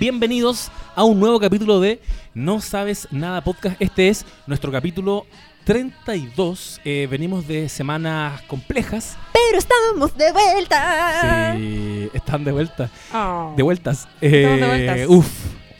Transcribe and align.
Bienvenidos 0.00 0.70
a 0.94 1.04
un 1.04 1.20
nuevo 1.20 1.38
capítulo 1.40 1.80
de 1.80 2.00
No 2.34 2.60
Sabes 2.60 3.08
Nada 3.10 3.42
Podcast. 3.42 3.76
Este 3.80 4.08
es 4.08 4.24
nuestro 4.46 4.72
capítulo 4.72 5.26
32. 5.64 6.80
Eh, 6.84 7.06
venimos 7.10 7.46
de 7.46 7.68
semanas 7.68 8.42
complejas. 8.42 9.16
Pero 9.32 9.58
estamos 9.58 10.16
de 10.16 10.32
vuelta. 10.32 11.54
Sí, 11.56 12.10
están 12.12 12.44
de 12.44 12.52
vuelta. 12.52 12.90
Oh. 13.14 13.54
De 13.56 13.62
vueltas. 13.62 14.08
Estamos 14.20 14.60
de 14.60 14.66
Eh, 14.66 14.66
vueltas. 14.66 15.08
Uf, 15.08 15.28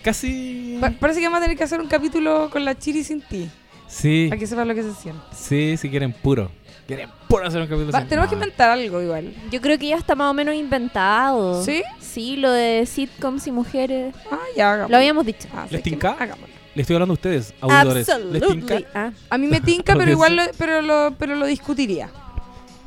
casi. 0.02 0.78
Pa- 0.80 0.90
parece 0.92 1.20
que 1.20 1.26
vamos 1.26 1.38
a 1.38 1.42
tener 1.42 1.56
que 1.56 1.64
hacer 1.64 1.80
un 1.80 1.88
capítulo 1.88 2.48
con 2.50 2.64
la 2.64 2.76
Chiri 2.78 3.02
sin 3.04 3.20
ti. 3.20 3.50
Sí, 3.88 4.26
Para 4.28 4.38
que 4.40 4.46
sepas 4.46 4.66
lo 4.66 4.74
que 4.74 4.82
se 4.82 4.94
siente. 4.94 5.22
sí, 5.32 5.76
si 5.76 5.88
quieren 5.90 6.12
puro. 6.12 6.50
Quieren 6.88 7.08
puro 7.28 7.44
hacer 7.46 7.60
un 7.60 7.66
capítulo. 7.66 7.92
Va, 7.92 7.98
así. 7.98 8.08
tenemos 8.08 8.28
que 8.28 8.34
inventar 8.36 8.70
algo 8.70 9.02
igual. 9.02 9.34
Yo 9.50 9.60
creo 9.60 9.76
que 9.78 9.88
ya 9.88 9.96
está 9.96 10.14
más 10.14 10.30
o 10.30 10.34
menos 10.34 10.54
inventado. 10.54 11.62
¿Sí? 11.64 11.82
Sí, 12.16 12.36
lo 12.36 12.50
de 12.50 12.86
sitcoms 12.86 13.46
y 13.46 13.52
mujeres. 13.52 14.14
Ah, 14.32 14.38
ya, 14.56 14.72
hagámoslo. 14.72 14.90
Lo 14.92 14.96
habíamos 14.96 15.26
dicho. 15.26 15.48
Ah, 15.52 15.66
¿Les 15.70 15.82
tinca? 15.82 16.12
Hagámoslo. 16.18 16.54
Le 16.74 16.80
estoy 16.80 16.94
hablando 16.96 17.12
a 17.12 17.16
ustedes, 17.16 17.52
auditores. 17.60 18.08
¿Les 18.32 18.42
tinca? 18.46 18.80
Ah, 18.94 19.10
A 19.28 19.36
mí 19.36 19.46
me 19.46 19.60
tinca, 19.60 19.94
pero 19.94 20.10
igual 20.16 20.34
lo, 20.34 20.42
pero 20.56 20.80
lo, 20.80 21.14
pero 21.18 21.34
lo 21.34 21.44
discutiría. 21.44 22.08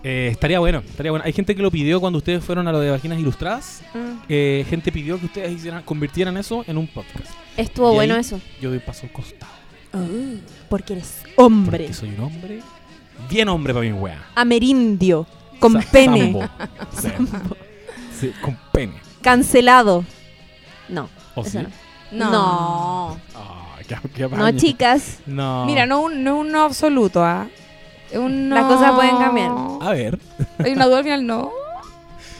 Eh, 0.04 0.30
estaría 0.32 0.58
bueno, 0.58 0.80
estaría 0.80 1.12
bueno. 1.12 1.24
Hay 1.28 1.34
gente 1.34 1.56
que 1.56 1.62
lo 1.62 1.70
pidió 1.70 2.00
cuando 2.02 2.18
ustedes 2.18 2.44
fueron 2.44 2.68
a 2.68 2.72
lo 2.72 2.80
de 2.80 2.90
Vaginas 2.90 3.20
Ilustradas. 3.20 3.84
Mm. 3.94 4.00
Eh, 4.30 4.66
gente 4.68 4.92
pidió 4.92 5.20
que 5.20 5.28
ustedes 5.28 5.52
hicieran, 5.52 5.84
convirtieran 5.84 6.36
eso 6.36 6.64
en 6.66 6.80
un 6.80 6.88
podcast. 6.88 7.30
Estuvo 7.56 7.92
Y 7.92 7.96
bueno 7.98 8.16
ahí 8.16 8.22
eso. 8.22 8.42
Yo 8.60 8.72
doy 8.72 8.80
paso 8.80 9.06
al 9.06 9.12
costado. 9.12 9.52
Porque 10.70 10.94
eres 10.94 11.22
hombre. 11.36 11.78
Porque 11.78 11.94
soy 11.94 12.10
un 12.18 12.22
hombre. 12.22 12.62
Bien 13.30 13.48
hombre 13.48 13.76
para 13.76 13.86
mi 13.86 13.92
wea. 13.92 14.26
Amerindio. 14.34 15.28
Con 15.60 15.74
Sa- 15.74 15.92
pene. 15.92 16.32
sambo. 16.32 16.48
Sí. 17.00 17.10
Sí, 18.20 18.32
con 18.42 18.58
pene. 18.74 19.09
Cancelado. 19.22 20.04
No. 20.88 21.10
¿O 21.36 21.42
eso 21.42 21.60
sí? 21.60 21.66
no. 22.12 22.32
No. 22.32 23.18
Ay, 23.78 23.86
qué, 23.88 23.96
qué 24.16 24.22
No, 24.28 24.36
apaño. 24.36 24.58
chicas. 24.58 25.20
No. 25.26 25.66
Mira, 25.66 25.86
no 25.86 26.02
un, 26.02 26.24
no 26.24 26.38
un 26.38 26.52
no 26.52 26.64
absoluto, 26.64 27.24
¿ah? 27.24 27.48
Es 28.12 28.18
un 28.18 28.50
no- 28.50 28.56
Las 28.56 28.66
cosas 28.66 28.94
pueden 28.96 29.18
cambiar. 29.18 29.52
A 29.82 29.92
ver, 29.92 30.20
Hay 30.64 30.72
una 30.74 30.86
duda 30.88 30.98
al 31.00 31.04
final, 31.04 31.28
no. 31.28 31.52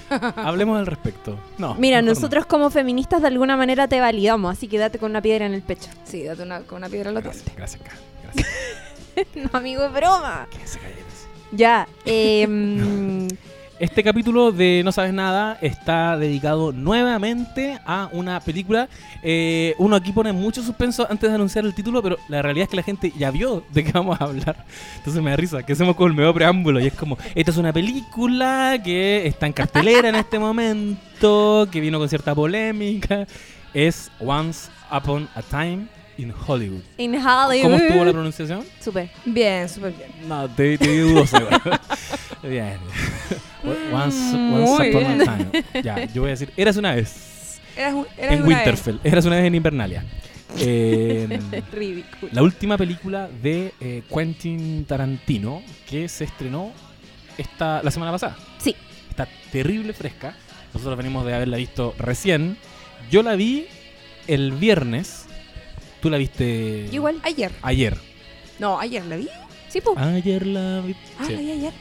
hablemos 0.38 0.80
al 0.80 0.88
respecto. 0.88 1.38
No. 1.60 1.76
Mira, 1.76 2.02
mejor 2.02 2.16
nosotros 2.16 2.46
como 2.48 2.72
feministas 2.72 3.22
de 3.22 3.28
alguna 3.28 3.56
manera 3.56 3.88
te 3.88 4.00
validamos, 4.00 4.52
así 4.58 4.68
que 4.68 4.80
date 4.80 4.98
con 4.98 5.12
una 5.12 5.22
piedra 5.22 5.46
en 5.46 5.54
el 5.54 5.62
pecho. 5.62 5.90
Sí, 6.04 6.24
date 6.24 6.42
una, 6.42 6.62
con 6.62 6.78
una 6.80 6.90
piedra 6.90 7.10
en 7.10 7.16
la 7.16 7.22
Gracias, 7.22 7.46
gracias, 7.56 7.82
Ca. 7.84 7.92
Gracias. 8.24 8.48
no, 9.36 9.50
amigo, 9.58 9.84
es 9.86 9.94
broma. 9.94 10.48
Que 10.50 10.66
se 10.68 10.80
callen 10.80 10.98
así. 10.98 11.28
Ya. 11.52 11.88
Eh, 12.06 12.48
mm, 12.48 13.28
Este 13.80 14.04
capítulo 14.04 14.52
de 14.52 14.82
No 14.84 14.92
Sabes 14.92 15.14
Nada 15.14 15.58
está 15.62 16.18
dedicado 16.18 16.74
nuevamente 16.74 17.80
a 17.86 18.10
una 18.12 18.42
película. 18.42 18.90
Eh, 19.24 19.74
uno 19.78 19.96
aquí 19.96 20.12
pone 20.12 20.34
mucho 20.34 20.62
suspenso 20.62 21.08
antes 21.10 21.30
de 21.30 21.36
anunciar 21.36 21.64
el 21.64 21.74
título, 21.74 22.04
pero 22.04 22.18
la 22.28 22.42
realidad 22.42 22.64
es 22.64 22.70
que 22.72 22.76
la 22.76 22.84
gente 22.84 23.14
ya 23.18 23.32
vio 23.32 23.64
de 23.72 23.86
qué 23.86 23.94
vamos 23.94 24.20
a 24.20 24.26
hablar. 24.26 24.66
Entonces 24.98 25.24
me 25.24 25.30
da 25.30 25.38
risa 25.38 25.64
que 25.64 25.72
hacemos 25.72 25.96
con 25.96 26.12
el 26.12 26.18
medio 26.18 26.34
preámbulo 26.34 26.82
y 26.82 26.88
es 26.88 26.94
como, 26.94 27.18
esta 27.34 27.52
es 27.52 27.58
una 27.58 27.72
película 27.72 28.82
que 28.84 29.26
está 29.26 29.48
en 29.48 29.54
cartelera 29.54 30.10
en 30.10 30.16
este 30.16 30.40
momento, 30.40 31.66
que 31.72 31.80
vino 31.80 32.00
con 32.00 32.10
cierta 32.10 32.36
polémica. 32.36 33.28
Es 33.74 34.12
Once 34.20 34.70
Upon 34.92 35.30
a 35.36 35.42
Time 35.42 35.99
in 36.22 36.34
Hollywood. 36.48 36.82
in 36.98 37.16
Hollywood. 37.16 37.64
¿Cómo 37.64 37.76
estuvo 37.78 38.06
la 38.06 38.12
pronunciación? 38.12 38.64
Súper. 38.80 39.10
Bien, 39.26 39.68
súper 39.70 39.94
bien. 39.94 40.10
No, 40.28 40.48
te, 40.50 40.78
te 40.78 40.88
vi 40.88 40.98
dudoso. 40.98 41.38
igual. 41.38 41.62
Bien. 42.44 42.78
Once, 43.94 44.18
once 44.18 44.36
Muy 44.36 44.90
upon 44.90 45.04
bien. 45.18 45.22
a 45.30 45.38
time. 45.38 45.64
Ya, 45.84 46.06
yo 46.14 46.22
voy 46.22 46.30
a 46.30 46.32
decir, 46.32 46.54
eras 46.56 46.78
una 46.78 46.96
vez 46.96 47.60
Eras 47.76 47.94
un, 47.94 48.08
eras 48.18 48.32
en 48.34 48.44
una 48.44 48.48
Winterfell, 48.48 49.00
eras 49.04 49.26
una 49.26 49.36
vez 49.38 49.46
en 49.46 49.56
Invernalia. 49.56 50.04
Eh, 50.58 51.40
Ridículo. 51.72 52.32
la 52.34 52.42
última 52.42 52.76
película 52.76 53.30
de 53.44 53.72
eh, 53.80 54.02
Quentin 54.12 54.84
Tarantino 54.86 55.62
que 55.88 56.10
se 56.10 56.24
estrenó 56.24 56.72
esta, 57.38 57.84
la 57.84 57.92
semana 57.92 58.12
pasada. 58.12 58.36
Sí. 58.58 58.76
Está 59.12 59.28
terrible 59.52 59.94
fresca. 59.94 60.34
Nosotros 60.74 60.98
venimos 60.98 61.24
de 61.26 61.36
haberla 61.36 61.58
visto 61.58 61.94
recién. 62.00 62.58
Yo 63.12 63.22
la 63.22 63.36
vi 63.36 63.68
el 64.26 64.52
viernes. 64.54 65.28
Tú 66.02 66.10
la 66.10 66.18
viste 66.18 66.86
Yo 66.88 66.94
igual. 66.96 67.20
Ayer. 67.24 67.52
ayer. 67.62 67.98
No, 68.60 68.80
ayer 68.80 69.06
la 69.06 69.16
vi. 69.18 69.28
Sí, 69.68 69.82
pues. 69.82 69.98
Ayer 69.98 70.46
la 70.46 70.82
vi. 70.82 70.96
Ah, 71.18 71.26
Sí. 71.26 71.34
la 71.34 71.40
vi 71.42 71.52
ayer. 71.52 71.74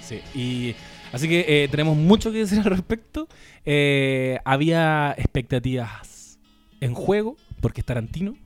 Sí, 0.00 0.20
y 0.34 0.74
así 1.12 1.28
que 1.28 1.44
eh, 1.64 1.68
tenemos 1.68 1.96
mucho 1.96 2.32
que 2.32 2.38
decir 2.38 2.58
al 2.58 2.64
respecto. 2.64 3.28
Eh, 3.66 4.38
había 4.44 5.14
expectativas 5.18 6.38
en 6.80 6.94
juego, 6.94 7.36
porque 7.60 7.80
es 7.82 7.84
Tarantino, 7.86 8.36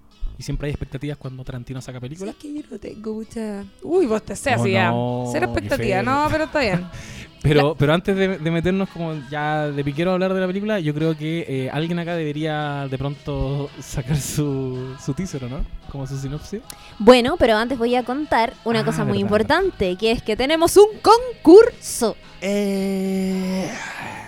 y 0.43 0.45
siempre 0.45 0.67
hay 0.67 0.73
expectativas 0.73 1.17
cuando 1.17 1.45
Tarantino 1.45 1.81
saca 1.81 1.99
Sí, 1.99 2.03
películas. 2.03 2.35
es 2.35 2.41
que 2.43 2.53
yo 2.53 2.63
no 2.69 2.79
tengo 2.79 3.15
mucha... 3.15 3.65
Uy, 3.83 4.07
vos 4.07 4.23
te 4.25 4.35
sé 4.35 4.51
Oh, 4.51 4.61
así 4.61 4.73
ya. 4.73 4.91
no, 4.91 5.29
Cero 5.33 5.47
expectativa. 5.47 6.03
No, 6.03 6.27
pero 6.31 6.45
está 6.45 6.61
bien. 6.61 6.85
Pero, 7.43 7.75
pero 7.77 7.93
antes 7.93 8.15
de, 8.17 8.39
de 8.39 8.51
meternos 8.53 8.89
como 8.91 9.15
ya 9.29 9.67
de 9.67 9.83
piquero 9.83 10.13
a 10.13 10.15
hablar 10.15 10.33
de 10.33 10.41
la 10.41 10.47
película, 10.47 10.79
yo 10.79 10.95
creo 10.95 11.17
que 11.17 11.45
eh, 11.49 11.71
alguien 11.73 11.99
acá 11.99 12.15
debería 12.15 12.87
de 12.89 12.97
pronto 12.97 13.69
sacar 13.81 14.17
su, 14.17 14.95
su 15.05 15.13
teaser, 15.13 15.43
¿o 15.47 15.49
¿no? 15.49 15.65
Como 15.91 16.07
su 16.07 16.17
sinopsis. 16.17 16.61
Bueno, 17.01 17.37
pero 17.37 17.57
antes 17.57 17.77
voy 17.79 17.97
a 17.97 18.05
contar 18.05 18.53
una 18.65 18.81
Ah, 18.81 18.85
cosa 18.85 19.05
muy 19.05 19.25
verdad, 19.25 19.27
importante, 19.63 19.97
que 19.97 20.13
es 20.13 20.23
que 20.23 20.37
tenemos 20.37 20.77
un 20.77 20.87
concurso. 21.03 22.17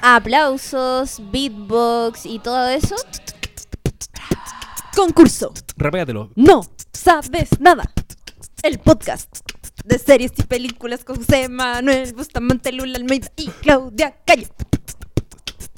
Aplausos, 0.03 1.23
beatbox 1.31 2.27
y 2.27 2.41
todo 2.41 2.69
eso. 2.69 2.97
Concurso. 4.95 5.53
Repégatelo. 5.77 6.31
No 6.37 6.63
sabes 6.93 7.49
nada. 7.61 7.91
El 8.63 8.79
podcast 8.79 9.29
de 9.85 9.99
series 9.99 10.33
y 10.39 10.43
películas 10.45 11.05
con 11.05 11.17
José 11.17 11.49
Manuel 11.49 12.13
Bustamante, 12.15 12.73
Lula 12.73 12.97
Almeida 12.97 13.29
y 13.37 13.49
Claudia 13.49 14.15
Calle. 14.25 14.49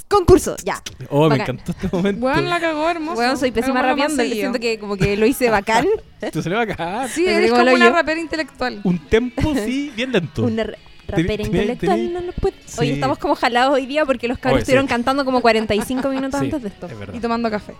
Concurso, 0.09 0.55
ya. 0.65 0.81
Oh, 1.11 1.25
me 1.29 1.39
Bacán. 1.39 1.57
encantó 1.57 1.73
este 1.73 1.89
momento. 1.97 2.21
Bueno, 2.21 2.43
la 2.43 2.61
cagó 2.61 2.89
hermoso. 2.89 3.17
Bueno, 3.17 3.37
soy 3.37 3.51
pésima 3.51 3.75
más 3.75 3.87
rapeando, 3.87 4.17
seguido. 4.17 4.37
siento 4.37 4.61
que 4.61 4.79
como 4.79 4.97
que 4.97 5.17
lo 5.17 5.27
hice 5.27 5.51
bacán. 5.51 5.85
Te 6.21 6.43
salió 6.43 6.61
acá. 6.61 7.09
Sí, 7.09 7.23
Me 7.23 7.31
eres 7.33 7.43
digo 7.45 7.57
como 7.57 7.71
lo 7.71 7.75
una 7.77 7.87
yo. 7.87 7.93
rapera 7.93 8.21
intelectual. 8.21 8.81
Un 8.85 8.99
tempo, 9.09 9.53
sí, 9.65 9.93
bien 9.97 10.13
lento. 10.13 10.45
Una 10.45 10.63
ra- 10.63 10.79
rapera 11.09 11.35
Tení- 11.43 11.47
intelectual 11.47 11.99
tení- 11.99 12.13
no 12.13 12.21
lo 12.21 12.33
puede. 12.33 12.55
Sí. 12.67 12.77
Oye, 12.81 12.93
estamos 12.93 13.19
como 13.19 13.35
jalados 13.35 13.75
hoy 13.75 13.87
día 13.87 14.07
porque 14.07 14.29
los 14.29 14.39
cabros 14.39 14.59
Oye, 14.59 14.61
sí. 14.61 14.71
estuvieron 14.71 14.87
cantando 14.87 15.25
como 15.25 15.41
45 15.41 16.09
minutos 16.11 16.39
Sí, 16.39 16.47
antes 16.47 16.63
de 16.63 16.69
esto. 16.69 16.87
es 16.87 16.99
verdad. 16.99 17.15
Y 17.15 17.19
tomando 17.19 17.51
café. 17.51 17.75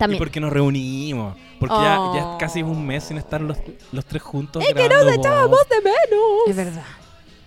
Y 0.00 0.02
También. 0.02 0.18
porque 0.18 0.40
nos 0.40 0.50
reunimos. 0.52 1.36
Porque 1.58 1.74
ya, 1.74 2.00
Oh. 2.00 2.14
ya 2.14 2.38
casi 2.38 2.60
es 2.60 2.64
un 2.66 2.86
mes 2.86 3.04
sin 3.04 3.18
estar 3.18 3.40
los, 3.40 3.58
los 3.92 4.04
tres 4.06 4.22
juntos. 4.22 4.64
Es 4.66 4.72
que 4.72 4.88
nos 4.88 5.12
echábamos 5.12 5.60
de 5.68 5.76
menos. 5.82 6.30
Es 6.48 6.56
verdad. 6.56 6.84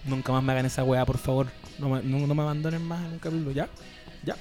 Nunca 0.06 0.32
más 0.34 0.44
me 0.44 0.52
hagan 0.52 0.66
esa 0.68 0.84
weá, 0.84 1.04
por 1.06 1.18
favor. 1.18 1.48
No 1.80 1.90
me, 1.90 2.04
no, 2.04 2.28
no 2.28 2.36
me 2.36 2.42
abandonen 2.44 2.84
más 2.86 3.04
en 3.06 3.14
un 3.14 3.20
capítulo. 3.20 3.52
¿Ya? 3.52 3.68
¿Ya? 4.24 4.36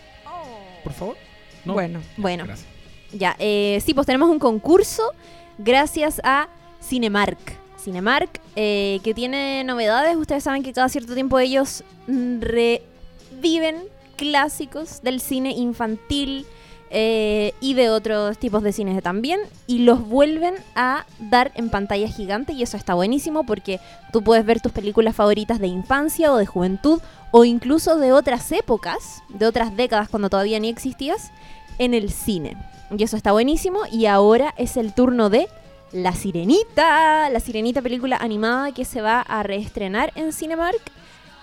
Por 0.85 0.93
favor. 0.93 1.17
No. 1.65 1.73
Bueno. 1.73 2.01
Bueno, 2.19 2.45
Gracias. 2.45 2.69
ya. 3.13 3.35
eh, 3.39 3.81
sí, 3.85 3.95
pues 3.95 4.07
tenemos 4.07 4.29
un 4.29 4.39
concurso 4.39 5.03
gracias 5.59 6.21
a 6.25 6.49
Cinemark. 6.83 7.39
Cinemark, 7.83 8.41
eh, 8.57 9.01
que 9.03 9.15
tiene 9.15 9.65
novedades. 9.65 10.17
Ustedes 10.17 10.45
saben 10.45 10.63
que 10.63 10.73
cada 10.75 10.89
cierto 10.91 11.15
tiempo 11.15 11.39
ellos 11.39 11.83
mm, 12.09 12.41
reviven 12.43 13.85
clásicos 14.17 15.01
del 15.03 15.21
cine 15.21 15.53
infantil 15.53 16.47
eh, 16.95 17.55
y 17.63 17.73
de 17.73 17.89
otros 17.89 18.37
tipos 18.37 18.63
de 18.63 18.71
cines 18.71 19.03
también 19.03 19.41
y 19.67 19.79
los 19.79 20.07
vuelven 20.07 20.55
a 20.75 21.07
dar 21.19 21.51
en 21.55 21.71
pantalla 21.71 22.07
gigante 22.07 22.53
y 22.53 22.63
eso 22.63 22.77
está 22.77 22.93
buenísimo 22.93 23.45
porque 23.45 23.81
tú 24.13 24.23
puedes 24.23 24.45
ver 24.45 24.61
tus 24.61 24.73
películas 24.73 25.17
favoritas 25.17 25.59
de 25.59 25.69
infancia 25.69 26.31
o 26.31 26.37
de 26.37 26.45
juventud 26.45 27.01
o 27.31 27.47
incluso 27.47 27.97
de 27.97 28.13
otras 28.13 28.53
épocas, 28.53 29.23
de 29.31 29.47
otras 29.47 29.75
décadas 29.75 30.11
cuando 30.11 30.29
todavía 30.29 30.61
ni 30.61 30.69
existías, 30.69 31.31
en 31.79 31.95
el 31.95 32.11
cine. 32.11 32.59
Y 32.95 33.03
eso 33.03 33.17
está 33.17 33.33
buenísimo 33.33 33.81
y 33.91 34.05
ahora 34.05 34.53
es 34.59 34.77
el 34.77 34.93
turno 34.93 35.31
de 35.31 35.49
La 35.93 36.13
Sirenita, 36.13 37.31
la 37.31 37.41
Sirenita 37.41 37.81
película 37.81 38.19
animada 38.19 38.73
que 38.73 38.85
se 38.85 39.01
va 39.01 39.23
a 39.23 39.43
reestrenar 39.43 40.13
en 40.15 40.35
Cinemark 40.35 40.83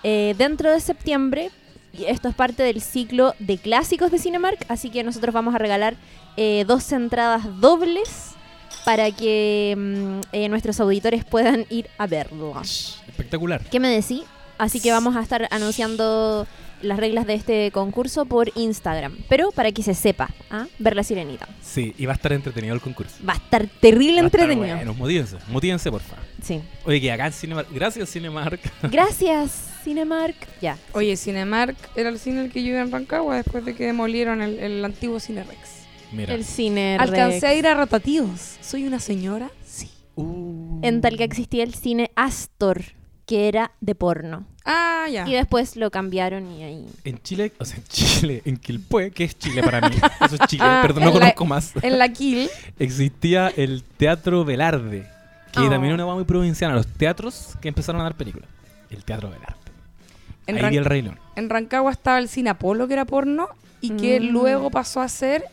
eh, 0.04 0.36
dentro 0.38 0.69
de 0.69 0.80
septiembre. 0.80 1.50
Y 1.94 2.06
esto 2.06 2.30
es 2.30 2.36
parte 2.36 2.63
del 2.63 2.81
ciclo 2.81 3.33
de 3.39 3.57
clásicos 3.57 4.12
de 4.12 4.19
Cinemark, 4.19 4.65
así 4.68 4.89
que 4.89 5.03
nosotros 5.03 5.33
vamos 5.33 5.56
a 5.56 5.57
regalar 5.57 5.95
eh, 6.38 6.63
dos 6.68 6.91
entradas 6.91 7.59
dobles 7.59 8.31
para 8.86 9.12
que 9.12 9.75
mm, 9.77 10.19
eh, 10.31 10.50
nuestros 10.50 10.80
auditores 10.80 11.25
puedan 11.25 11.65
ir 11.69 11.89
a 11.97 12.07
verlo. 12.07 12.53
Espectacular. 12.62 13.62
¿Qué 13.69 13.80
me 13.80 13.89
decís? 13.89 14.24
Así 14.57 14.80
que 14.80 14.91
vamos 14.91 15.15
a 15.15 15.21
estar 15.21 15.47
anunciando 15.51 16.45
las 16.81 16.97
reglas 16.97 17.25
de 17.25 17.33
este 17.33 17.71
concurso 17.71 18.25
por 18.25 18.51
Instagram. 18.56 19.18
Pero 19.27 19.51
para 19.51 19.71
que 19.71 19.83
se 19.83 19.94
sepa, 19.94 20.30
¿ah? 20.50 20.65
ver 20.80 20.95
la 20.95 21.03
sirenita. 21.03 21.47
Sí, 21.62 21.94
y 21.97 22.06
va 22.06 22.13
a 22.13 22.15
estar 22.15 22.33
entretenido 22.33 22.74
el 22.74 22.81
concurso. 22.81 23.15
Va 23.27 23.33
a 23.33 23.38
estar 23.38 23.68
terrible 23.80 24.21
Va 24.21 24.24
a 24.24 24.25
estar 24.27 24.42
entretenido. 24.42 24.75
Bueno, 24.75 24.94
motívense, 24.94 25.38
motívense, 25.47 25.92
por 25.92 26.01
favor. 26.01 26.24
Sí. 26.42 26.62
Oye, 26.85 27.01
que 27.01 27.12
acá 27.12 27.27
en 27.27 27.33
Cinemark, 27.33 27.71
gracias 27.71 28.09
Cinemark. 28.09 28.59
Gracias, 28.83 29.69
Cinemark. 29.84 30.36
Ya. 30.62 30.78
Oye, 30.94 31.16
Cinemark 31.18 31.76
era 31.96 32.10
el 32.10 32.20
cine 32.20 32.42
el 32.46 32.52
que 32.52 32.64
yo 32.64 32.70
iba 32.70 32.81
en 32.81 32.92
Rancagua 32.92 33.36
después 33.38 33.66
de 33.66 33.76
que 33.76 33.86
demolieron 33.86 34.42
el, 34.42 34.60
el 34.60 34.84
antiguo 34.86 35.20
Cinerex. 35.20 35.58
Mira. 36.12 36.34
El 36.34 36.44
cine 36.44 36.98
Alcancé 37.00 37.46
a 37.48 37.54
ir 37.54 37.68
a 37.68 37.76
rotativos. 37.76 38.58
¿Soy 38.62 38.86
una 38.88 39.00
señora? 39.00 39.52
Sí. 39.66 39.90
Uh. 40.16 40.80
En 40.84 41.02
Talca 41.02 41.24
existía 41.24 41.64
el 41.64 41.74
cine 41.76 42.12
Astor, 42.16 42.81
que 43.26 43.48
era 43.48 43.72
de 43.80 43.94
porno. 43.96 44.46
Ah, 44.66 45.08
ya. 45.12 45.28
Y 45.28 45.34
después 45.34 45.76
lo 45.76 45.90
cambiaron 45.92 46.52
y 46.52 46.64
ahí... 46.64 46.86
En 47.04 47.22
Chile, 47.22 47.52
o 47.60 47.66
sea, 47.66 47.78
en 47.78 47.84
Chile, 47.86 48.42
en 48.46 48.58
Quilpué, 48.58 49.12
que 49.12 49.24
es 49.24 49.38
Chile 49.38 49.64
para 49.64 49.88
mí, 49.88 49.96
eso 50.26 50.36
es 50.36 50.42
Chile, 50.48 50.64
Ah, 50.66 50.80
perdón, 50.81 51.04
no 51.06 51.10
la- 51.12 51.20
conozco 51.20 51.46
más, 51.46 51.74
En 51.81 51.98
la 51.98 52.10
Kill. 52.12 52.50
existía 52.78 53.48
el 53.56 53.84
Teatro 53.98 54.44
Velarde, 54.46 55.08
que 55.52 55.62
Oh. 55.62 55.70
también 55.70 55.94
es 55.94 56.02
una 56.02 56.14
muy 56.14 56.24
provinciana, 56.26 56.76
los 56.76 56.86
teatros 56.88 57.56
que 57.62 57.68
empezaron 57.70 58.02
a 58.02 58.04
dar 58.04 58.16
películas. 58.16 58.50
El 58.92 59.04
Teatro 59.04 59.30
Velarde. 59.30 59.58
En, 60.50 60.56
Ahí 60.57 60.62
Ran- 60.62 60.72
vi 60.72 60.78
el 60.78 60.86
Rey 60.86 61.01
León. 61.01 61.19
en 61.36 61.50
Rancagua 61.50 61.92
estaba 61.92 62.18
el 62.19 62.28
cine 62.30 62.50
Apolo, 62.50 62.88
que 62.88 62.94
era 62.94 63.06
porno, 63.06 63.48
y 63.81 63.92
que 63.92 64.19
Mm. 64.19 64.24
luego 64.31 64.69
pasó 64.72 65.01
a 65.01 65.07
ser 65.07 65.44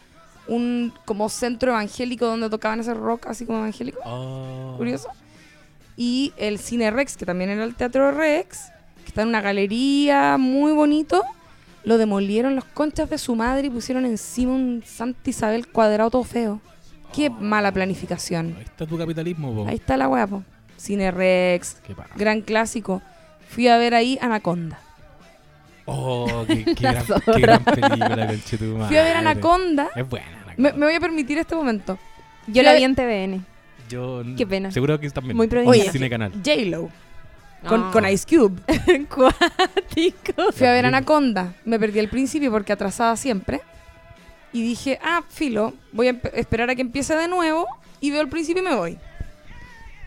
un 0.48 0.92
como 1.04 1.28
centro 1.28 1.72
evangélico 1.72 2.26
donde 2.26 2.48
tocaban 2.50 2.80
ese 2.80 2.94
rock 2.94 3.26
así 3.26 3.44
como 3.46 3.58
evangélico. 3.58 3.98
Oh. 4.04 4.74
Curioso. 4.76 5.08
Y 5.96 6.32
el 6.36 6.58
cine 6.58 6.90
Rex, 6.90 7.16
que 7.16 7.24
también 7.26 7.50
era 7.50 7.64
el 7.64 7.74
teatro 7.74 8.10
Rex, 8.12 8.66
que 9.02 9.08
está 9.08 9.22
en 9.22 9.28
una 9.28 9.40
galería 9.40 10.36
muy 10.38 10.72
bonito. 10.72 11.22
Lo 11.84 11.98
demolieron 11.98 12.54
los 12.56 12.64
conchas 12.64 13.08
de 13.10 13.18
su 13.18 13.34
madre 13.36 13.68
y 13.68 13.70
pusieron 13.70 14.04
encima 14.04 14.52
un 14.52 14.82
Santa 14.84 15.30
Isabel 15.30 15.68
cuadrado 15.68 16.10
todo 16.10 16.24
feo. 16.24 16.60
Qué 17.14 17.30
mala 17.30 17.72
planificación. 17.72 18.54
Ahí 18.58 18.64
está 18.64 18.86
tu 18.86 18.98
capitalismo, 18.98 19.54
po. 19.54 19.68
Ahí 19.68 19.76
está 19.76 19.96
la 19.96 20.08
weá, 20.08 20.26
po. 20.26 20.42
Cine 20.76 21.10
Rex, 21.12 21.76
gran 22.16 22.40
clásico. 22.42 23.00
Fui 23.48 23.68
a 23.68 23.78
ver 23.78 23.94
ahí 23.94 24.18
Anaconda. 24.20 24.80
Oh, 25.86 26.44
qué, 26.46 26.64
gran, 26.80 27.04
qué 27.34 27.40
gran 27.40 27.64
película. 27.64 28.34
Fui 28.88 28.96
a 28.96 29.02
ver 29.04 29.16
Anaconda. 29.16 29.88
Es 29.94 30.08
buena, 30.08 30.26
Anaconda. 30.26 30.54
Me, 30.56 30.72
me 30.72 30.86
voy 30.86 30.94
a 30.94 31.00
permitir 31.00 31.38
este 31.38 31.54
momento. 31.54 31.98
Yo 32.48 32.62
la 32.62 32.74
vi 32.74 32.84
en 32.84 32.94
TVN. 32.94 33.44
Yo, 33.88 34.22
Qué 34.36 34.46
pena. 34.46 34.70
Seguro 34.72 34.98
que 34.98 35.08
también. 35.10 35.36
Muy 35.36 35.44
en 35.44 35.50
provinciana. 35.50 35.92
Cine 35.92 36.10
Canal. 36.10 36.32
J-Lo. 36.44 36.90
Con, 37.68 37.84
Ah. 37.84 37.90
con 37.92 38.06
Ice 38.08 38.26
Cube. 38.28 38.60
Cuático. 39.08 40.52
Fui 40.52 40.66
a 40.66 40.72
ver. 40.72 40.86
Anaconda. 40.86 41.54
Me 41.64 41.78
perdí 41.78 42.00
al 42.00 42.08
principio 42.08 42.50
porque 42.50 42.72
atrasaba 42.72 43.16
siempre. 43.16 43.60
Y 44.52 44.62
dije, 44.62 44.98
ah, 45.02 45.22
filo, 45.28 45.74
voy 45.92 46.08
a 46.08 46.16
esperar 46.34 46.70
a 46.70 46.74
que 46.74 46.80
empiece 46.82 47.14
de 47.14 47.28
nuevo 47.28 47.66
y 48.00 48.10
veo 48.10 48.22
el 48.22 48.28
principio 48.28 48.62
y 48.62 48.66
me 48.66 48.74
voy. 48.74 48.98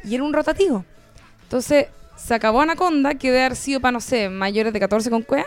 Y 0.03 0.15
era 0.15 0.23
un 0.23 0.33
rotativo. 0.33 0.83
Entonces, 1.43 1.87
se 2.15 2.33
acabó 2.33 2.61
Anaconda, 2.61 3.15
que 3.15 3.31
debe 3.31 3.45
haber 3.45 3.55
sido 3.57 3.79
para, 3.79 3.91
no 3.91 4.01
sé, 4.01 4.29
mayores 4.29 4.73
de 4.73 4.79
14 4.79 5.09
con 5.09 5.21
cuea. 5.21 5.45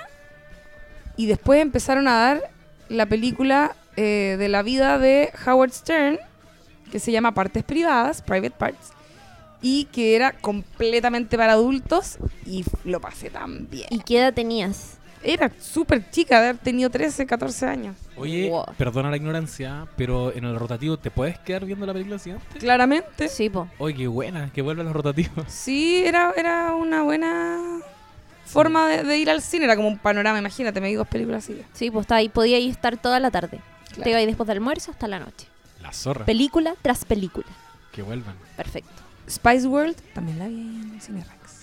Y 1.17 1.27
después 1.27 1.61
empezaron 1.61 2.09
a 2.09 2.15
dar 2.15 2.51
la 2.89 3.07
película 3.07 3.77
eh, 3.97 4.37
de 4.39 4.49
la 4.49 4.63
vida 4.63 4.99
de 4.99 5.31
Howard 5.47 5.73
Stern, 5.73 6.19
que 6.91 6.99
se 6.99 7.13
llama 7.13 7.33
Partes 7.33 7.63
Privadas, 7.65 8.23
Private 8.23 8.51
Parts, 8.57 8.93
y 9.61 9.85
que 9.87 10.17
era 10.17 10.33
completamente 10.33 11.37
para 11.37 11.53
adultos 11.53 12.19
y 12.47 12.65
lo 12.85 13.01
pasé 13.01 13.31
tan 13.31 13.69
bien. 13.71 13.87
¿Y 13.91 14.01
qué 14.01 14.19
edad 14.19 14.35
tenías? 14.35 14.99
Era 15.25 15.53
súper 15.61 16.11
chica, 16.11 16.41
de 16.41 16.49
haber 16.49 16.61
tenido 16.61 16.91
13, 16.91 17.27
14 17.27 17.67
años. 17.67 17.97
Oye, 18.17 18.51
Wow. 18.51 18.65
perdona 18.77 19.09
la 19.09 19.17
ignorancia, 19.17 19.87
pero 19.97 20.35
en 20.35 20.45
el 20.45 20.59
rotativo, 20.59 20.97
¿te 20.99 21.13
puedes 21.13 21.39
quedar 21.39 21.65
viendo 21.65 21.87
la 21.87 21.93
película 21.93 22.19
siguiente? 22.19 22.45
Claramente. 22.59 23.29
Sí, 23.29 23.49
po. 23.49 23.69
Oye, 23.79 23.95
qué 23.95 24.07
buena, 24.09 24.51
que 24.53 24.63
vuelvan 24.63 24.87
los 24.87 24.95
rotativos. 24.97 25.45
Sí, 25.47 26.03
era, 26.05 26.33
era 26.37 26.75
una 26.75 27.03
buena 27.05 27.79
forma 28.45 28.89
de, 28.89 29.03
de 29.05 29.19
ir 29.19 29.31
al 29.31 29.43
cine. 29.43 29.65
Era 29.65 29.77
como 29.77 29.89
un 29.89 29.99
panorama, 29.99 30.39
imagínate, 30.39 30.81
me 30.81 30.89
vi 30.89 30.95
dos 30.95 31.09
películas 31.09 31.45
así. 31.45 31.61
Sí, 31.73 31.91
pues 31.91 32.11
ahí. 32.11 32.29
Podía 32.29 32.59
ir 32.59 32.71
estar 32.71 32.97
toda 32.97 33.21
la 33.21 33.31
tarde. 33.31 33.61
Claro. 33.89 34.03
Te 34.03 34.11
iba 34.11 34.19
ahí 34.19 34.27
después 34.27 34.47
del 34.47 34.59
almuerzo 34.59 34.91
hasta 34.91 35.09
la 35.09 35.19
noche. 35.19 35.47
La 35.81 35.93
zorra. 35.93 36.25
Película 36.25 36.75
tras 36.83 37.05
película. 37.05 37.47
que 37.93 38.03
vuelvan. 38.03 38.37
Perfecto. 38.57 39.03
Spice 39.29 39.67
World 39.67 39.97
también 40.15 40.39
la 40.39 40.49
vi 40.49 40.55
en 40.55 41.01
Cine 41.01 41.21
Rex. 41.25 41.63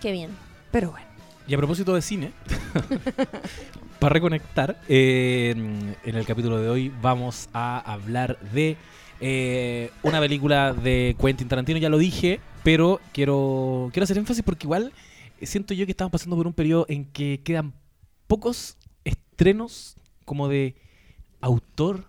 Qué 0.00 0.12
bien. 0.12 0.30
Pero 0.70 0.90
bueno. 0.90 1.06
Y 1.46 1.54
a 1.54 1.58
propósito 1.58 1.94
de 1.94 2.00
cine, 2.00 2.32
para 3.98 4.12
reconectar, 4.14 4.80
eh, 4.88 5.50
en 6.04 6.14
el 6.14 6.24
capítulo 6.26 6.58
de 6.58 6.70
hoy 6.70 6.92
vamos 7.02 7.48
a 7.52 7.78
hablar 7.80 8.38
de 8.52 8.76
eh, 9.20 9.90
una 10.02 10.20
película 10.20 10.72
de 10.72 11.16
Quentin 11.20 11.48
Tarantino, 11.48 11.78
ya 11.78 11.90
lo 11.90 11.98
dije, 11.98 12.40
pero 12.62 13.00
quiero, 13.12 13.90
quiero 13.92 14.04
hacer 14.04 14.18
énfasis 14.18 14.42
porque 14.42 14.66
igual 14.66 14.92
siento 15.42 15.74
yo 15.74 15.86
que 15.86 15.92
estamos 15.92 16.12
pasando 16.12 16.36
por 16.36 16.46
un 16.46 16.52
periodo 16.52 16.86
en 16.88 17.06
que 17.06 17.40
quedan 17.42 17.74
pocos 18.26 18.76
estrenos 19.04 19.96
como 20.24 20.48
de 20.48 20.74
autor 21.40 22.04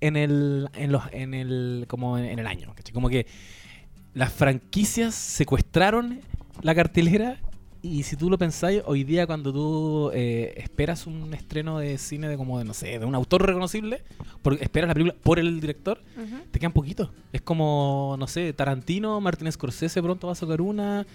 en 0.00 0.16
el, 0.16 0.68
en 0.74 0.92
los, 0.92 1.02
en 1.12 1.34
el, 1.34 1.86
como 1.88 2.18
en 2.18 2.38
el 2.38 2.46
año. 2.46 2.72
¿cachai? 2.74 2.92
Como 2.92 3.08
que 3.08 3.26
las 4.14 4.32
franquicias 4.32 5.14
secuestraron 5.14 6.20
la 6.62 6.74
cartelera 6.74 7.40
y 7.82 8.02
si 8.02 8.16
tú 8.16 8.30
lo 8.30 8.36
pensáis, 8.36 8.82
hoy 8.86 9.04
día 9.04 9.26
cuando 9.26 9.52
tú 9.52 10.10
eh, 10.12 10.54
esperas 10.56 11.06
un 11.06 11.32
estreno 11.34 11.78
de 11.78 11.98
cine 11.98 12.28
de 12.28 12.36
como 12.36 12.58
de, 12.58 12.64
no 12.64 12.74
sé, 12.74 12.98
de 12.98 13.04
un 13.04 13.14
autor 13.14 13.46
reconocible, 13.46 14.02
porque 14.42 14.64
esperas 14.64 14.88
la 14.88 14.94
película 14.94 15.14
por 15.22 15.38
el 15.38 15.60
director, 15.60 16.00
te 16.50 16.58
quedan 16.58 16.72
poquitos. 16.72 17.10
Es 17.32 17.42
como, 17.42 18.16
no 18.18 18.26
sé, 18.26 18.52
Tarantino, 18.52 19.20
Martin 19.20 19.52
Scorsese 19.52 20.02
pronto 20.02 20.26
va 20.26 20.32
a 20.32 20.36
sacar 20.36 20.60
una, 20.60 21.06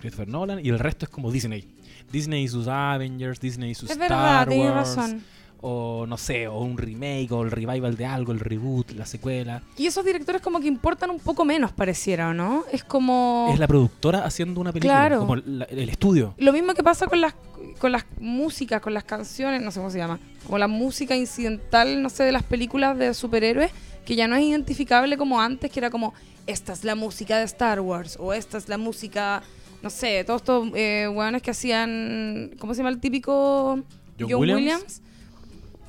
Christopher 0.00 0.28
Nolan, 0.28 0.64
y 0.64 0.68
el 0.70 0.78
resto 0.78 1.04
es 1.04 1.10
como 1.10 1.30
Disney. 1.30 1.68
Disney 2.10 2.44
y 2.44 2.48
sus 2.48 2.66
Avengers, 2.68 3.40
Disney 3.40 3.70
y 3.70 3.74
sus 3.74 3.90
es 3.90 3.96
Star 3.98 4.48
verdad, 4.48 4.58
Wars, 4.58 4.96
razón. 4.96 5.22
o 5.60 6.04
no 6.08 6.16
sé, 6.18 6.48
o 6.48 6.58
un 6.60 6.76
remake, 6.76 7.30
o 7.32 7.42
el 7.42 7.50
revival 7.50 7.96
de 7.96 8.04
algo, 8.04 8.32
el 8.32 8.40
reboot, 8.40 8.90
la 8.92 9.06
secuela. 9.06 9.62
Y 9.78 9.86
esos 9.86 10.04
directores 10.04 10.42
como 10.42 10.60
que 10.60 10.66
importan 10.66 11.10
un 11.10 11.20
poco 11.20 11.44
menos, 11.44 11.72
pareciera, 11.72 12.30
¿o 12.30 12.34
¿no? 12.34 12.64
Es 12.72 12.82
como... 12.84 13.48
Es 13.52 13.58
la 13.58 13.68
productora 13.68 14.24
haciendo 14.24 14.60
una 14.60 14.72
película, 14.72 14.94
Claro. 14.94 15.18
como 15.20 15.36
la- 15.36 15.64
el 15.66 15.88
estudio. 15.88 16.34
Lo 16.38 16.52
mismo 16.52 16.74
que 16.74 16.82
pasa 16.82 17.06
con 17.06 17.20
las 17.20 17.34
con 17.78 17.90
las 17.92 18.04
músicas, 18.20 18.80
con 18.80 18.92
las 18.94 19.02
canciones, 19.04 19.60
no 19.62 19.70
sé 19.70 19.80
cómo 19.80 19.90
se 19.90 19.98
llama, 19.98 20.20
como 20.44 20.58
la 20.58 20.68
música 20.68 21.16
incidental, 21.16 22.00
no 22.02 22.10
sé, 22.10 22.22
de 22.24 22.30
las 22.32 22.42
películas 22.44 22.96
de 22.98 23.12
superhéroes, 23.14 23.70
que 24.04 24.16
ya 24.16 24.28
no 24.28 24.36
es 24.36 24.42
identificable 24.44 25.16
como 25.16 25.40
antes, 25.40 25.70
que 25.70 25.80
era 25.80 25.90
como, 25.90 26.14
esta 26.46 26.72
es 26.72 26.84
la 26.84 26.94
música 26.94 27.38
de 27.38 27.44
Star 27.44 27.80
Wars, 27.80 28.16
o 28.20 28.32
esta 28.32 28.58
es 28.58 28.68
la 28.68 28.78
música, 28.78 29.42
no 29.82 29.90
sé, 29.90 30.24
todos 30.24 30.42
estos 30.42 30.68
eh, 30.74 31.08
hueones 31.12 31.42
que 31.42 31.50
hacían, 31.50 32.50
¿cómo 32.58 32.74
se 32.74 32.78
llama 32.78 32.90
el 32.90 33.00
típico 33.00 33.80
John 34.18 34.34
Williams. 34.34 35.02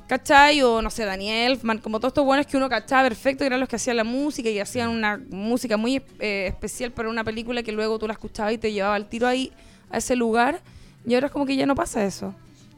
¿Cachai? 0.06 0.60
O 0.60 0.82
no 0.82 0.90
sé, 0.90 1.04
Daniel 1.06 1.52
Elfman, 1.52 1.78
como 1.78 1.98
todos 1.98 2.10
estos 2.10 2.26
buenos 2.26 2.46
que 2.46 2.58
uno 2.58 2.68
cachaba 2.68 3.08
perfecto, 3.08 3.40
que 3.40 3.46
eran 3.46 3.58
los 3.58 3.68
que 3.68 3.76
hacían 3.76 3.96
la 3.96 4.04
música 4.04 4.50
y 4.50 4.58
hacían 4.58 4.90
una 4.90 5.18
música 5.30 5.78
muy 5.78 6.02
eh, 6.20 6.46
especial 6.48 6.92
para 6.92 7.08
una 7.08 7.24
película 7.24 7.62
que 7.62 7.72
luego 7.72 7.98
tú 7.98 8.06
la 8.06 8.12
escuchabas 8.12 8.52
y 8.52 8.58
te 8.58 8.70
llevaba 8.70 8.96
al 8.96 9.08
tiro 9.08 9.26
ahí, 9.26 9.50
a 9.90 9.96
ese 9.98 10.14
lugar. 10.14 10.60
Y 11.06 11.14
ahora 11.14 11.28
es 11.28 11.32
como 11.32 11.46
que 11.46 11.56
ya 11.56 11.64
no 11.64 11.74
pasa 11.74 12.04
eso. 12.04 12.34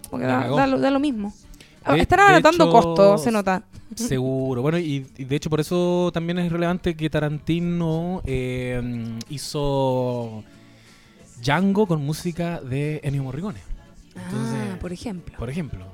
Como 0.08 0.20
que 0.20 0.26
La 0.28 0.34
da, 0.34 0.42
cagó. 0.42 0.56
da 0.56 0.66
lo, 0.68 0.78
da 0.78 0.90
lo 0.92 1.00
mismo. 1.00 1.34
De- 1.94 2.00
Están 2.00 2.18
de 2.18 2.22
abaratando 2.24 2.64
hecho, 2.64 2.72
costos, 2.72 3.22
se 3.22 3.30
nota. 3.30 3.62
Seguro. 3.94 4.62
Bueno, 4.62 4.78
y, 4.78 5.06
y 5.16 5.24
de 5.24 5.36
hecho 5.36 5.48
por 5.50 5.60
eso 5.60 6.10
también 6.12 6.38
es 6.38 6.50
relevante 6.50 6.96
que 6.96 7.08
Tarantino 7.08 8.20
eh, 8.26 9.18
hizo 9.28 10.42
Django 11.42 11.86
con 11.86 12.04
música 12.04 12.60
de 12.60 13.00
Ennio 13.04 13.22
Morricone. 13.22 13.60
Entonces, 14.14 14.58
ah, 14.74 14.78
por 14.80 14.92
ejemplo. 14.92 15.36
Por 15.38 15.50
ejemplo. 15.50 15.84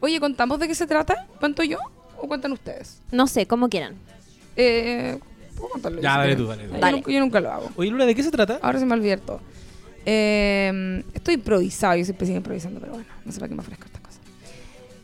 Oye, 0.00 0.20
¿contamos 0.20 0.58
de 0.60 0.68
qué 0.68 0.74
se 0.74 0.86
trata? 0.86 1.26
¿Cuento 1.40 1.62
yo 1.62 1.78
o 2.20 2.28
cuentan 2.28 2.52
ustedes? 2.52 3.00
No 3.10 3.26
sé, 3.26 3.46
como 3.46 3.68
quieran. 3.68 3.94
Eh, 4.56 5.18
¿Puedo 5.56 5.70
contarlo? 5.70 6.00
Ya, 6.00 6.18
dale 6.18 6.36
tú, 6.36 6.46
dale 6.46 6.64
tú. 6.68 6.74
Yo 6.74 6.78
Dale. 6.80 6.92
nunca- 6.98 7.10
yo 7.12 7.20
nunca 7.20 7.40
lo 7.40 7.50
hago. 7.52 7.70
Oye, 7.76 7.90
Lula, 7.90 8.06
¿de 8.06 8.14
qué 8.14 8.22
se 8.22 8.30
trata? 8.30 8.58
Ahora 8.62 8.78
se 8.78 8.86
me 8.86 9.16
todo. 9.18 9.40
Eh, 10.04 11.02
estoy 11.14 11.34
improvisado, 11.34 11.96
yo 11.96 12.04
siempre 12.04 12.26
sigo 12.26 12.36
improvisando, 12.38 12.80
pero 12.80 12.92
bueno, 12.92 13.08
no 13.24 13.32
sé 13.32 13.38
para 13.40 13.48
qué 13.48 13.54
me 13.54 13.60
ofrezco 13.60 13.86
cosas. 13.86 13.97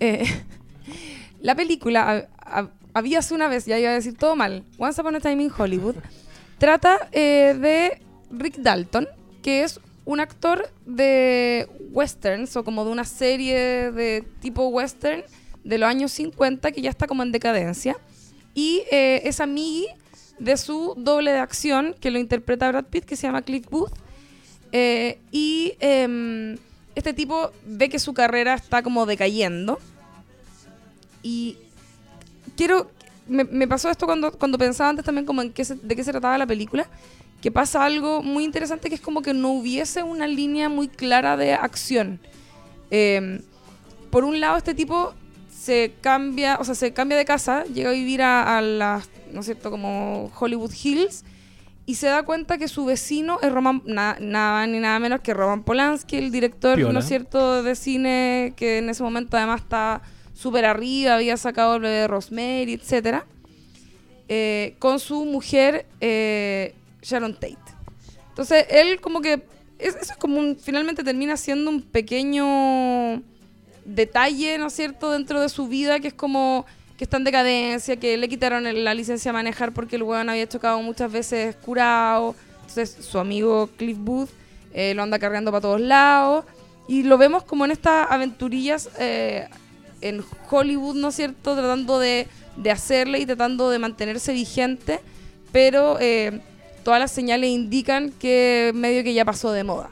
Eh, 0.00 0.24
la 1.40 1.54
película, 1.54 2.10
ha- 2.10 2.60
ha- 2.60 2.70
había 2.94 3.18
hace 3.20 3.34
una 3.34 3.48
vez, 3.48 3.66
ya 3.66 3.78
iba 3.78 3.90
a 3.90 3.94
decir 3.94 4.16
todo 4.16 4.36
mal, 4.36 4.64
Once 4.78 5.00
Upon 5.00 5.16
a 5.16 5.20
Time 5.20 5.42
in 5.44 5.50
Hollywood, 5.56 5.96
trata 6.58 7.08
eh, 7.12 7.56
de 7.60 8.00
Rick 8.30 8.56
Dalton, 8.58 9.08
que 9.42 9.62
es 9.64 9.80
un 10.04 10.20
actor 10.20 10.70
de 10.86 11.68
westerns 11.92 12.56
o 12.56 12.64
como 12.64 12.84
de 12.84 12.90
una 12.90 13.04
serie 13.04 13.90
de 13.90 14.22
tipo 14.40 14.68
western 14.68 15.22
de 15.64 15.78
los 15.78 15.88
años 15.88 16.12
50 16.12 16.72
que 16.72 16.82
ya 16.82 16.90
está 16.90 17.06
como 17.06 17.22
en 17.22 17.32
decadencia. 17.32 17.96
Y 18.54 18.82
eh, 18.90 19.22
es 19.24 19.40
amigo 19.40 19.88
de 20.38 20.56
su 20.56 20.94
doble 20.96 21.32
de 21.32 21.38
acción 21.38 21.94
que 22.00 22.10
lo 22.10 22.18
interpreta 22.18 22.68
Brad 22.70 22.84
Pitt, 22.84 23.04
que 23.04 23.16
se 23.16 23.26
llama 23.26 23.42
Cliff 23.42 23.66
Booth. 23.70 23.92
Eh, 24.72 25.18
y 25.32 25.74
em, 25.80 26.56
este 26.94 27.12
tipo 27.12 27.50
ve 27.66 27.88
que 27.88 27.98
su 27.98 28.14
carrera 28.14 28.54
está 28.54 28.82
como 28.82 29.06
decayendo. 29.06 29.78
Y 31.22 31.56
quiero. 32.56 32.90
Me, 33.26 33.44
me 33.44 33.66
pasó 33.66 33.88
esto 33.90 34.04
cuando, 34.06 34.32
cuando 34.32 34.58
pensaba 34.58 34.90
antes 34.90 35.04
también 35.04 35.24
como 35.24 35.40
en 35.40 35.52
qué 35.52 35.64
se- 35.64 35.76
de 35.76 35.96
qué 35.96 36.04
se 36.04 36.12
trataba 36.12 36.36
la 36.38 36.46
película. 36.46 36.86
Que 37.40 37.50
pasa 37.50 37.84
algo 37.84 38.22
muy 38.22 38.44
interesante 38.44 38.88
que 38.88 38.94
es 38.96 39.00
como 39.00 39.22
que 39.22 39.34
no 39.34 39.50
hubiese 39.52 40.02
una 40.02 40.26
línea 40.26 40.68
muy 40.68 40.88
clara 40.88 41.36
de 41.36 41.52
acción. 41.54 42.20
Em, 42.90 43.40
por 44.10 44.24
un 44.24 44.40
lado, 44.40 44.56
este 44.56 44.74
tipo 44.74 45.14
se 45.54 45.94
cambia, 46.00 46.56
o 46.60 46.64
sea, 46.64 46.74
se 46.74 46.92
cambia 46.92 47.16
de 47.18 47.24
casa, 47.24 47.64
llega 47.64 47.90
a 47.90 47.92
vivir 47.92 48.22
a, 48.22 48.58
a 48.58 48.62
las, 48.62 49.08
¿no 49.32 49.40
es 49.40 49.46
cierto?, 49.46 49.70
como 49.70 50.30
Hollywood 50.38 50.72
Hills, 50.82 51.24
y 51.86 51.96
se 51.96 52.06
da 52.06 52.22
cuenta 52.22 52.56
que 52.58 52.68
su 52.68 52.84
vecino 52.86 53.38
es 53.42 53.52
Roman, 53.52 53.82
na- 53.84 54.16
nada 54.20 54.66
ni 54.66 54.78
nada 54.80 54.98
menos 54.98 55.20
que 55.20 55.34
Roman 55.34 55.62
Polanski, 55.64 56.16
el 56.16 56.30
director, 56.32 56.76
Piola. 56.76 56.92
¿no 56.94 56.98
es 57.00 57.06
cierto?, 57.06 57.62
de 57.62 57.74
cine, 57.76 58.54
que 58.56 58.78
en 58.78 58.88
ese 58.88 59.02
momento 59.02 59.36
además 59.36 59.60
está 59.62 60.00
súper 60.32 60.64
arriba, 60.64 61.14
había 61.16 61.36
sacado 61.36 61.76
el 61.76 61.82
bebé 61.82 61.94
de 61.96 62.06
Rosemary, 62.08 62.72
etcétera, 62.72 63.26
eh, 64.28 64.74
con 64.78 64.98
su 64.98 65.24
mujer 65.26 65.86
eh, 66.00 66.74
Sharon 67.02 67.34
Tate. 67.34 67.58
Entonces, 68.30 68.66
él 68.70 69.00
como 69.00 69.20
que, 69.20 69.42
es- 69.78 69.94
eso 69.96 70.12
es 70.12 70.16
como 70.18 70.38
un, 70.38 70.56
finalmente 70.56 71.04
termina 71.04 71.36
siendo 71.36 71.70
un 71.70 71.82
pequeño 71.82 73.22
detalle, 73.84 74.56
¿no 74.58 74.68
es 74.68 74.72
cierto?, 74.72 75.10
dentro 75.10 75.40
de 75.40 75.48
su 75.50 75.68
vida, 75.68 76.00
que 76.00 76.08
es 76.08 76.14
como 76.14 76.64
que 76.96 77.04
está 77.04 77.16
en 77.16 77.24
decadencia, 77.24 77.96
que 77.96 78.16
le 78.16 78.28
quitaron 78.28 78.66
el- 78.66 78.84
la 78.84 78.94
licencia 78.94 79.30
a 79.30 79.34
manejar 79.34 79.72
porque 79.72 79.96
el 79.96 80.02
weón 80.02 80.28
había 80.28 80.48
chocado 80.48 80.80
muchas 80.82 81.10
veces 81.10 81.56
curado. 81.56 82.34
Entonces 82.60 82.96
su 83.04 83.18
amigo 83.18 83.68
Cliff 83.76 83.98
Booth 83.98 84.30
eh, 84.72 84.94
lo 84.94 85.02
anda 85.02 85.18
cargando 85.18 85.50
para 85.50 85.62
todos 85.62 85.80
lados. 85.80 86.44
Y 86.86 87.02
lo 87.02 87.16
vemos 87.16 87.44
como 87.44 87.64
en 87.64 87.70
estas 87.70 88.10
aventurillas 88.10 88.90
eh, 88.98 89.48
en 90.00 90.22
Hollywood, 90.50 90.96
¿no 90.96 91.08
es 91.08 91.14
cierto?, 91.14 91.54
tratando 91.54 91.98
de, 91.98 92.28
de 92.56 92.70
hacerle 92.70 93.20
y 93.20 93.26
tratando 93.26 93.70
de 93.70 93.78
mantenerse 93.78 94.32
vigente, 94.32 95.00
pero 95.50 95.98
eh, 95.98 96.40
todas 96.84 97.00
las 97.00 97.10
señales 97.10 97.48
indican 97.50 98.10
que 98.10 98.72
medio 98.74 99.02
que 99.02 99.14
ya 99.14 99.24
pasó 99.24 99.50
de 99.52 99.64
moda. 99.64 99.88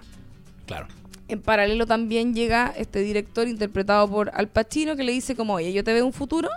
Claro. 0.66 0.86
En 1.28 1.40
paralelo 1.40 1.86
también 1.86 2.34
llega 2.34 2.74
este 2.76 3.00
director 3.00 3.48
interpretado 3.48 4.06
por 4.10 4.30
Al 4.34 4.48
Pacino 4.48 4.94
que 4.94 5.02
le 5.02 5.12
dice 5.12 5.34
como, 5.34 5.54
oye, 5.54 5.72
yo 5.72 5.82
te 5.82 5.94
veo 5.94 6.04
un 6.04 6.12
futuro, 6.12 6.50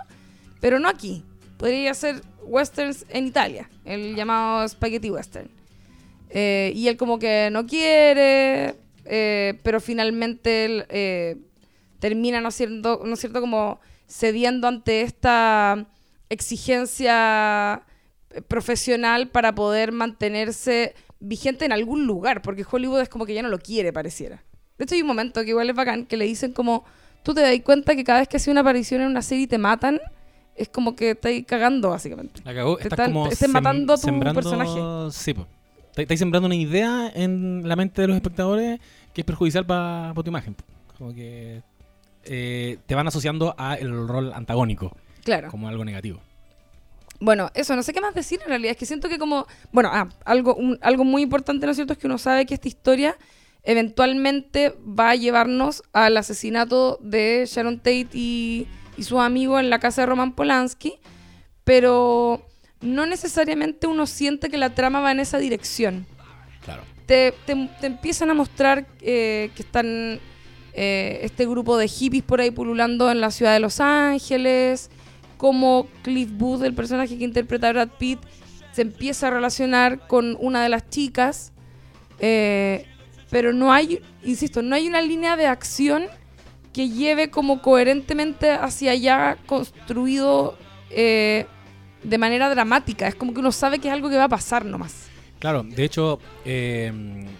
pero 0.60 0.78
no 0.78 0.88
aquí. 0.88 1.24
Podría 1.58 1.92
hacer 1.92 2.20
westerns 2.42 3.06
en 3.08 3.26
Italia, 3.26 3.68
el 3.84 4.14
llamado 4.14 4.68
spaghetti 4.68 5.10
western. 5.10 5.50
Eh, 6.30 6.72
y 6.74 6.88
él 6.88 6.96
como 6.96 7.18
que 7.18 7.48
no 7.50 7.66
quiere, 7.66 8.76
eh, 9.04 9.58
pero 9.62 9.80
finalmente 9.80 10.64
él 10.64 10.86
eh, 10.88 11.36
termina, 11.98 12.40
¿no 12.40 12.48
es, 12.48 12.54
cierto, 12.56 13.02
¿no 13.04 13.14
es 13.14 13.20
cierto?, 13.20 13.40
como 13.40 13.80
cediendo 14.08 14.68
ante 14.68 15.02
esta 15.02 15.86
exigencia 16.28 17.82
eh, 18.30 18.42
profesional 18.42 19.28
para 19.28 19.54
poder 19.54 19.92
mantenerse 19.92 20.94
vigente 21.20 21.64
en 21.64 21.72
algún 21.72 22.06
lugar, 22.06 22.42
porque 22.42 22.64
Hollywood 22.70 23.00
es 23.00 23.08
como 23.08 23.26
que 23.26 23.34
ya 23.34 23.42
no 23.42 23.48
lo 23.48 23.58
quiere, 23.58 23.92
pareciera. 23.92 24.44
De 24.78 24.84
hecho, 24.84 24.94
hay 24.94 25.02
un 25.02 25.08
momento 25.08 25.42
que 25.42 25.50
igual 25.50 25.70
es 25.70 25.76
bacán, 25.76 26.06
que 26.06 26.16
le 26.16 26.26
dicen 26.26 26.52
como, 26.52 26.84
tú 27.22 27.34
te 27.34 27.40
das 27.40 27.58
cuenta 27.64 27.96
que 27.96 28.04
cada 28.04 28.20
vez 28.20 28.28
que 28.28 28.36
hace 28.36 28.50
una 28.50 28.60
aparición 28.60 29.00
en 29.00 29.08
una 29.08 29.22
serie 29.22 29.46
te 29.46 29.58
matan, 29.58 30.00
es 30.56 30.68
como 30.68 30.96
que 30.96 31.10
estáis 31.10 31.44
cagando, 31.46 31.90
básicamente. 31.90 32.40
La 32.44 32.54
cagó. 32.54 32.76
Te 32.76 32.84
Estás 32.84 32.98
están- 32.98 33.12
como 33.12 33.26
sem- 33.30 33.48
matando 33.48 33.92
a 33.92 33.96
tu 33.96 34.02
sembrando- 34.02 34.40
personaje. 34.40 34.80
Sí, 35.12 35.34
po. 35.34 35.46
Está- 35.90 36.02
Estáis 36.02 36.20
sembrando 36.20 36.46
una 36.46 36.54
idea 36.56 37.10
en 37.14 37.66
la 37.68 37.76
mente 37.76 38.02
de 38.02 38.08
los 38.08 38.16
espectadores 38.16 38.80
que 39.14 39.20
es 39.22 39.24
perjudicial 39.24 39.64
para 39.66 40.12
tu 40.14 40.28
imagen. 40.28 40.54
po. 40.54 40.64
Como 40.98 41.14
que 41.14 41.62
eh, 42.24 42.78
te 42.86 42.94
van 42.96 43.06
asociando 43.06 43.54
a 43.56 43.74
el 43.76 44.08
rol 44.08 44.32
antagónico 44.34 44.96
Claro. 45.24 45.48
como 45.50 45.68
algo 45.68 45.84
negativo. 45.84 46.20
Bueno, 47.20 47.50
eso, 47.54 47.74
no 47.76 47.82
sé 47.82 47.92
qué 47.94 48.00
más 48.00 48.14
decir 48.14 48.40
en 48.42 48.48
realidad. 48.48 48.72
Es 48.72 48.76
que 48.76 48.84
siento 48.84 49.08
que 49.08 49.16
como... 49.18 49.46
Bueno, 49.72 49.90
ah, 49.92 50.08
algo, 50.24 50.54
un- 50.54 50.78
algo 50.82 51.04
muy 51.04 51.22
importante, 51.22 51.64
¿no 51.66 51.70
es 51.70 51.76
cierto? 51.76 51.92
Es 51.94 51.98
que 51.98 52.06
uno 52.08 52.18
sabe 52.18 52.44
que 52.44 52.54
esta 52.54 52.68
historia 52.68 53.16
eventualmente 53.62 54.74
va 54.86 55.10
a 55.10 55.14
llevarnos 55.16 55.82
al 55.92 56.16
asesinato 56.16 56.98
de 57.02 57.44
Sharon 57.46 57.78
Tate 57.78 58.08
y, 58.12 58.66
y 58.96 59.02
su 59.04 59.20
amigo 59.20 59.58
en 59.58 59.70
la 59.70 59.78
casa 59.78 60.02
de 60.02 60.06
Roman 60.06 60.32
Polanski, 60.32 60.98
pero 61.64 62.46
no 62.80 63.06
necesariamente 63.06 63.86
uno 63.86 64.06
siente 64.06 64.48
que 64.48 64.58
la 64.58 64.74
trama 64.74 65.00
va 65.00 65.12
en 65.12 65.20
esa 65.20 65.38
dirección. 65.38 66.06
Claro. 66.64 66.82
te, 67.06 67.32
te- 67.46 67.68
te 67.80 67.86
empiezan 67.86 68.30
a 68.30 68.34
mostrar 68.34 68.86
eh, 69.00 69.50
que 69.54 69.62
están 69.62 70.18
eh, 70.74 71.20
este 71.22 71.46
grupo 71.46 71.76
de 71.78 71.86
hippies 71.88 72.24
por 72.24 72.40
ahí 72.40 72.50
pululando 72.50 73.10
en 73.10 73.20
la 73.20 73.30
ciudad 73.30 73.52
de 73.52 73.60
Los 73.60 73.78
Ángeles, 73.80 74.90
como 75.36 75.86
Cliff 76.02 76.28
Booth, 76.32 76.62
el 76.64 76.74
personaje 76.74 77.16
que 77.16 77.24
interpreta 77.24 77.68
a 77.68 77.72
Brad 77.72 77.88
Pitt, 77.98 78.18
se 78.72 78.82
empieza 78.82 79.28
a 79.28 79.30
relacionar 79.30 80.06
con 80.08 80.36
una 80.40 80.62
de 80.62 80.68
las 80.68 80.88
chicas, 80.90 81.52
eh, 82.18 82.86
pero 83.30 83.52
no 83.52 83.72
hay, 83.72 84.00
insisto, 84.24 84.60
no 84.62 84.74
hay 84.74 84.86
una 84.88 85.00
línea 85.02 85.36
de 85.36 85.46
acción 85.46 86.04
que 86.76 86.90
lleve 86.90 87.30
como 87.30 87.62
coherentemente 87.62 88.50
hacia 88.50 88.90
allá 88.90 89.38
construido 89.46 90.58
eh, 90.90 91.46
de 92.02 92.18
manera 92.18 92.50
dramática. 92.50 93.08
Es 93.08 93.14
como 93.14 93.32
que 93.32 93.40
uno 93.40 93.50
sabe 93.50 93.78
que 93.78 93.88
es 93.88 93.94
algo 93.94 94.10
que 94.10 94.18
va 94.18 94.24
a 94.24 94.28
pasar 94.28 94.62
nomás. 94.66 95.06
Claro, 95.38 95.62
de 95.62 95.84
hecho, 95.84 96.18
eh, 96.44 96.92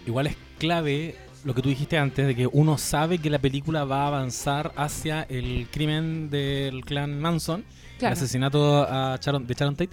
igual 0.07 0.29
es 0.29 0.37
clave 0.59 1.17
lo 1.45 1.55
que 1.55 1.61
tú 1.61 1.69
dijiste 1.69 1.99
antes, 1.99 2.27
de 2.27 2.35
que 2.35 2.47
uno 2.51 2.79
sabe 2.79 3.19
que 3.19 3.29
la 3.29 3.39
película 3.39 3.85
va 3.85 4.05
a 4.05 4.07
avanzar 4.09 4.73
hacia 4.75 5.25
el 5.29 5.69
crimen 5.71 6.31
del 6.31 6.83
clan 6.87 7.21
Manson, 7.21 7.63
Claro. 7.99 8.15
el 8.15 8.19
asesinato 8.19 8.83
a 8.89 9.19
Sharon- 9.21 9.47
de 9.47 9.53
Sharon 9.55 9.77
Tate. 9.77 9.91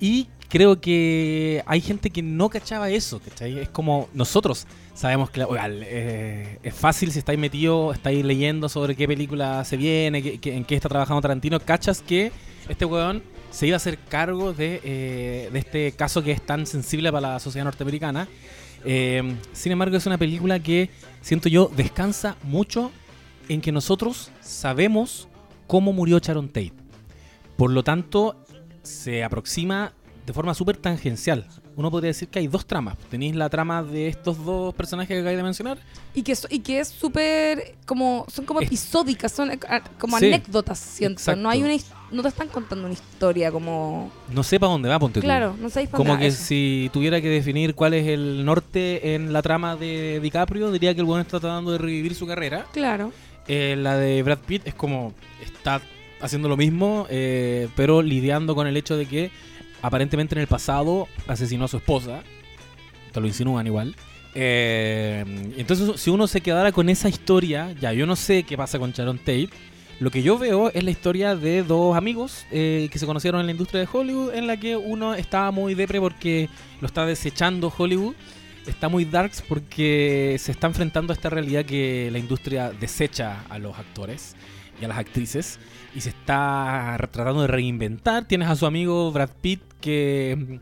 Y 0.00 0.28
creo 0.50 0.80
que 0.82 1.62
hay 1.66 1.80
gente 1.80 2.10
que 2.10 2.20
no 2.22 2.50
cachaba 2.50 2.90
eso, 2.90 3.20
¿cachai? 3.20 3.58
Es 3.58 3.68
como 3.70 4.08
nosotros 4.14 4.66
sabemos 4.94 5.30
que 5.30 5.44
eh, 5.50 6.58
es 6.62 6.74
fácil 6.74 7.10
si 7.12 7.18
estáis 7.18 7.38
metidos, 7.38 7.94
estáis 7.96 8.24
leyendo 8.24 8.68
sobre 8.68 8.94
qué 8.94 9.06
película 9.08 9.64
se 9.64 9.76
viene, 9.76 10.22
qué- 10.38 10.56
en 10.56 10.64
qué 10.64 10.74
está 10.74 10.88
trabajando 10.88 11.20
Tarantino, 11.22 11.58
cachas 11.60 12.02
que 12.02 12.30
este 12.68 12.84
weón 12.84 13.22
se 13.50 13.66
iba 13.66 13.74
a 13.74 13.78
hacer 13.78 13.98
cargo 13.98 14.52
de, 14.52 14.80
eh, 14.84 15.50
este 15.54 15.92
caso 15.92 16.22
que 16.22 16.32
es 16.32 16.40
tan 16.44 16.66
sensible 16.66 17.10
para 17.12 17.32
la 17.32 17.38
sociedad 17.38 17.64
norteamericana. 17.64 18.28
Eh, 18.84 19.36
sin 19.52 19.72
embargo, 19.72 19.96
es 19.96 20.06
una 20.06 20.18
película 20.18 20.58
que 20.60 20.90
siento 21.20 21.48
yo 21.48 21.70
descansa 21.76 22.36
mucho 22.42 22.90
en 23.48 23.60
que 23.60 23.72
nosotros 23.72 24.30
sabemos 24.40 25.28
cómo 25.66 25.92
murió 25.92 26.18
Sharon 26.18 26.48
Tate. 26.48 26.72
Por 27.56 27.70
lo 27.70 27.82
tanto, 27.84 28.36
se 28.82 29.22
aproxima 29.22 29.92
de 30.26 30.32
forma 30.32 30.54
súper 30.54 30.76
tangencial. 30.76 31.46
Uno 31.74 31.90
podría 31.90 32.08
decir 32.08 32.28
que 32.28 32.38
hay 32.38 32.46
dos 32.48 32.66
tramas. 32.66 32.96
Tenéis 33.10 33.34
la 33.34 33.48
trama 33.48 33.82
de 33.82 34.08
estos 34.08 34.44
dos 34.44 34.74
personajes 34.74 35.08
que 35.14 35.18
acabáis 35.20 35.38
de 35.38 35.42
mencionar. 35.42 35.78
Y 36.14 36.22
que, 36.22 36.36
so- 36.36 36.48
y 36.50 36.58
que 36.58 36.80
es 36.80 36.88
súper 36.88 37.74
como 37.86 38.26
son 38.30 38.44
como 38.44 38.60
Es- 38.60 38.66
episódicas, 38.66 39.32
son 39.32 39.52
eh, 39.52 39.58
como 39.98 40.18
Sí, 40.18 40.26
anécdotas, 40.26 40.78
siento. 40.78 41.20
exacto. 41.20 41.40
No 41.40 41.48
hay 41.48 41.62
una 41.62 41.74
no 42.10 42.20
te 42.20 42.28
están 42.28 42.48
contando 42.48 42.84
una 42.84 42.92
historia 42.92 43.50
como 43.50 44.12
No 44.30 44.42
sé 44.42 44.60
para 44.60 44.72
dónde 44.72 44.88
va, 44.90 44.98
ponte 44.98 45.20
tú. 45.20 45.24
claro, 45.24 45.56
no 45.58 45.70
sabéis 45.70 45.88
pa' 45.88 45.96
Como 45.96 46.10
dónde 46.10 46.24
que 46.24 46.28
eso. 46.28 46.44
si 46.44 46.90
tuviera 46.92 47.22
que 47.22 47.28
definir 47.30 47.74
cuál 47.74 47.94
es 47.94 48.06
el 48.06 48.44
norte 48.44 49.14
en 49.14 49.32
la 49.32 49.40
trama 49.40 49.76
de 49.76 50.20
DiCaprio, 50.20 50.70
diría 50.70 50.92
que 50.94 51.00
el 51.00 51.06
bueno 51.06 51.22
está 51.22 51.40
tratando 51.40 51.72
de 51.72 51.78
revivir 51.78 52.14
su 52.14 52.26
carrera. 52.26 52.66
Claro. 52.72 53.12
Eh, 53.48 53.76
la 53.78 53.96
de 53.96 54.22
Brad 54.22 54.38
Pitt 54.46 54.66
es 54.66 54.74
como 54.74 55.14
está 55.42 55.80
haciendo 56.20 56.48
lo 56.50 56.56
mismo, 56.58 57.06
eh, 57.08 57.68
pero 57.74 58.02
lidiando 58.02 58.54
con 58.54 58.66
el 58.66 58.76
hecho 58.76 58.94
de 58.96 59.06
que 59.06 59.30
aparentemente 59.82 60.34
en 60.34 60.40
el 60.40 60.46
pasado 60.46 61.08
asesinó 61.26 61.66
a 61.66 61.68
su 61.68 61.76
esposa. 61.76 62.22
Te 63.12 63.20
lo 63.20 63.26
insinúan 63.26 63.66
igual. 63.66 63.94
Eh, 64.34 65.24
entonces, 65.58 66.00
si 66.00 66.08
uno 66.08 66.26
se 66.26 66.40
quedara 66.40 66.72
con 66.72 66.88
esa 66.88 67.08
historia, 67.08 67.72
ya 67.80 67.92
yo 67.92 68.06
no 68.06 68.16
sé 68.16 68.44
qué 68.44 68.56
pasa 68.56 68.78
con 68.78 68.92
Sharon 68.92 69.18
Tate. 69.18 69.50
Lo 70.00 70.10
que 70.10 70.22
yo 70.22 70.38
veo 70.38 70.70
es 70.72 70.82
la 70.82 70.90
historia 70.90 71.36
de 71.36 71.62
dos 71.62 71.96
amigos 71.96 72.46
eh, 72.50 72.88
que 72.90 72.98
se 72.98 73.06
conocieron 73.06 73.40
en 73.40 73.46
la 73.46 73.52
industria 73.52 73.80
de 73.80 73.88
Hollywood, 73.92 74.34
en 74.34 74.46
la 74.46 74.56
que 74.56 74.76
uno 74.76 75.14
estaba 75.14 75.50
muy 75.50 75.74
depre 75.74 76.00
porque 76.00 76.48
lo 76.80 76.86
está 76.86 77.06
desechando 77.06 77.72
Hollywood, 77.76 78.14
está 78.66 78.88
muy 78.88 79.04
darks 79.04 79.42
porque 79.42 80.36
se 80.40 80.50
está 80.50 80.66
enfrentando 80.66 81.12
a 81.12 81.14
esta 81.14 81.30
realidad 81.30 81.64
que 81.64 82.08
la 82.10 82.18
industria 82.18 82.72
desecha 82.72 83.44
a 83.48 83.58
los 83.58 83.78
actores 83.78 84.34
y 84.80 84.84
a 84.84 84.88
las 84.88 84.98
actrices 84.98 85.60
y 85.94 86.00
se 86.00 86.10
está 86.10 86.96
tratando 87.10 87.42
de 87.42 87.48
reinventar. 87.48 88.26
Tienes 88.26 88.48
a 88.48 88.56
su 88.56 88.66
amigo 88.66 89.10
Brad 89.12 89.30
Pitt 89.40 89.60
que, 89.80 90.60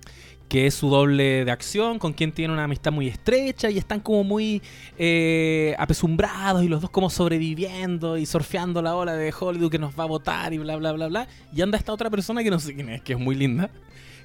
que 0.48 0.66
es 0.66 0.74
su 0.74 0.90
doble 0.90 1.44
de 1.44 1.50
acción, 1.50 1.98
con 1.98 2.12
quien 2.12 2.32
tiene 2.32 2.52
una 2.52 2.64
amistad 2.64 2.90
muy 2.90 3.06
estrecha 3.06 3.70
y 3.70 3.78
están 3.78 4.00
como 4.00 4.24
muy 4.24 4.60
eh, 4.98 5.74
apesumbrados 5.78 6.64
y 6.64 6.68
los 6.68 6.80
dos 6.80 6.90
como 6.90 7.10
sobreviviendo 7.10 8.18
y 8.18 8.26
surfeando 8.26 8.82
la 8.82 8.96
ola 8.96 9.14
de 9.14 9.32
Hollywood 9.38 9.70
que 9.70 9.78
nos 9.78 9.98
va 9.98 10.04
a 10.04 10.06
votar 10.06 10.52
y 10.52 10.58
bla 10.58 10.76
bla 10.76 10.92
bla 10.92 11.06
bla. 11.06 11.28
Y 11.54 11.62
anda 11.62 11.78
esta 11.78 11.92
otra 11.92 12.10
persona 12.10 12.42
que 12.42 12.50
no 12.50 12.58
sé 12.58 12.74
quién 12.74 12.88
es, 12.88 13.02
que 13.02 13.12
es 13.12 13.18
muy 13.18 13.36
linda. 13.36 13.70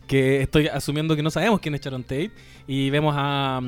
Que 0.07 0.41
estoy 0.41 0.67
asumiendo 0.67 1.15
que 1.15 1.23
no 1.23 1.31
sabemos 1.31 1.59
quién 1.59 1.75
es 1.75 1.81
Sharon 1.81 2.03
Tate. 2.03 2.31
Y 2.67 2.89
vemos 2.89 3.15
a, 3.17 3.61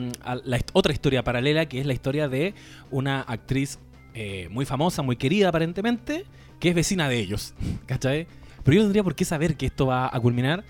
la 0.43 0.59
otra 0.73 0.93
historia 0.93 1.23
paralela, 1.23 1.67
que 1.67 1.79
es 1.79 1.85
la 1.85 1.93
historia 1.93 2.27
de 2.27 2.53
una 2.89 3.21
actriz 3.21 3.79
eh, 4.13 4.47
muy 4.49 4.65
famosa, 4.65 5.03
muy 5.03 5.15
querida 5.15 5.49
aparentemente, 5.49 6.25
que 6.59 6.69
es 6.69 6.75
vecina 6.75 7.07
de 7.09 7.19
ellos. 7.19 7.53
¿Cachai? 7.85 8.27
Pero 8.63 8.75
yo 8.75 8.81
no 8.81 8.87
tendría 8.87 9.03
por 9.03 9.15
qué 9.15 9.25
saber 9.25 9.55
que 9.55 9.65
esto 9.67 9.85
va 9.87 10.09
a 10.11 10.19
culminar 10.19 10.63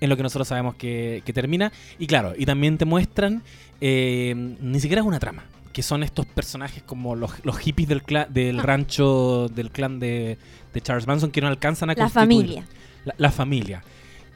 en 0.00 0.10
lo 0.10 0.16
que 0.16 0.22
nosotros 0.22 0.48
sabemos 0.48 0.74
que, 0.74 1.22
que 1.24 1.32
termina. 1.32 1.72
Y 1.98 2.06
claro, 2.06 2.34
y 2.36 2.44
también 2.46 2.76
te 2.78 2.84
muestran, 2.84 3.42
eh, 3.80 4.34
ni 4.60 4.80
siquiera 4.80 5.00
es 5.02 5.06
una 5.06 5.20
trama, 5.20 5.44
que 5.72 5.82
son 5.82 6.02
estos 6.02 6.26
personajes 6.26 6.82
como 6.82 7.14
los, 7.14 7.32
los 7.44 7.58
hippies 7.58 7.88
del, 7.88 8.02
del 8.30 8.58
Ah. 8.58 8.62
rancho, 8.62 9.48
del 9.54 9.70
clan 9.70 10.00
de, 10.00 10.36
de 10.72 10.80
Charles 10.80 11.06
Manson, 11.06 11.30
que 11.30 11.40
no 11.40 11.46
alcanzan 11.46 11.90
a 11.90 11.94
La 11.94 12.08
familia. 12.08 12.66
La, 13.04 13.14
la 13.18 13.30
familia. 13.30 13.82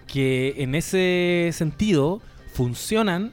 Que 0.07 0.55
en 0.59 0.75
ese 0.75 1.51
sentido 1.53 2.23
funcionan 2.55 3.33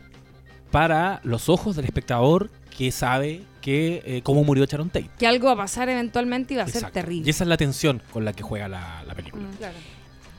para 0.72 1.22
los 1.24 1.48
ojos 1.48 1.75
del 1.75 1.86
espectador 1.86 2.50
que 2.77 2.91
sabe 2.91 3.41
que 3.62 4.03
eh, 4.05 4.22
cómo 4.24 4.44
murió 4.44 4.65
Sharon 4.65 4.89
Tate. 4.89 5.10
Que 5.17 5.27
algo 5.27 5.48
va 5.48 5.53
a 5.53 5.58
pasar 5.58 5.89
eventualmente 5.89 6.53
y 6.53 6.58
va 6.58 6.63
a 6.63 6.67
ser 6.67 6.89
terrible. 6.91 7.25
Y 7.27 7.29
esa 7.29 7.44
es 7.44 7.48
la 7.48 7.58
tensión 7.58 8.01
con 8.12 8.25
la 8.25 8.34
que 8.34 8.44
juega 8.44 8.67
la, 8.67 9.03
la 9.08 9.13
película. 9.15 9.44
Mm. 9.44 9.55
Claro. 9.58 9.75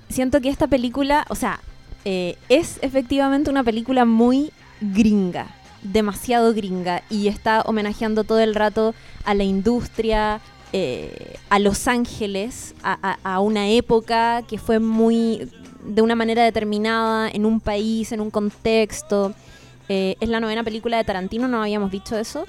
Siento 0.09 0.40
que 0.40 0.49
esta 0.49 0.66
película, 0.69 1.25
o 1.28 1.35
sea, 1.35 1.61
eh, 2.05 2.37
es 2.49 2.78
efectivamente 2.83 3.50
una 3.50 3.64
película 3.64 4.05
muy 4.05 4.52
gringa, 4.81 5.49
demasiado 5.83 6.52
gringa, 6.55 7.02
y 7.11 7.26
está 7.28 7.62
homenajeando 7.62 8.23
todo 8.25 8.38
el 8.40 8.55
rato 8.55 8.95
a 9.25 9.35
la 9.35 9.43
industria, 9.45 10.40
eh, 10.73 11.37
a 11.49 11.59
Los 11.59 11.88
Ángeles, 11.88 12.75
a, 12.83 12.97
a- 13.25 13.35
a 13.35 13.40
una 13.40 13.69
época 13.71 14.43
que 14.49 14.59
fue 14.59 14.78
muy 14.78 15.49
de 15.85 16.02
una 16.02 16.14
manera 16.16 16.45
determinada, 16.45 17.28
en 17.28 17.47
un 17.47 17.61
país, 17.61 18.12
en 18.12 18.21
un 18.21 18.31
contexto. 18.31 19.35
Eh, 19.88 20.16
es 20.21 20.28
la 20.28 20.40
novena 20.40 20.64
película 20.64 20.97
de 20.97 21.05
Tarantino, 21.05 21.49
no 21.49 21.62
habíamos 21.62 21.90
dicho 21.90 22.16
eso. 22.19 22.47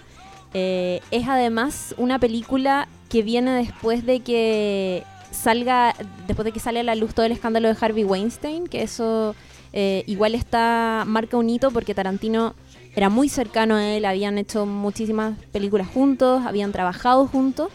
Eh, 0.53 1.01
es 1.11 1.27
además 1.27 1.93
una 1.97 2.19
película 2.19 2.87
que 3.09 3.21
viene 3.21 3.51
después 3.51 4.05
de 4.05 4.21
que 4.21 5.03
salga, 5.31 5.93
después 6.25 6.45
de 6.45 6.51
que 6.51 6.59
sale 6.59 6.79
a 6.79 6.83
la 6.83 6.95
luz 6.95 7.13
todo 7.13 7.25
el 7.25 7.31
escándalo 7.31 7.67
de 7.67 7.75
Harvey 7.79 8.03
Weinstein, 8.03 8.67
que 8.67 8.81
eso 8.81 9.35
eh, 9.73 10.03
igual 10.07 10.35
está, 10.35 11.03
marca 11.05 11.37
un 11.37 11.49
hito 11.49 11.71
porque 11.71 11.93
Tarantino 11.93 12.55
era 12.95 13.09
muy 13.09 13.29
cercano 13.29 13.75
a 13.75 13.85
él, 13.85 14.05
habían 14.05 14.37
hecho 14.37 14.65
muchísimas 14.65 15.37
películas 15.51 15.87
juntos, 15.87 16.43
habían 16.45 16.71
trabajado 16.71 17.27
juntos. 17.27 17.69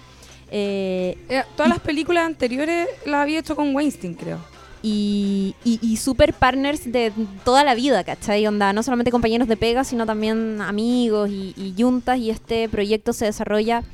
eh, 0.50 1.16
Eh, 1.28 1.44
todas 1.56 1.68
las 1.68 1.80
películas 1.80 2.26
anteriores 2.26 2.88
las 3.06 3.22
había 3.22 3.38
hecho 3.38 3.54
con 3.54 3.74
Weinstein, 3.74 4.14
creo. 4.14 4.38
Y, 4.82 5.54
y, 5.64 5.78
y 5.80 5.96
super 5.96 6.34
partners 6.34 6.90
de 6.90 7.12
toda 7.44 7.62
la 7.64 7.74
vida, 7.74 8.02
¿cachai? 8.04 8.46
Onda, 8.46 8.72
no 8.72 8.82
solamente 8.82 9.10
compañeros 9.10 9.48
de 9.48 9.56
pega, 9.56 9.84
sino 9.84 10.06
también 10.06 10.60
amigos 10.60 11.30
y, 11.30 11.54
y 11.56 11.74
juntas. 11.80 12.18
Y 12.18 12.30
este 12.30 12.68
proyecto 12.68 13.12
se 13.12 13.26
desarrolla 13.26 13.84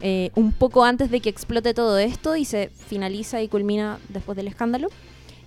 eh, 0.00 0.30
un 0.34 0.52
poco 0.52 0.84
antes 0.84 1.10
de 1.10 1.20
que 1.20 1.28
explote 1.28 1.74
todo 1.74 1.98
esto 1.98 2.36
y 2.36 2.44
se 2.44 2.70
finaliza 2.88 3.42
y 3.42 3.48
culmina 3.48 3.98
después 4.08 4.36
del 4.36 4.48
escándalo. 4.48 4.88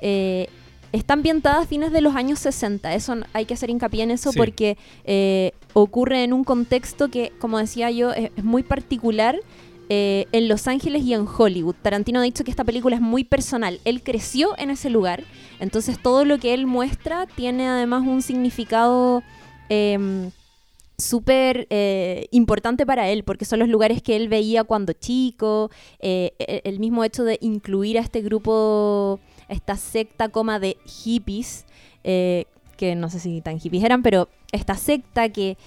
Eh, 0.01 0.48
está 0.91 1.13
ambientada 1.13 1.62
a 1.62 1.65
fines 1.65 1.91
de 1.91 2.01
los 2.01 2.15
años 2.15 2.39
60, 2.39 2.93
eso 2.96 3.15
hay 3.34 3.46
que 3.46 3.53
hacer 3.53 3.70
hincapié 3.70 4.03
en 4.03 4.12
eso 4.12 4.31
Sí. 4.34 4.38
porque 4.38 4.77
eh, 5.05 5.53
ocurre 5.74 6.24
en 6.25 6.34
un 6.34 6.43
contexto 6.43 7.08
que, 7.10 7.31
como 7.39 7.60
decía 7.60 7.89
yo, 7.91 8.12
es, 8.12 8.29
es 8.36 8.43
muy 8.43 8.62
particular 8.62 9.39
eh, 9.93 10.25
en 10.31 10.48
Los 10.48 10.69
Ángeles 10.69 11.03
y 11.03 11.13
en 11.13 11.25
Hollywood. 11.27 11.75
Tarantino 11.81 12.21
ha 12.21 12.24
dicho 12.24 12.45
que 12.45 12.51
esta 12.51 12.63
película 12.63 12.95
es 12.95 13.01
muy 13.01 13.25
personal. 13.25 13.81
Él 13.83 14.01
creció 14.03 14.57
en 14.57 14.69
ese 14.69 14.89
lugar, 14.89 15.25
entonces 15.60 16.01
todo 16.01 16.24
lo 16.24 16.38
que 16.39 16.53
él 16.53 16.65
muestra 16.65 17.25
tiene 17.25 17.67
además 17.67 18.03
un 18.07 18.21
significado 18.21 19.21
em, 19.67 20.31
súper 20.98 21.67
eh, 21.69 22.27
importante 22.31 22.86
para 22.86 23.10
él, 23.10 23.25
porque 23.25 23.43
son 23.43 23.60
los 23.60 23.67
lugares 23.67 24.01
que 24.01 24.15
él 24.15 24.29
veía 24.29 24.63
cuando 24.63 24.93
chico, 24.93 25.69
eh, 26.00 26.31
e- 26.39 26.62
el 26.63 26.79
mismo 26.79 27.03
hecho 27.03 27.25
de 27.25 27.38
incluir 27.41 27.98
a 27.98 28.01
este 28.01 28.21
grupo, 28.21 29.19
esta 29.50 29.75
secta 29.75 30.29
coma 30.29 30.60
de 30.60 30.77
hippies, 30.86 31.65
eh, 32.05 32.45
que 32.77 32.95
no 32.95 33.10
sé 33.10 33.19
si 33.19 33.41
tan 33.41 33.60
hippies 33.60 33.83
eran, 33.83 34.03
pero 34.03 34.29
esta 34.53 34.75
secta 34.75 35.27
que 35.27 35.57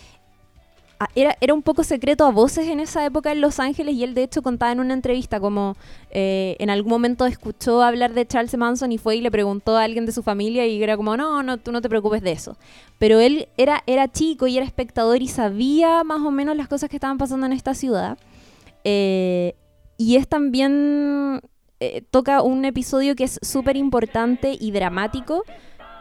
era, 1.14 1.36
era 1.40 1.54
un 1.54 1.62
poco 1.62 1.84
secreto 1.84 2.24
a 2.24 2.30
voces 2.30 2.68
en 2.68 2.80
esa 2.80 3.04
época 3.04 3.32
en 3.32 3.40
Los 3.40 3.60
Ángeles 3.60 3.94
y 3.94 4.04
él 4.04 4.14
de 4.14 4.22
hecho 4.22 4.42
contaba 4.42 4.72
en 4.72 4.80
una 4.80 4.94
entrevista 4.94 5.40
como 5.40 5.76
eh, 6.10 6.56
en 6.58 6.70
algún 6.70 6.90
momento 6.90 7.26
escuchó 7.26 7.82
hablar 7.82 8.14
de 8.14 8.26
Charles 8.26 8.56
Manson 8.56 8.92
y 8.92 8.98
fue 8.98 9.16
y 9.16 9.20
le 9.20 9.30
preguntó 9.30 9.76
a 9.76 9.84
alguien 9.84 10.06
de 10.06 10.12
su 10.12 10.22
familia 10.22 10.66
y 10.66 10.82
era 10.82 10.96
como, 10.96 11.16
no, 11.16 11.42
no, 11.42 11.58
tú 11.58 11.72
no 11.72 11.80
te 11.80 11.88
preocupes 11.88 12.22
de 12.22 12.32
eso. 12.32 12.56
Pero 12.98 13.20
él 13.20 13.48
era, 13.56 13.82
era 13.86 14.10
chico 14.10 14.46
y 14.46 14.56
era 14.56 14.66
espectador 14.66 15.22
y 15.22 15.28
sabía 15.28 16.04
más 16.04 16.20
o 16.20 16.30
menos 16.30 16.56
las 16.56 16.68
cosas 16.68 16.88
que 16.88 16.96
estaban 16.96 17.18
pasando 17.18 17.46
en 17.46 17.52
esta 17.52 17.74
ciudad. 17.74 18.18
Eh, 18.84 19.54
y 19.96 20.16
es 20.16 20.28
también, 20.28 21.40
eh, 21.80 22.02
toca 22.10 22.42
un 22.42 22.64
episodio 22.64 23.14
que 23.14 23.24
es 23.24 23.38
súper 23.42 23.76
importante 23.76 24.56
y 24.58 24.70
dramático 24.70 25.44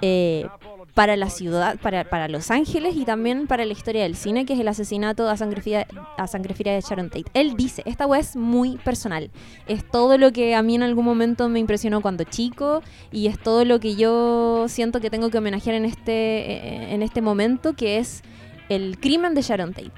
eh, 0.05 0.45
para 0.93 1.15
la 1.15 1.29
ciudad, 1.29 1.79
para, 1.79 2.27
Los 2.27 2.51
Ángeles 2.51 2.97
y 2.97 3.05
también 3.05 3.47
para 3.47 3.63
la 3.63 3.71
historia 3.71 4.03
del 4.03 4.17
cine, 4.17 4.45
que 4.45 4.53
es 4.53 4.59
el 4.59 4.67
asesinato 4.67 5.29
a 5.29 5.37
sangre 5.37 5.61
fría, 5.61 5.85
de 5.87 6.81
Sharon 6.81 7.09
Tate. 7.09 7.31
Él 7.33 7.55
dice, 7.55 7.83
esta 7.85 8.05
weá 8.05 8.19
es 8.19 8.35
muy 8.35 8.77
personal. 8.77 9.31
Es 9.65 9.89
todo 9.89 10.17
lo 10.17 10.33
que 10.33 10.55
a 10.55 10.61
mí 10.61 10.75
en 10.75 10.83
algún 10.83 11.05
momento 11.05 11.47
me 11.47 11.59
impresionó 11.59 12.01
cuando 12.01 12.25
chico 12.25 12.83
y 13.11 13.27
es 13.27 13.39
todo 13.39 13.63
lo 13.63 13.79
que 13.79 13.95
yo 13.95 14.65
siento 14.67 14.99
que 14.99 15.09
tengo 15.09 15.29
que 15.29 15.37
homenajear 15.37 15.77
en 15.77 15.85
este, 15.85 16.93
en 16.93 17.01
este 17.01 17.21
momento, 17.21 17.73
que 17.73 17.97
es 17.97 18.23
el 18.67 18.99
crimen 18.99 19.33
de 19.33 19.41
Sharon 19.41 19.73
Tate. 19.73 19.91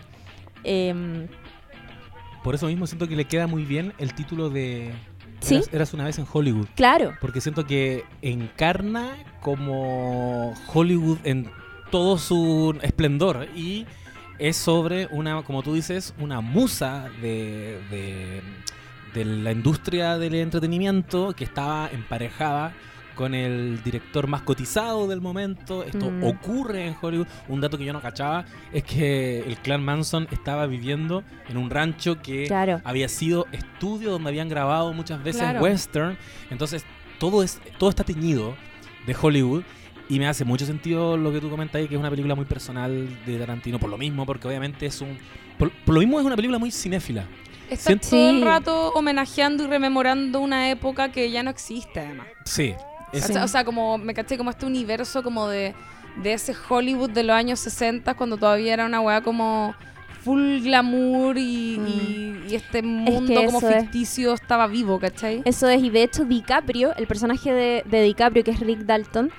Em, 0.63 1.27
Por 2.43 2.53
eso 2.53 2.67
mismo 2.67 2.85
siento 2.85 3.07
que 3.07 3.15
le 3.15 3.25
queda 3.25 3.47
muy 3.47 3.65
bien 3.65 3.93
el 3.97 4.13
título 4.13 4.51
de 4.51 4.91
¿Sí? 5.45 5.55
Eras, 5.55 5.69
Eras 5.73 5.93
una 5.93 6.03
vez 6.05 6.17
en 6.19 6.25
Hollywood. 6.31 6.67
claro, 6.75 7.13
Porque 7.21 7.41
siento 7.41 7.65
que 7.65 8.03
encarna 8.21 9.15
como 9.41 10.53
Hollywood 10.73 11.19
en 11.23 11.49
todo 11.91 12.17
su 12.17 12.77
esplendor 12.81 13.47
y 13.55 13.85
es 14.39 14.57
sobre 14.57 15.07
una, 15.11 15.43
como 15.43 15.63
tú 15.63 15.73
dices, 15.75 16.13
una 16.19 16.41
musa 16.41 17.09
de, 17.21 17.79
de, 17.89 18.41
de 19.13 19.25
la 19.25 19.51
industria 19.51 20.17
del 20.17 20.35
entretenimiento 20.35 21.33
que 21.33 21.43
estaba 21.45 21.89
emparejada 21.91 22.73
con 23.15 23.33
el 23.33 23.81
director 23.83 24.27
más 24.27 24.41
cotizado 24.43 25.07
del 25.07 25.21
momento. 25.21 25.83
Esto 25.83 26.11
Mm. 26.11 26.23
ocurre 26.23 26.85
en 26.87 26.95
Hollywood. 27.01 27.27
Un 27.47 27.61
dato 27.61 27.77
que 27.77 27.85
yo 27.85 27.93
no 27.93 28.01
cachaba 28.01 28.45
es 28.71 28.83
que 28.83 29.39
el 29.39 29.57
clan 29.57 29.83
Manson 29.83 30.27
estaba 30.31 30.67
viviendo 30.67 31.23
en 31.49 31.57
un 31.57 31.69
rancho 31.69 32.21
que 32.21 32.45
claro. 32.45 32.81
había 32.83 33.07
sido 33.09 33.47
estudio 33.51 34.11
donde 34.11 34.29
habían 34.29 34.49
grabado 34.49 34.93
muchas 34.93 35.23
veces 35.23 35.41
Claro. 35.41 35.61
western. 35.61 36.17
Entonces, 36.51 36.85
todo 37.19 37.41
es 37.43 37.59
todo 37.79 37.89
está 37.89 38.03
teñido 38.03 38.55
de 39.07 39.15
Hollywood 39.19 39.63
y 40.09 40.19
me 40.19 40.27
hace 40.27 40.45
mucho 40.45 40.65
sentido 40.65 41.17
lo 41.17 41.31
que 41.31 41.39
tú 41.39 41.49
comentas 41.49 41.79
ahí, 41.79 41.87
que 41.87 41.95
es 41.95 41.99
una 41.99 42.09
película 42.09 42.35
muy 42.35 42.45
personal 42.45 43.07
de 43.25 43.39
Tarantino 43.39 43.79
por 43.79 43.89
lo 43.89 43.97
mismo, 43.97 44.25
porque 44.25 44.47
obviamente 44.47 44.85
es 44.85 45.01
un 45.01 45.17
por, 45.57 45.71
por 45.71 45.95
lo 45.95 46.01
mismo 46.01 46.19
es 46.19 46.25
una 46.25 46.35
película 46.35 46.59
muy 46.59 46.69
cinéfila. 46.71 47.25
Está 47.69 47.95
todo 47.97 48.29
el 48.29 48.43
rato 48.43 48.89
homenajeando 48.89 49.63
y 49.63 49.67
rememorando 49.67 50.39
una 50.39 50.69
época 50.69 51.11
que 51.11 51.31
ya 51.31 51.41
no 51.41 51.49
existe, 51.49 51.99
además. 51.99 52.27
Sí. 52.45 52.75
O, 53.43 53.47
sea, 53.47 53.63
como 53.63 53.97
me 53.97 54.13
caché 54.13 54.37
como 54.37 54.49
este 54.49 54.65
universo 54.65 55.23
como 55.23 55.47
de, 55.47 55.73
de 56.21 56.33
ese 56.33 56.53
Hollywood 56.69 57.11
de 57.11 57.23
los 57.23 57.35
años 57.35 57.59
60 57.59 58.13
cuando 58.15 58.37
todavía 58.37 58.73
era 58.73 58.85
una 58.85 58.99
weá 59.01 59.21
como 59.21 59.73
full 60.23 60.59
glamour 60.61 61.37
y, 61.37 61.75
y- 61.77 62.43
y 62.49 62.55
este 62.55 62.81
mundo 62.81 63.33
como 63.45 63.59
es. 63.69 63.83
ficticio 63.83 64.33
estaba 64.33 64.67
vivo, 64.67 64.99
¿cachai? 64.99 65.41
Eso 65.45 65.67
es, 65.69 65.81
y 65.83 65.89
de 65.89 66.03
hecho 66.03 66.25
DiCaprio, 66.25 66.95
el 66.97 67.07
personaje 67.07 67.53
de, 67.53 67.83
de 67.85 68.01
DiCaprio, 68.03 68.43
que 68.43 68.51
es 68.51 68.59
Rick 68.59 68.79
Dalton, 68.81 69.31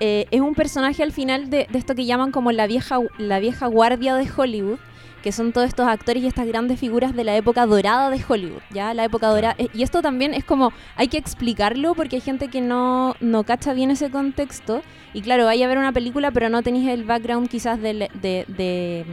eh, 0.00 0.26
es 0.30 0.40
un 0.40 0.54
personaje 0.54 1.02
al 1.02 1.12
final 1.12 1.48
de, 1.50 1.66
de 1.70 1.78
esto 1.78 1.94
que 1.94 2.06
llaman 2.06 2.32
como 2.32 2.50
la 2.50 2.66
vieja, 2.66 2.98
la 3.18 3.38
vieja 3.40 3.66
guardia 3.66 4.14
de 4.16 4.26
Hollywood, 4.34 4.78
que 5.22 5.32
son 5.32 5.52
todos 5.52 5.68
estos 5.68 5.86
actores 5.86 6.22
y 6.22 6.26
estas 6.26 6.46
grandes 6.46 6.80
figuras 6.80 7.14
de 7.14 7.24
la 7.24 7.36
época 7.36 7.66
dorada 7.66 8.10
de 8.10 8.22
Hollywood, 8.26 8.60
¿ya? 8.70 8.92
La 8.94 9.04
época 9.04 9.28
dorada. 9.28 9.54
eh, 9.58 9.68
Y 9.72 9.82
esto 9.82 10.02
también 10.02 10.34
es 10.34 10.44
como, 10.44 10.72
hay 10.96 11.08
que 11.08 11.18
explicarlo 11.18 11.94
porque 11.94 12.16
hay 12.16 12.22
gente 12.22 12.48
que 12.48 12.60
no, 12.60 13.14
no 13.20 13.44
cacha 13.44 13.72
bien 13.72 13.90
ese 13.90 14.10
contexto. 14.10 14.82
Y 15.14 15.22
claro, 15.22 15.44
vaya 15.44 15.66
a 15.66 15.68
ver 15.68 15.78
una 15.78 15.92
película, 15.92 16.30
pero 16.30 16.48
no 16.48 16.62
tenéis 16.62 16.88
el 16.88 17.04
background 17.04 17.48
quizás 17.48 17.80
de, 17.80 18.08
de, 18.20 18.44
de, 18.48 19.04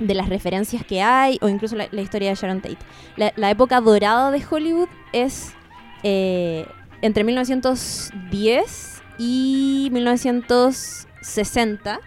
mm, 0.00 0.04
de 0.06 0.14
las 0.14 0.28
referencias 0.28 0.84
que 0.84 1.02
hay 1.02 1.38
o 1.40 1.48
incluso 1.48 1.76
la, 1.76 1.88
la 1.90 2.02
historia 2.02 2.30
de 2.30 2.34
Sharon 2.34 2.60
Tate. 2.60 2.78
La, 3.16 3.32
la 3.36 3.50
época 3.50 3.80
dorada 3.80 4.30
de 4.30 4.42
Hollywood 4.48 4.88
es 5.12 5.54
eh, 6.02 6.66
entre 7.02 7.24
1910 7.24 9.02
y 9.18 9.88
1960 9.92 12.00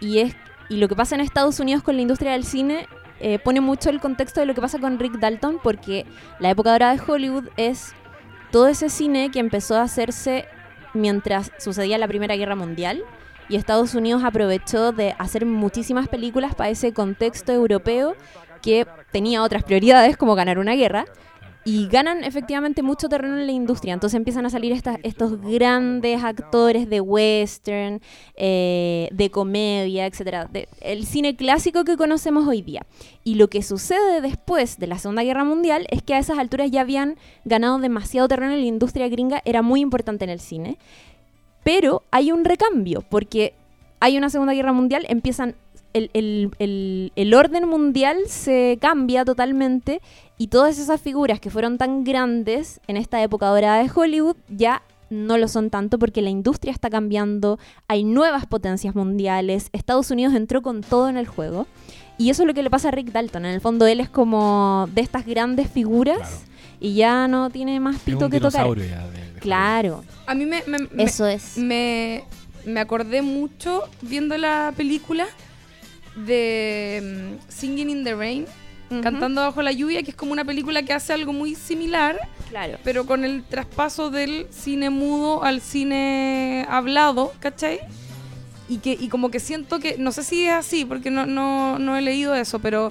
y 0.00 0.18
es 0.18 0.34
y 0.68 0.76
lo 0.76 0.88
que 0.88 0.96
pasa 0.96 1.14
en 1.14 1.20
Estados 1.20 1.60
Unidos 1.60 1.82
con 1.82 1.96
la 1.96 2.02
industria 2.02 2.32
del 2.32 2.44
cine 2.44 2.88
eh, 3.20 3.38
pone 3.38 3.60
mucho 3.60 3.90
el 3.90 4.00
contexto 4.00 4.40
de 4.40 4.46
lo 4.46 4.54
que 4.54 4.60
pasa 4.60 4.78
con 4.78 4.98
Rick 4.98 5.18
Dalton 5.18 5.58
porque 5.62 6.06
la 6.38 6.50
época 6.50 6.72
dorada 6.72 6.94
de 6.94 7.02
Hollywood 7.04 7.48
es 7.56 7.94
todo 8.50 8.68
ese 8.68 8.88
cine 8.88 9.30
que 9.30 9.40
empezó 9.40 9.76
a 9.76 9.82
hacerse 9.82 10.46
mientras 10.94 11.52
sucedía 11.58 11.98
la 11.98 12.08
Primera 12.08 12.36
Guerra 12.36 12.54
Mundial 12.54 13.02
y 13.48 13.56
Estados 13.56 13.94
Unidos 13.94 14.22
aprovechó 14.24 14.92
de 14.92 15.14
hacer 15.18 15.46
muchísimas 15.46 16.08
películas 16.08 16.54
para 16.54 16.70
ese 16.70 16.92
contexto 16.92 17.52
europeo 17.52 18.14
que 18.62 18.86
tenía 19.10 19.42
otras 19.42 19.64
prioridades 19.64 20.16
como 20.16 20.34
ganar 20.34 20.58
una 20.58 20.74
guerra 20.74 21.06
y 21.64 21.86
ganan 21.88 22.24
efectivamente 22.24 22.82
mucho 22.82 23.08
terreno 23.08 23.36
en 23.38 23.46
la 23.46 23.52
industria. 23.52 23.92
Entonces 23.92 24.16
empiezan 24.16 24.46
a 24.46 24.50
salir 24.50 24.72
estos 25.02 25.40
grandes 25.42 26.24
actores 26.24 26.88
de 26.88 27.00
western, 27.00 28.00
eh, 28.36 29.08
de 29.12 29.30
comedia, 29.30 30.08
de- 30.08 30.68
el 30.80 31.04
cine 31.04 31.36
clásico 31.36 31.84
que 31.84 31.96
conocemos 31.96 32.46
hoy 32.48 32.62
día. 32.62 32.86
Y 33.22 33.34
lo 33.34 33.48
que 33.48 33.62
sucede 33.62 34.20
después 34.22 34.78
de 34.78 34.86
la 34.86 34.98
Segunda 34.98 35.22
Guerra 35.24 35.44
Mundial 35.44 35.86
es 35.90 36.02
que 36.02 36.14
a 36.14 36.18
esas 36.18 36.38
alturas 36.38 36.70
ya 36.70 36.80
habían 36.80 37.16
ganado 37.44 37.78
demasiado 37.78 38.28
terreno 38.28 38.52
en 38.52 38.60
la 38.60 38.66
industria 38.66 39.08
gringa, 39.08 39.42
era 39.44 39.60
muy 39.60 39.80
importante 39.80 40.24
en 40.24 40.30
el 40.30 40.40
cine. 40.40 40.78
Pero 41.64 42.02
hay 42.10 42.32
un 42.32 42.44
recambio, 42.46 43.02
porque 43.10 43.52
hay 44.00 44.16
una 44.16 44.30
Segunda 44.30 44.54
Guerra 44.54 44.72
Mundial, 44.72 45.04
empiezan. 45.08 45.54
El, 45.94 46.10
el- 46.12 46.50
el- 46.58 47.12
el 47.16 47.34
orden 47.34 47.66
mundial 47.68 48.16
se 48.26 48.78
cambia 48.80 49.24
totalmente 49.24 50.00
y 50.36 50.48
todas 50.48 50.78
esas 50.78 51.00
figuras 51.00 51.40
que 51.40 51.50
fueron 51.50 51.78
tan 51.78 52.04
grandes 52.04 52.80
en 52.86 52.96
esta 52.96 53.22
época 53.22 53.46
dorada 53.48 53.82
de 53.82 53.90
Hollywood 53.92 54.36
ya 54.48 54.82
no 55.10 55.38
lo 55.38 55.48
son 55.48 55.70
tanto 55.70 55.98
porque 55.98 56.20
la 56.20 56.28
industria 56.28 56.70
está 56.70 56.90
cambiando, 56.90 57.58
hay 57.88 58.04
nuevas 58.04 58.44
potencias 58.44 58.94
mundiales, 58.94 59.70
Estados 59.72 60.10
Unidos 60.10 60.34
entró 60.34 60.60
con 60.60 60.82
todo 60.82 61.08
en 61.08 61.16
el 61.16 61.26
juego 61.26 61.66
y 62.18 62.28
eso 62.30 62.42
es 62.42 62.46
lo 62.46 62.52
que 62.54 62.62
le 62.62 62.68
pasa 62.68 62.88
a 62.88 62.90
Rick 62.90 63.10
Dalton. 63.12 63.46
En 63.46 63.52
el 63.54 63.60
fondo 63.62 63.86
él 63.86 64.00
es 64.00 64.10
como 64.10 64.86
de 64.94 65.00
estas 65.00 65.24
grandes 65.24 65.70
figuras 65.70 66.18
Claro. 66.18 66.36
y 66.80 66.94
ya 66.94 67.26
no 67.28 67.48
tiene 67.48 67.80
más 67.80 67.96
Es 67.96 68.02
pito 68.02 68.26
un 68.26 68.30
que 68.30 68.38
tocar. 68.40 68.64
dinosaurio 68.66 68.84
ya 68.84 69.06
de- 69.08 69.32
de 69.32 69.40
Claro, 69.40 70.04
A 70.26 70.34
mí 70.34 70.44
me, 70.44 70.62
me- 70.66 70.86
me- 70.92 71.02
eso 71.04 71.26
es. 71.26 71.56
me, 71.56 72.24
me 72.66 72.80
acordé 72.80 73.22
mucho 73.22 73.84
viendo 74.02 74.36
la 74.36 74.74
película 74.76 75.26
de 76.26 77.36
mm, 77.38 77.50
Singing 77.50 77.90
in 77.90 78.04
the 78.04 78.14
Rain. 78.14 78.46
Cantando 79.02 79.42
bajo 79.42 79.60
la 79.60 79.70
lluvia, 79.70 80.02
que 80.02 80.12
es 80.12 80.16
como 80.16 80.32
una 80.32 80.46
película 80.46 80.82
que 80.82 80.94
hace 80.94 81.12
algo 81.12 81.34
muy 81.34 81.54
similar, 81.54 82.18
Claro. 82.48 82.78
pero 82.82 83.04
con 83.04 83.22
el 83.22 83.42
traspaso 83.44 84.08
del 84.10 84.46
cine 84.50 84.88
mudo 84.88 85.44
al 85.44 85.60
cine 85.60 86.64
hablado, 86.70 87.34
¿cachai? 87.38 87.80
Y 88.66 88.78
que 88.78 88.96
y 88.98 89.08
como 89.08 89.30
que 89.30 89.40
siento 89.40 89.78
que, 89.78 89.98
no 89.98 90.10
sé 90.10 90.24
si 90.24 90.46
es 90.46 90.52
así, 90.54 90.86
porque 90.86 91.10
no, 91.10 91.26
no, 91.26 91.78
no 91.78 91.98
he 91.98 92.00
leído 92.00 92.34
eso, 92.34 92.60
pero, 92.60 92.90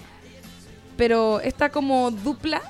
pero 0.98 1.40
esta 1.40 1.70
como 1.70 2.12
dupla, 2.12 2.62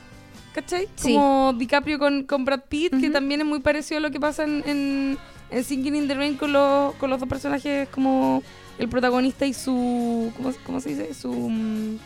¿cachai? 0.54 0.88
Sí. 0.96 1.14
Como 1.14 1.52
DiCaprio 1.58 2.00
con, 2.00 2.24
con 2.24 2.46
Brad 2.46 2.62
Pitt, 2.70 2.98
que 2.98 3.10
también 3.10 3.42
es 3.42 3.48
muy 3.48 3.60
parecido 3.60 3.98
a 3.98 4.02
lo 4.02 4.10
que 4.10 4.22
pasa 4.22 4.46
en, 4.46 4.64
en, 4.66 5.18
en 5.52 5.64
Singing 5.66 5.96
in 5.98 6.08
the 6.08 6.16
Rain 6.16 6.38
con 6.38 6.54
los, 6.54 6.96
con 6.96 7.10
los 7.10 7.20
dos 7.20 7.28
personajes 7.28 7.90
como 7.90 8.42
el 8.80 8.90
protagonista 8.90 9.46
y 9.46 9.54
su, 9.54 10.32
¿cómo, 10.38 10.54
cómo 10.66 10.80
se 10.82 10.90
dice? 10.90 11.14
Su 11.14 11.32
mm, 11.32 11.98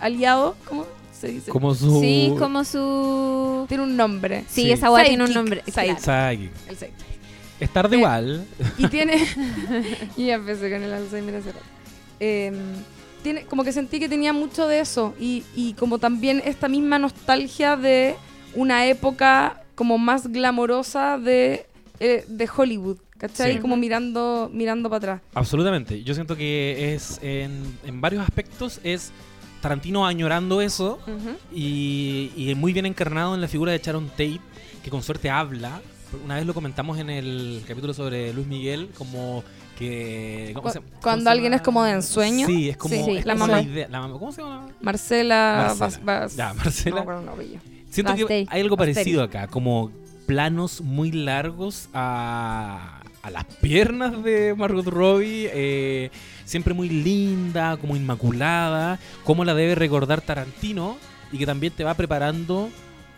aliado, 0.00 0.56
¿cómo 0.68 0.86
se 1.18 1.28
dice? 1.28 1.50
Como 1.50 1.74
su. 1.74 2.00
Sí, 2.00 2.34
como 2.38 2.64
su... 2.64 3.64
Tiene 3.68 3.84
un 3.84 3.96
nombre. 3.96 4.44
Sí, 4.48 4.62
Sí. 4.62 4.72
esa 4.72 4.90
weá 4.90 5.04
tiene 5.04 5.24
un 5.24 5.32
nombre. 5.32 5.62
sidekick. 5.66 6.02
claro. 6.02 6.38
El 6.68 6.76
sidekick. 6.76 7.06
Es 7.60 7.70
tarde 7.72 7.94
Eh, 7.96 7.98
igual. 7.98 8.44
Y 8.78 8.88
tiene. 8.88 9.14
y 10.16 10.26
ya 10.26 10.34
empecé 10.34 10.70
con 10.70 10.82
el 10.82 10.92
Alzheimer 10.92 11.36
hace 11.36 11.52
rato. 11.52 11.64
Em, 12.18 12.54
tiene, 13.22 13.44
como 13.44 13.62
que 13.62 13.72
sentí 13.72 14.00
que 14.00 14.08
tenía 14.08 14.32
mucho 14.32 14.66
de 14.66 14.80
eso. 14.80 15.14
Y, 15.20 15.44
y 15.54 15.74
como 15.74 15.98
también 15.98 16.42
esta 16.44 16.68
misma 16.68 16.98
nostalgia 16.98 17.76
de 17.76 18.16
una 18.54 18.86
época 18.86 19.62
como 19.76 19.96
más 19.96 20.26
glamorosa 20.26 21.18
de, 21.18 21.66
eh, 22.00 22.24
de 22.26 22.48
Hollywood. 22.54 22.98
¿Cachai? 23.22 23.54
Sí. 23.54 23.58
Como 23.60 23.76
mirando, 23.76 24.50
mirando 24.52 24.90
para 24.90 24.98
atrás. 25.14 25.20
Absolutamente. 25.32 26.02
Yo 26.02 26.12
siento 26.12 26.36
que 26.36 26.92
es 26.94 27.18
en, 27.22 27.62
en 27.86 28.00
varios 28.02 28.22
aspectos 28.22 28.80
es 28.84 29.12
Tarantino 29.62 30.04
añorando 30.06 30.60
eso 30.60 30.98
y, 31.54 32.30
y 32.36 32.54
muy 32.56 32.72
bien 32.72 32.84
encarnado 32.86 33.34
en 33.34 33.40
la 33.40 33.48
figura 33.48 33.72
de 33.72 33.78
Sharon 33.78 34.08
Tate, 34.08 34.40
que 34.82 34.90
con 34.90 35.02
suerte 35.02 35.30
habla. 35.30 35.80
Una 36.24 36.34
vez 36.34 36.44
lo 36.44 36.52
comentamos 36.52 36.98
en 36.98 37.08
el 37.10 37.62
capítulo 37.66 37.94
sobre 37.94 38.32
Luis 38.34 38.46
Miguel, 38.46 38.90
como 38.98 39.42
que... 39.78 40.50
¿cómo 40.54 40.66
Cu- 40.66 40.72
se- 40.72 40.80
cómo 40.80 41.00
cuando 41.00 41.22
se 41.24 41.30
alguien 41.30 41.52
llama? 41.52 41.56
es 41.56 41.62
como 41.62 41.84
de 41.84 41.92
ensueño. 41.92 42.46
Sí, 42.46 42.68
es 42.70 42.76
como, 42.76 42.94
Sí, 42.94 43.10
es 43.18 43.24
la 43.24 43.34
como 43.34 43.46
mamá. 43.46 43.62
idea. 43.62 43.88
la 43.88 44.00
mamá- 44.00 44.18
¿Cómo 44.18 44.32
se 44.32 44.42
llama? 44.42 44.66
Marcela, 44.80 45.74
Marcela. 45.78 46.04
Bas- 46.04 46.36
Ya, 46.36 46.52
Marcela. 46.54 47.04
Siento 47.88 48.14
que 48.26 48.46
hay 48.50 48.60
algo 48.60 48.76
parecido 48.76 49.22
acá, 49.22 49.46
como 49.46 49.90
planos 50.26 50.80
muy 50.80 51.12
largos 51.12 51.88
a, 51.94 53.00
a 53.22 53.30
las 53.30 53.44
piernas 53.44 54.22
de 54.22 54.54
Margot 54.56 54.86
Robbie, 54.86 55.48
eh, 55.52 56.10
siempre 56.44 56.74
muy 56.74 56.88
linda, 56.88 57.76
como 57.76 57.96
inmaculada, 57.96 58.98
como 59.24 59.44
la 59.44 59.54
debe 59.54 59.74
recordar 59.74 60.20
Tarantino 60.20 60.98
y 61.30 61.38
que 61.38 61.46
también 61.46 61.72
te 61.72 61.84
va 61.84 61.94
preparando 61.94 62.68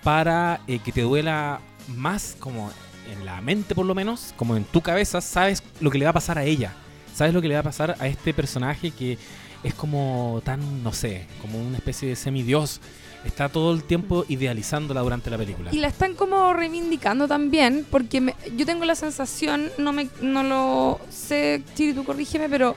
para 0.03 0.61
eh, 0.67 0.79
que 0.79 0.93
te 0.93 1.01
duela 1.01 1.61
más 1.89 2.37
como 2.39 2.71
en 3.11 3.25
la 3.25 3.41
mente 3.41 3.75
por 3.75 3.87
lo 3.87 3.95
menos, 3.95 4.35
como 4.37 4.57
en 4.57 4.65
tu 4.65 4.83
cabeza, 4.83 5.21
sabes 5.21 5.63
lo 5.81 5.91
que 5.91 5.99
le 5.99 6.05
va 6.05 6.11
a 6.11 6.15
pasar 6.15 6.39
a 6.39 6.45
ella, 6.45 6.73
sabes 7.15 7.33
lo 7.33 7.41
que 7.41 7.49
le 7.49 7.55
va 7.55 7.61
a 7.61 7.65
pasar 7.65 7.97
a 7.99 8.07
este 8.07 8.35
personaje 8.35 8.91
que 8.91 9.19
es 9.63 9.73
como 9.73 10.43
tan, 10.45 10.83
no 10.83 10.93
sé, 10.93 11.27
como 11.41 11.59
una 11.59 11.79
especie 11.79 12.09
de 12.09 12.17
semidios. 12.17 12.81
Está 13.25 13.49
todo 13.49 13.73
el 13.73 13.83
tiempo 13.85 14.25
idealizándola 14.29 15.01
durante 15.01 15.31
la 15.31 15.39
película. 15.39 15.71
Y 15.73 15.79
la 15.79 15.89
están 15.89 16.15
como 16.15 16.53
reivindicando 16.53 17.27
también, 17.27 17.87
porque 17.91 18.21
me- 18.21 18.35
yo 18.57 18.67
tengo 18.67 18.85
la 18.85 18.95
sensación, 18.95 19.71
no 19.79 19.93
me 19.93 20.09
no 20.21 20.43
lo 20.43 21.01
sé, 21.11 21.63
Chiri, 21.75 21.95
tú 21.95 22.05
corrígeme, 22.05 22.49
pero 22.49 22.77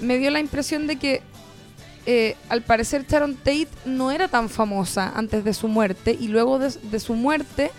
me 0.00 0.18
dio 0.18 0.30
la 0.30 0.40
impresión 0.40 0.86
de 0.86 0.96
que 0.96 1.22
eh, 2.06 2.36
al 2.48 2.62
parecer 2.62 3.06
Sharon 3.08 3.36
Tate 3.36 3.68
no 3.84 4.10
era 4.10 4.26
tan 4.28 4.48
famosa 4.48 5.12
antes 5.14 5.44
de 5.44 5.54
su 5.54 5.68
muerte, 5.68 6.16
y 6.18 6.28
luego 6.28 6.58
de, 6.58 6.70
de 6.90 6.98
su 7.00 7.14
muerte 7.14 7.70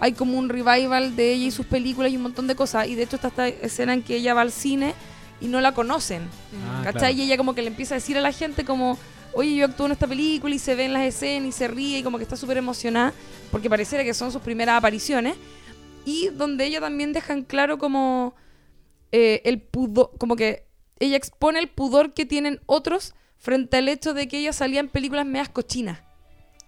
hay 0.00 0.12
como 0.12 0.38
un 0.38 0.48
revival 0.48 1.14
de 1.16 1.32
ella 1.32 1.46
y 1.46 1.50
sus 1.50 1.66
películas 1.66 2.10
y 2.12 2.16
un 2.16 2.22
montón 2.22 2.46
de 2.46 2.54
cosas, 2.54 2.88
y 2.88 2.94
de 2.94 3.02
hecho 3.04 3.16
está 3.16 3.28
esta 3.28 3.48
escena 3.48 3.92
en 3.94 4.02
que 4.02 4.16
ella 4.16 4.34
va 4.34 4.40
al 4.42 4.52
cine 4.52 4.94
y 5.42 5.46
no 5.46 5.60
la 5.62 5.72
conocen. 5.72 6.22
Ah, 6.68 6.80
¿Cachai? 6.84 7.14
claro. 7.14 7.14
Y 7.16 7.22
ella 7.22 7.36
como 7.38 7.54
que 7.54 7.62
le 7.62 7.68
empieza 7.68 7.94
a 7.94 7.98
decir 7.98 8.16
a 8.18 8.20
la 8.20 8.32
gente 8.32 8.64
como, 8.66 8.98
oye, 9.32 9.54
yo 9.54 9.66
actúo 9.66 9.86
en 9.86 9.92
esta 9.92 10.06
película 10.06 10.54
y 10.54 10.58
se 10.58 10.74
ve 10.74 10.84
en 10.84 10.92
las 10.92 11.02
escenas 11.02 11.48
y 11.48 11.52
se 11.52 11.68
ríe 11.68 11.98
y 11.98 12.02
como 12.02 12.18
que 12.18 12.24
está 12.24 12.36
súper 12.36 12.56
emocionada 12.56 13.12
porque 13.50 13.70
pareciera 13.70 14.04
que 14.04 14.14
son 14.14 14.32
sus 14.32 14.42
primeras 14.42 14.76
apariciones. 14.76 15.36
Y 16.04 16.28
donde 16.28 16.64
ella 16.64 16.80
también 16.80 17.12
deja 17.12 17.32
en 17.32 17.42
claro 17.42 17.78
como 17.78 18.34
eh, 19.12 19.42
el 19.44 19.60
pudor, 19.60 20.12
como 20.18 20.34
que 20.34 20.66
ella 20.98 21.16
expone 21.16 21.58
el 21.58 21.68
pudor 21.68 22.14
que 22.14 22.24
tienen 22.26 22.60
otros 22.66 23.14
frente 23.36 23.78
al 23.78 23.88
hecho 23.88 24.14
de 24.14 24.28
que 24.28 24.38
ella 24.38 24.52
salía 24.52 24.80
en 24.80 24.88
películas 24.88 25.26
medias 25.26 25.48
cochinas. 25.48 26.00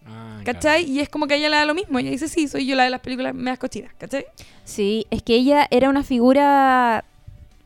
Ah, 0.07 0.41
¿Cachai? 0.45 0.91
Y 0.91 1.01
es 1.01 1.09
como 1.09 1.27
que 1.27 1.37
ella 1.37 1.49
le 1.49 1.57
da 1.57 1.65
lo 1.65 1.75
mismo. 1.75 1.99
Ella 1.99 2.11
dice, 2.11 2.29
sí, 2.29 2.49
soy 2.49 2.67
yo 2.67 2.75
la 2.75 2.85
de 2.85 2.91
las 2.91 3.01
películas 3.01 3.35
medias 3.35 3.59
cochinas. 3.59 3.95
¿Cachai? 3.99 4.27
Sí, 4.65 5.07
es 5.11 5.23
que 5.23 5.35
ella 5.35 5.67
era 5.71 5.89
una 5.89 6.03
figura 6.03 7.05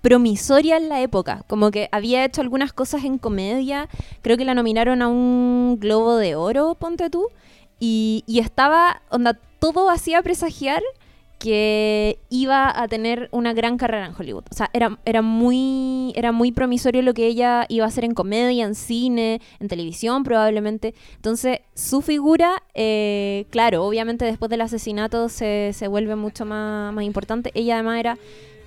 promisoria 0.07 0.77
en 0.77 0.89
la 0.89 1.03
época, 1.03 1.43
como 1.49 1.73
que 1.73 1.89
había 1.91 2.25
hecho 2.25 2.41
algunas 2.41 2.73
cosas 2.73 3.03
en 3.03 3.19
comedia, 3.19 3.89
creo 4.23 4.37
que 4.37 4.45
la 4.45 4.55
nominaron 4.55 5.03
a 5.03 5.09
un 5.09 5.79
Globo 5.81 6.15
de 6.15 6.37
Oro, 6.37 6.77
ponte 6.77 7.11
tú, 7.11 7.27
y, 7.81 8.23
estaba, 8.29 9.03
onda, 9.11 9.37
todo 9.59 9.91
hacía 9.91 10.23
presagiar 10.23 10.81
que 11.41 12.21
iba 12.31 12.73
a 12.81 12.87
tener 12.87 13.29
una 13.33 13.53
gran 13.53 13.79
carrera 13.79 14.07
en 14.07 14.15
Hollywood. 14.17 14.45
O 14.49 14.55
sea, 14.55 14.71
era, 14.73 14.97
era, 15.05 15.23
muy, 15.23 16.13
era 16.15 16.31
muy 16.31 16.53
promisorio 16.53 17.03
lo 17.03 17.13
que 17.13 17.27
ella 17.27 17.67
iba 17.69 17.85
a 17.85 17.89
hacer 17.89 18.05
en 18.05 18.15
comedia, 18.15 18.65
en 18.65 18.77
cine, 18.77 19.41
en 19.59 19.67
televisión 19.67 20.23
probablemente. 20.23 20.95
Entonces, 21.17 21.59
su 21.75 22.01
figura, 22.01 22.63
eh, 22.75 23.47
claro, 23.51 23.85
obviamente 23.85 24.25
después 24.25 24.51
del 24.51 24.61
asesinato 24.61 25.29
se, 25.29 25.73
se 25.75 25.89
vuelve 25.89 26.15
mucho 26.15 26.45
más, 26.45 26.95
más 26.95 27.05
importante. 27.05 27.51
Ella 27.55 27.75
además 27.75 27.99
era, 27.99 28.19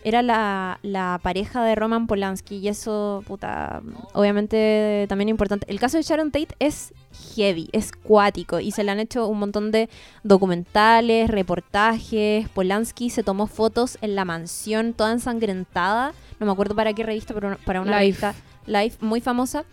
era 0.03 0.21
la, 0.21 0.79
la 0.81 1.19
pareja 1.21 1.63
de 1.63 1.75
Roman 1.75 2.07
Polanski 2.07 2.57
y 2.57 2.67
eso, 2.67 3.23
puta, 3.27 3.81
obviamente 4.13 5.05
también 5.09 5.29
importante. 5.29 5.65
El 5.69 5.79
caso 5.79 5.97
de 5.97 6.03
Sharon 6.03 6.31
Tate 6.31 6.55
es 6.59 6.93
heavy, 7.35 7.69
es 7.71 7.91
cuático 7.91 8.59
y 8.59 8.71
se 8.71 8.83
le 8.83 8.91
han 8.91 8.99
hecho 8.99 9.27
un 9.27 9.39
montón 9.39 9.71
de 9.71 9.89
documentales, 10.23 11.29
reportajes. 11.29 12.47
Polanski 12.49 13.09
se 13.09 13.23
tomó 13.23 13.47
fotos 13.47 13.97
en 14.01 14.15
la 14.15 14.25
mansión 14.25 14.93
toda 14.93 15.11
ensangrentada, 15.11 16.13
no 16.39 16.45
me 16.45 16.51
acuerdo 16.51 16.75
para 16.75 16.93
qué 16.93 17.03
revista, 17.03 17.33
pero 17.33 17.57
para 17.65 17.81
una 17.81 17.99
Life. 17.99 18.21
revista 18.27 18.35
Life 18.67 18.97
muy 19.01 19.21
famosa. 19.21 19.65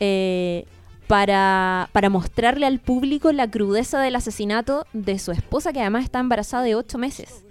eh, 0.00 0.64
para, 1.06 1.90
para 1.92 2.08
mostrarle 2.08 2.64
al 2.64 2.80
público 2.80 3.30
la 3.32 3.50
crudeza 3.50 4.00
del 4.00 4.16
asesinato 4.16 4.86
de 4.94 5.18
su 5.18 5.32
esposa, 5.32 5.72
que 5.72 5.80
además 5.80 6.04
está 6.04 6.18
embarazada 6.18 6.62
de 6.62 6.74
ocho 6.74 6.96
meses. 6.96 7.44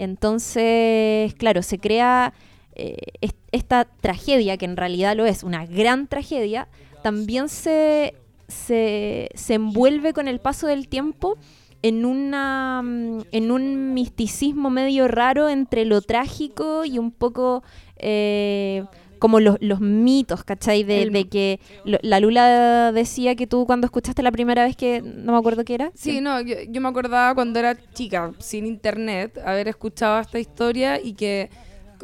Entonces, 0.00 1.34
claro, 1.34 1.62
se 1.62 1.78
crea 1.78 2.32
eh, 2.74 2.96
est- 3.20 3.36
esta 3.52 3.84
tragedia, 3.84 4.56
que 4.56 4.64
en 4.64 4.76
realidad 4.76 5.14
lo 5.16 5.26
es, 5.26 5.42
una 5.42 5.66
gran 5.66 6.06
tragedia, 6.06 6.68
también 7.02 7.48
se, 7.48 8.14
se, 8.48 9.28
se 9.34 9.54
envuelve 9.54 10.12
con 10.12 10.28
el 10.28 10.38
paso 10.40 10.66
del 10.66 10.88
tiempo 10.88 11.36
en, 11.82 12.04
una, 12.06 12.80
mm, 12.82 13.20
en 13.32 13.50
un 13.50 13.92
misticismo 13.94 14.70
medio 14.70 15.08
raro 15.08 15.48
entre 15.48 15.84
lo 15.84 16.00
trágico 16.00 16.84
y 16.84 16.98
un 16.98 17.10
poco 17.10 17.62
eh, 17.96 18.84
como 19.20 19.38
los, 19.38 19.56
los 19.60 19.80
mitos, 19.80 20.42
¿cachai? 20.42 20.82
De, 20.82 21.08
de 21.10 21.28
que 21.28 21.60
lo- 21.84 21.98
la 22.02 22.18
Lula 22.18 22.90
decía 22.90 23.36
que 23.36 23.46
tú 23.46 23.66
cuando 23.66 23.84
escuchaste 23.84 24.24
la 24.24 24.32
primera 24.32 24.64
vez 24.64 24.74
que 24.74 25.00
no 25.02 25.30
me 25.32 25.38
acuerdo 25.38 25.64
qué 25.64 25.74
era. 25.74 25.92
Sí, 25.94 26.20
no, 26.20 26.40
yo, 26.40 26.56
yo 26.68 26.80
me 26.80 26.88
acordaba 26.88 27.32
cuando 27.36 27.60
era 27.60 27.76
chica, 27.94 28.32
sin 28.40 28.66
internet, 28.66 29.38
haber 29.46 29.68
escuchado 29.68 30.18
esta 30.18 30.40
historia 30.40 31.00
y 31.00 31.12
que 31.12 31.48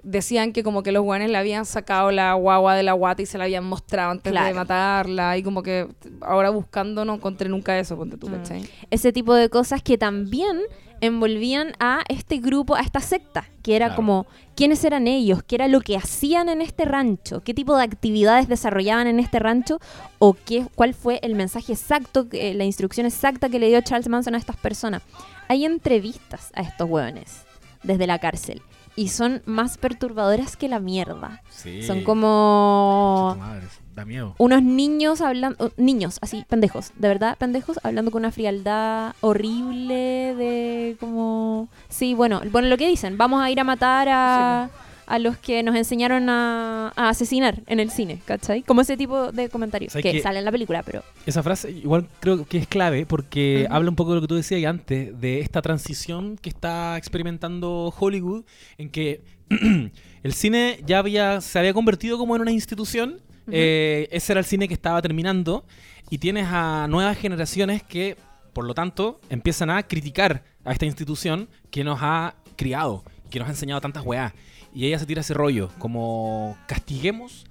decían 0.03 0.53
que 0.53 0.63
como 0.63 0.83
que 0.83 0.93
los 0.93 1.03
guanes 1.03 1.31
le 1.31 1.39
habían 1.39 1.65
sacado 1.65 2.11
la 2.11 2.35
guagua 2.35 2.75
de 2.77 2.83
la 2.83 2.93
guata 2.93 3.23
y 3.23 3.27
se 3.27 3.39
la 3.39 3.45
habían 3.45 3.65
mostrado 3.65 4.11
antes 4.11 4.31
de 4.33 4.55
matarla 4.55 5.39
y 5.39 5.43
como 5.43 5.63
que 5.63 5.89
ahora 6.21 6.51
buscando 6.51 7.05
no 7.07 7.15
encontré 7.15 7.49
nunca 7.49 7.79
eso, 7.79 7.97
ponte 7.97 8.19
tú, 8.19 8.29
Mm. 8.29 8.33
¿cachai? 8.33 8.63
ese 8.91 9.11
tipo 9.13 9.35
de 9.35 9.49
cosas 9.49 9.83
que 9.83 9.97
también 9.97 10.59
envolvían 11.01 11.73
a 11.79 12.03
este 12.09 12.39
grupo, 12.39 12.75
a 12.75 12.81
esta 12.81 13.01
secta, 13.01 13.45
que 13.63 13.77
era 13.77 13.87
Claro. 13.87 13.97
como 13.97 14.27
quiénes 14.55 14.83
eran 14.85 15.07
ellos, 15.07 15.43
qué 15.43 15.57
era 15.57 15.69
lo 15.69 15.81
que 15.81 15.97
hacían 15.97 16.49
en 16.49 16.61
este 16.63 16.85
rancho, 16.85 17.43
qué 17.43 17.53
tipo 17.55 17.77
de 17.77 17.85
actividades 17.85 18.49
desarrollaban 18.49 19.07
en 19.07 19.21
este 19.21 19.39
rancho 19.39 19.79
o 20.19 20.35
qué, 20.35 20.67
cuál 20.75 20.95
fue 20.95 21.19
el 21.23 21.35
mensaje 21.35 21.73
exacto, 21.73 22.29
que- 22.29 22.55
la 22.55 22.65
instrucción 22.65 23.07
exacta 23.07 23.49
que 23.49 23.59
le 23.59 23.69
dio 23.69 23.81
Charles 23.83 24.09
Manson 24.09 24.35
a 24.35 24.39
estas 24.39 24.57
personas. 24.57 25.03
Hay 25.49 25.65
entrevistas 25.65 26.51
a 26.55 26.63
estos 26.63 26.89
hueones 26.89 27.45
desde 27.83 28.07
la 28.07 28.19
cárcel 28.19 28.63
y 28.97 29.09
son 29.09 29.43
más 29.45 29.79
perturbadoras 29.79 30.57
que 30.57 30.69
la 30.69 30.81
mierda. 30.81 31.43
Sí. 31.51 31.83
Son 31.83 32.03
como 32.03 33.37
madre, 33.39 33.67
da 33.95 34.05
miedo. 34.05 34.35
unos 34.39 34.63
niños 34.63 35.21
hablando, 35.21 35.71
niños, 35.77 36.19
así, 36.23 36.45
pendejos, 36.49 36.93
de 36.97 37.09
verdad, 37.09 37.37
pendejos, 37.39 37.79
hablando 37.83 38.11
con 38.11 38.23
una 38.23 38.33
frialdad 38.33 39.15
horrible 39.21 40.35
de 40.35 40.97
como... 40.99 41.69
Sí, 41.89 42.15
bueno, 42.15 42.41
bueno, 42.51 42.69
lo 42.69 42.79
que 42.79 42.89
dicen, 42.89 43.19
vamos 43.19 43.43
a 43.43 43.51
ir 43.51 43.61
a 43.61 43.65
matar 43.65 44.09
a, 44.11 44.71
a 45.07 45.19
los 45.19 45.37
que 45.37 45.63
nos 45.63 45.77
enseñaron 45.77 46.29
a, 46.29 46.93
a 46.97 47.09
asesinar 47.09 47.63
en 47.67 47.81
el 47.81 47.91
cine, 47.91 48.21
¿cachai? 48.25 48.63
Como 48.63 48.81
ese 48.81 48.97
tipo 48.97 49.31
de 49.33 49.49
comentarios 49.49 49.93
¿Sabes 49.93 50.03
que 50.03 50.13
qué? 50.13 50.21
sale 50.21 50.41
en 50.41 50.45
la 50.45 50.53
película, 50.53 50.83
pero... 50.83 51.03
Esa 51.25 51.43
frase 51.43 51.71
igual 51.71 52.09
creo 52.21 52.45
que 52.45 52.59
es 52.59 52.67
clave 52.67 53.07
porque 53.07 53.67
habla 53.71 53.89
un 53.91 53.97
poco 53.97 54.11
de 54.11 54.17
lo 54.17 54.21
que 54.23 54.29
tú 54.29 54.35
decías 54.35 54.65
antes, 54.69 55.19
de 55.21 55.41
esta 55.41 55.63
transición 55.63 56.37
que 56.37 56.49
está 56.49 56.97
experimentando 56.97 57.95
Hollywood, 57.97 58.45
en 58.79 58.91
que 58.91 59.23
el 60.23 60.33
cine 60.33 60.81
ya 60.85 60.99
había, 60.99 61.41
se 61.41 61.59
había 61.59 61.73
convertido 61.73 62.19
como 62.19 62.35
en 62.35 62.43
una 62.43 62.53
institución, 62.53 63.21
eh, 63.51 64.09
ese 64.11 64.33
era 64.33 64.41
el 64.41 64.47
cine 64.47 64.67
que 64.67 64.75
estaba 64.75 65.01
terminando, 65.01 65.65
y 66.11 66.19
tienes 66.19 66.47
a 66.51 66.87
nuevas 66.89 67.17
generaciones 67.17 67.83
que, 67.83 68.17
por 68.53 68.65
lo 68.65 68.75
tanto, 68.75 69.21
empiezan 69.29 69.71
a 69.71 69.83
criticar 69.85 70.45
a 70.65 70.73
esta 70.73 70.87
institución 70.87 71.49
que 71.71 71.85
nos 71.85 72.01
ha 72.03 72.35
criado, 72.57 73.05
que 73.31 73.39
nos 73.39 73.49
ha 73.49 73.53
enseñado 73.53 73.81
tantas 73.81 74.05
weás. 74.05 74.33
Y 74.77 74.87
ella 74.87 74.99
se 74.99 75.07
tira 75.07 75.23
ese 75.23 75.33
rollo, 75.33 75.71
como 75.79 76.59
castiguemos 76.67 77.47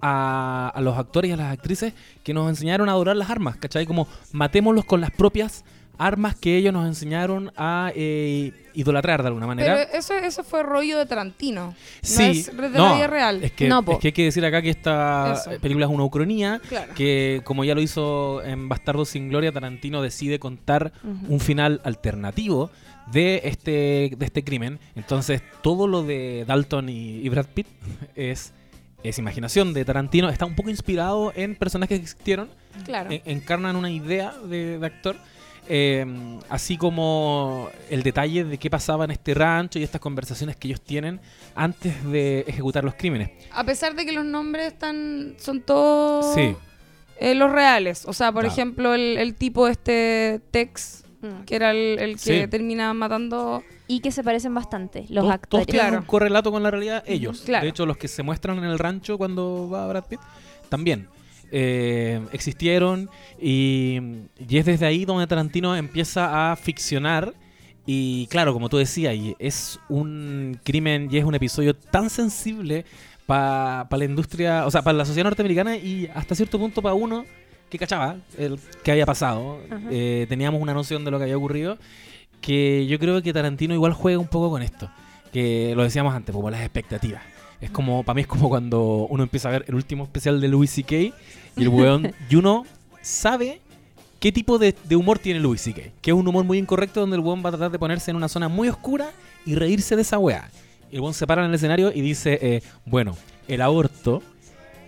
a, 0.00 0.72
los 0.80 0.96
actores 0.96 1.28
y 1.28 1.32
a 1.34 1.36
las 1.36 1.52
actrices 1.52 1.92
que 2.22 2.32
nos 2.32 2.48
enseñaron 2.48 2.88
a 2.88 2.92
adorar 2.92 3.16
las 3.16 3.28
armas, 3.28 3.56
¿cachai? 3.56 3.84
Como 3.84 4.08
matémoslos 4.32 4.86
con 4.86 5.02
las 5.02 5.10
propias 5.10 5.62
armas 5.98 6.34
que 6.34 6.56
ellos 6.56 6.72
nos 6.72 6.86
enseñaron 6.86 7.52
a 7.56 7.92
eh, 7.94 8.52
idolatrar 8.74 9.22
de 9.22 9.28
alguna 9.28 9.46
manera. 9.46 9.74
Pero 9.86 9.98
eso, 9.98 10.14
eso 10.14 10.42
fue 10.42 10.62
rollo 10.62 10.98
de 10.98 11.06
Tarantino. 11.06 11.74
sí, 12.02 12.44
no 12.54 12.64
es 12.66 12.72
de 12.72 12.78
la 12.78 12.94
vida 12.94 13.06
real. 13.06 13.44
Es 13.44 13.52
que, 13.52 13.68
No, 13.68 13.82
po. 13.84 13.92
es 13.92 13.98
que 13.98 14.08
hay 14.08 14.12
que 14.12 14.24
decir 14.24 14.44
acá 14.44 14.60
que 14.62 14.70
esta 14.70 15.34
Eso. 15.34 15.50
película 15.60 15.86
es 15.86 15.92
una 15.92 16.04
ucronía, 16.04 16.60
Claro. 16.68 16.92
que 16.94 17.40
como 17.44 17.64
ya 17.64 17.74
lo 17.74 17.80
hizo 17.80 18.42
en 18.42 18.68
Bastardo 18.68 19.04
sin 19.04 19.28
Gloria, 19.28 19.52
Tarantino 19.52 20.02
decide 20.02 20.38
contar 20.38 20.92
un 21.28 21.38
final 21.40 21.80
alternativo 21.84 22.70
de 23.12 23.42
este, 23.44 24.12
de 24.16 24.24
este 24.26 24.42
crimen. 24.44 24.78
Entonces, 24.96 25.42
todo 25.62 25.86
lo 25.86 26.02
de 26.02 26.44
Dalton 26.46 26.88
y, 26.88 27.18
y 27.18 27.28
Brad 27.28 27.46
Pitt 27.54 27.66
es, 28.16 28.52
es 29.02 29.18
imaginación 29.18 29.74
de 29.74 29.84
Tarantino. 29.84 30.28
Está 30.30 30.46
un 30.46 30.56
poco 30.56 30.70
inspirado 30.70 31.32
en 31.36 31.54
personajes 31.54 31.98
que 31.98 32.02
existieron. 32.04 32.48
Claro. 32.84 33.10
en- 33.12 33.22
encarnan 33.26 33.76
una 33.76 33.90
idea 33.90 34.32
de, 34.48 34.78
de 34.78 34.86
actor. 34.86 35.16
Eh, 35.68 36.04
así 36.48 36.76
como 36.76 37.68
el 37.90 38.02
detalle 38.02 38.44
de 38.44 38.58
qué 38.58 38.68
pasaba 38.70 39.04
en 39.04 39.10
este 39.12 39.34
rancho 39.34 39.78
y 39.78 39.82
estas 39.82 40.00
conversaciones 40.00 40.56
que 40.56 40.68
ellos 40.68 40.80
tienen 40.82 41.20
antes 41.54 42.04
de 42.10 42.40
ejecutar 42.46 42.84
los 42.84 42.94
crímenes. 42.94 43.30
A 43.52 43.64
pesar 43.64 43.94
de 43.94 44.04
que 44.04 44.12
los 44.12 44.24
nombres 44.24 44.68
están 44.72 45.34
son 45.38 45.62
todos 45.62 46.34
Sí. 46.34 46.54
eh, 47.18 47.34
los 47.34 47.50
reales. 47.50 48.04
O 48.06 48.12
sea, 48.12 48.32
por 48.32 48.42
Claro. 48.42 48.52
ejemplo, 48.52 48.94
el, 48.94 49.16
el 49.18 49.34
tipo 49.34 49.68
este 49.68 50.40
Tex, 50.50 51.00
Mm. 51.22 51.44
que 51.46 51.56
era 51.56 51.70
el, 51.70 51.98
el 51.98 52.12
que 52.14 52.42
Sí. 52.42 52.46
termina 52.48 52.92
matando... 52.92 53.62
Y 53.86 54.00
que 54.00 54.10
se 54.12 54.22
parecen 54.24 54.54
bastante, 54.54 55.00
los 55.10 55.24
Todos- 55.24 55.30
actores. 55.34 55.50
Todos 55.50 55.66
tienen 55.66 55.88
Claro. 55.88 56.00
un 56.02 56.06
correlato 56.06 56.50
con 56.50 56.62
la 56.62 56.70
realidad, 56.70 57.02
ellos. 57.06 57.42
claro. 57.44 57.64
De 57.64 57.68
hecho, 57.70 57.84
los 57.86 57.96
que 57.98 58.08
se 58.08 58.22
muestran 58.22 58.56
en 58.58 58.64
el 58.64 58.78
rancho 58.78 59.18
cuando 59.18 59.68
va 59.70 59.86
Brad 59.88 60.04
Pitt, 60.06 60.20
también. 60.70 61.06
Eh, 61.50 62.20
existieron 62.32 63.08
y, 63.40 64.00
y 64.48 64.58
es 64.58 64.66
desde 64.66 64.86
ahí 64.86 65.04
donde 65.04 65.26
Tarantino 65.26 65.76
empieza 65.76 66.52
a 66.52 66.56
ficcionar 66.56 67.34
y 67.86 68.26
claro, 68.28 68.52
como 68.52 68.68
tú 68.68 68.78
decías, 68.78 69.14
y 69.14 69.36
es 69.38 69.78
un 69.88 70.58
crimen 70.64 71.08
y 71.10 71.18
es 71.18 71.24
un 71.24 71.34
episodio 71.34 71.74
tan 71.74 72.08
sensible 72.08 72.84
para 73.26 73.86
la 73.90 74.04
industria, 74.04 74.66
o 74.66 74.70
sea, 74.70 74.82
para 74.82 74.98
la 74.98 75.04
sociedad 75.04 75.24
norteamericana 75.24 75.76
y 75.76 76.08
hasta 76.14 76.34
cierto 76.34 76.58
punto 76.58 76.80
para 76.82 76.94
uno 76.94 77.24
que 77.70 77.78
cachaba 77.78 78.16
el 78.38 78.58
que 78.82 78.92
había 78.92 79.06
pasado. 79.06 79.58
Eh, 79.90 80.26
teníamos 80.28 80.62
una 80.62 80.72
noción 80.72 81.04
de 81.04 81.10
lo 81.10 81.18
que 81.18 81.24
había 81.24 81.36
ocurrido 81.36 81.78
que 82.44 82.86
yo 82.86 82.98
creo 82.98 83.22
que 83.22 83.32
Tarantino 83.32 83.72
igual 83.72 83.94
juega 83.94 84.18
un 84.18 84.28
poco 84.28 84.50
con 84.50 84.60
esto, 84.62 84.90
que 85.32 85.72
lo 85.74 85.82
decíamos 85.82 86.14
antes, 86.14 86.34
como 86.34 86.50
las 86.50 86.60
expectativas. 86.60 87.22
Es 87.64 87.70
como, 87.70 88.02
para 88.04 88.14
mí 88.14 88.20
es 88.22 88.26
como 88.26 88.48
cuando 88.48 89.06
uno 89.10 89.22
empieza 89.22 89.48
a 89.48 89.52
ver 89.52 89.64
el 89.68 89.74
último 89.74 90.04
especial 90.04 90.40
de 90.40 90.48
Louis 90.48 90.70
C.K. 90.70 90.94
y 90.96 91.12
el 91.56 91.68
weón, 91.68 92.12
y 92.30 92.36
uno 92.36 92.64
sabe 93.02 93.60
qué 94.20 94.32
tipo 94.32 94.58
de, 94.58 94.74
de 94.84 94.96
humor 94.96 95.18
tiene 95.18 95.40
Louis 95.40 95.60
C.K. 95.60 95.82
Que 96.00 96.10
es 96.10 96.16
un 96.16 96.26
humor 96.28 96.44
muy 96.44 96.58
incorrecto 96.58 97.00
donde 97.00 97.16
el 97.16 97.22
weón 97.22 97.42
va 97.44 97.48
a 97.48 97.52
tratar 97.52 97.70
de 97.70 97.78
ponerse 97.78 98.10
en 98.10 98.16
una 98.16 98.28
zona 98.28 98.48
muy 98.48 98.68
oscura 98.68 99.10
y 99.46 99.54
reírse 99.54 99.96
de 99.96 100.02
esa 100.02 100.18
weá. 100.18 100.50
El 100.92 101.00
weón 101.00 101.14
se 101.14 101.26
para 101.26 101.42
en 101.42 101.48
el 101.48 101.54
escenario 101.54 101.90
y 101.92 102.00
dice, 102.00 102.38
eh, 102.40 102.62
bueno, 102.86 103.16
el 103.48 103.60
aborto, 103.60 104.22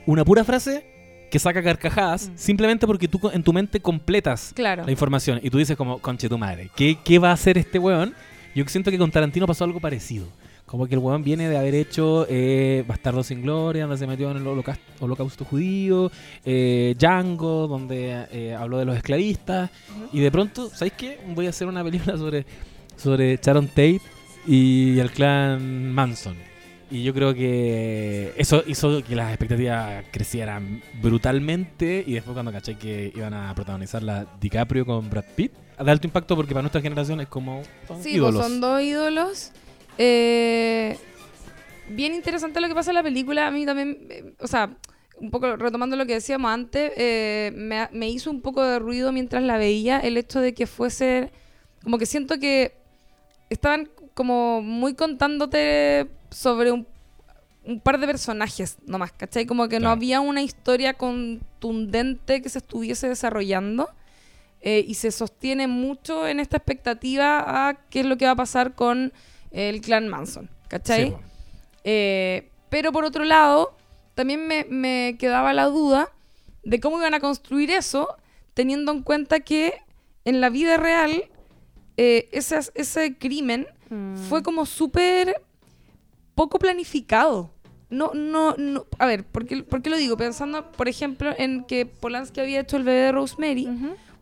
una 0.07 0.25
pura 0.25 0.45
frase 0.45 0.87
que 1.31 1.39
saca 1.41 1.63
carcajadas 1.63 2.29
Mm. 2.29 2.33
simplemente 2.37 2.87
porque 2.87 3.09
tú 3.09 3.21
en 3.33 3.43
tu 3.43 3.53
mente 3.53 3.81
completas 3.81 4.53
Claro. 4.55 4.85
la 4.85 4.93
información 4.93 5.41
y 5.43 5.51
tú 5.51 5.59
dices 5.59 5.77
como, 5.77 5.99
conche 5.99 6.29
tu 6.29 6.39
madre, 6.39 6.71
¿qué, 6.77 6.97
qué 7.05 7.19
va 7.19 7.31
a 7.31 7.33
hacer 7.33 7.59
este 7.59 7.79
weón? 7.81 8.15
Yo 8.55 8.65
siento 8.69 8.91
que 8.93 8.97
con 8.99 9.11
Tarantino 9.11 9.47
pasó 9.47 9.65
algo 9.65 9.81
parecido. 9.81 10.27
Como 10.67 10.89
que 10.89 10.95
el 10.95 10.99
weón 10.99 11.23
viene 11.23 11.49
de 11.49 11.57
haber 11.57 11.77
hecho 11.77 12.27
eh, 12.29 12.85
Bastardo 12.87 13.23
sin 13.23 13.43
Gloria, 13.43 13.83
donde 13.83 13.99
se 13.99 14.07
metió 14.07 14.31
en 14.33 14.39
el 14.39 14.47
holocausto, 14.47 14.85
holocausto 15.01 15.45
judío, 15.45 16.11
eh, 16.45 16.97
Django, 16.99 17.69
donde 17.69 18.27
eh, 18.33 18.55
habló 18.55 18.79
de 18.79 18.85
los 18.85 18.97
esclavistas, 18.97 19.71
y 20.13 20.19
de 20.21 20.31
pronto, 20.33 20.69
¿sabéis 20.71 20.95
qué? 20.95 21.21
Voy 21.29 21.47
a 21.47 21.51
hacer 21.51 21.69
una 21.69 21.85
película 21.85 22.17
sobre, 22.19 22.45
sobre 22.97 23.39
Sharon 23.41 23.69
Tate 23.69 24.01
y 24.47 24.99
el 24.99 25.11
clan 25.13 25.93
Manson. 25.93 26.37
Y 26.91 27.03
yo 27.03 27.13
creo 27.13 27.35
que 27.35 28.33
eso 28.37 28.63
hizo 28.67 29.03
que 29.03 29.17
las 29.17 29.31
expectativas 29.31 30.05
crecieran 30.13 30.83
brutalmente. 31.01 32.05
Y 32.07 32.15
después, 32.15 32.35
cuando 32.35 32.53
caché 32.53 32.77
que 32.77 33.13
iban 33.15 33.35
a 33.35 33.53
protagonizar 33.57 34.05
la 34.05 34.25
DiCaprio 34.41 34.87
con 34.87 35.11
Brad 35.11 35.25
Pitt, 35.35 35.53
de 35.85 35.91
alto 35.91 36.07
impacto 36.07 36.37
porque 36.37 36.55
para 36.55 36.63
nuestra 36.63 36.81
generación 36.81 37.21
es 37.21 37.29
como 37.29 37.63
son 37.87 38.03
Sí, 38.03 38.19
pues 38.19 38.35
son 38.35 38.61
dos 38.61 38.81
ídolos. 38.81 39.53
Eh, 39.99 40.99
bien 41.89 42.15
interesante 42.15 42.61
lo 42.61 42.69
que 42.69 42.75
pasa 42.75 42.91
en 42.91 42.97
la 42.97 43.03
película. 43.03 43.47
A 43.47 43.51
mí 43.51 43.65
también, 43.67 44.07
eh, 44.11 44.35
o 44.41 44.47
sea, 44.47 44.77
un 45.19 45.31
poco 45.31 45.57
retomando 45.57 45.97
lo 45.97 46.07
que 46.07 46.15
decíamos 46.15 46.51
antes, 46.51 46.93
eh, 46.97 47.53
me, 47.55 47.89
me 47.93 48.09
hizo 48.09 48.31
un 48.31 48.43
poco 48.43 48.63
de 48.63 48.79
ruido 48.79 49.13
mientras 49.13 49.43
la 49.43 49.57
veía 49.57 49.99
el 50.01 50.17
hecho 50.17 50.41
de 50.41 50.53
que 50.55 50.67
fuese, 50.67 51.31
como 51.83 51.99
que 51.99 52.07
siento 52.07 52.39
que 52.39 52.75
estaban 53.49 53.89
como 54.15 54.61
muy 54.63 54.95
contándote 54.95 56.09
sobre 56.31 56.73
un, 56.73 56.87
un 57.65 57.81
par 57.81 57.99
de 57.99 58.07
personajes 58.07 58.77
nomás, 58.87 59.13
¿cachai? 59.13 59.47
Como 59.47 59.69
que 59.69 59.81
no 59.81 59.91
había 59.91 60.21
una 60.21 60.43
historia 60.43 60.95
contundente 60.95 62.43
que 62.43 62.49
se 62.49 62.59
estuviese 62.59 63.09
desarrollando. 63.09 63.89
eh, 64.61 64.85
y 64.87 64.95
se 64.95 65.13
sostiene 65.13 65.69
mucho 65.69 66.27
en 66.27 66.41
esta 66.41 66.57
expectativa 66.57 67.69
a 67.69 67.75
qué 67.91 68.01
es 68.01 68.07
lo 68.07 68.17
que 68.17 68.25
va 68.25 68.33
a 68.33 68.37
pasar 68.37 68.75
con 68.75 69.13
el 69.51 69.81
clan 69.81 70.09
Manson, 70.09 70.51
¿cachai? 70.69 71.11
Sí. 71.11 71.15
Eh, 71.85 72.51
pero 72.69 72.93
por 72.93 73.05
otro 73.05 73.25
lado, 73.25 73.77
también 74.15 74.47
me, 74.47 74.65
me 74.69 75.17
quedaba 75.19 75.53
la 75.53 75.65
duda 75.67 76.11
de 76.65 76.81
cómo 76.81 76.99
iban 76.99 77.15
a 77.15 77.21
construir 77.21 77.71
eso, 77.71 78.17
teniendo 78.55 78.91
en 78.93 79.03
cuenta 79.03 79.41
que 79.41 79.75
en 80.25 80.41
la 80.41 80.49
vida 80.51 80.77
real 80.77 81.25
eh, 81.97 82.29
esas- 82.33 82.73
ese 82.75 83.17
crimen 83.17 83.67
Mm. 83.89 84.17
fue 84.17 84.43
como 84.43 84.67
súper 84.67 85.41
poco 86.35 86.59
planificado. 86.59 87.51
No, 87.89 88.11
no, 88.15 88.55
no. 88.59 88.85
A 88.99 89.07
ver, 89.07 89.25
¿por 89.25 89.47
qué, 89.47 89.63
por 89.63 89.81
qué 89.81 89.91
lo 89.91 89.97
digo? 89.97 90.17
Pensando, 90.17 90.73
por 90.73 90.89
ejemplo, 90.89 91.33
en 91.39 91.65
que 91.65 91.87
Polanski 91.87 92.41
había 92.41 92.61
hecho 92.61 92.77
el 92.77 92.83
bebé 92.83 92.99
de 93.01 93.13
Rosemary 93.13 93.69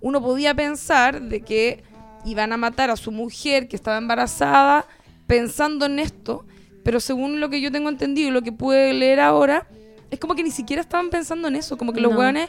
uno 0.03 0.21
podía 0.21 0.55
pensar 0.55 1.23
de 1.23 1.41
que 1.41 1.83
iban 2.27 2.53
a 2.53 2.59
matar 2.59 2.91
a 2.91 2.97
su 2.97 3.11
mujer 3.11 3.69
que 3.69 3.75
estaba 3.77 3.97
embarazada 3.97 4.87
pensando 5.27 5.87
en 5.87 5.99
esto, 5.99 6.45
pero 6.83 7.01
según 7.01 7.41
lo 7.41 7.49
que 7.49 7.61
yo 7.61 7.71
tengo 7.73 7.89
entendido 7.89 8.29
y 8.29 8.33
lo 8.33 8.43
que 8.43 8.53
pude 8.53 8.93
leer 8.93 9.21
ahora, 9.21 9.67
es 10.11 10.19
como 10.21 10.35
que 10.35 10.43
ni 10.43 10.51
siquiera 10.51 10.83
estaban 10.83 11.11
pensando 11.11 11.49
en 11.49 11.57
eso, 11.57 11.77
como 11.79 11.93
que 11.93 12.01
los 12.01 12.13
No. 12.13 12.19
weones, 12.19 12.49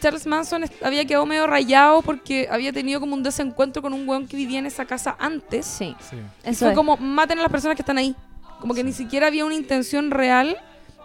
Charles 0.00 0.26
Manson 0.26 0.64
había 0.82 1.04
quedado 1.04 1.26
medio 1.26 1.46
rayado 1.46 2.02
porque 2.02 2.48
había 2.50 2.72
tenido 2.72 2.98
como 3.00 3.14
un 3.14 3.22
desencuentro 3.22 3.82
con 3.82 3.92
un 3.92 4.08
weón 4.08 4.26
que 4.26 4.36
vivía 4.36 4.58
en 4.58 4.66
esa 4.66 4.84
casa 4.84 5.16
antes. 5.18 5.66
Sí, 5.66 5.94
Sí. 6.10 6.16
Y 6.44 6.50
eso 6.50 6.60
fue 6.66 6.70
es. 6.70 6.76
como, 6.76 6.96
maten 6.96 7.38
a 7.38 7.42
las 7.42 7.50
personas 7.50 7.76
que 7.76 7.82
están 7.82 7.98
ahí. 7.98 8.14
Como 8.60 8.74
que 8.74 8.84
ni 8.84 8.92
siquiera 8.92 9.26
había 9.26 9.44
una 9.44 9.54
intención 9.54 10.10
real. 10.10 10.56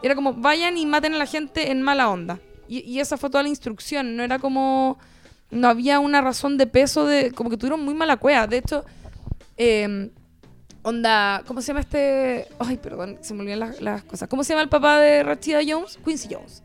Era 0.04 0.16
como, 0.16 0.34
vayan 0.34 0.78
y 0.78 0.86
maten 0.86 1.14
a 1.14 1.18
la 1.18 1.26
gente 1.26 1.72
en 1.72 1.82
mala 1.82 2.10
onda. 2.10 2.40
Y, 2.68 2.80
y 2.80 3.00
esa 3.00 3.18
fue 3.18 3.30
toda 3.30 3.44
la 3.44 3.50
instrucción. 3.50 4.16
No 4.16 4.24
era 4.24 4.40
como, 4.40 4.98
no 5.52 5.68
había 5.68 6.00
una 6.00 6.22
razón 6.22 6.58
de 6.58 6.68
peso 6.68 7.06
de, 7.06 7.32
como 7.32 7.50
que 7.50 7.58
tuvieron 7.58 7.84
muy 7.84 7.94
mala 7.94 8.18
cueva. 8.18 8.48
De 8.48 8.58
hecho, 8.58 8.86
eh, 9.58 10.12
onda, 10.88 11.44
¿cómo 11.46 11.62
se 11.62 11.68
llama 11.68 11.82
este? 11.82 12.48
Ay, 12.60 12.78
perdón, 12.78 13.18
se 13.22 13.34
me 13.34 13.42
olvidan 13.42 13.60
las, 13.60 13.82
las 13.82 14.04
cosas. 14.04 14.30
¿Cómo 14.30 14.44
se 14.44 14.54
llama 14.54 14.64
el 14.64 14.70
papá 14.70 15.00
de 15.00 15.22
Rachida 15.24 15.60
Jones? 15.68 16.00
Quincy 16.04 16.30
Jones. 16.34 16.64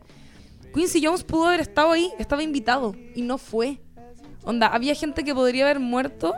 Quincy 0.73 1.03
Jones 1.05 1.23
pudo 1.23 1.47
haber 1.47 1.59
estado 1.59 1.91
ahí, 1.91 2.11
estaba 2.17 2.41
invitado 2.41 2.95
y 3.15 3.21
no 3.21 3.37
fue. 3.37 3.79
Onda, 4.43 4.67
había 4.67 4.95
gente 4.95 5.23
que 5.23 5.33
podría 5.35 5.65
haber 5.65 5.79
muerto 5.79 6.33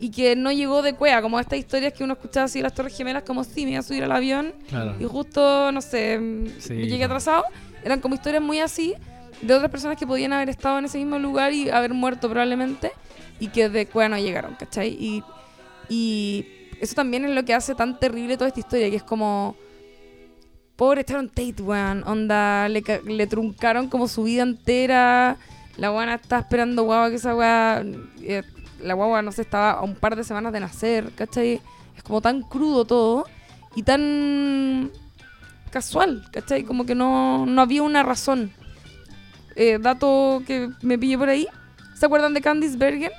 y 0.00 0.10
que 0.10 0.36
no 0.36 0.52
llegó 0.52 0.80
de 0.82 0.94
cuea, 0.94 1.20
como 1.20 1.40
estas 1.40 1.58
historias 1.58 1.92
que 1.92 2.04
uno 2.04 2.12
escuchaba 2.14 2.44
así 2.44 2.60
de 2.60 2.62
las 2.62 2.74
Torres 2.74 2.96
Gemelas, 2.96 3.24
como 3.24 3.42
sí, 3.42 3.64
me 3.64 3.72
iba 3.72 3.80
a 3.80 3.82
subir 3.82 4.04
al 4.04 4.12
avión 4.12 4.54
Claro. 4.68 4.94
y 4.98 5.04
justo, 5.04 5.72
no 5.72 5.80
sé, 5.80 6.18
mm, 6.18 6.46
Sí. 6.60 6.74
llegué 6.74 7.04
atrasado. 7.04 7.44
Eran 7.84 8.00
como 8.00 8.14
historias 8.14 8.42
muy 8.42 8.60
así 8.60 8.94
de 9.42 9.54
otras 9.54 9.70
personas 9.70 9.96
que 9.98 10.06
podían 10.06 10.32
haber 10.32 10.48
estado 10.50 10.78
en 10.78 10.84
ese 10.84 10.98
mismo 10.98 11.18
lugar 11.18 11.52
y 11.52 11.68
haber 11.70 11.94
muerto 11.94 12.28
probablemente 12.30 12.92
y 13.40 13.48
que 13.48 13.68
de 13.68 13.86
cuea 13.86 14.08
no 14.08 14.16
llegaron, 14.18 14.54
¿cachai? 14.54 14.88
Y, 14.98 15.22
y 15.88 16.46
eso 16.80 16.94
también 16.94 17.24
es 17.24 17.30
lo 17.32 17.44
que 17.44 17.54
hace 17.54 17.74
tan 17.74 17.98
terrible 17.98 18.36
toda 18.36 18.48
esta 18.48 18.60
historia, 18.60 18.90
que 18.90 18.96
es 18.96 19.02
como... 19.02 19.56
Pobre 20.76 21.04
Sharon 21.06 21.28
Tate, 21.28 21.60
weón. 21.60 22.04
Onda, 22.06 22.68
le, 22.68 22.82
ca- 22.82 23.00
le 23.04 23.26
truncaron 23.26 23.88
como 23.88 24.06
su 24.06 24.22
vida 24.22 24.42
entera. 24.44 25.36
La 25.76 25.88
guana 25.88 26.14
está 26.14 26.38
esperando 26.38 26.84
guagua 26.84 27.10
que 27.10 27.16
esa 27.16 27.32
guagua... 27.32 27.82
eh, 28.22 28.42
la 28.80 28.94
guagua, 28.94 29.22
no 29.22 29.32
sé, 29.32 29.42
estaba 29.42 29.72
a 29.72 29.82
un 29.82 29.96
par 29.96 30.14
de 30.14 30.22
semanas 30.22 30.52
de 30.52 30.60
nacer, 30.60 31.10
¿cachai? 31.16 31.60
Es 31.96 32.02
como 32.04 32.20
tan 32.20 32.42
crudo 32.42 32.84
todo 32.84 33.24
y 33.74 33.82
tan 33.82 34.92
casual, 35.70 36.24
¿cachai? 36.32 36.62
Como 36.62 36.86
que 36.86 36.94
no, 36.94 37.44
no 37.44 37.60
había 37.60 37.82
una 37.82 38.04
razón. 38.04 38.52
Eh, 39.56 39.78
dato 39.80 40.42
que 40.46 40.70
me 40.82 40.96
pillé 40.96 41.18
por 41.18 41.28
ahí. 41.28 41.48
¿Se 41.98 42.06
acuerdan 42.06 42.34
de 42.34 42.40
Candice 42.40 42.76
Bergen? 42.76 43.10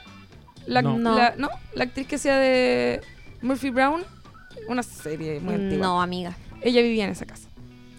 La, 0.66 0.82
No. 0.82 0.98
la- 0.98 1.34
¿no? 1.38 1.50
La 1.74 1.84
actriz 1.84 2.08
que 2.08 2.16
hacía 2.16 2.38
de 2.38 3.02
Murphy 3.42 3.70
Brown. 3.70 4.04
Una 4.68 4.84
serie 4.84 5.40
muy 5.40 5.56
antigua. 5.56 5.86
No, 5.88 6.02
amiga. 6.02 6.36
Ella 6.62 6.82
vivía 6.82 7.06
en 7.06 7.12
esa 7.12 7.26
casa. 7.26 7.48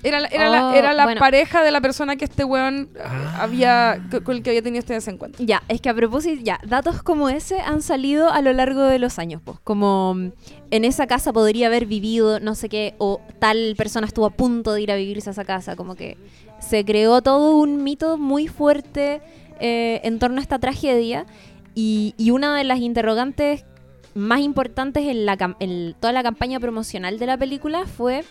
Era 0.03 0.19
la, 0.19 0.29
era 0.29 0.49
Oh, 0.49 0.53
la, 0.71 0.79
era 0.79 0.93
la 0.95 1.05
bueno. 1.05 1.19
pareja 1.19 1.63
de 1.63 1.71
la 1.71 1.83
persona 1.83 2.17
que 2.17 2.25
este 2.25 2.43
weón 2.43 2.89
Ah. 3.05 3.41
había, 3.43 4.03
co- 4.11 4.25
con 4.25 4.35
el 4.37 4.43
que 4.43 4.49
había 4.49 4.63
tenido 4.63 4.81
este 4.81 4.95
desencuentro. 4.95 5.45
Ya, 5.45 5.63
es 5.69 5.83
que 5.83 5.91
a 5.91 5.95
propósito, 5.95 6.41
ya, 6.43 6.59
datos 6.67 7.03
como 7.03 7.29
ese 7.29 7.61
han 7.61 7.83
salido 7.83 8.31
a 8.31 8.41
lo 8.41 8.51
largo 8.55 8.83
de 8.85 8.99
los 8.99 9.19
años, 9.19 9.43
pues. 9.45 9.59
Como 9.63 10.15
mm, 10.15 10.31
en 10.71 10.85
esa 10.87 11.07
casa 11.07 11.35
podría 11.35 11.67
haber 11.67 11.85
vivido 11.85 12.41
no 12.41 12.55
sé 12.55 12.71
qué, 12.71 12.95
o 12.97 13.21
tal 13.39 13.75
persona 13.77 14.07
estuvo 14.07 14.25
a 14.25 14.31
punto 14.31 14.73
de 14.73 14.81
ir 14.81 14.91
a 14.91 14.97
vivirse 14.97 15.29
a 15.29 15.33
esa 15.33 15.45
casa. 15.45 15.77
Como 15.77 15.97
que 15.97 16.17
se 16.61 16.83
creó 16.87 17.21
todo 17.21 17.57
un 17.57 17.85
mito 17.85 18.17
muy 18.17 18.49
fuerte 18.49 19.21
eh, 19.61 20.01
en 20.05 20.19
torno 20.19 20.39
a 20.39 20.43
esta 20.43 20.59
tragedia. 20.59 21.27
Y, 21.75 22.15
y 22.17 22.31
una 22.31 22.57
de 22.57 22.65
las 22.65 22.79
interrogantes 22.81 23.65
más 24.15 24.41
importantes 24.41 25.05
en, 25.07 25.25
la, 25.27 25.37
cam- 25.39 25.57
en 25.61 25.95
toda 26.01 26.13
la 26.13 26.23
campaña 26.23 26.59
promocional 26.61 27.19
de 27.19 27.27
la 27.27 27.37
película 27.37 27.87
fue 27.87 28.25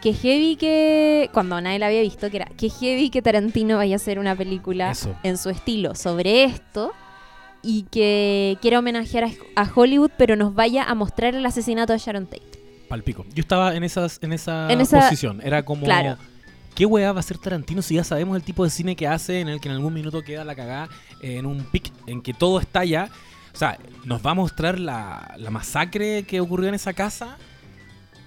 que 0.00 0.12
heavy 0.14 0.56
que, 0.56 1.30
cuando 1.32 1.60
nadie 1.60 1.78
la 1.78 1.86
había 1.86 2.00
visto, 2.00 2.28
que 2.30 2.38
era 2.38 2.46
que 2.56 2.68
heavy 2.70 3.08
que 3.10 3.22
Tarantino 3.22 3.76
vaya 3.76 3.94
a 3.94 3.96
hacer 3.96 4.18
una 4.18 4.34
película 4.34 4.90
Eso. 4.90 5.14
en 5.22 5.38
su 5.38 5.48
estilo 5.50 5.94
sobre 5.94 6.42
esto 6.44 6.92
y 7.62 7.84
que 7.84 8.58
quiera 8.60 8.80
homenajear 8.80 9.24
a, 9.54 9.62
a 9.62 9.70
Hollywood, 9.72 10.10
pero 10.18 10.34
nos 10.34 10.54
vaya 10.54 10.82
a 10.82 10.94
mostrar 10.96 11.36
el 11.36 11.46
asesinato 11.46 11.92
de 11.92 12.00
Sharon 12.00 12.26
Tate. 12.26 12.42
Palpico. 12.88 13.24
Yo 13.32 13.40
estaba 13.42 13.76
en 13.76 13.84
esas 13.84 14.18
en 14.22 14.32
esa, 14.32 14.70
En 14.72 14.80
esa- 14.80 15.00
posición. 15.00 15.40
Era 15.44 15.64
como 15.64 15.84
Claro. 15.84 16.16
¿Qué 16.74 16.86
weá 16.86 17.12
va 17.12 17.18
a 17.18 17.20
hacer 17.20 17.36
Tarantino 17.38 17.82
si 17.82 17.94
ya 17.96 18.02
sabemos 18.04 18.34
el 18.34 18.42
tipo 18.42 18.64
de 18.64 18.70
cine 18.70 18.96
que 18.96 19.06
hace 19.06 19.40
en 19.40 19.48
el 19.48 19.60
que 19.60 19.68
en 19.68 19.74
algún 19.74 19.92
minuto 19.92 20.22
queda 20.22 20.42
la 20.42 20.54
cagada 20.54 20.88
eh, 21.20 21.36
en 21.36 21.44
un 21.46 21.62
pic 21.64 21.92
en 22.06 22.22
que 22.22 22.32
todo 22.34 22.58
estalla? 22.58 23.08
O 23.52 23.56
sea, 23.56 23.78
nos 24.04 24.24
va 24.24 24.30
a 24.30 24.34
mostrar 24.34 24.78
la, 24.78 25.34
la 25.36 25.50
masacre 25.50 26.22
que 26.24 26.40
ocurrió 26.40 26.68
en 26.68 26.74
esa 26.74 26.92
casa, 26.94 27.36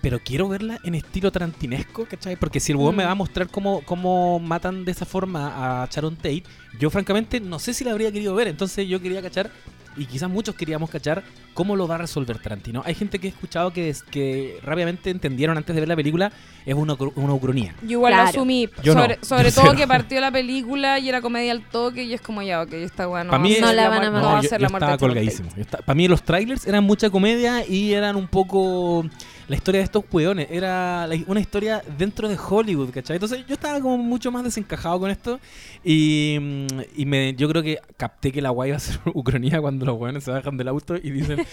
pero 0.02 0.20
quiero 0.20 0.48
verla 0.48 0.78
en 0.84 0.94
estilo 0.94 1.32
tarantinesco, 1.32 2.06
¿cachai? 2.06 2.36
Porque 2.36 2.60
si 2.60 2.72
el 2.72 2.78
weón 2.78 2.94
Mm. 2.94 2.98
me 2.98 3.06
va 3.06 3.12
a 3.12 3.16
mostrar 3.16 3.48
cómo, 3.50 3.82
cómo 3.86 4.40
matan 4.40 4.86
de 4.86 4.92
esa 4.92 5.06
forma 5.06 5.82
a 5.84 5.88
Sharon 5.90 6.16
Tate, 6.16 6.44
yo 6.80 6.90
francamente 6.92 7.40
no 7.40 7.58
sé 7.58 7.74
si 7.74 7.84
la 7.84 7.92
habría 7.92 8.12
querido 8.12 8.36
ver. 8.36 8.48
Entonces 8.48 8.88
yo 8.88 9.02
quería 9.02 9.22
cachar, 9.24 9.50
y 9.98 10.06
quizás 10.06 10.30
muchos 10.30 10.56
queríamos 10.56 10.90
cachar, 10.90 11.24
cómo 11.54 11.76
lo 11.76 11.88
va 11.88 11.96
a 11.96 11.98
resolver 12.00 12.38
Tarantino. 12.40 12.82
Hay 12.86 12.96
gente 12.96 13.20
que 13.20 13.28
he 13.28 13.30
escuchado 13.30 13.72
que, 13.72 13.90
es- 13.90 14.04
que 14.04 14.60
rápidamente 14.64 15.10
entendieron 15.10 15.58
antes 15.58 15.74
de 15.76 15.82
ver 15.82 15.88
la 15.90 15.96
película, 15.96 16.32
es 16.66 16.74
una, 16.76 16.96
una 17.16 17.34
ucronía. 17.34 17.74
Yo 17.82 17.92
igual 17.92 18.12
lo 18.14 18.18
Claro. 18.18 18.30
asumí, 18.30 18.70
Yo 18.84 18.94
no, 18.96 19.02
sobre, 19.02 19.16
yo 19.16 19.52
todo 19.54 19.66
cero. 19.68 19.74
que 19.78 19.88
partió 19.88 20.20
la 20.20 20.32
película 20.32 21.00
y 21.00 21.10
era 21.10 21.22
comedia 21.22 21.52
al 21.52 21.62
toque 21.70 22.04
y 22.04 22.14
es 22.14 22.22
como 22.22 22.42
ya, 22.42 22.62
ok, 22.62 22.74
esta 22.74 23.08
weá 23.08 23.24
no 23.24 23.32
Pa' 23.32 23.38
va 23.38 23.44
mí- 23.44 23.58
No 23.62 23.72
la 23.72 23.90
van 23.90 24.04
a 24.04 24.10
no 24.10 24.14
va 24.14 24.42
yo 24.42 24.50
la 24.58 24.70
muerte 24.70 24.76
estaba 24.86 24.98
colgadísimo. 24.98 25.50
Para 25.86 25.96
mí 25.96 26.08
los 26.08 26.24
trailers 26.24 26.66
eran 26.68 26.84
mucha 26.84 27.10
comedia 27.10 27.66
y 27.68 27.94
eran 27.94 28.16
un 28.16 28.28
poco 28.28 29.06
la 29.48 29.56
historia 29.56 29.80
de 29.80 29.86
estos 29.86 30.04
hueones. 30.12 30.48
Era 30.50 31.06
la- 31.08 31.18
una 31.28 31.40
historia 31.40 31.82
dentro 31.98 32.28
de 32.28 32.36
Hollywood, 32.38 32.90
¿cachai? 32.90 33.18
Entonces 33.18 33.46
yo 33.48 33.54
estaba 33.54 33.80
como 33.80 33.98
mucho 33.98 34.32
más 34.32 34.44
desencajado 34.44 35.00
con 35.00 35.12
esto 35.12 35.40
y, 35.84 36.38
mm, 36.42 36.68
y 36.98 37.06
me, 37.06 37.34
yo 37.36 37.48
creo 37.50 37.62
que 37.62 37.80
capté 37.98 38.32
que 38.32 38.42
la 38.42 38.50
guay 38.50 38.70
iba 38.70 38.78
a 38.78 38.80
ser 38.80 39.00
ucronía 39.14 39.62
cuando 39.62 39.85
los 39.86 39.98
hueones 40.00 40.24
se 40.24 40.32
bajan 40.32 40.58
del 40.58 40.68
auto 40.68 40.96
y 40.96 41.12
dicen 41.12 41.46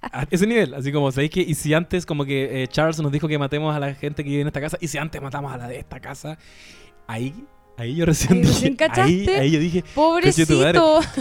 a 0.00 0.26
ese 0.30 0.46
nivel. 0.46 0.74
Así 0.74 0.92
como, 0.92 1.10
¿sabéis 1.12 1.30
que? 1.30 1.40
Y 1.40 1.54
si 1.54 1.74
antes 1.74 2.06
como 2.06 2.24
que 2.24 2.62
eh, 2.62 2.68
Charles 2.68 3.00
nos 3.00 3.12
dijo 3.12 3.28
que 3.28 3.38
matemos 3.38 3.74
a 3.74 3.80
la 3.80 3.94
gente 3.94 4.22
que 4.22 4.30
vive 4.30 4.42
en 4.42 4.46
esta 4.48 4.60
casa 4.60 4.78
y 4.80 4.88
si 4.88 4.98
antes 4.98 5.20
matamos 5.20 5.52
a 5.52 5.56
la 5.56 5.68
de 5.68 5.78
esta 5.78 6.00
casa, 6.00 6.38
ahí... 7.06 7.34
Ahí 7.76 7.96
yo 7.96 8.04
recién 8.04 8.38
Ahí 8.38 8.42
dije, 8.42 8.76
ahí, 8.90 9.26
ahí 9.28 9.50
yo 9.52 9.58
dije, 9.58 9.84
Pobrecito. 9.94 10.60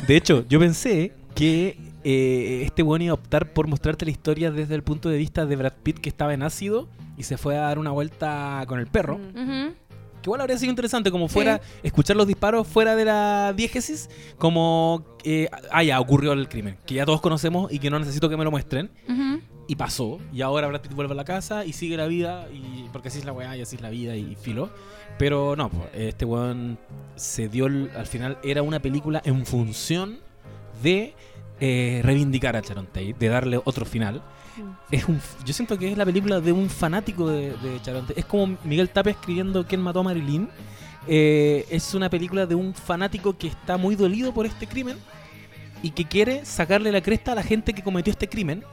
de 0.05 0.15
hecho, 0.17 0.45
yo 0.49 0.59
pensé 0.59 1.13
que 1.33 1.77
eh, 2.03 2.63
este 2.65 2.83
weón 2.83 3.01
iba 3.01 3.11
a 3.11 3.13
optar 3.13 3.53
por 3.53 3.67
mostrarte 3.67 4.03
la 4.05 4.11
historia 4.11 4.51
desde 4.51 4.75
el 4.75 4.83
punto 4.83 5.09
de 5.09 5.17
vista 5.17 5.45
de 5.45 5.55
Brad 5.55 5.73
Pitt 5.83 5.99
que 5.99 6.09
estaba 6.09 6.33
en 6.33 6.43
ácido 6.43 6.89
y 7.17 7.23
se 7.23 7.37
fue 7.37 7.57
a 7.57 7.61
dar 7.61 7.79
una 7.79 7.91
vuelta 7.91 8.63
con 8.67 8.79
el 8.79 8.87
perro. 8.87 9.17
Mm. 9.17 9.69
Que 10.21 10.27
igual 10.27 10.41
habría 10.41 10.57
sido 10.57 10.69
interesante, 10.69 11.11
como 11.11 11.27
fuera 11.27 11.61
escuchar 11.83 12.15
los 12.17 12.27
disparos 12.27 12.67
fuera 12.67 12.95
de 12.95 13.05
la 13.05 13.53
diégesis, 13.55 14.09
como, 14.37 15.05
eh, 15.23 15.47
ah, 15.71 15.83
ya, 15.83 15.99
ocurrió 15.99 16.33
el 16.33 16.49
crimen, 16.49 16.77
que 16.85 16.95
ya 16.95 17.05
todos 17.05 17.21
conocemos 17.21 17.71
y 17.71 17.79
que 17.79 17.89
no 17.89 17.99
necesito 17.99 18.29
que 18.29 18.35
me 18.37 18.43
lo 18.43 18.51
muestren. 18.51 18.89
Y 19.67 19.75
pasó, 19.75 20.17
y 20.33 20.41
ahora 20.41 20.67
Brad 20.67 20.81
Pitt 20.81 20.93
vuelve 20.93 21.13
a 21.13 21.15
la 21.15 21.25
casa 21.25 21.63
y 21.63 21.73
sigue 21.73 21.95
la 21.95 22.07
vida, 22.07 22.47
y 22.51 22.87
porque 22.91 23.09
así 23.09 23.19
es 23.19 23.25
la 23.25 23.33
weá 23.33 23.55
y 23.55 23.61
así 23.61 23.75
es 23.75 23.81
la 23.83 23.91
vida 23.91 24.15
y 24.15 24.35
filo. 24.35 24.71
Pero 25.19 25.55
no, 25.55 25.69
po, 25.69 25.85
este 25.93 26.25
weón 26.25 26.79
se 27.15 27.49
dio, 27.49 27.67
el- 27.67 27.91
al 27.95 28.07
final 28.07 28.39
era 28.41 28.63
una 28.63 28.79
película 28.79 29.21
en 29.25 29.45
función 29.45 30.17
de 30.81 31.13
eh, 31.61 31.99
reivindicar 32.03 32.55
a 32.55 32.61
Sharon 32.61 32.87
Tate, 32.87 33.15
de 33.19 33.27
darle 33.27 33.59
otro 33.63 33.85
final. 33.85 34.23
Es 34.91 35.07
un, 35.07 35.21
yo 35.45 35.53
siento 35.53 35.77
que 35.77 35.91
es 35.91 35.97
la 35.97 36.05
película 36.05 36.39
de 36.39 36.51
un 36.51 36.69
fanático 36.69 37.27
de, 37.27 37.51
de. 37.51 37.79
Es 38.15 38.25
como 38.25 38.57
Miguel 38.63 38.89
Tapia 38.89 39.11
escribiendo 39.11 39.65
¿Quién 39.65 39.81
mató 39.81 39.99
a 39.99 40.03
Marilyn? 40.03 40.49
Eh, 41.07 41.65
es 41.69 41.93
una 41.93 42.09
película 42.09 42.45
de 42.45 42.55
un 42.55 42.73
fanático 42.73 43.37
que 43.37 43.47
está 43.47 43.77
muy 43.77 43.95
dolido 43.95 44.33
por 44.33 44.45
este 44.45 44.67
crimen 44.67 44.97
y 45.81 45.91
que 45.91 46.05
quiere 46.05 46.45
sacarle 46.45 46.91
la 46.91 47.01
cresta 47.01 47.31
a 47.31 47.35
la 47.35 47.43
gente 47.43 47.73
que 47.73 47.83
cometió 47.83 48.11
este 48.11 48.27
crimen. 48.27 48.63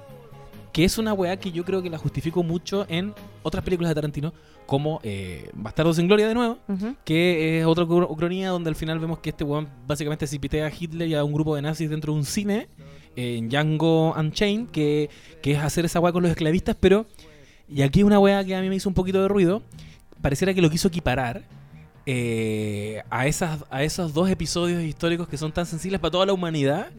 Que 0.73 0.85
es 0.85 0.99
una 0.99 1.15
weá 1.15 1.39
que 1.39 1.51
yo 1.51 1.65
creo 1.65 1.81
que 1.81 1.89
la 1.89 1.97
justifico 1.97 2.43
mucho 2.43 2.85
en 2.91 3.15
otras 3.43 3.65
películas 3.65 3.89
de 3.89 3.95
Tarantino, 3.95 4.35
como 4.67 5.01
eh, 5.03 5.49
Bastardos 5.55 5.97
sin 5.97 6.07
Gloria 6.07 6.29
de 6.29 6.35
nuevo, 6.35 6.59
que 7.03 7.61
es 7.61 7.65
otra 7.65 7.85
ucronía 7.85 8.51
donde 8.51 8.69
al 8.69 8.77
final 8.77 8.99
vemos 8.99 9.21
que 9.21 9.31
este 9.31 9.43
weón 9.43 9.71
básicamente 9.87 10.27
se 10.27 10.39
pitea 10.39 10.67
a 10.67 10.71
Hitler 10.71 11.09
y 11.09 11.15
a 11.15 11.25
un 11.25 11.33
grupo 11.33 11.57
de 11.57 11.63
nazis 11.63 11.89
dentro 11.89 12.13
de 12.13 12.19
un 12.19 12.27
cine, 12.27 12.69
en 13.17 13.49
Django 13.49 14.15
Unchained, 14.15 14.69
que, 14.69 15.11
que 15.43 15.53
es 15.53 15.59
hacer 15.59 15.85
esa 15.85 16.01
weá 16.01 16.13
con 16.13 16.23
los 16.23 16.31
esclavistas, 16.31 16.77
pero, 16.79 17.07
y 17.69 17.83
aquí 17.83 18.03
una 18.03 18.19
weá 18.19 18.45
que 18.45 18.55
a 18.55 18.61
mí 18.61 18.69
me 18.69 18.77
hizo 18.77 18.89
un 18.89 18.95
poquito 18.95 19.21
de 19.21 19.29
ruido, 19.29 19.63
pareciera 20.23 20.55
que 20.55 20.63
lo 20.63 20.71
quiso 20.71 20.89
equiparar 20.89 21.43
eh, 22.05 23.03
a, 23.11 23.27
esas, 23.27 23.65
a 23.71 23.83
esos 23.83 24.15
dos 24.15 24.31
episodios 24.31 24.83
históricos 24.83 25.29
que 25.29 25.37
son 25.37 25.53
tan 25.53 25.67
sensibles 25.67 26.01
para 26.01 26.13
toda 26.13 26.27
la 26.27 26.33
humanidad, 26.33 26.91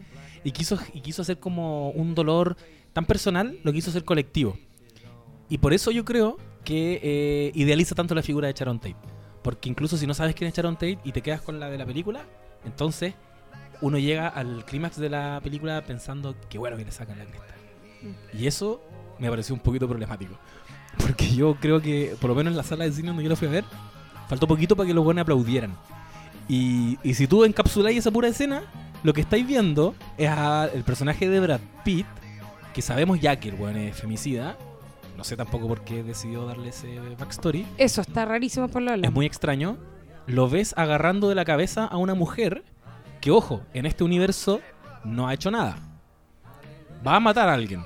y 0.44 0.52
quiso, 0.52 0.80
y 0.94 1.02
quiso 1.02 1.22
hacer 1.22 1.40
como 1.40 1.90
un 1.92 2.16
dolor 2.16 2.58
tan 2.94 3.06
personal, 3.06 3.60
lo 3.64 3.74
quiso 3.74 3.90
hacer 3.90 4.04
colectivo. 4.04 4.58
Y 5.50 5.60
por 5.60 5.74
eso 5.74 5.92
yo 5.92 6.04
creo 6.04 6.38
que 6.64 7.00
eh, 7.02 7.52
idealiza 7.56 7.96
tanto 7.96 8.16
la 8.16 8.22
figura 8.22 8.48
de 8.48 8.54
Sharon 8.54 8.80
Tate. 8.80 8.96
Porque 9.42 9.70
incluso 9.70 9.98
si 9.98 10.06
no 10.06 10.14
sabes 10.14 10.36
quién 10.36 10.50
es 10.50 10.54
Sharon 10.56 10.76
Tate 10.76 11.00
y 11.04 11.12
te 11.12 11.22
quedas 11.22 11.42
con 11.42 11.60
la 11.60 11.70
de 11.70 11.78
la 11.78 11.86
película, 11.86 12.26
entonces 12.66 13.14
uno 13.82 13.98
llega 13.98 14.28
al 14.28 14.66
clímax 14.66 14.98
de 14.98 15.10
la 15.10 15.40
película 15.44 15.84
pensando 15.86 16.36
que 16.50 16.58
bueno 16.58 16.78
que 16.78 16.86
le 16.86 16.92
sacan 16.92 17.20
la 17.20 17.26
cresta. 17.26 17.56
Y 18.34 18.48
eso 18.48 18.82
me 19.20 19.30
pareció 19.30 19.56
un 19.56 19.62
poquito 19.62 19.88
problemático. 19.88 20.38
Porque 20.98 21.30
yo 21.36 21.56
creo 21.60 21.82
que, 21.82 22.16
por 22.20 22.30
lo 22.30 22.36
menos 22.36 22.52
en 22.52 22.58
la 22.58 22.64
sala 22.64 22.86
de 22.86 22.92
cine 22.92 23.10
donde 23.10 23.24
yo 23.24 23.30
la 23.30 23.36
fui 23.36 23.48
a 23.48 23.52
ver, 23.52 23.66
Faltó 24.28 24.48
poquito 24.48 24.76
para 24.76 24.88
que 24.88 24.94
los 24.94 25.04
buenos 25.04 25.22
aplaudieran. 25.22 25.76
Y, 26.50 26.98
y 27.02 27.14
si 27.14 27.28
tú 27.28 27.46
encapsuláis 27.46 27.98
esa 27.98 28.12
pura 28.12 28.28
escena, 28.28 28.64
lo 29.04 29.14
que 29.14 29.22
estáis 29.22 29.48
viendo 29.48 29.96
es 30.18 30.30
al 30.30 30.84
personaje 30.84 31.30
de 31.30 31.40
Brad 31.40 31.62
Pitt, 31.84 32.06
que 32.74 32.82
sabemos 32.82 33.20
ya 33.20 33.40
que 33.40 33.50
el 33.50 33.56
weón 33.56 33.78
es 33.78 33.96
femicida. 33.96 34.58
No 35.16 35.24
sé 35.24 35.36
tampoco 35.36 35.68
por 35.68 35.82
qué 35.82 36.04
decidió 36.04 36.46
darle 36.46 36.70
ese 36.70 37.00
backstory. 37.18 37.66
Eso 37.78 38.02
está 38.02 38.26
rarísimo 38.26 38.68
por 38.68 38.82
lo 38.82 38.94
Es 38.94 39.12
muy 39.12 39.26
extraño. 39.26 39.78
Lo 40.28 40.50
ves 40.50 40.74
agarrando 40.78 41.30
de 41.30 41.36
la 41.36 41.46
cabeza 41.46 41.86
a 41.86 41.98
una 41.98 42.14
mujer 42.14 42.64
que, 43.28 43.32
ojo, 43.32 43.62
en 43.74 43.86
este 43.86 44.06
universo 44.06 44.62
no 45.04 45.28
ha 45.28 45.34
hecho 45.34 45.52
nada. 45.52 45.76
Va 47.06 47.18
a 47.18 47.20
matar 47.20 47.50
a 47.50 47.56
alguien, 47.56 47.84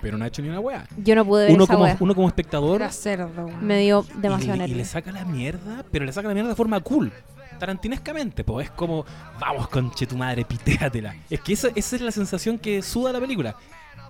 pero 0.00 0.16
no 0.16 0.24
ha 0.24 0.28
hecho 0.28 0.42
ni 0.42 0.48
una 0.48 0.60
weá. 0.60 0.86
Yo 0.98 1.16
no 1.16 1.24
pude 1.24 1.46
ver 1.46 1.54
Uno 1.54 1.64
esa 1.64 1.72
como, 1.72 1.84
wea. 1.86 1.96
uno 1.98 2.14
como 2.14 2.28
espectador 2.28 2.76
Era 2.82 2.92
cerdo, 2.92 3.46
weón. 3.46 3.66
Me 3.66 3.80
dio 3.80 4.06
y 4.16 4.20
demasiado 4.20 4.58
le, 4.58 4.68
y 4.68 4.74
le 4.74 4.84
saca 4.84 5.10
la 5.10 5.24
mierda, 5.24 5.84
pero 5.90 6.04
le 6.04 6.12
saca 6.12 6.28
la 6.28 6.34
mierda 6.34 6.50
de 6.50 6.54
forma 6.54 6.78
cool. 6.78 7.12
Tarantinescamente, 7.58 8.44
pues 8.44 8.66
es 8.68 8.70
como, 8.70 9.04
vamos, 9.40 9.66
conche 9.70 10.06
tu 10.06 10.16
madre, 10.16 10.44
pitéatela. 10.44 11.16
Es 11.28 11.40
que 11.40 11.54
esa, 11.54 11.66
esa 11.74 11.96
es 11.96 12.02
la 12.02 12.12
sensación 12.12 12.56
que 12.56 12.80
suda 12.80 13.12
la 13.12 13.18
película. 13.18 13.56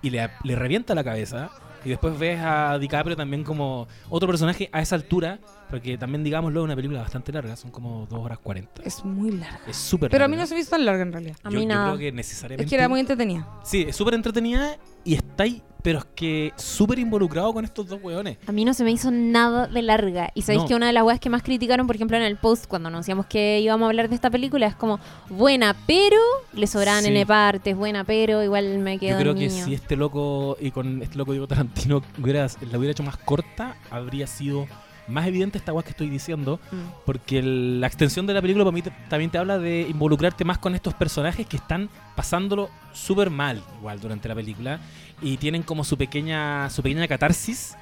Y 0.02 0.10
le, 0.10 0.28
le 0.44 0.56
revienta 0.56 0.94
la 0.94 1.02
cabeza. 1.04 1.48
Y 1.86 1.88
después 1.88 2.18
ves 2.18 2.38
a 2.42 2.78
DiCaprio 2.78 3.16
también 3.16 3.44
como 3.44 3.88
otro 4.10 4.28
personaje 4.28 4.68
a 4.72 4.82
esa 4.82 4.96
altura. 4.96 5.38
Porque 5.70 5.98
también, 5.98 6.22
digámoslo, 6.22 6.60
es 6.60 6.64
una 6.64 6.76
película 6.76 7.00
bastante 7.00 7.32
larga. 7.32 7.56
Son 7.56 7.70
como 7.70 8.06
2 8.08 8.18
horas 8.20 8.38
40. 8.38 8.82
Es 8.84 9.04
muy 9.04 9.32
larga. 9.32 9.60
Es 9.66 9.76
súper 9.76 10.10
Pero 10.10 10.24
a 10.24 10.28
mí 10.28 10.36
no 10.36 10.46
se 10.46 10.54
me 10.54 10.60
hizo 10.60 10.70
tan 10.70 10.84
larga 10.84 11.02
en 11.02 11.12
realidad. 11.12 11.36
A 11.42 11.50
Yo- 11.50 11.58
mí 11.58 11.62
yo 11.64 11.68
nada. 11.68 11.86
creo 11.88 11.98
que 11.98 12.12
necesariamente. 12.12 12.64
Es 12.64 12.70
que 12.70 12.76
era 12.76 12.88
muy 12.88 13.00
entretenida. 13.00 13.48
Sí, 13.64 13.84
es 13.88 13.96
súper 13.96 14.14
entretenida 14.14 14.76
y 15.04 15.14
está 15.14 15.42
ahí, 15.42 15.62
pero 15.82 15.98
es 16.00 16.04
que 16.14 16.52
súper 16.56 17.00
involucrado 17.00 17.52
con 17.52 17.64
estos 17.64 17.88
dos 17.88 17.98
weones. 18.00 18.38
A 18.46 18.52
mí 18.52 18.64
no 18.64 18.74
se 18.74 18.84
me 18.84 18.92
hizo 18.92 19.10
nada 19.10 19.66
de 19.66 19.82
larga. 19.82 20.30
Y 20.34 20.42
sabéis 20.42 20.62
No. 20.62 20.68
que 20.68 20.74
una 20.76 20.86
de 20.86 20.92
las 20.92 21.02
weas 21.02 21.18
que 21.18 21.30
más 21.30 21.42
criticaron, 21.42 21.86
por 21.88 21.96
ejemplo, 21.96 22.16
en 22.16 22.22
el 22.22 22.36
post 22.36 22.66
cuando 22.68 22.88
anunciamos 22.88 23.26
que 23.26 23.58
íbamos 23.60 23.86
a 23.86 23.88
hablar 23.88 24.08
de 24.08 24.14
esta 24.14 24.30
película, 24.30 24.66
es 24.68 24.76
como 24.76 25.00
buena, 25.30 25.74
pero 25.86 26.20
le 26.52 26.66
sobraban 26.68 27.02
Sí. 27.02 27.08
N 27.10 27.26
partes, 27.26 27.76
buena, 27.76 28.04
pero 28.04 28.42
igual 28.44 28.78
me 28.78 28.98
quedo 29.00 29.16
Yo 29.18 29.22
creo 29.22 29.34
que 29.34 29.50
si 29.50 29.74
este 29.74 29.96
loco, 29.96 30.56
y 30.60 30.70
con 30.70 31.02
este 31.02 31.16
loco 31.18 31.32
digo 31.32 31.46
Tarantino, 31.48 32.02
hubiera, 32.22 32.46
la 32.70 32.78
hubiera 32.78 32.92
hecho 32.92 33.02
más 33.02 33.16
corta, 33.16 33.76
habría 33.90 34.26
sido 34.28 34.66
más 35.08 35.26
evidente 35.26 35.58
esta 35.58 35.72
weá 35.72 35.82
que 35.84 35.90
estoy 35.90 36.08
diciendo. 36.10 36.58
Mm. 36.70 36.76
Porque 37.04 37.38
el- 37.38 37.80
la 37.80 37.86
extensión 37.86 38.26
de 38.26 38.34
la 38.34 38.42
película 38.42 38.64
para 38.64 38.74
mí 38.74 38.82
te- 38.82 38.92
también 39.08 39.30
te 39.30 39.38
habla 39.38 39.58
de 39.58 39.82
involucrarte 39.88 40.44
más 40.44 40.58
con 40.58 40.74
estos 40.74 40.94
personajes 40.94 41.46
que 41.46 41.56
están 41.56 41.88
pasándolo 42.14 42.70
súper 42.92 43.30
mal 43.30 43.62
igual 43.78 44.00
durante 44.00 44.28
la 44.28 44.34
película. 44.34 44.80
Y 45.22 45.36
tienen 45.36 45.62
como 45.62 45.84
su 45.84 45.96
pequeña, 45.96 46.68
su 46.70 46.82
pequeña 46.82 47.06
catarsis. 47.08 47.76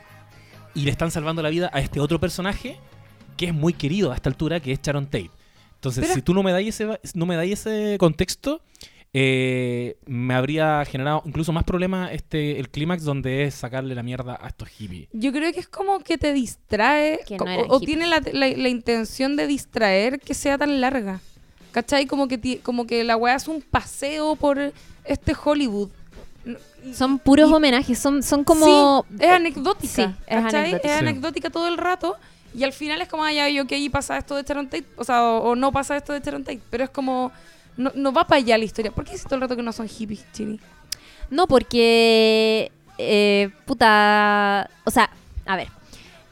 Y 0.75 0.85
le 0.85 0.91
están 0.91 1.11
salvando 1.11 1.41
la 1.43 1.51
vida 1.51 1.71
a 1.73 1.81
este 1.81 2.01
otro 2.01 2.19
personaje 2.21 2.79
que 3.37 3.47
es 3.47 3.55
muy 3.55 3.73
querido 3.73 4.13
a 4.13 4.17
esta 4.17 4.29
altura, 4.29 4.61
que 4.61 4.73
es 4.73 4.81
Sharon 4.83 5.07
Tate. 5.07 5.31
Entonces, 5.77 6.03
Pero- 6.05 6.15
si 6.15 6.23
tú 6.23 6.35
no 6.35 6.43
me 6.43 6.51
das 6.53 6.63
ese, 6.63 6.99
no 7.15 7.27
me 7.27 7.37
das 7.37 7.47
ese 7.47 7.97
contexto, 7.99 8.61
eh, 9.17 9.97
me 10.07 10.35
habría 10.35 10.85
generado 10.85 11.23
incluso 11.25 11.53
más 11.53 11.63
problemas 11.65 12.11
este, 12.13 12.59
el 12.59 12.69
clímax 12.69 13.05
donde 13.05 13.45
es 13.45 13.55
sacarle 13.55 13.95
la 13.95 14.03
mierda 14.03 14.37
a 14.43 14.49
estos 14.49 14.69
hippies. 14.69 15.09
Yo 15.13 15.33
creo 15.33 15.53
que 15.53 15.61
es 15.61 15.69
como 15.69 16.01
que 16.01 16.19
te 16.19 16.33
distrae 16.33 17.21
Que 17.27 17.37
no 17.37 17.45
o, 17.69 17.79
tiene 17.81 18.07
la, 18.09 18.21
la- 18.33 18.49
la 18.49 18.69
intención 18.69 19.37
de 19.37 19.47
distraer 19.47 20.19
que 20.19 20.35
sea 20.35 20.59
tan 20.59 20.81
larga. 20.81 21.21
¿Cachai? 21.71 22.07
Como 22.07 22.27
que, 22.29 22.39
ti- 22.39 22.59
como 22.63 22.87
que 22.87 23.03
la 23.05 23.17
weá 23.17 23.35
es 23.37 23.47
un 23.49 23.63
paseo 23.63 24.35
por 24.37 24.73
este 25.05 25.33
Hollywood. 25.45 25.91
Son 26.93 27.19
puros 27.19 27.51
y- 27.51 27.55
homenajes, 27.55 27.99
son, 27.99 28.23
son 28.23 28.45
como... 28.45 29.05
Sí, 29.11 29.17
es 29.25 29.31
anecdótica. 29.31 29.93
Sí, 29.95 30.03
es 30.27 30.43
¿cachai? 30.43 30.61
anecdótica. 30.61 30.95
Es 30.95 31.01
anecdótica 31.01 31.51
todo 31.51 31.69
el 31.69 31.79
rato. 31.79 32.17
Y 32.55 32.63
al 32.65 32.73
final 32.73 33.01
es 33.01 33.09
como, 33.09 33.25
ay, 33.25 33.39
ay, 33.39 33.59
ok, 33.61 33.73
y 33.73 33.89
pasa 33.91 34.19
esto 34.19 34.37
de 34.37 34.43
Sharon 34.43 34.67
Tate. 34.69 34.85
O 34.97 35.03
sea, 35.05 35.25
o, 35.25 35.51
o 35.51 35.57
no 35.57 35.73
pasa 35.73 35.97
esto 35.97 36.13
de 36.13 36.21
Sharon 36.21 36.45
Tate. 36.45 36.61
Pero 36.71 36.85
es 36.85 36.91
como, 36.91 37.33
no, 37.77 37.91
no 37.95 38.13
va 38.13 38.27
para 38.27 38.39
allá 38.41 38.59
la 38.59 38.65
historia. 38.65 38.91
¿Por 38.91 39.05
qué 39.05 39.13
dices 39.13 39.25
todo 39.27 39.37
el 39.37 39.41
rato 39.43 39.57
que 39.57 39.63
no 39.63 39.73
son 39.73 39.89
hippies, 39.89 40.25
Chini? 40.33 40.61
No, 41.31 41.47
porque... 41.47 42.71
eh, 42.99 43.51
puta... 43.65 44.69
O 44.85 44.91
sea, 44.91 45.11
a 45.47 45.57
ver. 45.57 45.69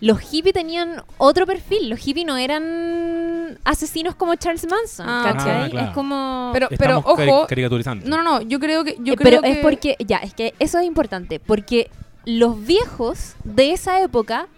Los 0.00 0.18
hippies 0.20 0.52
tenían 0.54 1.02
otro 1.18 1.46
perfil. 1.46 1.88
Los 1.88 2.00
hippies 2.00 2.26
no 2.26 2.36
eran 2.36 3.58
asesinos 3.64 4.14
como 4.16 4.34
Charles 4.34 4.66
Manson, 4.68 5.06
Ah, 5.08 5.22
¿cachai? 5.32 5.62
Ah, 5.64 5.68
claro. 5.70 5.88
Es 5.88 5.94
como... 5.94 6.50
Pero, 6.52 6.68
pero 6.70 6.98
Estamos 6.98 7.20
ojo, 7.20 7.46
caricaturizando. 7.46 8.06
no, 8.08 8.16
no, 8.16 8.22
no, 8.22 8.42
yo 8.42 8.58
creo 8.58 8.82
que... 8.84 8.96
Yo 9.00 9.14
Eh, 9.14 9.16
creo 9.16 9.40
pero 9.40 9.44
es 9.44 9.56
que- 9.58 9.62
porque, 9.62 9.96
ya, 10.00 10.18
es 10.18 10.34
que 10.34 10.54
eso 10.58 10.78
es 10.80 10.86
importante, 10.86 11.38
porque 11.40 11.88
los 12.24 12.64
viejos 12.66 13.34
de 13.44 13.72
esa 13.72 14.00
época, 14.02 14.48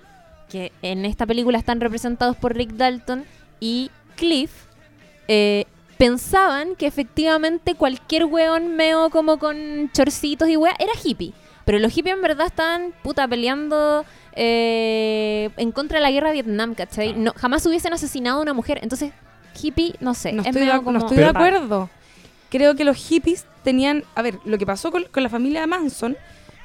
que 0.50 0.72
en 0.82 1.04
esta 1.04 1.26
película 1.26 1.58
están 1.58 1.80
representados 1.80 2.36
por 2.36 2.54
Rick 2.54 2.72
Dalton 2.72 3.24
y 3.60 3.90
Cliff, 4.16 4.50
eh, 5.28 5.66
pensaban 5.98 6.76
que 6.76 6.86
efectivamente 6.86 7.74
cualquier 7.74 8.24
weón 8.24 8.76
meo 8.76 9.10
como 9.10 9.38
con 9.38 9.90
chorcitos 9.92 10.48
y 10.48 10.56
wea 10.56 10.74
era 10.78 10.92
hippie. 11.02 11.32
Pero 11.64 11.78
los 11.78 11.92
hippies 11.92 12.14
en 12.14 12.22
verdad 12.22 12.46
estaban 12.46 12.92
puta 13.02 13.26
peleando 13.26 14.04
eh, 14.34 15.50
en 15.56 15.72
contra 15.72 15.98
de 15.98 16.02
la 16.02 16.10
guerra 16.10 16.28
de 16.28 16.34
Vietnam, 16.34 16.74
¿cachai? 16.74 17.14
No, 17.14 17.32
jamás 17.36 17.64
hubiesen 17.66 17.92
asesinado 17.92 18.38
a 18.38 18.42
una 18.42 18.52
mujer. 18.52 18.80
Entonces, 18.82 19.12
hippie, 19.60 19.94
no 20.00 20.14
sé. 20.14 20.32
No 20.32 20.42
es 20.42 20.48
estoy, 20.48 20.66
de, 20.66 20.82
no 20.82 20.98
estoy 20.98 21.22
acuerdo. 21.22 21.88
Creo 22.50 22.74
que 22.74 22.84
los 22.84 22.96
hippies 22.96 23.46
tenían... 23.62 24.04
A 24.14 24.22
ver, 24.22 24.38
lo 24.44 24.58
que 24.58 24.66
pasó 24.66 24.90
con, 24.90 25.04
con 25.04 25.22
la 25.22 25.30
familia 25.30 25.62
de 25.62 25.66
Manson 25.66 26.16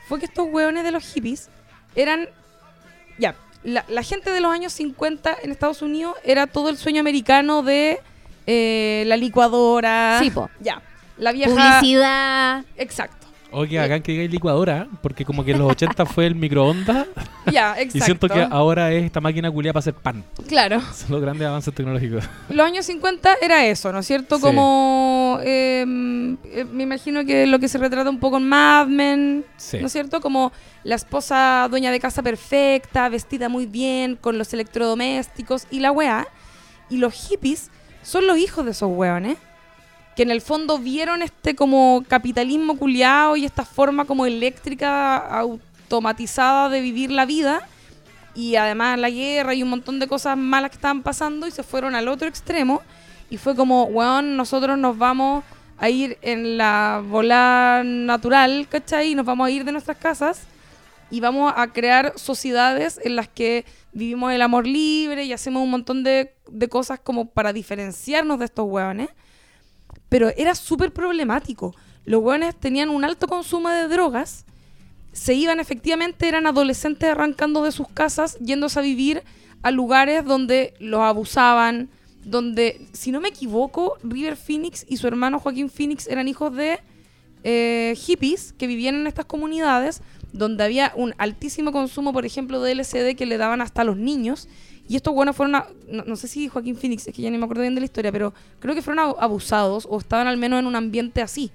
fue 0.07 0.19
que 0.19 0.25
estos 0.25 0.47
hueones 0.51 0.83
de 0.83 0.91
los 0.91 1.03
hippies 1.03 1.49
eran... 1.95 2.27
Ya, 3.17 3.35
la, 3.63 3.85
la 3.87 4.03
gente 4.03 4.31
de 4.31 4.41
los 4.41 4.51
años 4.51 4.73
50 4.73 5.37
en 5.43 5.51
Estados 5.51 5.81
Unidos 5.81 6.15
era 6.23 6.47
todo 6.47 6.69
el 6.69 6.77
sueño 6.77 6.99
americano 6.99 7.63
de 7.63 7.99
eh, 8.51 9.03
la 9.05 9.15
licuadora. 9.15 10.17
Sí, 10.19 10.31
po. 10.31 10.49
Ya. 10.59 10.81
La 11.17 11.31
vieja... 11.31 11.51
Publicidad. 11.51 12.65
Exacto. 12.77 13.27
Oye, 13.51 13.79
hagan 13.79 14.03
que 14.03 14.11
digáis 14.11 14.29
licuadora, 14.29 14.87
porque 15.01 15.25
como 15.25 15.43
que 15.43 15.51
en 15.53 15.57
los 15.59 15.71
80 15.71 16.05
fue 16.05 16.27
el 16.27 16.35
microondas 16.35 17.07
Ya, 17.51 17.71
exacto. 17.79 17.97
y 17.97 18.01
siento 18.01 18.29
que 18.29 18.47
ahora 18.47 18.91
es 18.91 19.03
esta 19.05 19.21
máquina 19.21 19.49
culia 19.49 19.73
para 19.73 19.79
hacer 19.79 19.95
pan. 19.95 20.23
Claro. 20.47 20.79
Son 20.93 21.09
los 21.11 21.19
grandes 21.21 21.47
avances 21.47 21.73
tecnológicos. 21.73 22.23
Los 22.49 22.63
años 22.65 22.85
50 22.85 23.37
era 23.41 23.65
eso, 23.65 23.91
¿no 23.91 23.99
es 23.99 24.05
cierto? 24.07 24.35
Sí. 24.37 24.41
Como... 24.43 25.39
eh, 25.41 25.83
eh, 26.45 26.65
me 26.71 26.83
imagino 26.83 27.25
que 27.25 27.47
lo 27.47 27.57
que 27.59 27.67
se 27.67 27.79
retrata 27.79 28.09
un 28.11 28.19
poco 28.19 28.37
en 28.37 28.47
Mad 28.47 28.85
Men, 28.87 29.43
Sí. 29.57 29.77
¿no 29.79 29.87
es 29.87 29.91
cierto? 29.93 30.21
Como 30.21 30.51
la 30.83 30.93
esposa 30.95 31.67
dueña 31.71 31.91
de 31.91 31.99
casa 31.99 32.21
perfecta, 32.21 33.09
vestida 33.09 33.49
muy 33.49 33.65
bien, 33.65 34.15
con 34.15 34.37
los 34.37 34.53
electrodomésticos 34.53 35.65
y 35.71 35.79
la 35.79 35.91
weá. 35.91 36.27
Y 36.91 36.97
los 36.97 37.13
hippies 37.13 37.71
son 38.09 38.25
los 38.25 38.39
hijos 38.39 38.65
de 38.65 38.71
esos 38.71 38.89
weones, 38.91 39.37
que 40.15 40.23
en 40.23 40.31
el 40.31 40.41
fondo 40.41 40.79
vieron 40.79 41.21
este 41.21 41.55
como 41.55 42.03
capitalismo 42.07 42.75
culiado 42.75 43.35
y 43.35 43.45
esta 43.45 43.63
forma 43.63 44.05
como 44.05 44.25
eléctrica 44.25 45.17
automatizada 45.17 46.69
de 46.69 46.81
vivir 46.81 47.11
la 47.11 47.27
vida. 47.27 47.67
Y 48.33 48.55
además 48.55 48.97
la 48.97 49.11
guerra 49.11 49.53
y 49.53 49.61
un 49.61 49.69
montón 49.69 49.99
de 49.99 50.07
cosas 50.07 50.35
malas 50.37 50.71
que 50.71 50.77
estaban 50.77 51.03
pasando 51.03 51.45
y 51.45 51.51
se 51.51 51.61
fueron 51.61 51.93
al 51.93 52.07
otro 52.07 52.27
extremo. 52.27 52.81
Y 53.29 53.37
fue 53.37 53.55
como, 53.55 53.83
weón, 53.83 54.35
nosotros 54.35 54.75
nos 54.77 54.97
vamos 54.97 55.43
a 55.77 55.89
ir 55.89 56.17
en 56.23 56.57
la 56.57 57.03
bola 57.07 57.83
natural, 57.85 58.67
¿cachai? 58.69 59.11
Y 59.11 59.15
nos 59.15 59.25
vamos 59.25 59.47
a 59.47 59.51
ir 59.51 59.63
de 59.65 59.71
nuestras 59.71 59.97
casas 59.97 60.47
y 61.11 61.19
vamos 61.19 61.53
a 61.55 61.71
crear 61.73 62.13
sociedades 62.17 62.99
en 63.03 63.15
las 63.15 63.27
que 63.27 63.65
vivimos 63.93 64.31
el 64.33 64.41
amor 64.41 64.67
libre 64.67 65.25
y 65.25 65.33
hacemos 65.33 65.63
un 65.63 65.71
montón 65.71 66.03
de, 66.03 66.35
de 66.49 66.67
cosas 66.67 66.99
como 66.99 67.29
para 67.29 67.53
diferenciarnos 67.53 68.39
de 68.39 68.45
estos 68.45 68.65
hueones. 68.67 69.09
Pero 70.07 70.29
era 70.37 70.55
súper 70.55 70.91
problemático. 70.91 71.75
Los 72.05 72.21
hueones 72.21 72.55
tenían 72.55 72.89
un 72.89 73.03
alto 73.03 73.27
consumo 73.27 73.69
de 73.69 73.87
drogas, 73.87 74.45
se 75.11 75.33
iban 75.33 75.59
efectivamente, 75.59 76.27
eran 76.27 76.47
adolescentes 76.47 77.09
arrancando 77.09 77.63
de 77.63 77.71
sus 77.71 77.87
casas, 77.87 78.37
yéndose 78.39 78.79
a 78.79 78.83
vivir 78.83 79.23
a 79.61 79.71
lugares 79.71 80.23
donde 80.25 80.73
los 80.79 81.01
abusaban, 81.01 81.89
donde, 82.23 82.87
si 82.93 83.11
no 83.11 83.19
me 83.19 83.29
equivoco, 83.29 83.97
River 84.03 84.37
Phoenix 84.37 84.85
y 84.87 84.97
su 84.97 85.07
hermano 85.07 85.39
Joaquín 85.39 85.69
Phoenix 85.69 86.07
eran 86.07 86.27
hijos 86.27 86.55
de 86.55 86.79
eh, 87.43 87.95
hippies 87.97 88.53
que 88.53 88.67
vivían 88.67 88.95
en 88.95 89.07
estas 89.07 89.25
comunidades 89.25 90.01
donde 90.33 90.63
había 90.63 90.93
un 90.95 91.13
altísimo 91.17 91.71
consumo, 91.71 92.13
por 92.13 92.25
ejemplo, 92.25 92.61
de 92.61 92.73
LSD 92.75 93.15
que 93.15 93.25
le 93.25 93.37
daban 93.37 93.61
hasta 93.61 93.81
a 93.81 93.85
los 93.85 93.97
niños. 93.97 94.47
Y 94.87 94.95
estos 94.95 95.13
buenos 95.13 95.35
fueron, 95.35 95.55
a- 95.55 95.67
no, 95.87 96.03
no 96.03 96.15
sé 96.15 96.27
si 96.27 96.47
Joaquín 96.47 96.75
Phoenix, 96.75 97.07
es 97.07 97.13
que 97.15 97.21
ya 97.21 97.29
ni 97.29 97.37
me 97.37 97.43
acuerdo 97.43 97.61
bien 97.61 97.75
de 97.75 97.81
la 97.81 97.85
historia, 97.85 98.11
pero 98.11 98.33
creo 98.59 98.73
que 98.73 98.81
fueron 98.81 99.13
abusados 99.19 99.87
o 99.89 99.99
estaban 99.99 100.27
al 100.27 100.37
menos 100.37 100.59
en 100.59 100.65
un 100.67 100.75
ambiente 100.75 101.21
así. 101.21 101.51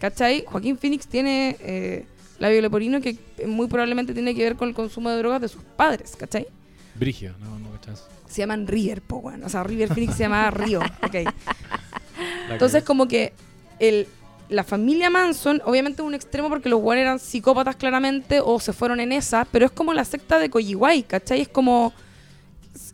¿Cachai? 0.00 0.44
Joaquín 0.46 0.76
Phoenix 0.76 1.06
tiene 1.06 1.56
eh, 1.60 2.06
labio 2.40 2.60
leporino 2.60 3.00
que 3.00 3.16
muy 3.46 3.68
probablemente 3.68 4.12
tiene 4.12 4.34
que 4.34 4.42
ver 4.42 4.56
con 4.56 4.68
el 4.68 4.74
consumo 4.74 5.10
de 5.10 5.18
drogas 5.18 5.40
de 5.40 5.46
sus 5.48 5.62
padres, 5.76 6.16
¿cachai? 6.16 6.46
Brigio, 6.96 7.34
no, 7.40 7.56
no 7.60 7.70
cachas. 7.72 8.06
Se 8.28 8.38
llaman 8.42 8.66
River, 8.66 9.00
po, 9.02 9.18
weón. 9.18 9.44
O 9.44 9.48
sea, 9.48 9.62
River 9.62 9.88
Phoenix 9.94 10.14
se 10.16 10.24
llamaba 10.24 10.50
Río. 10.50 10.80
Ok. 11.02 11.14
Entonces, 12.50 12.82
como 12.84 13.06
que 13.08 13.32
el, 13.78 14.06
la 14.52 14.64
familia 14.64 15.10
Manson, 15.10 15.62
obviamente 15.64 16.02
es 16.02 16.06
un 16.06 16.14
extremo 16.14 16.48
porque 16.48 16.68
los 16.68 16.80
buenos 16.80 17.02
eran 17.02 17.18
psicópatas 17.18 17.76
claramente 17.76 18.40
o 18.40 18.60
se 18.60 18.72
fueron 18.72 19.00
en 19.00 19.12
esa, 19.12 19.46
pero 19.50 19.66
es 19.66 19.72
como 19.72 19.92
la 19.94 20.04
secta 20.04 20.38
de 20.38 20.50
Koyiwai, 20.50 21.02
¿cachai? 21.02 21.40
Es 21.40 21.48
como 21.48 21.92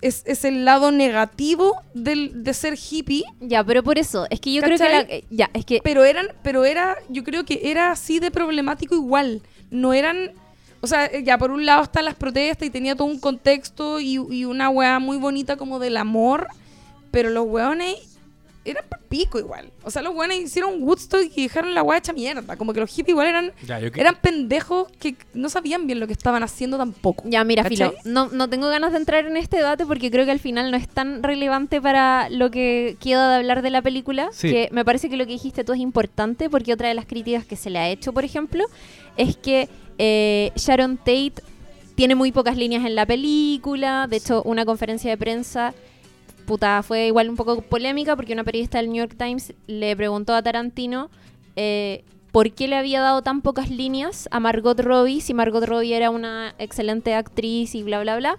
es, 0.01 0.23
es 0.27 0.45
el 0.45 0.65
lado 0.65 0.91
negativo 0.91 1.81
del, 1.95 2.45
de 2.45 2.55
ser 2.55 2.77
hippie, 2.79 3.25
Ya, 3.41 3.65
pero 3.65 3.83
por 3.83 3.99
eso, 3.99 4.27
es 4.31 4.41
que 4.41 4.53
yo 4.53 4.63
creo 4.63 4.79
que 4.79 4.89
la, 4.89 5.07
ya, 5.31 5.51
es 5.55 5.65
que 5.65 5.81
pero 5.83 6.05
eran, 6.05 6.29
pero 6.43 6.65
era, 6.65 6.97
yo 7.09 7.25
creo 7.25 7.45
que 7.45 7.61
era 7.71 7.91
así 7.91 8.21
de 8.21 8.31
problemático 8.31 8.95
igual. 8.95 9.43
No 9.71 9.93
eran, 9.93 10.33
o 10.81 10.87
sea, 10.87 11.07
eh, 11.07 11.23
ya 11.25 11.39
por 11.39 11.51
un 11.51 11.67
lado 11.67 11.83
están 11.83 12.05
las 12.05 12.15
protestas 12.15 12.67
y 12.67 12.71
tenía 12.71 12.95
todo 12.95 13.07
un 13.07 13.21
contexto 13.21 14.01
y, 14.01 14.15
y 14.31 14.45
una 14.45 14.69
weá 14.71 14.99
muy 14.99 15.17
bonita 15.17 15.57
como 15.57 15.79
del 15.79 15.97
amor, 15.97 16.49
pero 17.11 17.31
los 17.31 17.47
weones 17.47 18.18
eran 18.71 18.85
pa' 18.89 18.99
pico 19.09 19.39
igual. 19.39 19.71
O 19.85 19.91
sea, 19.91 20.03
los 20.03 20.15
weones 20.15 20.39
hicieron 20.41 20.83
Woodstock 20.83 21.23
y 21.35 21.43
dejaron 21.45 21.75
la 21.75 21.85
hecha 21.97 22.13
mierda. 22.13 22.57
Como 22.57 22.73
que 22.73 22.81
los 22.81 22.91
hippies 22.91 23.11
igual 23.11 23.27
eran, 23.27 23.53
Ya, 23.67 23.79
yo 23.81 23.91
que- 23.91 24.01
eran 24.01 24.17
pendejos 24.21 24.89
que 25.01 25.17
no 25.35 25.49
sabían 25.49 25.87
bien 25.87 26.01
lo 26.01 26.07
que 26.07 26.13
estaban 26.13 26.43
haciendo 26.43 26.77
tampoco. 26.79 27.25
Ya, 27.27 27.43
mira, 27.45 27.63
¿Cachai? 27.63 27.77
Filo, 27.77 27.95
no, 28.05 28.29
no 28.31 28.49
tengo 28.49 28.69
ganas 28.69 28.93
de 28.93 28.99
entrar 28.99 29.27
en 29.27 29.37
este 29.37 29.57
debate 29.59 29.87
porque 29.87 30.11
creo 30.11 30.25
que 30.25 30.31
al 30.33 30.41
final 30.41 30.71
no 30.71 30.77
es 30.77 30.89
tan 30.89 31.23
relevante 31.23 31.81
para 31.81 32.29
lo 32.31 32.51
que 32.51 32.97
queda 33.01 33.31
de 33.31 33.37
hablar 33.37 33.63
de 33.63 33.71
la 33.71 33.83
película. 33.83 34.29
Sí. 34.33 34.49
Que 34.51 34.69
me 34.73 34.85
parece 34.85 35.09
que 35.09 35.17
lo 35.17 35.25
que 35.27 35.33
dijiste 35.33 35.65
tú 35.65 35.73
es 35.73 35.81
importante 35.81 36.51
porque 36.51 36.73
otra 36.73 36.89
de 36.89 36.95
las 36.95 37.07
críticas 37.07 37.45
que 37.47 37.57
se 37.57 37.71
le 37.71 37.79
ha 37.79 37.89
hecho, 37.89 38.13
por 38.13 38.25
ejemplo, 38.25 38.65
es 39.17 39.37
que 39.37 39.69
eh, 39.99 40.53
Sharon 40.57 40.97
Tate 40.99 41.35
tiene 41.95 42.15
muy 42.15 42.31
pocas 42.31 42.57
líneas 42.57 42.85
en 42.85 42.95
la 42.95 43.07
película. 43.07 44.07
De 44.09 44.17
hecho, 44.19 44.43
una 44.45 44.65
conferencia 44.65 45.11
de 45.11 45.17
prensa 45.17 45.75
puta, 46.49 46.83
fue 46.83 47.07
igual 47.07 47.29
un 47.31 47.37
poco 47.37 47.61
polémica 47.63 48.17
porque 48.17 48.33
una 48.33 48.43
periodista 48.43 48.79
del 48.79 48.89
New 48.89 48.97
York 48.97 49.15
Times 49.17 49.53
le 49.69 49.95
preguntó 49.95 50.35
a 50.35 50.43
Tarantino 50.43 51.11
eh, 51.55 52.03
por 52.33 52.51
qué 52.53 52.67
le 52.67 52.75
había 52.77 53.01
dado 53.01 53.23
tan 53.23 53.41
pocas 53.43 53.71
líneas 53.71 54.29
a 54.33 54.41
Margot 54.41 54.79
Robbie 54.81 55.21
si 55.21 55.33
Margot 55.35 55.65
Robbie 55.65 55.95
era 55.95 56.11
una 56.11 56.55
excelente 56.59 57.15
actriz 57.15 57.75
y 57.77 57.83
bla, 57.85 58.01
bla, 58.01 58.17
bla. 58.17 58.39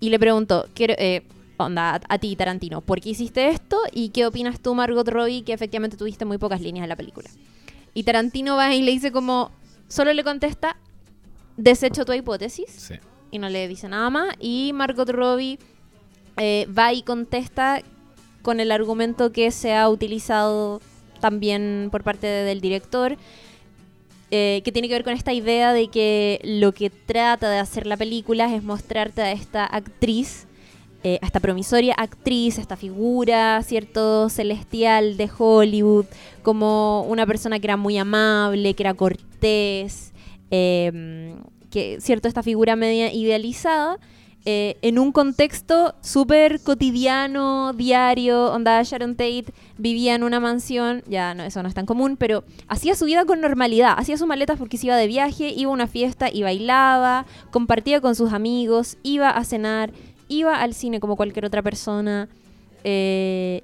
Y 0.00 0.10
le 0.10 0.18
preguntó, 0.18 0.66
quiero, 0.74 0.94
eh, 0.98 1.22
onda, 1.56 1.94
a, 1.94 2.00
a 2.08 2.18
ti 2.18 2.36
Tarantino, 2.36 2.80
¿por 2.82 3.00
qué 3.00 3.10
hiciste 3.10 3.48
esto? 3.48 3.80
¿Y 3.92 4.10
qué 4.10 4.26
opinas 4.26 4.60
tú, 4.60 4.74
Margot 4.74 5.08
Robbie, 5.08 5.42
que 5.42 5.52
efectivamente 5.54 5.96
tuviste 5.96 6.24
muy 6.24 6.38
pocas 6.38 6.60
líneas 6.60 6.84
en 6.84 6.88
la 6.90 6.96
película? 6.96 7.28
Y 7.94 8.02
Tarantino 8.04 8.56
va 8.56 8.74
y 8.74 8.82
le 8.82 8.90
dice 8.92 9.10
como, 9.10 9.50
solo 9.88 10.12
le 10.12 10.22
contesta, 10.22 10.76
desecho 11.56 12.04
tu 12.04 12.12
hipótesis 12.12 12.66
Sí. 12.70 12.94
y 13.30 13.38
no 13.38 13.48
le 13.48 13.66
dice 13.68 13.88
nada 13.88 14.08
más. 14.10 14.34
Y 14.38 14.72
Margot 14.74 15.08
Robbie 15.08 15.58
eh, 16.38 16.66
va 16.76 16.92
y 16.92 17.02
contesta 17.02 17.82
con 18.42 18.60
el 18.60 18.70
argumento 18.72 19.32
que 19.32 19.50
se 19.50 19.74
ha 19.74 19.88
utilizado 19.88 20.80
también 21.20 21.88
por 21.90 22.02
parte 22.04 22.26
de- 22.26 22.44
del 22.44 22.60
director, 22.60 23.16
eh, 24.30 24.60
que 24.64 24.72
tiene 24.72 24.88
que 24.88 24.94
ver 24.94 25.04
con 25.04 25.14
esta 25.14 25.32
idea 25.32 25.72
de 25.72 25.88
que 25.88 26.40
lo 26.44 26.72
que 26.72 26.90
trata 26.90 27.50
de 27.50 27.58
hacer 27.58 27.86
la 27.86 27.96
película 27.96 28.54
es 28.54 28.62
mostrarte 28.62 29.22
a 29.22 29.32
esta 29.32 29.64
actriz, 29.64 30.46
eh, 31.02 31.18
a 31.22 31.26
esta 31.26 31.40
promisoria 31.40 31.94
actriz, 31.96 32.58
a 32.58 32.60
esta 32.60 32.76
figura, 32.76 33.62
¿cierto? 33.62 34.28
Celestial 34.28 35.16
de 35.16 35.30
Hollywood, 35.36 36.06
como 36.42 37.02
una 37.08 37.26
persona 37.26 37.58
que 37.58 37.66
era 37.68 37.76
muy 37.76 37.96
amable, 37.98 38.74
que 38.74 38.82
era 38.82 38.94
cortés, 38.94 40.12
eh, 40.50 41.34
que, 41.70 41.98
¿cierto? 42.00 42.28
Esta 42.28 42.42
figura 42.42 42.76
media 42.76 43.12
idealizada. 43.12 43.98
Eh, 44.50 44.78
en 44.80 44.98
un 44.98 45.12
contexto 45.12 45.94
súper 46.00 46.60
cotidiano, 46.60 47.74
diario, 47.74 48.50
onda 48.50 48.82
Sharon 48.82 49.14
Tate 49.14 49.52
vivía 49.76 50.14
en 50.14 50.22
una 50.22 50.40
mansión, 50.40 51.02
ya 51.06 51.34
no, 51.34 51.42
eso 51.42 51.62
no 51.62 51.68
es 51.68 51.74
tan 51.74 51.84
común, 51.84 52.16
pero 52.16 52.44
hacía 52.66 52.94
su 52.94 53.04
vida 53.04 53.26
con 53.26 53.42
normalidad, 53.42 53.92
hacía 53.98 54.16
sus 54.16 54.26
maletas 54.26 54.58
porque 54.58 54.78
se 54.78 54.86
iba 54.86 54.96
de 54.96 55.06
viaje, 55.06 55.52
iba 55.54 55.70
a 55.70 55.74
una 55.74 55.86
fiesta 55.86 56.30
y 56.32 56.44
bailaba, 56.44 57.26
compartía 57.50 58.00
con 58.00 58.14
sus 58.14 58.32
amigos, 58.32 58.96
iba 59.02 59.28
a 59.28 59.44
cenar, 59.44 59.92
iba 60.28 60.58
al 60.58 60.72
cine 60.72 60.98
como 60.98 61.16
cualquier 61.16 61.44
otra 61.44 61.60
persona. 61.60 62.30
eh, 62.84 63.62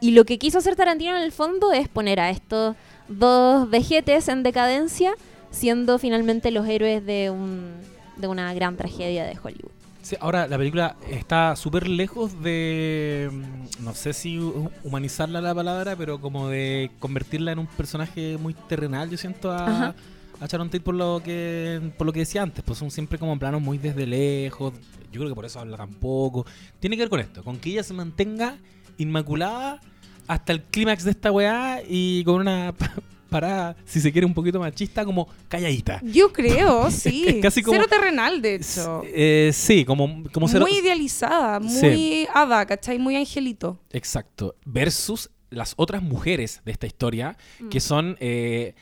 y 0.00 0.12
lo 0.12 0.24
que 0.24 0.38
quiso 0.38 0.56
hacer 0.60 0.76
Tarantino 0.76 1.14
en 1.14 1.24
el 1.24 1.32
fondo 1.32 1.72
es 1.72 1.88
poner 1.90 2.20
a 2.20 2.30
estos 2.30 2.74
dos 3.06 3.68
vejetes 3.68 4.28
en 4.28 4.42
decadencia 4.42 5.12
siendo 5.50 5.98
finalmente 5.98 6.50
los 6.50 6.66
héroes 6.66 7.04
de, 7.04 7.28
un, 7.28 7.72
de 8.16 8.28
una 8.28 8.54
gran 8.54 8.78
tragedia 8.78 9.26
de 9.26 9.36
Hollywood. 9.38 9.81
Sí, 10.02 10.16
ahora 10.20 10.48
la 10.48 10.58
película 10.58 10.96
está 11.08 11.54
súper 11.54 11.88
lejos 11.88 12.42
de, 12.42 13.30
mm, 13.32 13.84
no 13.84 13.94
sé 13.94 14.12
si 14.12 14.36
hu- 14.36 14.68
humanizarla 14.82 15.40
la 15.40 15.54
palabra, 15.54 15.94
pero 15.96 16.20
como 16.20 16.48
de 16.48 16.90
convertirla 16.98 17.52
en 17.52 17.60
un 17.60 17.68
personaje 17.68 18.36
muy 18.36 18.52
terrenal, 18.54 19.08
yo 19.10 19.16
siento 19.16 19.52
a, 19.52 19.64
Ajá. 19.66 19.94
a 20.40 20.46
Sharon 20.46 20.68
Tate 20.68 20.80
por 20.80 20.96
lo 20.96 21.22
que 21.24 21.92
por 21.96 22.06
lo 22.06 22.12
que 22.12 22.18
decía 22.20 22.42
antes, 22.42 22.64
pues 22.64 22.78
son 22.80 22.90
siempre 22.90 23.16
como 23.16 23.38
planos 23.38 23.62
muy 23.62 23.78
desde 23.78 24.04
lejos, 24.06 24.72
yo 25.12 25.20
creo 25.20 25.28
que 25.28 25.34
por 25.36 25.44
eso 25.44 25.60
habla 25.60 25.76
tan 25.76 25.90
poco. 25.94 26.44
Tiene 26.80 26.96
que 26.96 27.02
ver 27.02 27.10
con 27.10 27.20
esto, 27.20 27.44
con 27.44 27.58
que 27.58 27.70
ella 27.70 27.84
se 27.84 27.94
mantenga 27.94 28.56
inmaculada 28.98 29.80
hasta 30.26 30.52
el 30.52 30.62
clímax 30.62 31.04
de 31.04 31.12
esta 31.12 31.30
weá 31.30 31.80
y 31.88 32.24
con 32.24 32.40
una 32.40 32.74
parada, 33.32 33.74
si 33.84 34.00
se 34.00 34.12
quiere, 34.12 34.24
un 34.26 34.34
poquito 34.34 34.60
machista, 34.60 35.04
como 35.04 35.26
calladita. 35.48 36.00
Yo 36.04 36.32
creo, 36.32 36.88
sí. 36.92 37.24
es 37.26 37.36
casi 37.42 37.62
como- 37.62 37.76
Cero 37.76 37.88
terrenal, 37.90 38.40
de 38.40 38.54
hecho. 38.56 39.02
Eh, 39.06 39.50
sí, 39.52 39.84
como, 39.84 40.22
como 40.32 40.46
ser- 40.46 40.60
muy 40.60 40.74
idealizada, 40.78 41.58
muy 41.58 41.72
Sí. 41.74 42.28
hada, 42.32 42.64
¿cachai? 42.66 42.98
Muy 42.98 43.16
angelito. 43.16 43.80
Exacto. 43.90 44.54
Versus 44.64 45.30
las 45.50 45.74
otras 45.76 46.02
mujeres 46.02 46.60
de 46.64 46.72
esta 46.72 46.86
historia, 46.86 47.36
Mm. 47.58 47.68
que 47.68 47.80
son. 47.80 48.16
eh, 48.20 48.74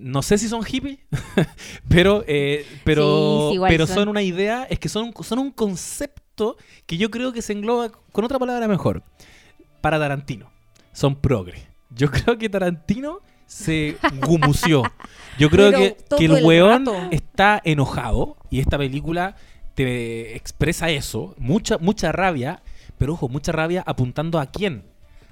no 0.00 0.22
sé 0.22 0.38
si 0.38 0.46
son 0.48 0.62
hippies, 0.62 0.98
pero, 1.88 2.22
eh, 2.28 2.64
pero, 2.84 3.02
Sí, 3.46 3.48
sí, 3.50 3.54
igual 3.54 3.68
pero 3.70 3.86
son. 3.86 3.96
son 3.96 4.08
una 4.08 4.22
idea, 4.22 4.64
es 4.70 4.78
que 4.78 4.88
son, 4.88 5.12
son 5.22 5.38
un 5.40 5.50
concepto 5.50 6.56
que 6.86 6.96
yo 6.96 7.10
creo 7.10 7.32
que 7.32 7.42
se 7.42 7.52
engloba 7.52 7.90
con 8.12 8.24
otra 8.24 8.38
palabra 8.38 8.68
mejor. 8.68 9.02
Para 9.80 9.98
Tarantino. 9.98 10.50
Son 10.92 11.16
progre. 11.16 11.66
Yo 11.90 12.10
creo 12.12 12.38
que 12.38 12.48
Tarantino 12.48 13.20
se 13.48 13.96
gumució. 14.26 14.84
Yo 15.38 15.50
creo 15.50 15.70
Pero 15.70 15.78
que, 15.78 15.96
que 16.16 16.24
el 16.26 16.36
el 16.36 16.44
weón 16.44 16.86
rato. 16.86 17.08
está 17.10 17.60
enojado 17.64 18.36
y 18.50 18.60
esta 18.60 18.78
película 18.78 19.34
te 19.74 20.36
expresa 20.36 20.90
eso, 20.90 21.34
mucha, 21.38 21.78
mucha 21.78 22.12
rabia, 22.12 22.62
pero 22.98 23.14
ojo, 23.14 23.28
mucha 23.28 23.52
rabia 23.52 23.82
apuntando 23.86 24.38
a 24.38 24.46
quién? 24.46 24.82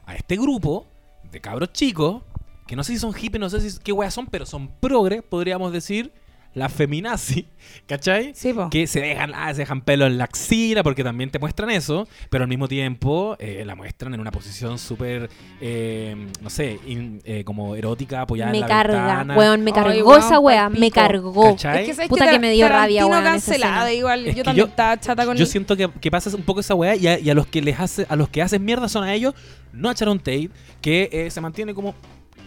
A 0.06 0.14
este 0.14 0.36
grupo 0.36 0.86
de 1.30 1.40
cabros 1.40 1.72
chicos, 1.72 2.22
que 2.66 2.76
no 2.76 2.84
sé 2.84 2.92
si 2.94 2.98
son 3.00 3.12
hippies, 3.12 3.40
no 3.40 3.50
sé 3.50 3.60
si 3.68 3.78
qué 3.80 3.92
weas 3.92 4.14
son, 4.14 4.26
pero 4.26 4.46
son 4.46 4.68
progre, 4.80 5.20
podríamos 5.22 5.72
decir, 5.72 6.12
la 6.56 6.70
feminazi, 6.70 7.46
¿cachai? 7.86 8.32
Sí, 8.34 8.54
po. 8.54 8.70
que 8.70 8.86
se 8.86 9.00
dejan, 9.00 9.32
ah, 9.34 9.52
se 9.52 9.60
dejan 9.60 9.82
pelo 9.82 10.06
en 10.06 10.16
la 10.16 10.24
axila 10.24 10.82
porque 10.82 11.04
también 11.04 11.28
te 11.30 11.38
muestran 11.38 11.68
eso, 11.68 12.08
pero 12.30 12.44
al 12.44 12.48
mismo 12.48 12.66
tiempo 12.66 13.36
eh, 13.38 13.62
la 13.66 13.74
muestran 13.74 14.14
en 14.14 14.20
una 14.20 14.30
posición 14.30 14.78
súper, 14.78 15.28
eh, 15.60 16.16
no 16.40 16.48
sé, 16.48 16.78
in- 16.86 17.20
eh, 17.26 17.44
como 17.44 17.76
erótica, 17.76 18.22
apoyada 18.22 18.50
me 18.52 18.56
en 18.56 18.60
la 18.62 18.66
carga, 18.68 19.06
ventana. 19.06 19.36
weón, 19.36 19.60
me 19.64 19.70
Ay, 19.70 19.74
cargó 19.74 20.08
weón, 20.10 20.18
esa 20.20 20.38
weá, 20.38 20.70
me 20.70 20.90
cargó. 20.90 21.50
¿Cachai? 21.52 21.82
Es 21.82 21.88
que, 21.88 21.94
¿sabes 21.94 22.08
Puta 22.08 22.30
que 22.30 22.38
me 22.38 22.50
dio 22.52 22.66
rabia, 22.68 23.04
weón, 23.04 23.22
cancelada, 23.22 23.92
igual. 23.92 24.20
Es 24.26 24.34
yo 24.34 24.36
que 24.36 24.44
también 24.44 24.64
yo- 24.66 24.70
estaba 24.70 24.98
chata 24.98 25.26
con 25.26 25.36
Yo 25.36 25.44
siento 25.44 25.76
que, 25.76 25.90
que 26.00 26.10
pasa 26.10 26.34
un 26.34 26.42
poco 26.42 26.60
esa 26.60 26.74
weá 26.74 26.96
y 26.96 27.06
a, 27.06 27.18
y 27.18 27.28
a 27.28 27.34
los 27.34 27.46
que 27.46 27.60
les 27.60 27.78
hace, 27.78 28.06
a 28.08 28.16
los 28.16 28.30
que 28.30 28.40
hacen 28.40 28.64
mierda 28.64 28.88
son 28.88 29.04
a 29.04 29.12
ellos, 29.12 29.34
no 29.74 29.90
a 29.90 29.92
Sharon 29.92 30.18
Tate, 30.20 30.48
que 30.80 31.10
eh, 31.12 31.30
se 31.30 31.42
mantiene 31.42 31.74
como 31.74 31.94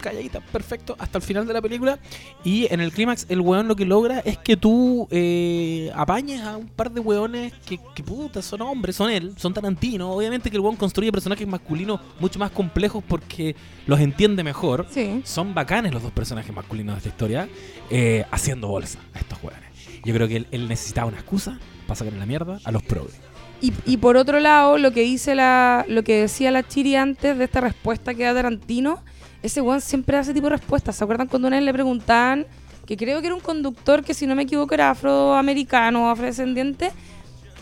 calladita, 0.00 0.40
perfecto, 0.40 0.96
hasta 0.98 1.18
el 1.18 1.22
final 1.22 1.46
de 1.46 1.52
la 1.52 1.62
película. 1.62 1.98
Y 2.44 2.72
en 2.72 2.80
el 2.80 2.92
clímax, 2.92 3.26
el 3.28 3.40
weón 3.40 3.68
lo 3.68 3.76
que 3.76 3.84
logra 3.84 4.20
es 4.20 4.38
que 4.38 4.56
tú 4.56 5.06
eh, 5.10 5.90
apañes 5.94 6.42
a 6.42 6.56
un 6.56 6.68
par 6.68 6.90
de 6.90 7.00
weones 7.00 7.52
que, 7.66 7.78
que 7.94 8.02
puta, 8.02 8.42
son 8.42 8.62
hombres, 8.62 8.96
son 8.96 9.10
él, 9.10 9.34
son 9.36 9.54
Tarantino. 9.54 10.10
Obviamente 10.12 10.50
que 10.50 10.56
el 10.56 10.62
weón 10.62 10.76
construye 10.76 11.12
personajes 11.12 11.46
masculinos 11.46 12.00
mucho 12.18 12.38
más 12.38 12.50
complejos 12.50 13.02
porque 13.06 13.54
los 13.86 14.00
entiende 14.00 14.42
mejor. 14.42 14.86
Sí. 14.90 15.22
Son 15.24 15.54
bacanes 15.54 15.92
los 15.92 16.02
dos 16.02 16.12
personajes 16.12 16.54
masculinos 16.54 16.94
de 16.94 16.98
esta 16.98 17.08
historia, 17.08 17.48
eh, 17.90 18.24
haciendo 18.30 18.68
bolsa 18.68 18.98
a 19.14 19.18
estos 19.18 19.42
weones. 19.42 19.70
Yo 20.04 20.14
creo 20.14 20.28
que 20.28 20.36
él, 20.36 20.46
él 20.50 20.68
necesitaba 20.68 21.08
una 21.08 21.18
excusa 21.18 21.58
para 21.86 21.96
sacar 21.96 22.12
en 22.14 22.20
la 22.20 22.26
mierda 22.26 22.58
a 22.64 22.72
los 22.72 22.82
progres. 22.82 23.18
Y, 23.60 23.74
y 23.84 23.98
por 23.98 24.16
otro 24.16 24.40
lado, 24.40 24.78
lo 24.78 24.90
que 24.92 25.02
dice 25.02 25.34
la, 25.34 25.84
lo 25.86 26.02
que 26.02 26.22
decía 26.22 26.50
la 26.50 26.66
Chiri 26.66 26.96
antes 26.96 27.36
de 27.36 27.44
esta 27.44 27.60
respuesta 27.60 28.14
que 28.14 28.24
da 28.24 28.32
Tarantino, 28.32 29.02
ese 29.42 29.60
weón 29.60 29.80
siempre 29.80 30.18
ese 30.18 30.34
tipo 30.34 30.48
de 30.48 30.56
respuestas. 30.56 30.96
¿Se 30.96 31.04
acuerdan 31.04 31.26
cuando 31.28 31.48
una 31.48 31.56
vez 31.56 31.64
le 31.64 31.72
preguntaban, 31.72 32.46
que 32.86 32.96
creo 32.96 33.20
que 33.20 33.26
era 33.28 33.34
un 33.34 33.40
conductor 33.40 34.02
que 34.04 34.14
si 34.14 34.26
no 34.26 34.34
me 34.34 34.42
equivoco 34.42 34.74
era 34.74 34.90
afroamericano 34.90 36.06
o 36.06 36.08
afrodescendiente, 36.10 36.90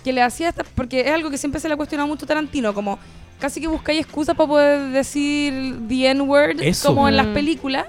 que 0.04 0.12
le 0.12 0.22
hacía 0.22 0.48
esta, 0.50 0.64
porque 0.74 1.00
es 1.00 1.10
algo 1.12 1.30
que 1.30 1.38
siempre 1.38 1.60
se 1.60 1.68
le 1.68 1.74
ha 1.74 1.76
cuestionado 1.76 2.08
mucho 2.08 2.26
Tarantino, 2.26 2.72
como 2.72 2.98
casi 3.38 3.60
que 3.60 3.66
buscáis 3.68 4.00
excusas 4.00 4.34
para 4.36 4.48
poder 4.48 4.90
decir 4.90 5.78
the 5.88 6.10
N-word, 6.10 6.56
como 6.88 7.08
en 7.08 7.16
las 7.16 7.26
películas. 7.34 7.86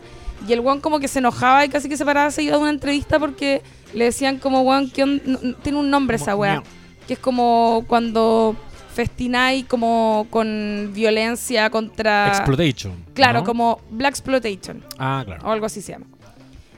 Y 0.47 0.53
el 0.53 0.59
weón 0.61 0.79
como 0.79 0.99
que 0.99 1.07
se 1.07 1.19
enojaba 1.19 1.65
y 1.65 1.69
casi 1.69 1.89
que 1.89 1.97
se 1.97 2.05
paraba 2.05 2.31
seguido 2.31 2.55
de 2.57 2.61
una 2.61 2.71
entrevista 2.71 3.19
porque 3.19 3.61
le 3.93 4.05
decían 4.05 4.37
como, 4.37 4.61
weón, 4.61 4.89
¿qué 4.89 5.03
on- 5.03 5.21
no- 5.25 5.39
no- 5.41 5.55
tiene 5.55 5.77
un 5.79 5.89
nombre 5.89 6.15
esa 6.17 6.35
weá 6.35 6.63
que 7.07 7.13
es 7.13 7.19
como 7.19 7.83
cuando 7.87 8.55
festináis 8.93 9.65
como 9.65 10.27
con 10.29 10.91
violencia 10.93 11.69
contra... 11.69 12.27
Exploitation. 12.27 12.93
claro, 13.13 13.39
¿no? 13.39 13.45
como 13.45 13.81
Black 13.89 14.11
Exploitation 14.11 14.83
Ah, 14.97 15.23
claro. 15.25 15.47
o 15.47 15.51
algo 15.51 15.65
así 15.65 15.81
se 15.81 15.93
llama. 15.93 16.05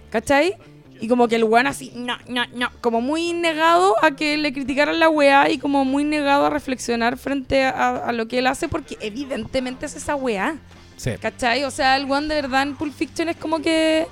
¿Cachai? 0.09 0.55
Y 0.99 1.07
como 1.07 1.27
que 1.27 1.35
el 1.37 1.43
weón 1.45 1.65
así, 1.65 1.91
no, 1.95 2.15
no, 2.27 2.43
no. 2.53 2.69
Como 2.79 3.01
muy 3.01 3.33
negado 3.33 3.95
a 4.03 4.11
que 4.11 4.37
le 4.37 4.53
criticaran 4.53 4.99
la 4.99 5.09
weá 5.09 5.49
y 5.49 5.57
como 5.57 5.83
muy 5.83 6.03
negado 6.03 6.45
a 6.45 6.49
reflexionar 6.51 7.17
frente 7.17 7.63
a, 7.63 7.95
a 8.05 8.11
lo 8.11 8.27
que 8.27 8.37
él 8.39 8.45
hace 8.45 8.67
porque 8.67 8.97
evidentemente 9.01 9.87
es 9.87 9.95
esa 9.95 10.15
weá. 10.15 10.57
Sí. 10.97 11.11
¿Cachai? 11.19 11.63
O 11.63 11.71
sea, 11.71 11.97
el 11.97 12.09
one 12.11 12.27
de 12.27 12.41
verdad 12.43 12.61
en 12.61 12.75
Pulp 12.75 12.93
Fiction 12.93 13.29
es 13.29 13.37
como 13.37 13.59
que 13.59 14.05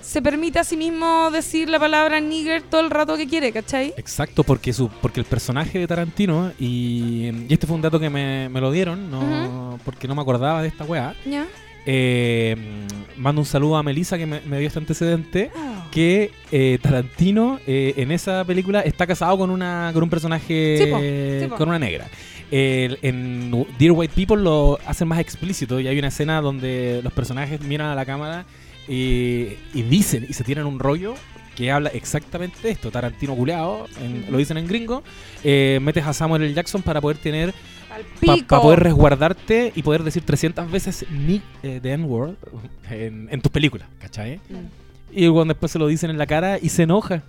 se 0.00 0.22
permite 0.22 0.58
a 0.58 0.64
sí 0.64 0.76
mismo 0.76 1.30
decir 1.30 1.68
la 1.68 1.78
palabra 1.78 2.20
nigger 2.20 2.62
todo 2.62 2.80
el 2.80 2.90
rato 2.90 3.16
que 3.16 3.26
quiere, 3.26 3.52
¿cachai? 3.52 3.92
Exacto, 3.96 4.44
porque 4.44 4.72
su, 4.72 4.88
porque 4.88 5.20
el 5.20 5.26
personaje 5.26 5.78
de 5.78 5.86
Tarantino, 5.86 6.52
y, 6.58 7.30
y 7.48 7.52
este 7.52 7.66
fue 7.66 7.76
un 7.76 7.82
dato 7.82 7.98
que 8.00 8.10
me, 8.10 8.48
me 8.48 8.60
lo 8.60 8.70
dieron, 8.72 9.10
no, 9.10 9.78
porque 9.84 10.08
no 10.08 10.14
me 10.14 10.22
acordaba 10.22 10.62
de 10.62 10.68
esta 10.68 10.84
weá. 10.84 11.14
Eh, 11.86 12.56
mando 13.16 13.40
un 13.40 13.46
saludo 13.46 13.76
a 13.76 13.82
Melissa 13.82 14.18
que 14.18 14.26
me, 14.26 14.40
me 14.42 14.58
dio 14.58 14.66
este 14.68 14.78
antecedente. 14.78 15.50
Que 15.90 16.30
eh, 16.52 16.78
Tarantino 16.80 17.58
eh, 17.66 17.94
en 17.96 18.12
esa 18.12 18.44
película 18.44 18.80
está 18.82 19.08
casado 19.08 19.36
con 19.38 19.50
una 19.50 19.90
con 19.92 20.04
un 20.04 20.08
personaje 20.10 20.78
Sí, 20.78 20.86
po, 20.88 21.00
sí, 21.00 21.46
po. 21.48 21.56
con 21.56 21.68
una 21.68 21.80
negra. 21.80 22.06
El- 22.48 22.98
en 23.02 23.66
Dear 23.76 23.92
White 23.92 24.12
People 24.14 24.36
lo 24.40 24.78
hacen 24.86 25.08
más 25.08 25.18
explícito 25.18 25.80
y 25.80 25.88
hay 25.88 25.98
una 25.98 26.06
escena 26.08 26.40
donde 26.40 27.00
los 27.02 27.12
personajes 27.12 27.60
miran 27.62 27.88
a 27.88 27.96
la 27.96 28.04
cámara 28.06 28.44
y, 28.90 29.56
y 29.72 29.82
dicen 29.82 30.26
y 30.28 30.32
se 30.34 30.44
tiran 30.44 30.66
un 30.66 30.78
rollo 30.78 31.14
que 31.56 31.70
habla 31.70 31.90
exactamente 31.90 32.56
de 32.62 32.70
esto. 32.70 32.90
Tarantino 32.90 33.34
culeado, 33.34 33.86
en- 34.00 34.26
lo 34.30 34.38
dicen 34.38 34.56
en 34.56 34.66
gringo. 34.66 35.02
eh, 35.44 35.78
metes 35.80 36.04
a 36.06 36.12
Samuel 36.12 36.42
L. 36.42 36.52
Jackson 36.54 36.82
para 36.82 37.00
poder 37.00 37.16
tener 37.18 37.54
para 38.46 38.62
poder 38.62 38.80
resguardarte 38.80 39.72
y 39.74 39.82
poder 39.82 40.02
decir 40.04 40.22
300 40.24 40.70
veces 40.70 41.04
Nick 41.10 41.42
eh, 41.62 41.80
the 41.82 41.92
N-word 41.92 42.36
en, 42.88 43.28
en 43.30 43.40
tus 43.42 43.50
películas, 43.50 43.88
¿cachai? 43.98 44.36
Mm. 44.48 44.66
Y 45.12 45.28
cuando 45.28 45.54
después 45.54 45.72
se 45.72 45.78
lo 45.78 45.86
dicen 45.88 46.08
en 46.10 46.18
la 46.18 46.26
cara 46.26 46.58
y 46.60 46.68
se 46.68 46.84
enoja. 46.84 47.22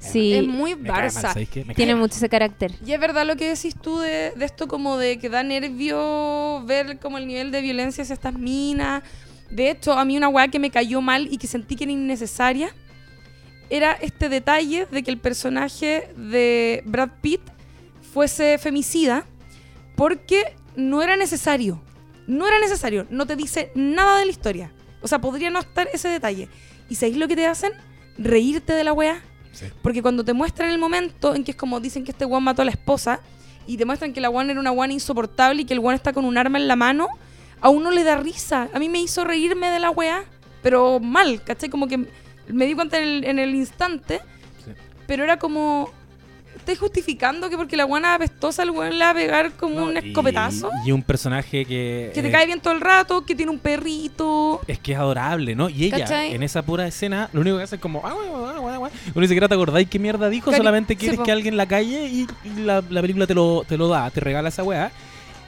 Sí. 0.00 0.34
es 0.34 0.44
muy 0.46 0.74
Barça. 0.74 1.32
Tiene 1.74 1.94
mucho 1.94 2.16
ese 2.16 2.28
carácter. 2.28 2.72
Y 2.84 2.92
es 2.92 3.00
verdad 3.00 3.24
lo 3.26 3.36
que 3.36 3.48
decís 3.48 3.74
tú 3.80 3.98
de, 3.98 4.32
de 4.36 4.44
esto 4.44 4.66
como 4.68 4.98
de 4.98 5.18
que 5.18 5.30
da 5.30 5.42
nervio 5.42 6.62
ver 6.66 6.98
como 6.98 7.16
el 7.16 7.26
nivel 7.26 7.50
de 7.52 7.62
violencia 7.62 8.02
hacia 8.02 8.12
estas 8.14 8.34
minas. 8.34 9.02
De 9.50 9.70
hecho, 9.70 9.92
a 9.92 10.04
mí 10.04 10.16
una 10.16 10.28
weá 10.28 10.48
que 10.48 10.58
me 10.58 10.70
cayó 10.70 11.00
mal 11.00 11.28
y 11.30 11.38
que 11.38 11.46
sentí 11.46 11.76
que 11.76 11.84
era 11.84 11.92
innecesaria 11.92 12.74
era 13.70 13.92
este 13.92 14.28
detalle 14.28 14.86
de 14.90 15.02
que 15.02 15.10
el 15.10 15.18
personaje 15.18 16.10
de 16.16 16.82
Brad 16.86 17.10
Pitt 17.20 17.40
fuese 18.12 18.58
femicida 18.58 19.26
porque 19.96 20.56
no 20.76 21.02
era 21.02 21.16
necesario. 21.16 21.80
No 22.26 22.46
era 22.46 22.58
necesario. 22.58 23.06
No 23.10 23.26
te 23.26 23.36
dice 23.36 23.70
nada 23.74 24.18
de 24.18 24.26
la 24.26 24.30
historia. 24.30 24.72
O 25.02 25.08
sea, 25.08 25.20
podría 25.20 25.50
no 25.50 25.60
estar 25.60 25.88
ese 25.92 26.08
detalle. 26.08 26.48
¿Y 26.88 26.94
sabéis 26.94 27.16
lo 27.16 27.28
que 27.28 27.36
te 27.36 27.46
hacen? 27.46 27.72
Reírte 28.18 28.72
de 28.72 28.84
la 28.84 28.92
weá. 28.92 29.22
Sí. 29.52 29.66
Porque 29.82 30.02
cuando 30.02 30.24
te 30.24 30.32
muestran 30.32 30.70
el 30.70 30.78
momento 30.78 31.34
en 31.34 31.44
que 31.44 31.52
es 31.52 31.56
como 31.56 31.80
dicen 31.80 32.04
que 32.04 32.10
este 32.10 32.24
guan 32.24 32.42
mató 32.42 32.62
a 32.62 32.64
la 32.64 32.70
esposa 32.70 33.20
y 33.66 33.76
te 33.76 33.84
muestran 33.84 34.12
que 34.12 34.20
la 34.20 34.28
guan 34.28 34.50
era 34.50 34.60
una 34.60 34.70
guan 34.70 34.90
insoportable 34.90 35.62
y 35.62 35.64
que 35.64 35.74
el 35.74 35.80
guan 35.80 35.94
está 35.94 36.12
con 36.12 36.24
un 36.24 36.36
arma 36.36 36.58
en 36.58 36.68
la 36.68 36.76
mano, 36.76 37.08
a 37.64 37.68
uno 37.70 37.90
le 37.90 38.04
da 38.04 38.16
risa. 38.18 38.68
A 38.74 38.78
mí 38.78 38.88
me 38.88 39.00
hizo 39.00 39.24
reírme 39.24 39.70
de 39.70 39.80
la 39.80 39.90
weá, 39.90 40.22
pero 40.62 41.00
mal, 41.00 41.42
¿cachai? 41.42 41.70
Como 41.70 41.88
que 41.88 41.98
me 42.48 42.66
di 42.66 42.74
cuenta 42.74 42.98
en 42.98 43.04
el, 43.04 43.24
en 43.24 43.38
el 43.38 43.54
instante, 43.54 44.20
Sí. 44.64 44.70
pero 45.06 45.24
era 45.24 45.38
como... 45.38 45.90
¿Estás 46.56 46.78
justificando 46.78 47.50
que 47.50 47.58
porque 47.58 47.76
la 47.76 47.84
guana 47.84 48.14
apestosa 48.14 48.62
el 48.62 48.70
guan 48.70 48.98
le 48.98 49.04
va 49.04 49.10
a 49.10 49.14
pegar 49.14 49.52
como 49.52 49.80
No, 49.80 49.84
un 49.86 49.96
y- 49.96 49.98
escopetazo? 49.98 50.70
Y, 50.86 50.92
un 50.92 51.02
personaje 51.02 51.66
que. 51.66 52.10
Que 52.14 52.22
te 52.22 52.28
eh, 52.28 52.30
cae 52.30 52.46
bien 52.46 52.60
todo 52.60 52.72
el 52.72 52.80
rato, 52.80 53.22
que 53.26 53.34
tiene 53.34 53.52
un 53.52 53.58
perrito. 53.58 54.62
Es 54.66 54.78
que 54.78 54.92
es 54.92 54.98
adorable, 54.98 55.54
¿no? 55.54 55.68
Y 55.68 55.84
ella, 55.84 55.98
¿Cachai? 55.98 56.32
en 56.34 56.42
esa 56.42 56.62
pura 56.62 56.86
escena, 56.86 57.28
lo 57.34 57.42
único 57.42 57.58
que 57.58 57.64
hace 57.64 57.74
es 57.76 57.82
como. 57.82 58.00
"Ah, 58.02 58.14
guau, 58.14 58.60
guau". 58.62 58.82
Uno 58.82 58.90
ni 59.20 59.26
siquiera 59.26 59.46
te 59.46 59.54
acordáis 59.54 59.90
qué 59.90 59.98
mierda 59.98 60.30
dijo, 60.30 60.50
Cari- 60.50 60.56
solamente 60.56 60.96
quieres 60.96 61.20
que 61.20 61.32
alguien 61.32 61.58
la 61.58 61.66
calle 61.66 62.06
y, 62.06 62.26
y 62.44 62.60
la, 62.60 62.82
la 62.88 63.00
película 63.02 63.26
te 63.26 63.34
lo, 63.34 63.64
te 63.68 63.76
lo 63.76 63.88
da, 63.88 64.08
te 64.10 64.20
regala 64.20 64.48
esa 64.48 64.62
weá. 64.62 64.90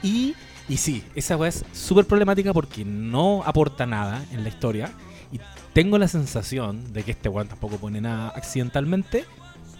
Y, 0.03 0.35
y 0.69 0.77
sí, 0.77 1.03
esa 1.15 1.37
weá 1.37 1.49
es 1.49 1.63
súper 1.73 2.05
problemática 2.05 2.53
porque 2.53 2.83
no 2.83 3.43
aporta 3.45 3.85
nada 3.85 4.25
en 4.31 4.43
la 4.43 4.49
historia. 4.49 4.91
Y 5.31 5.39
tengo 5.73 5.97
la 5.97 6.07
sensación 6.07 6.93
de 6.93 7.03
que 7.03 7.11
este 7.11 7.29
weón 7.29 7.47
tampoco 7.47 7.77
pone 7.77 8.01
nada 8.01 8.29
accidentalmente. 8.29 9.25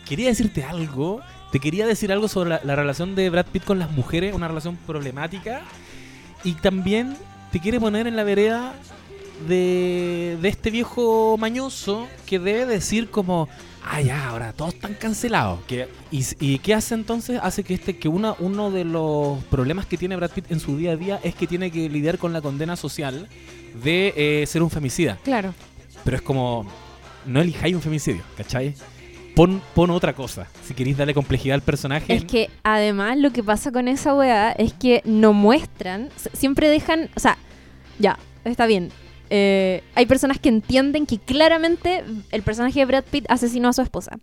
Quería 0.08 0.30
decirte 0.30 0.64
algo. 0.64 1.22
Te 1.52 1.60
quería 1.60 1.86
decir 1.86 2.12
algo 2.12 2.28
sobre 2.28 2.52
la, 2.52 2.62
la 2.64 2.76
relación 2.76 3.16
de 3.16 3.30
Brad 3.30 3.48
Pitt 3.48 3.64
con 3.64 3.80
las 3.80 3.92
mujeres, 3.92 4.34
una 4.34 4.48
relación 4.48 4.78
problemática. 4.78 5.62
Y 6.44 6.54
también 6.54 7.18
te 7.52 7.60
quiere 7.60 7.80
poner 7.80 8.08
en 8.08 8.16
la 8.16 8.24
vereda 8.24 8.74
de, 9.48 10.38
de 10.42 10.50
este 10.50 10.72
viejo 10.72 11.38
mañoso 11.38 12.08
que 12.26 12.40
debe 12.40 12.66
decir 12.66 13.10
como, 13.10 13.50
ah, 13.90 14.02
ya, 14.02 14.30
ahora 14.30 14.54
todos 14.54 14.74
están 14.74 14.94
cancelados. 14.94 15.60
Y, 16.12 16.26
¿Y 16.40 16.60
qué 16.60 16.74
hace 16.74 16.96
entonces? 16.96 17.40
Hace 17.42 17.64
que 17.64 17.74
este 17.74 17.98
que 17.98 18.08
una, 18.08 18.36
uno 18.40 18.72
de 18.72 18.86
los 18.86 19.44
problemas 19.46 19.86
que 19.86 19.98
tiene 19.98 20.16
Brad 20.16 20.32
Pitt 20.32 20.52
en 20.52 20.60
su 20.60 20.78
día 20.78 20.92
a 20.92 20.96
día 20.96 21.20
es 21.24 21.36
que 21.36 21.48
tiene 21.48 21.72
que 21.72 21.90
lidiar 21.90 22.18
con 22.18 22.34
la 22.34 22.42
condena 22.42 22.76
social 22.76 23.28
de 23.84 24.14
eh, 24.16 24.46
ser 24.48 24.64
un 24.64 24.70
femicida. 24.70 25.18
Claro. 25.24 25.54
Pero 26.04 26.18
es 26.18 26.24
como, 26.24 26.66
no 27.26 27.42
elijáis 27.42 27.76
un 27.76 27.82
femicidio, 27.82 28.24
¿cachai? 28.36 28.74
Pon, 29.36 29.62
pon 29.76 29.92
otra 29.92 30.14
cosa, 30.14 30.48
si 30.64 30.74
queréis 30.74 30.98
darle 30.98 31.14
complejidad 31.14 31.56
al 31.56 31.62
personaje. 31.62 32.12
Es 32.14 32.26
que 32.26 32.50
además 32.64 33.18
lo 33.18 33.32
que 33.32 33.44
pasa 33.44 33.72
con 33.72 33.88
esa 33.88 34.16
weá 34.16 34.52
es 34.52 34.74
que 34.74 35.02
no 35.06 35.34
muestran, 35.34 36.10
siempre 36.34 36.70
dejan, 36.70 37.10
o 37.16 37.20
sea, 37.20 37.38
ya, 38.00 38.18
está 38.46 38.66
bien. 38.66 38.92
Eh, 39.30 39.84
hay 39.96 40.06
personas 40.06 40.40
que 40.40 40.50
entienden 40.50 41.06
que 41.06 41.20
claramente 41.20 42.04
el 42.32 42.42
personaje 42.44 42.80
de 42.80 42.86
Brad 42.86 43.06
Pitt 43.10 43.26
asesinó 43.30 43.70
a 43.70 43.74
su 43.74 43.82
esposa. 43.82 44.20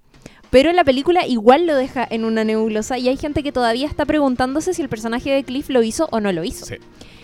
Pero 0.51 0.73
la 0.73 0.85
película 0.85 1.27
igual 1.27 1.67
lo 1.67 1.75
deja 1.75 2.07
en 2.09 2.25
una 2.25 2.45
nebulosa 2.45 2.97
y 2.97 3.09
hay 3.09 3.17
gente 3.17 3.43
que 3.43 3.51
todavía 3.51 3.89
está 3.89 4.05
preguntándose 4.07 4.73
si 4.73 4.83
el 4.83 4.89
personaje 4.89 5.31
de 5.31 5.43
Cliff 5.43 5.69
lo 5.69 5.83
hizo 5.83 6.09
o 6.13 6.21
no 6.21 6.31
lo 6.33 6.45
hizo. 6.45 6.67
Sí. 6.67 6.77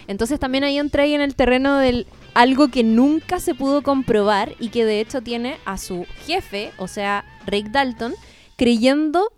Entonces 0.09 0.41
también 0.41 0.64
ahí 0.64 0.78
entra 0.78 1.05
ahí 1.05 1.14
en 1.14 1.20
el 1.20 1.37
terreno 1.37 1.78
del 1.78 2.09
algo 2.35 2.68
que 2.68 2.83
nunca 2.83 3.39
se 3.39 3.55
pudo 3.55 3.83
comprobar 3.83 4.55
y 4.59 4.70
que 4.70 4.85
de 4.85 5.01
hecho 5.01 5.20
tiene 5.20 5.59
a 5.64 5.78
su 5.78 6.07
jefe, 6.26 6.72
o 6.78 6.89
sea, 6.89 7.24
Rick 7.47 7.68
Dalton, 7.68 8.14
creyendo 8.57 9.31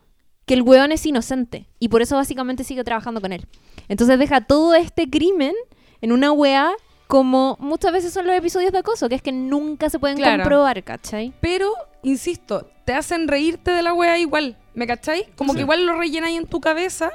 que 0.46 0.54
el 0.54 0.62
weón 0.62 0.92
es 0.92 1.04
inocente 1.04 1.66
y 1.78 1.88
por 1.88 2.00
eso 2.00 2.16
básicamente 2.16 2.64
sigue 2.64 2.84
trabajando 2.84 3.20
con 3.20 3.32
él. 3.32 3.46
Entonces 3.88 4.18
deja 4.18 4.40
todo 4.40 4.74
este 4.74 5.10
crimen 5.10 5.52
en 6.00 6.12
una 6.12 6.32
weá 6.32 6.72
como 7.12 7.58
muchas 7.60 7.92
veces 7.92 8.10
son 8.10 8.26
los 8.26 8.34
episodios 8.34 8.72
de 8.72 8.78
acoso, 8.78 9.06
que 9.10 9.16
es 9.16 9.20
que 9.20 9.32
nunca 9.32 9.90
se 9.90 9.98
pueden 9.98 10.16
Claro. 10.16 10.44
comprobar, 10.44 10.82
¿cachai? 10.82 11.30
Pero, 11.42 11.70
insisto, 12.02 12.70
te 12.86 12.94
hacen 12.94 13.28
reírte 13.28 13.70
de 13.70 13.82
la 13.82 13.92
wea 13.92 14.18
igual. 14.18 14.56
¿Me 14.72 14.86
cachai? 14.86 15.26
Como 15.36 15.52
Sí. 15.52 15.56
que 15.58 15.60
igual 15.64 15.84
lo 15.84 15.98
rellenáis 15.98 16.38
en 16.38 16.46
tu 16.46 16.58
cabeza 16.62 17.10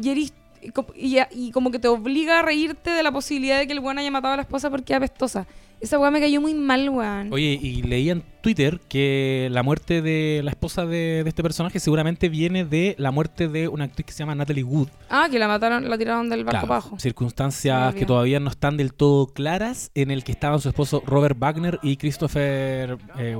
y, 0.00 0.30
co- 0.72 0.86
y, 0.94 1.16
y 1.32 1.50
como 1.50 1.72
que 1.72 1.80
te 1.80 1.88
obliga 1.88 2.38
a 2.38 2.42
reírte 2.42 2.90
de 2.90 3.02
la 3.02 3.10
posibilidad 3.10 3.58
de 3.58 3.66
que 3.66 3.72
el 3.72 3.80
weón 3.80 3.98
haya 3.98 4.12
matado 4.12 4.34
a 4.34 4.36
la 4.36 4.42
esposa 4.42 4.70
porque 4.70 4.92
es 4.92 4.98
apestosa. 4.98 5.48
Esa 5.80 5.98
weá 5.98 6.10
me 6.10 6.20
cayó 6.20 6.40
muy 6.42 6.52
mal, 6.54 6.88
weón. 6.90 7.32
Oye, 7.32 7.58
y 7.60 7.82
leí 7.82 8.10
en 8.10 8.22
Twitter 8.42 8.80
que 8.88 9.48
la 9.50 9.62
muerte 9.62 10.02
de 10.02 10.42
la 10.44 10.50
esposa 10.50 10.84
de, 10.84 11.22
de 11.24 11.28
este 11.28 11.42
personaje 11.42 11.80
seguramente 11.80 12.28
viene 12.28 12.64
de 12.66 12.94
la 12.98 13.10
muerte 13.10 13.48
de 13.48 13.66
una 13.68 13.84
actriz 13.84 14.04
que 14.06 14.12
se 14.12 14.18
llama 14.18 14.34
Natalie 14.34 14.62
Wood. 14.62 14.88
Ah, 15.08 15.28
que 15.30 15.38
la 15.38 15.48
mataron, 15.48 15.88
la 15.88 15.96
tiraron 15.96 16.28
del 16.28 16.44
barco 16.44 16.66
Claro, 16.66 16.72
abajo. 16.74 16.98
circunstancias 16.98 17.94
que 17.94 18.04
todavía 18.04 18.40
no 18.40 18.50
están 18.50 18.76
del 18.76 18.92
todo 18.92 19.28
claras 19.28 19.90
en 19.94 20.10
el 20.10 20.22
que 20.22 20.32
estaban 20.32 20.60
su 20.60 20.68
esposo 20.68 21.02
Robert 21.06 21.36
Wagner 21.38 21.78
y 21.82 21.96
Christopher 21.96 22.98
eh. 23.18 23.36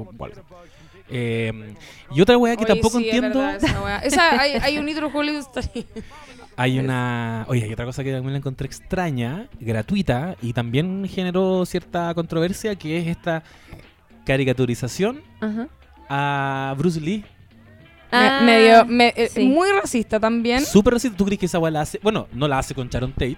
Eh, 1.12 1.74
y 2.14 2.20
otra 2.20 2.38
weá 2.38 2.57
que 2.57 2.64
Oye, 2.64 2.72
tampoco 2.74 2.99
sí, 2.99 3.09
es 3.09 3.14
entiendo. 3.14 3.41
verdad, 3.41 3.62
esa 3.64 3.82
weá. 3.82 3.99
Esa, 3.99 4.41
hay, 4.41 4.53
hay 4.53 4.78
un 4.78 4.88
Story. 5.41 5.86
Hay 6.57 6.78
una. 6.78 7.44
Oye, 7.48 7.64
hay 7.64 7.72
otra 7.72 7.84
cosa 7.86 8.05
que 8.05 8.12
también 8.12 8.32
la 8.32 8.38
encontré 8.38 8.66
extraña, 8.66 9.48
gratuita, 9.61 10.36
y 10.42 10.53
también 10.53 11.07
generó 11.09 11.64
cierta 11.64 12.12
controversia, 12.14 12.74
que 12.76 12.98
es 12.98 13.07
esta 13.07 13.42
caricaturización 14.26 15.22
Ajá. 15.40 15.68
a 16.09 16.74
Bruce 16.76 17.01
Lee. 17.01 17.24
Ah, 18.12 18.40
Me- 18.42 18.46
medio, 18.46 18.84
me- 18.86 19.14
eh, 19.16 19.28
sí. 19.32 19.46
Muy 19.46 19.68
racista 19.70 20.18
también. 20.18 20.64
Súper 20.64 20.94
racista. 20.94 21.16
¿Tú 21.16 21.24
crees 21.24 21.38
que 21.38 21.46
esa 21.46 21.59
weá 21.59 21.70
la 21.70 21.82
hace? 21.82 22.01
Bueno, 22.03 22.26
no 22.32 22.48
la 22.48 22.59
hace 22.59 22.74
con 22.74 22.88
Sharon 22.88 23.12
Tate, 23.12 23.36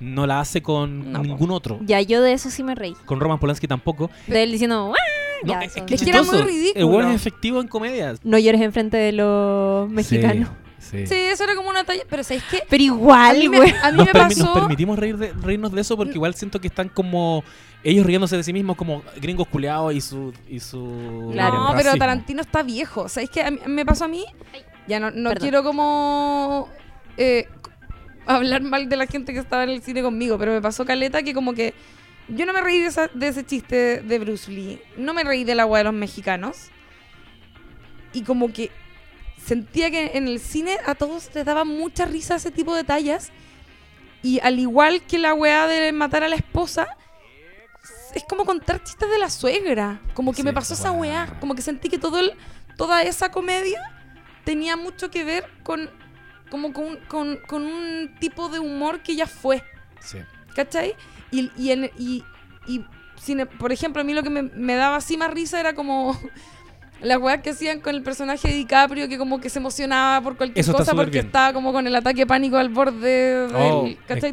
no 0.00 0.26
la 0.26 0.40
hace 0.40 0.60
con 0.60 1.12
No, 1.12 1.20
po. 1.20 1.24
ningún 1.26 1.50
otro. 1.52 1.78
Ya, 1.82 2.00
yo 2.02 2.20
de 2.20 2.32
eso 2.32 2.50
sí 2.50 2.62
me 2.64 2.74
reí. 2.74 2.94
Con 3.04 3.20
Roman 3.20 3.38
Polanski 3.38 3.68
tampoco. 3.68 4.10
De 4.26 4.42
él 4.42 4.52
diciendo, 4.52 4.92
¡Ah! 4.92 4.96
No, 5.44 5.52
Ya, 5.52 5.60
es, 5.60 5.76
eso. 5.76 5.86
que 5.86 5.94
Es 5.94 6.02
que 6.02 6.10
era 6.10 6.18
muy 6.22 6.30
chistoso. 6.30 6.46
ridículo. 6.48 6.84
El 6.88 6.92
weón 6.92 7.08
es 7.10 7.14
efectivo 7.14 7.60
en 7.60 7.68
comedias. 7.68 8.18
no 8.24 8.38
llores 8.38 8.60
enfrente 8.60 8.96
de 8.96 9.12
los 9.12 9.88
mexicanos. 9.88 10.48
Sí, 10.48 10.54
sí. 10.78 11.06
Sí, 11.06 11.14
eso 11.14 11.44
era 11.44 11.54
como 11.54 11.68
una 11.70 11.84
talla. 11.84 12.02
Pero 12.08 12.22
¿sabes 12.24 12.42
qué? 12.50 12.62
Pero 12.68 12.80
A 12.82 12.84
igual, 12.86 13.38
mí 13.38 13.48
me, 13.48 13.56
güey. 13.58 13.74
a 13.82 13.90
mí 13.90 13.96
Nos, 13.98 14.06
me 14.06 14.12
permi- 14.12 14.36
nos 14.36 14.48
pasó. 14.48 14.54
permitimos 14.54 14.98
reír 14.98 15.16
de- 15.16 15.32
reírnos 15.32 15.72
de 15.72 15.80
eso 15.80 15.96
porque 15.96 16.14
igual 16.14 16.34
siento 16.34 16.60
que 16.60 16.68
están 16.68 16.88
como 16.88 17.44
ellos 17.84 18.04
riéndose 18.06 18.36
de 18.36 18.42
sí 18.44 18.52
mismos 18.52 18.76
como 18.76 19.02
gringos 19.20 19.46
culeados 19.48 19.94
y 19.94 20.00
su 20.00 20.32
y 20.48 20.60
su 20.60 21.30
Claro. 21.32 21.58
No, 21.70 21.74
pero. 21.76 21.94
Tarantino 21.96 22.40
está 22.40 22.62
viejo. 22.62 23.08
¿Sabes 23.08 23.30
qué? 23.30 23.42
A 23.42 23.50
mí- 23.50 23.60
me 23.66 23.84
pasó 23.86 24.04
a 24.04 24.08
mí. 24.08 24.24
Ya 24.86 24.98
no, 25.00 25.10
no 25.10 25.30
Perdón. 25.30 25.42
quiero 25.42 25.62
como 25.62 26.68
eh, 27.16 27.46
hablar 28.26 28.62
mal 28.62 28.88
de 28.88 28.96
la 28.96 29.06
gente 29.06 29.32
que 29.32 29.38
estaba 29.38 29.64
en 29.64 29.70
el 29.70 29.82
cine 29.82 30.02
conmigo, 30.02 30.38
pero 30.38 30.52
me 30.52 30.60
pasó 30.62 30.84
caleta 30.86 31.22
que 31.22 31.34
como 31.34 31.52
que 31.54 31.74
yo 32.28 32.44
no 32.46 32.52
me 32.52 32.60
reí 32.60 32.78
de, 32.78 32.86
esa- 32.86 33.10
de 33.12 33.28
ese 33.28 33.44
chiste 33.44 34.00
de 34.02 34.18
Bruce 34.18 34.50
Lee. 34.50 34.80
No 34.96 35.14
me 35.14 35.24
reí 35.24 35.44
de 35.44 35.54
la 35.54 35.66
weá 35.66 35.78
de 35.80 35.84
los 35.84 35.94
mexicanos. 35.94 36.70
y 38.12 38.22
como 38.22 38.52
que 38.52 38.70
sentía 39.48 39.90
que 39.90 40.12
en 40.14 40.28
el 40.28 40.38
cine 40.40 40.76
a 40.86 40.94
todos 40.94 41.30
les 41.34 41.44
daba 41.44 41.64
mucha 41.64 42.04
risa 42.04 42.36
ese 42.36 42.50
tipo 42.50 42.74
de 42.74 42.84
tallas. 42.84 43.30
Y 44.22 44.40
al 44.40 44.58
igual 44.58 45.02
que 45.02 45.18
la 45.18 45.32
weá 45.34 45.66
de 45.66 45.92
matar 45.92 46.22
a 46.24 46.28
la 46.28 46.36
esposa, 46.36 46.86
es 48.14 48.24
como 48.28 48.44
contar 48.44 48.82
chistes 48.82 49.08
de 49.10 49.18
la 49.18 49.30
suegra. 49.30 50.00
Como 50.14 50.32
que 50.32 50.38
Sí, 50.38 50.42
me 50.42 50.52
pasó 50.52 50.74
esa 50.74 50.90
wow. 50.90 51.00
weá. 51.00 51.36
Como 51.40 51.54
que 51.54 51.62
sentí 51.62 51.88
que 51.88 51.98
todo 51.98 52.18
el, 52.18 52.32
toda 52.76 53.02
esa 53.02 53.30
comedia 53.30 53.80
tenía 54.44 54.76
mucho 54.76 55.10
que 55.10 55.24
ver 55.24 55.44
con, 55.62 55.88
como 56.50 56.72
con, 56.72 56.96
con, 57.08 57.36
con 57.46 57.62
un 57.64 58.14
tipo 58.20 58.48
de 58.48 58.58
humor 58.58 59.00
que 59.02 59.14
ya 59.16 59.26
fue. 59.26 59.62
Sí. 60.00 60.18
¿Cachai? 60.54 60.94
Y, 61.30 61.50
y, 61.56 61.70
en- 61.70 61.90
y, 61.98 62.24
y 62.66 62.84
sin- 63.22 63.46
por 63.46 63.70
ejemplo, 63.72 64.02
a 64.02 64.04
mí 64.04 64.14
lo 64.14 64.22
que 64.22 64.30
me, 64.30 64.42
me 64.42 64.74
daba 64.74 64.96
así 64.96 65.16
más 65.16 65.30
risa 65.32 65.60
era 65.60 65.74
como 65.74 66.18
las 67.00 67.18
weas 67.18 67.40
que 67.42 67.50
hacían 67.50 67.80
con 67.80 67.94
el 67.94 68.02
personaje 68.02 68.48
de 68.48 68.54
DiCaprio, 68.54 69.08
que 69.08 69.18
como 69.18 69.40
que 69.40 69.48
se 69.50 69.58
emocionaba 69.58 70.20
por 70.22 70.36
cualquier 70.36 70.58
Eso 70.60 70.72
cosa 70.72 70.94
porque 70.94 71.10
bien. 71.12 71.26
estaba 71.26 71.52
como 71.52 71.72
con 71.72 71.86
el 71.86 71.94
ataque 71.94 72.20
de 72.20 72.26
pánico 72.26 72.56
al 72.56 72.68
borde 72.70 73.46
del, 73.48 73.54
Oh. 73.54 73.86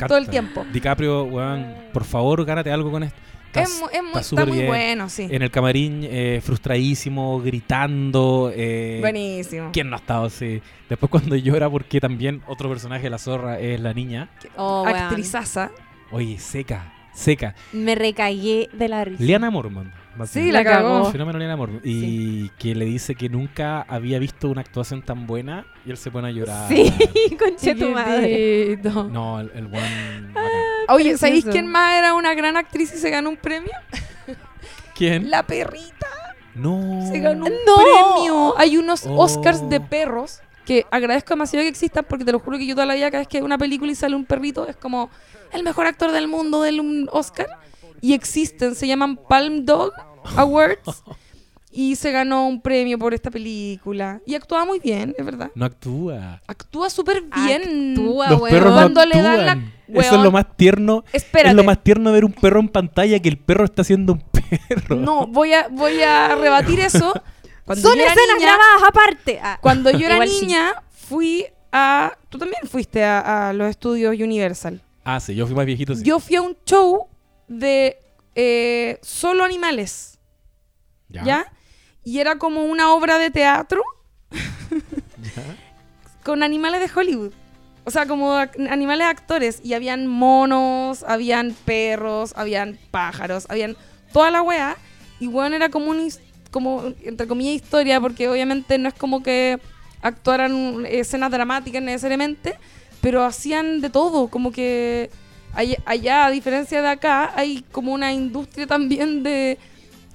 Todo 0.08 0.18
el 0.18 0.30
tiempo. 0.30 0.66
DiCaprio, 0.74 1.24
weón, 1.26 1.74
por 1.94 2.04
favor, 2.04 2.44
gánate 2.46 2.72
algo 2.72 2.92
con 2.92 3.04
esto. 3.04 3.18
Es, 3.54 3.70
Estás- 3.70 3.90
es 3.94 4.04
muy, 4.04 4.22
está 4.22 4.46
muy 4.46 4.58
bien. 4.58 4.68
bueno, 4.68 5.08
sí. 5.08 5.28
En 5.32 5.42
el 5.42 5.50
camarín, 5.50 6.02
eh, 6.04 6.42
frustradísimo, 6.44 7.40
gritando. 7.42 8.52
Eh, 8.54 8.98
Buenísimo. 9.00 9.70
¿Quién 9.72 9.90
no 9.90 9.96
ha 9.96 10.00
estado 10.00 10.26
así? 10.26 10.62
Después 10.90 11.10
cuando 11.10 11.38
llora 11.38 11.70
porque 11.70 12.02
también 12.02 12.42
otro 12.48 12.68
personaje 12.68 13.04
de 13.04 13.10
la 13.12 13.18
zorra 13.18 13.58
es 13.60 13.80
la 13.80 13.94
niña. 13.94 14.30
Oh. 14.58 14.86
Actrizaza. 14.86 15.72
Oye, 16.12 16.38
seca, 16.38 16.92
seca. 17.14 17.56
Me 17.72 17.96
recagué 17.96 18.68
de 18.74 18.88
la 18.90 19.06
risa. 19.06 19.24
Liana 19.24 19.50
Mormont. 19.50 19.90
Sí, 20.26 20.52
la 20.52 20.64
cagó. 20.64 21.12
fenómeno 21.12 21.38
Liana 21.40 21.56
Mormont. 21.58 21.82
Y 21.86 22.50
que 22.58 22.74
le 22.76 22.86
dice 22.86 23.16
que 23.16 23.28
nunca 23.30 23.82
había 23.82 24.18
visto 24.20 24.50
una 24.50 24.62
actuación 24.62 25.02
tan 25.02 25.28
buena 25.28 25.66
y 25.86 25.92
él 25.92 25.98
se 25.98 26.12
pone 26.12 26.30
a 26.30 26.32
llorar. 26.32 26.68
Sí, 26.70 26.94
concha 27.40 27.76
tu 27.76 27.90
madre. 27.90 28.80
No, 29.12 29.40
el, 29.40 29.52
el 29.56 29.68
buen. 29.68 30.34
bacán. 30.34 30.52
Oye, 30.90 31.18
¿sabéis 31.18 31.46
quién 31.46 31.68
más 31.68 31.96
era 31.98 32.14
una 32.14 32.34
gran 32.34 32.56
actriz 32.58 32.94
y 32.94 32.98
se 32.98 33.10
ganó 33.10 33.30
un 33.30 33.38
premio? 33.38 33.72
¿Quién? 34.96 35.30
La 35.30 35.44
perrita. 35.44 36.08
No. 36.54 37.06
Se 37.12 37.20
ganó 37.20 37.46
un 37.46 37.52
¡No! 37.66 37.76
premio. 37.76 38.54
Hay 38.58 38.78
unos 38.78 39.06
Oh. 39.06 39.18
Oscars 39.22 39.68
de 39.70 39.82
perros 39.82 40.40
que 40.66 40.86
agradezco 40.90 41.34
demasiado 41.34 41.64
que 41.64 41.70
existan 41.70 42.06
porque 42.08 42.26
te 42.26 42.32
lo 42.32 42.40
juro 42.40 42.58
que 42.58 42.66
yo 42.66 42.74
toda 42.76 42.88
la 42.88 42.96
vida 42.96 43.12
cada 43.12 43.20
vez 43.22 43.28
que 43.28 43.42
una 43.44 43.58
película 43.58 43.92
y 43.92 43.96
sale 43.96 44.16
un 44.16 44.26
perrito 44.26 44.68
es 44.68 44.76
como 44.76 45.12
el 45.52 45.64
mejor 45.64 45.86
actor 45.86 46.12
del 46.12 46.28
mundo 46.28 46.62
del 46.62 46.80
un 46.80 47.08
Oscar. 47.12 47.48
Y 48.06 48.14
existen, 48.14 48.76
se 48.76 48.88
llaman 48.88 49.18
Palm 49.18 49.66
Dog 49.66 49.92
Awards. 50.36 51.04
y 51.72 51.96
se 51.96 52.12
ganó 52.12 52.48
un 52.48 52.62
premio 52.62 53.00
por 53.00 53.14
esta 53.16 53.32
película. 53.32 54.22
Y 54.28 54.36
actúa 54.36 54.64
muy 54.64 54.80
bien, 54.80 55.16
es 55.18 55.26
verdad. 55.26 55.50
No 55.56 55.66
actúa. 55.66 56.40
Actúa 56.48 56.90
súper 56.92 57.24
bien. 57.24 57.92
Actúa, 57.98 58.30
Los 58.30 58.42
weón. 58.42 58.54
perros 58.56 58.70
no 58.72 58.76
Cuando 58.78 59.06
le 59.06 59.22
dan 59.22 59.46
la- 59.46 59.52
actúan. 59.54 59.74
Eso 59.88 60.16
es 60.18 60.22
lo 60.22 60.32
más 60.32 60.56
tierno. 60.56 61.04
Espérate. 61.14 61.50
Es 61.50 61.56
lo 61.56 61.64
más 61.64 61.84
tierno 61.84 62.12
ver 62.12 62.26
un 62.26 62.32
perro 62.34 62.60
en 62.60 62.70
pantalla 62.70 63.20
que 63.20 63.30
el 63.30 63.38
perro 63.38 63.66
está 63.66 63.84
siendo 63.84 64.14
un 64.14 64.24
perro. 64.70 64.96
No, 64.98 65.26
voy 65.28 65.54
a, 65.54 65.68
voy 65.70 66.02
a 66.02 66.36
rebatir 66.36 66.80
eso. 66.80 67.12
Cuando 67.66 67.90
Son 67.90 67.98
yo 67.98 68.04
era 68.04 68.14
escenas 68.14 68.38
niña- 68.38 68.48
grabadas 68.48 68.84
aparte. 68.90 69.40
Ah. 69.42 69.58
Cuando 69.62 69.90
yo 69.90 70.06
era 70.06 70.14
Igual 70.16 70.30
sí. 70.30 70.46
niña, 70.46 70.74
fui 70.92 71.46
a. 71.72 72.14
Tú 72.30 72.38
también 72.38 72.62
fuiste 72.70 73.04
a, 73.04 73.50
a 73.50 73.54
los 73.54 73.68
estudios 73.68 74.14
Universal. 74.16 74.82
Ah, 75.04 75.20
sí, 75.20 75.34
yo 75.36 75.46
fui 75.48 75.56
más 75.56 75.66
viejito. 75.66 75.94
Sí. 75.96 76.04
Yo 76.04 76.20
fui 76.20 76.36
a 76.36 76.42
un 76.44 76.56
show 76.66 77.08
de 77.48 78.00
eh, 78.36 79.00
solo 79.02 79.44
animales, 79.44 80.18
¿ya? 81.10 81.52
Y 82.04 82.20
era 82.20 82.38
como 82.38 82.66
una 82.66 82.92
obra 82.94 83.18
de 83.18 83.32
teatro 83.32 83.82
Ya. 84.30 85.44
con 86.24 86.44
animales 86.44 86.82
de 86.82 87.00
Hollywood. 87.00 87.34
O 87.86 87.92
sea, 87.92 88.08
como 88.08 88.34
animales 88.34 89.08
actores. 89.08 89.62
Y 89.64 89.74
habían 89.74 90.08
monos, 90.08 91.04
habían 91.08 91.56
perros, 91.66 92.34
habían 92.36 92.80
pájaros, 92.92 93.46
habían 93.48 93.78
toda 94.12 94.32
la 94.32 94.42
wea. 94.42 94.76
Y 95.20 95.28
bueno, 95.28 95.56
era 95.56 95.70
como 95.70 95.92
un, 95.92 96.12
como, 96.52 96.84
entre 97.04 97.28
comillas, 97.28 97.54
historia, 97.54 98.02
porque 98.02 98.28
obviamente 98.28 98.78
no 98.80 98.90
es 98.90 98.96
como 98.96 99.22
que 99.22 99.60
actuaran 100.02 100.86
escenas 100.88 101.32
dramáticas 101.32 101.82
necesariamente, 101.82 102.58
pero 103.02 103.24
hacían 103.24 103.82
de 103.82 103.92
todo. 103.92 104.30
Como 104.30 104.52
que 104.52 105.12
allá, 105.56 105.78
allá, 105.86 106.26
a 106.26 106.32
diferencia 106.32 106.82
de 106.82 106.88
acá, 106.88 107.32
hay 107.36 107.64
como 107.72 107.94
una 107.94 108.14
industria 108.14 108.68
también 108.68 109.24
de, 109.24 109.58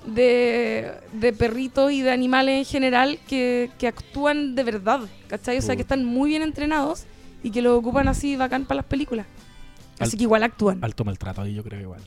de, 0.06 0.92
de 1.12 1.32
perritos 1.32 1.92
y 1.92 2.02
de 2.02 2.10
animales 2.10 2.58
en 2.58 2.64
general 2.64 3.18
que, 3.28 3.70
que 3.78 3.88
actúan 3.88 4.54
de 4.54 4.64
verdad, 4.64 5.00
¿cachai? 5.28 5.58
O 5.58 5.62
sea, 5.62 5.76
que 5.76 5.82
están 5.82 6.04
muy 6.04 6.30
bien 6.30 6.42
entrenados 6.42 7.04
y 7.42 7.50
que 7.50 7.62
lo 7.62 7.76
ocupan 7.76 8.08
así 8.08 8.36
bacán 8.36 8.64
para 8.64 8.76
las 8.76 8.86
películas. 8.86 9.26
Así 9.98 10.16
que 10.16 10.22
igual 10.22 10.42
actúan. 10.42 10.82
Alto 10.82 11.04
maltrato 11.04 11.42
ahí, 11.42 11.54
yo 11.54 11.62
creo 11.62 11.80
igual. 11.80 12.00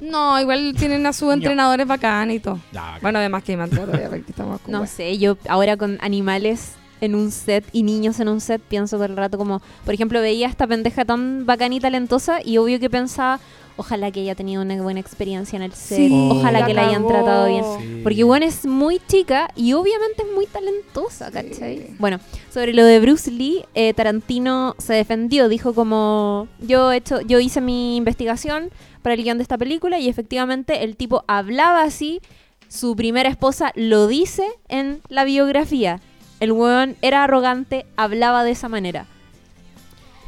¿no? 0.00 0.10
No, 0.10 0.40
igual 0.40 0.74
tienen 0.78 1.04
a 1.06 1.12
sus 1.12 1.32
entrenadores 1.34 1.86
bacanes 1.86 2.36
y 2.36 2.40
todo. 2.40 2.58
Ya, 2.72 2.98
Bueno, 3.02 3.18
además 3.18 3.42
que 3.44 3.52
hay 3.52 3.58
maltrato, 3.58 3.92
ya, 3.92 4.16
estamos 4.16 4.60
con 4.60 4.72
No 4.72 4.86
sé, 4.86 5.18
yo 5.18 5.36
ahora 5.48 5.76
con 5.76 5.98
animales 6.00 6.72
en 7.00 7.14
un 7.14 7.30
set 7.30 7.64
y 7.72 7.82
niños 7.82 8.20
en 8.20 8.28
un 8.28 8.40
set 8.40 8.60
pienso 8.62 8.96
todo 8.96 9.06
el 9.06 9.16
rato 9.16 9.38
como, 9.38 9.60
por 9.84 9.94
ejemplo, 9.94 10.20
veía 10.20 10.46
a 10.46 10.50
esta 10.50 10.66
pendeja 10.66 11.04
tan 11.04 11.46
bacana 11.46 11.74
y 11.74 11.80
talentosa 11.80 12.40
y 12.44 12.58
obvio 12.58 12.80
que 12.80 12.90
pensaba, 12.90 13.40
ojalá 13.76 14.10
que 14.10 14.20
haya 14.20 14.34
tenido 14.34 14.60
una 14.60 14.80
buena 14.82 15.00
experiencia 15.00 15.56
en 15.56 15.62
el 15.62 15.72
set, 15.72 15.98
Sí, 15.98 16.28
ojalá 16.30 16.60
la 16.60 16.66
que 16.66 16.74
la 16.74 16.88
hayan 16.88 17.06
tratado 17.06 17.48
bien. 17.48 17.64
Sí. 17.78 18.00
Porque 18.02 18.24
bueno, 18.24 18.44
es 18.44 18.66
muy 18.66 19.00
chica 19.06 19.50
y 19.54 19.72
obviamente 19.72 20.24
es 20.24 20.34
muy 20.34 20.46
talentosa, 20.46 21.30
¿cachai? 21.30 21.78
Sí. 21.78 21.94
Bueno, 21.98 22.18
sobre 22.52 22.74
lo 22.74 22.84
de 22.84 22.98
Bruce 23.00 23.30
Lee, 23.30 23.64
eh, 23.74 23.94
Tarantino 23.94 24.74
se 24.78 24.94
defendió, 24.94 25.48
dijo 25.48 25.74
como 25.74 26.48
yo 26.60 26.92
he 26.92 26.96
hecho, 26.96 27.20
yo 27.20 27.38
hice 27.38 27.60
mi 27.60 27.96
investigación 27.96 28.70
para 29.02 29.14
el 29.14 29.22
guion 29.22 29.38
de 29.38 29.42
esta 29.42 29.56
película 29.56 29.98
y 29.98 30.08
efectivamente 30.08 30.82
el 30.82 30.96
tipo 30.96 31.24
hablaba 31.28 31.82
así, 31.82 32.20
su 32.68 32.96
primera 32.96 33.28
esposa 33.28 33.72
lo 33.76 34.08
dice 34.08 34.44
en 34.68 35.00
la 35.08 35.24
biografía. 35.24 36.00
El 36.40 36.52
weón 36.52 36.96
era 37.02 37.24
arrogante, 37.24 37.86
hablaba 37.96 38.44
de 38.44 38.52
esa 38.52 38.68
manera. 38.68 39.06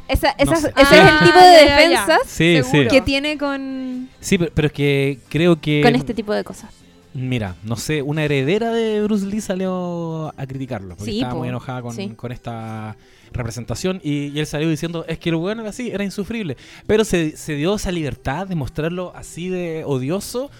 Esa, 0.07 0.35
No 0.37 0.43
esa- 0.43 0.55
sé. 0.57 0.73
ese 0.75 0.81
es 0.81 1.01
Ah, 1.01 1.19
el 1.21 1.25
tipo 1.27 1.39
ya, 1.39 1.45
de 1.47 1.65
ya, 1.65 1.75
defensas 1.77 2.19
Sí, 2.25 2.55
Seguro. 2.63 2.81
sí. 2.83 2.87
que 2.89 3.01
tiene 3.01 3.37
con, 3.37 4.09
Sí, 4.19 4.37
pero, 4.37 4.51
pero 4.53 4.67
es 4.67 4.73
que 4.73 5.19
creo 5.29 5.61
que. 5.61 5.81
con 5.81 5.95
este 5.95 6.13
tipo 6.13 6.33
de 6.33 6.43
cosas. 6.43 6.69
Mira, 7.13 7.55
no 7.63 7.75
sé, 7.75 8.01
una 8.01 8.23
heredera 8.23 8.71
de 8.71 9.01
Bruce 9.03 9.25
Lee 9.25 9.41
salió 9.41 10.33
a 10.37 10.45
criticarlo. 10.47 10.95
Porque 10.95 11.11
Sí, 11.11 11.17
estaba 11.17 11.33
po. 11.33 11.39
muy 11.39 11.49
enojada 11.49 11.81
con, 11.81 11.93
Sí. 11.95 12.09
con 12.15 12.31
esta 12.31 12.95
representación. 13.33 13.99
Y, 14.03 14.27
y 14.27 14.39
él 14.39 14.45
salió 14.47 14.69
diciendo: 14.69 15.05
Es 15.07 15.17
que 15.19 15.29
el 15.29 15.35
weón 15.35 15.59
era 15.61 15.69
así, 15.69 15.91
era 15.91 16.03
insufrible. 16.03 16.55
Pero 16.87 17.03
se, 17.05 17.35
se 17.37 17.55
dio 17.55 17.75
esa 17.75 17.91
libertad 17.91 18.47
de 18.47 18.55
mostrarlo 18.55 19.11
así 19.15 19.47
de 19.49 19.83
odioso. 19.85 20.51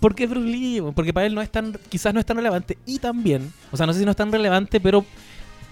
Porque 0.00 0.24
es 0.24 0.30
Bruce 0.30 0.46
Lee, 0.46 0.82
porque 0.94 1.12
para 1.12 1.26
él 1.26 1.34
no 1.34 1.40
es 1.42 1.50
tan, 1.50 1.76
quizás 1.88 2.12
no 2.12 2.20
es 2.20 2.26
tan 2.26 2.36
relevante. 2.36 2.76
Y 2.86 2.98
también, 2.98 3.52
o 3.72 3.76
sea, 3.76 3.86
no 3.86 3.92
sé 3.92 4.00
si 4.00 4.04
no 4.04 4.10
es 4.10 4.16
tan 4.16 4.30
relevante, 4.30 4.78
pero, 4.80 5.04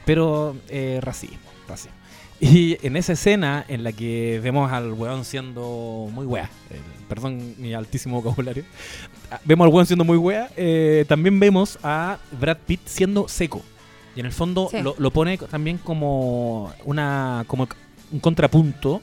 pero 0.04 0.56
eh, 0.68 0.98
racismo, 1.02 1.38
racismo. 1.68 1.96
Y 2.40 2.76
en 2.84 2.96
esa 2.96 3.12
escena 3.12 3.64
en 3.68 3.84
la 3.84 3.92
que 3.92 4.40
vemos 4.42 4.70
al 4.72 4.92
weón 4.92 5.24
siendo 5.24 6.08
muy 6.12 6.26
wea, 6.26 6.50
eh, 6.70 6.80
perdón 7.08 7.54
mi 7.58 7.74
altísimo 7.74 8.20
vocabulario, 8.20 8.64
ah, 9.30 9.40
vemos 9.44 9.66
al 9.66 9.72
weón 9.72 9.86
siendo 9.86 10.04
muy 10.04 10.16
wea, 10.16 10.50
eh, 10.56 11.04
también 11.08 11.38
vemos 11.38 11.78
a 11.82 12.18
Brad 12.40 12.58
Pitt 12.66 12.80
siendo 12.86 13.28
seco. 13.28 13.62
Y 14.16 14.20
en 14.20 14.26
el 14.26 14.32
fondo 14.32 14.68
Sí. 14.70 14.80
lo, 14.82 14.94
lo 14.98 15.10
pone 15.10 15.36
también 15.38 15.78
como 15.78 16.72
una 16.84 17.44
como 17.46 17.68
un 18.12 18.20
contrapunto 18.20 19.00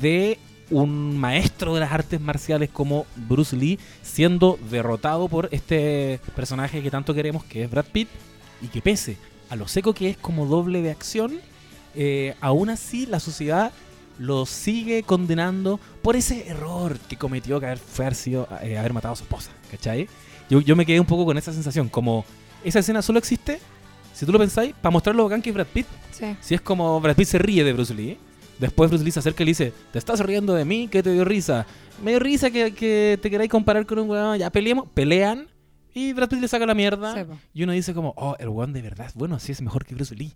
de 0.00 0.38
un 0.72 1.18
maestro 1.18 1.74
de 1.74 1.80
las 1.80 1.92
artes 1.92 2.20
marciales 2.20 2.70
como 2.70 3.06
Bruce 3.14 3.56
Lee 3.56 3.78
siendo 4.02 4.58
derrotado 4.70 5.28
por 5.28 5.48
este 5.52 6.20
personaje 6.34 6.82
que 6.82 6.90
tanto 6.90 7.14
queremos 7.14 7.44
que 7.44 7.64
es 7.64 7.70
Brad 7.70 7.84
Pitt 7.92 8.08
y 8.60 8.68
que 8.68 8.80
pese 8.80 9.16
a 9.50 9.56
lo 9.56 9.68
seco 9.68 9.92
que 9.92 10.08
es 10.08 10.16
como 10.16 10.46
doble 10.46 10.80
de 10.80 10.90
acción, 10.90 11.40
eh, 11.94 12.34
aún 12.40 12.70
así 12.70 13.06
la 13.06 13.20
sociedad 13.20 13.72
lo 14.18 14.46
sigue 14.46 15.02
condenando 15.02 15.78
por 16.00 16.16
ese 16.16 16.48
error 16.48 16.98
que 16.98 17.16
cometió 17.16 17.60
que 17.60 17.66
haber, 17.66 17.78
fue 17.78 18.06
haber, 18.06 18.14
sido, 18.14 18.48
eh, 18.62 18.78
haber 18.78 18.92
matado 18.92 19.12
a 19.12 19.16
su 19.16 19.24
esposa, 19.24 19.50
¿cachai? 19.70 20.08
Yo, 20.48 20.60
yo 20.60 20.76
me 20.76 20.86
quedé 20.86 21.00
un 21.00 21.06
poco 21.06 21.24
con 21.24 21.36
esa 21.36 21.52
sensación, 21.52 21.88
como 21.88 22.24
esa 22.64 22.78
escena 22.78 23.02
solo 23.02 23.18
existe, 23.18 23.60
si 24.14 24.26
tú 24.26 24.32
lo 24.32 24.38
pensáis, 24.38 24.74
para 24.80 24.90
mostrar 24.90 25.16
lo 25.16 25.24
bacán 25.24 25.42
que 25.42 25.50
es 25.50 25.54
Brad 25.54 25.66
Pitt. 25.66 25.86
Sí. 26.12 26.36
Si 26.40 26.54
es 26.54 26.60
como 26.60 27.00
Brad 27.00 27.16
Pitt 27.16 27.28
se 27.28 27.38
ríe 27.38 27.64
de 27.64 27.72
Bruce 27.72 27.94
Lee, 27.94 28.18
después 28.62 28.88
Bruce 28.90 29.04
Lee 29.04 29.10
se 29.10 29.18
acerca 29.18 29.42
y 29.42 29.46
le 29.46 29.50
dice, 29.50 29.72
¿te 29.92 29.98
estás 29.98 30.20
riendo 30.20 30.54
de 30.54 30.64
mí? 30.64 30.88
¿Qué 30.90 31.02
te 31.02 31.12
dio 31.12 31.24
risa? 31.24 31.66
Me 32.02 32.12
dio 32.12 32.20
risa 32.20 32.50
que, 32.50 32.72
que 32.72 33.18
te 33.20 33.28
queráis 33.30 33.50
comparar 33.50 33.84
con 33.84 33.98
un 33.98 34.08
weón, 34.08 34.38
ya 34.38 34.48
peleemos, 34.50 34.88
pelean. 34.94 35.48
Y 35.94 36.14
Brad 36.14 36.30
Pitt 36.30 36.40
le 36.40 36.48
saca 36.48 36.64
la 36.64 36.74
mierda. 36.74 37.26
Y 37.52 37.62
uno 37.64 37.72
dice 37.72 37.92
como, 37.92 38.14
oh, 38.16 38.34
el 38.38 38.48
weón 38.48 38.72
de 38.72 38.80
verdad 38.80 39.10
bueno, 39.14 39.34
así 39.36 39.52
es 39.52 39.60
mejor 39.60 39.84
que 39.84 39.94
Bruce 39.94 40.14
Lee. 40.16 40.32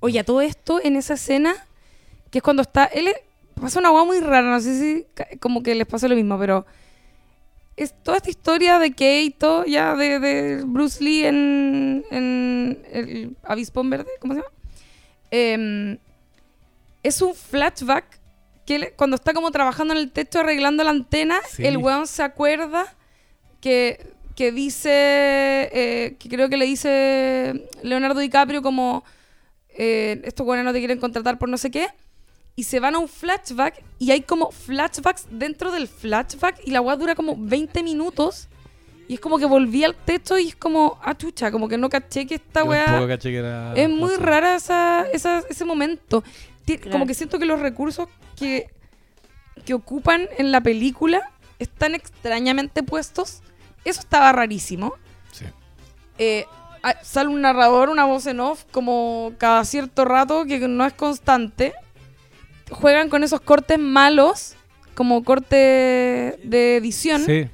Oye, 0.00 0.18
a 0.20 0.24
todo 0.24 0.40
esto 0.40 0.80
en 0.82 0.96
esa 0.96 1.14
escena, 1.14 1.54
que 2.30 2.38
es 2.38 2.42
cuando 2.42 2.62
está. 2.62 2.84
Él 2.86 3.08
es- 3.08 3.16
pasa 3.60 3.80
una 3.80 3.90
hueá 3.90 4.04
muy 4.04 4.20
rara, 4.20 4.48
no 4.50 4.60
sé 4.60 4.78
si 4.78 5.36
como 5.40 5.62
que 5.62 5.74
les 5.74 5.86
pasa 5.86 6.06
lo 6.08 6.14
mismo, 6.14 6.38
pero 6.38 6.64
es 7.76 7.92
toda 8.02 8.16
esta 8.18 8.30
historia 8.30 8.78
de 8.78 8.92
Keito, 8.92 9.64
ya 9.66 9.94
de, 9.96 10.20
de 10.20 10.62
Bruce 10.64 11.02
Lee 11.02 11.24
en, 11.24 12.04
en 12.10 12.78
el 12.92 13.36
Avispón 13.42 13.90
Verde, 13.90 14.10
¿cómo 14.20 14.34
se 14.34 14.40
llama? 14.40 14.52
Em, 15.30 15.98
es 17.02 17.22
un 17.22 17.34
flashback 17.34 18.04
que 18.66 18.78
le- 18.78 18.92
cuando 18.92 19.16
está 19.16 19.32
como 19.32 19.50
trabajando 19.50 19.94
en 19.94 20.00
el 20.00 20.10
techo 20.10 20.40
arreglando 20.40 20.84
la 20.84 20.90
antena, 20.90 21.38
Sí. 21.50 21.64
el 21.66 21.76
weón 21.78 22.06
se 22.06 22.22
acuerda 22.22 22.84
que, 23.60 24.12
que 24.36 24.52
dice, 24.52 24.90
eh, 25.72 26.16
que 26.18 26.28
creo 26.28 26.48
que 26.48 26.56
le 26.56 26.66
dice 26.66 27.68
Leonardo 27.82 28.20
DiCaprio 28.20 28.62
como, 28.62 29.04
eh, 29.70 30.20
estos 30.24 30.46
weones 30.46 30.64
no 30.64 30.72
te 30.72 30.78
quieren 30.80 30.98
contratar 30.98 31.38
por 31.38 31.48
no 31.48 31.56
sé 31.58 31.70
qué, 31.70 31.88
y 32.56 32.64
se 32.64 32.80
van 32.80 32.94
a 32.94 32.98
un 32.98 33.08
flashback 33.08 33.82
y 33.98 34.10
hay 34.10 34.20
como 34.22 34.50
flashbacks 34.50 35.26
dentro 35.30 35.70
del 35.72 35.86
flashback 35.88 36.60
y 36.66 36.72
la 36.72 36.80
weá 36.80 36.96
dura 36.96 37.14
como 37.14 37.36
20 37.38 37.82
minutos. 37.82 38.48
Y 39.10 39.14
es 39.14 39.20
como 39.20 39.38
que 39.38 39.46
volví 39.46 39.84
al 39.84 39.94
techo 39.94 40.36
y 40.38 40.48
es 40.48 40.56
como, 40.56 40.98
ah, 41.02 41.16
chucha, 41.16 41.50
como 41.50 41.66
que 41.66 41.78
no 41.78 41.88
caché 41.88 42.26
que 42.26 42.34
esta 42.34 42.60
Yo 42.60 42.66
weá... 42.66 43.06
caché 43.08 43.30
que 43.30 43.38
era 43.38 43.72
Es 43.74 43.88
muy 43.88 44.14
rara 44.16 44.54
esa, 44.56 45.06
esa- 45.14 45.42
ese 45.48 45.64
momento. 45.64 46.22
Claro. 46.76 46.92
Como 46.92 47.06
que 47.06 47.14
siento 47.14 47.38
que 47.38 47.46
los 47.46 47.60
recursos 47.60 48.08
que, 48.36 48.68
que 49.64 49.74
ocupan 49.74 50.28
en 50.36 50.52
la 50.52 50.60
película 50.60 51.22
están 51.58 51.94
extrañamente 51.94 52.82
puestos. 52.82 53.42
Eso 53.84 54.00
estaba 54.00 54.30
rarísimo. 54.32 54.94
Sí. 55.32 55.44
Eh, 56.18 56.46
ah, 56.82 56.94
sale 57.02 57.28
un 57.30 57.40
narrador, 57.40 57.88
una 57.88 58.04
voz 58.04 58.26
en 58.26 58.40
off, 58.40 58.64
como 58.70 59.32
cada 59.38 59.64
cierto 59.64 60.04
rato, 60.04 60.44
que 60.44 60.58
no 60.68 60.84
es 60.84 60.92
constante. 60.92 61.72
Juegan 62.70 63.08
con 63.08 63.24
esos 63.24 63.40
cortes 63.40 63.78
malos, 63.78 64.54
como 64.94 65.24
corte 65.24 65.56
de 66.44 66.76
edición. 66.76 67.22
Sí. 67.24 67.48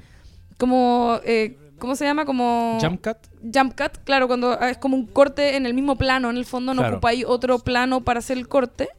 Como, 0.57 1.19
eh, 1.23 1.57
¿cómo 1.79 1.95
se 1.95 2.05
llama? 2.05 2.25
Como 2.25 2.77
Jump 2.81 3.01
cut. 3.05 3.17
jump 3.53 3.79
cut, 3.79 3.97
claro, 4.03 4.27
cuando 4.27 4.57
ah, 4.59 4.69
es 4.69 4.77
como 4.77 4.95
un 4.97 5.05
corte 5.05 5.55
en 5.55 5.65
el 5.65 5.73
mismo 5.73 5.95
plano, 5.95 6.29
en 6.29 6.37
el 6.37 6.45
fondo 6.45 6.73
no 6.73 6.81
Claro. 6.81 6.95
ocupáis 6.97 7.23
otro 7.25 7.59
plano 7.59 8.01
para 8.01 8.19
hacer 8.19 8.37
el 8.37 8.47
corte. 8.47 8.89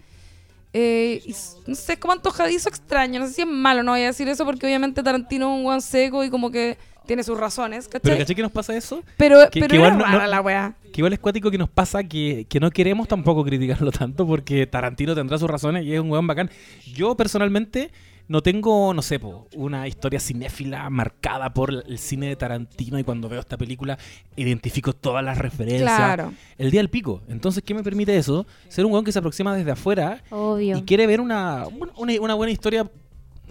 Eh, 0.79 1.23
y 1.25 1.35
no 1.67 1.75
sé, 1.75 1.95
es 1.95 1.99
como 1.99 2.13
antojadizo 2.13 2.69
extraño, 2.69 3.19
no 3.19 3.27
sé 3.29 3.33
si 3.33 3.41
es 3.41 3.49
malo, 3.49 3.83
no 3.83 3.93
voy 3.93 4.03
a 4.03 4.07
decir 4.09 4.29
eso 4.29 4.45
porque 4.45 4.67
obviamente 4.67 5.03
Tarantino 5.03 5.47
es 5.51 5.57
un 5.57 5.63
guan 5.63 5.81
seco 5.81 6.23
y 6.23 6.29
como 6.29 6.51
que 6.51 6.77
tiene 7.07 7.23
sus 7.23 7.39
razones, 7.39 7.87
¿cachai? 7.87 8.01
Pero 8.03 8.19
caché 8.19 8.35
que 8.35 8.43
nos 8.43 8.53
pasa 8.53 8.77
eso. 8.77 9.03
Pero, 9.17 9.49
que- 9.51 9.61
pero 9.61 9.69
que 9.71 9.77
era 9.77 9.89
igual 9.95 9.99
no- 10.13 10.27
la 10.27 10.41
weá. 10.43 10.75
Que 10.93 11.01
igual 11.01 11.15
es 11.15 11.19
cuático 11.19 11.51
que 11.51 11.57
nos 11.57 11.71
pasa 11.71 12.05
que, 12.05 12.45
que 12.49 12.61
no 12.61 12.71
queremos 12.71 13.09
tampoco 13.09 13.43
criticarlo 13.43 13.91
tanto 13.93 14.27
porque 14.27 14.67
Tarantino 14.67 15.15
tendrá 15.15 15.39
sus 15.39 15.49
razones 15.49 15.85
y 15.87 15.95
es 15.95 16.01
un 16.01 16.11
weón 16.11 16.27
bacán. 16.27 16.51
Yo 16.93 17.17
personalmente 17.17 17.91
no 18.29 18.43
tengo, 18.43 18.93
no 18.93 19.03
sé, 19.03 19.21
po, 19.21 19.47
una 19.55 19.87
historia 19.87 20.19
cinéfila 20.19 20.89
marcada 20.91 21.55
por 21.55 21.73
el 21.73 21.99
cine 21.99 22.29
de 22.29 22.37
Tarantino 22.37 22.99
y 22.99 23.05
cuando 23.05 23.29
veo 23.29 23.41
esta 23.41 23.57
película 23.57 23.99
identifico 24.37 24.93
todas 24.93 25.25
las 25.25 25.39
referencias. 25.39 25.83
Claro. 25.97 26.33
El 26.59 26.71
día 26.71 26.81
del 26.81 26.91
pico. 26.91 27.23
Entonces, 27.29 27.63
¿qué 27.63 27.75
me 27.75 27.83
permite 27.83 28.17
eso? 28.17 28.47
Ser 28.69 28.85
un 28.85 28.93
weón 28.93 29.05
que 29.05 29.13
se 29.13 29.19
aproxima 29.19 29.55
desde 29.55 29.71
afuera 29.71 30.23
Obvio. 30.31 30.77
y 30.77 30.83
quiere 30.83 31.07
ver 31.07 31.21
una, 31.21 31.67
una, 31.97 32.13
una 32.21 32.35
buena 32.35 32.53
historia, 32.53 32.91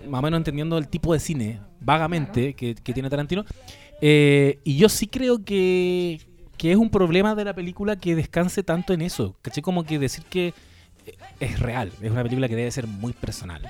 más 0.08 0.20
o 0.20 0.22
menos 0.22 0.38
entendiendo 0.40 0.78
el 0.78 0.88
tipo 0.88 1.14
de 1.14 1.20
cine, 1.20 1.62
vagamente, 1.80 2.54
que, 2.54 2.76
que 2.76 2.94
tiene 2.94 3.10
Tarantino. 3.10 3.46
Eh, 4.02 4.60
y 4.66 4.76
yo 4.76 4.90
sí 4.90 5.08
creo 5.08 5.44
que, 5.46 6.20
que 6.58 6.72
es 6.72 6.78
un 6.78 6.90
problema 6.90 7.34
de 7.34 7.46
la 7.46 7.54
película 7.54 7.96
que 7.96 8.14
descanse 8.16 8.62
tanto 8.62 8.92
en 8.94 9.02
eso. 9.02 9.38
¿Caché? 9.42 9.62
Como 9.62 9.86
que 9.86 10.00
decir 10.00 10.26
que 10.26 10.54
eh, 11.06 11.16
es 11.40 11.60
real, 11.60 11.92
es 12.02 12.12
una 12.12 12.24
película 12.24 12.50
que 12.50 12.58
debe 12.58 12.72
ser 12.72 12.88
muy 12.88 13.14
personal. 13.14 13.62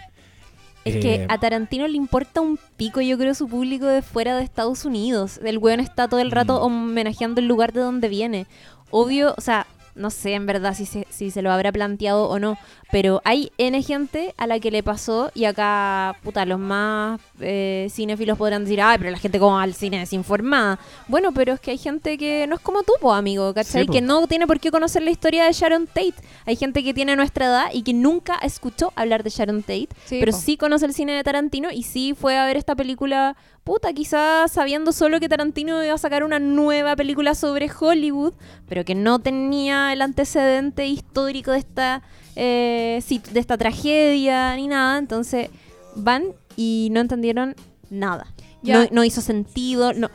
Es 0.86 0.96
Eh, 0.96 1.00
que 1.00 1.26
a 1.30 1.38
Tarantino 1.40 1.88
le 1.88 1.98
importa 1.98 2.42
un 2.42 2.58
pico, 2.78 3.02
yo 3.02 3.18
creo, 3.18 3.34
su 3.34 3.48
público 3.48 3.86
de 3.88 4.02
fuera 4.02 4.38
de 4.38 4.44
Estados 4.44 4.86
Unidos. 4.86 5.40
El 5.44 5.58
weón 5.58 5.80
está 5.80 6.08
todo 6.08 6.20
el 6.20 6.32
rato 6.32 6.60
Mm. 6.60 6.64
homenajeando 6.64 7.42
el 7.42 7.48
lugar 7.48 7.74
de 7.74 7.82
donde 7.82 8.08
viene. 8.08 8.46
Obvio, 8.92 9.34
o 9.38 9.42
sea, 9.42 9.66
no 9.96 10.10
sé 10.12 10.34
en 10.36 10.46
verdad 10.46 10.76
si 10.76 10.86
se, 10.86 11.08
si 11.10 11.32
se 11.32 11.42
lo 11.42 11.52
habrá 11.52 11.72
planteado 11.72 12.30
o 12.30 12.38
no, 12.38 12.58
pero 12.96 13.22
hay 13.26 13.52
N 13.58 13.84
gente 13.84 14.34
a 14.38 14.48
la 14.48 14.58
que 14.62 14.72
le 14.72 14.82
pasó 14.82 15.30
y 15.36 15.44
acá, 15.44 16.16
puta, 16.24 16.46
los 16.46 16.60
más 16.60 17.20
eh, 17.42 17.90
cinéfilos 17.92 18.38
podrán 18.38 18.64
decir, 18.64 18.80
ay, 18.82 18.98
pero 18.98 19.12
la 19.12 19.18
gente 19.18 19.38
como 19.38 19.60
al 19.60 19.74
cine 19.74 20.00
desinformada. 20.00 20.80
Bueno, 21.10 21.34
pero 21.34 21.52
es 21.56 21.60
que 21.60 21.72
hay 21.72 21.78
gente 21.78 22.18
que 22.18 22.48
no 22.48 22.56
es 22.56 22.62
como 22.62 22.84
tú, 22.84 22.94
po, 23.02 23.12
amigo, 23.12 23.54
¿cachai? 23.54 23.82
Sí, 23.82 23.88
po. 23.88 23.92
que 23.92 24.00
no 24.00 24.26
tiene 24.28 24.48
por 24.48 24.62
qué 24.62 24.72
conocer 24.72 25.04
la 25.04 25.12
historia 25.12 25.44
de 25.44 25.52
Sharon 25.52 25.88
Tate. 25.88 26.14
Hay 26.46 26.56
gente 26.56 26.86
que 26.86 26.94
tiene 26.94 27.18
nuestra 27.18 27.48
edad 27.48 27.66
y 27.74 27.82
que 27.82 27.92
nunca 27.92 28.36
escuchó 28.42 28.94
hablar 28.96 29.24
de 29.24 29.30
Sharon 29.30 29.62
Tate, 29.62 29.90
Sí, 30.06 30.22
pero 30.22 30.32
po. 30.32 30.38
sí 30.38 30.56
conoce 30.56 30.86
el 30.86 30.94
cine 30.94 31.18
de 31.18 31.24
Tarantino 31.26 31.72
y 31.74 31.84
sí 31.84 32.14
fue 32.18 32.38
a 32.38 32.46
ver 32.46 32.56
esta 32.56 32.76
película, 32.76 33.36
puta, 33.66 33.92
quizás 33.92 34.54
sabiendo 34.54 34.94
solo 34.94 35.20
que 35.20 35.28
Tarantino 35.28 35.84
iba 35.84 35.96
a 35.96 35.98
sacar 35.98 36.24
una 36.24 36.40
nueva 36.40 36.96
película 36.96 37.36
sobre 37.36 37.70
Hollywood, 37.78 38.36
pero 38.70 38.86
que 38.86 38.96
no 38.96 39.20
tenía 39.20 39.92
el 39.92 40.02
antecedente 40.02 40.88
histórico 40.88 41.52
de 41.52 41.58
esta, 41.58 42.02
eh, 42.36 43.00
sit- 43.06 43.30
de 43.30 43.40
esta 43.40 43.58
tragedia 43.58 44.56
ni 44.56 44.68
nada. 44.68 44.98
Entonces 44.98 45.50
van 45.96 46.24
y 46.56 46.90
no 46.92 47.00
entendieron 47.02 47.56
nada. 47.90 48.28
No, 48.64 48.86
no 48.92 49.04
hizo 49.04 49.22
sentido. 49.22 49.94
No. 49.94 50.10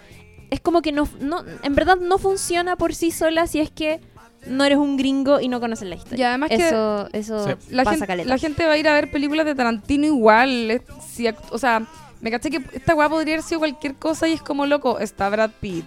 Es 0.51 0.61
como 0.61 0.83
que 0.83 0.91
no, 0.91 1.09
no, 1.21 1.45
en 1.63 1.75
verdad 1.77 1.97
no 1.97 2.19
funciona 2.19 2.77
por 2.77 2.95
sí 2.95 3.13
sola 3.13 3.47
si 3.47 3.61
es 3.61 3.71
que 3.71 4.01
no 4.47 4.65
eres 4.65 4.79
un 4.79 4.97
gringo 4.97 5.39
y 5.41 5.47
no 5.49 5.61
conoces 5.61 5.89
la 5.89 5.95
historia. 5.95 6.19
Y 6.19 6.25
además 6.27 6.49
que 6.49 6.57
eso, 6.67 7.09
eso 7.13 7.47
Sí. 7.47 7.55
la 7.71 7.85
pasa 7.85 7.95
gente, 7.99 8.07
caleta. 8.09 8.29
la 8.29 8.39
gente 8.39 8.67
va 8.67 8.73
a 8.73 8.79
ir 8.79 8.89
a 8.89 8.95
ver 8.95 9.11
películas 9.13 9.47
de 9.47 9.55
Tarantino 9.55 10.07
igual. 10.07 10.71
es- 10.73 10.83
si 11.09 11.29
o 11.51 11.59
sea, 11.59 11.87
me 12.21 12.31
caché 12.33 12.51
que 12.51 12.61
esta 12.73 12.95
weá 12.97 13.09
podría 13.09 13.35
haber 13.35 13.45
sido 13.45 13.61
cualquier 13.61 13.95
cosa 13.95 14.27
y 14.29 14.33
es 14.33 14.43
como 14.43 14.67
loco. 14.67 14.99
Está 14.99 15.29
Brad 15.29 15.51
Pitt, 15.61 15.85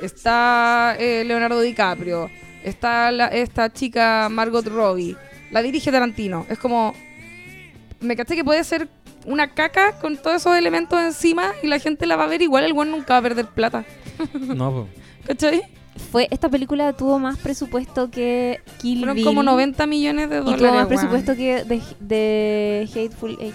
está 0.00 0.96
eh, 0.98 1.24
Leonardo 1.26 1.60
DiCaprio, 1.60 2.30
está 2.64 3.10
la- 3.12 3.28
esta 3.28 3.72
chica 3.72 4.28
Margot 4.30 4.66
Robbie. 4.66 5.16
La 5.50 5.62
dirige 5.62 5.90
Tarantino. 5.92 6.46
Es 6.48 6.58
como. 6.58 6.94
Me 8.00 8.16
caché 8.16 8.34
que 8.36 8.44
puede 8.44 8.62
ser 8.64 8.88
una 9.24 9.54
caca 9.54 9.98
con 10.00 10.16
todos 10.16 10.36
esos 10.36 10.56
elementos 10.56 11.00
encima 11.00 11.52
y 11.62 11.66
la 11.66 11.78
gente 11.78 12.06
la 12.06 12.16
va 12.16 12.24
a 12.24 12.28
ver 12.28 12.42
igual. 12.42 12.64
El 12.64 12.72
weón 12.72 12.90
nunca 12.90 13.14
va 13.14 13.18
a 13.18 13.22
perder 13.22 13.46
plata. 13.46 13.84
No, 14.34 14.70
po. 14.70 14.88
¿Cachai? 15.26 15.62
fue 16.12 16.28
esta 16.30 16.50
película 16.50 16.92
tuvo 16.92 17.18
más 17.18 17.38
presupuesto 17.38 18.10
que 18.10 18.60
Kill 18.82 18.98
Fueron 18.98 19.16
Bill 19.16 19.24
como 19.24 19.42
90 19.42 19.86
millones 19.86 20.28
de 20.28 20.36
y 20.36 20.38
dólares. 20.40 20.58
tuvo 20.58 20.68
más 20.72 20.76
weón. 20.76 20.88
presupuesto 20.88 21.34
que 21.34 21.64
de, 21.64 21.82
de 22.00 22.88
Hateful 22.94 23.38
Eight. 23.40 23.54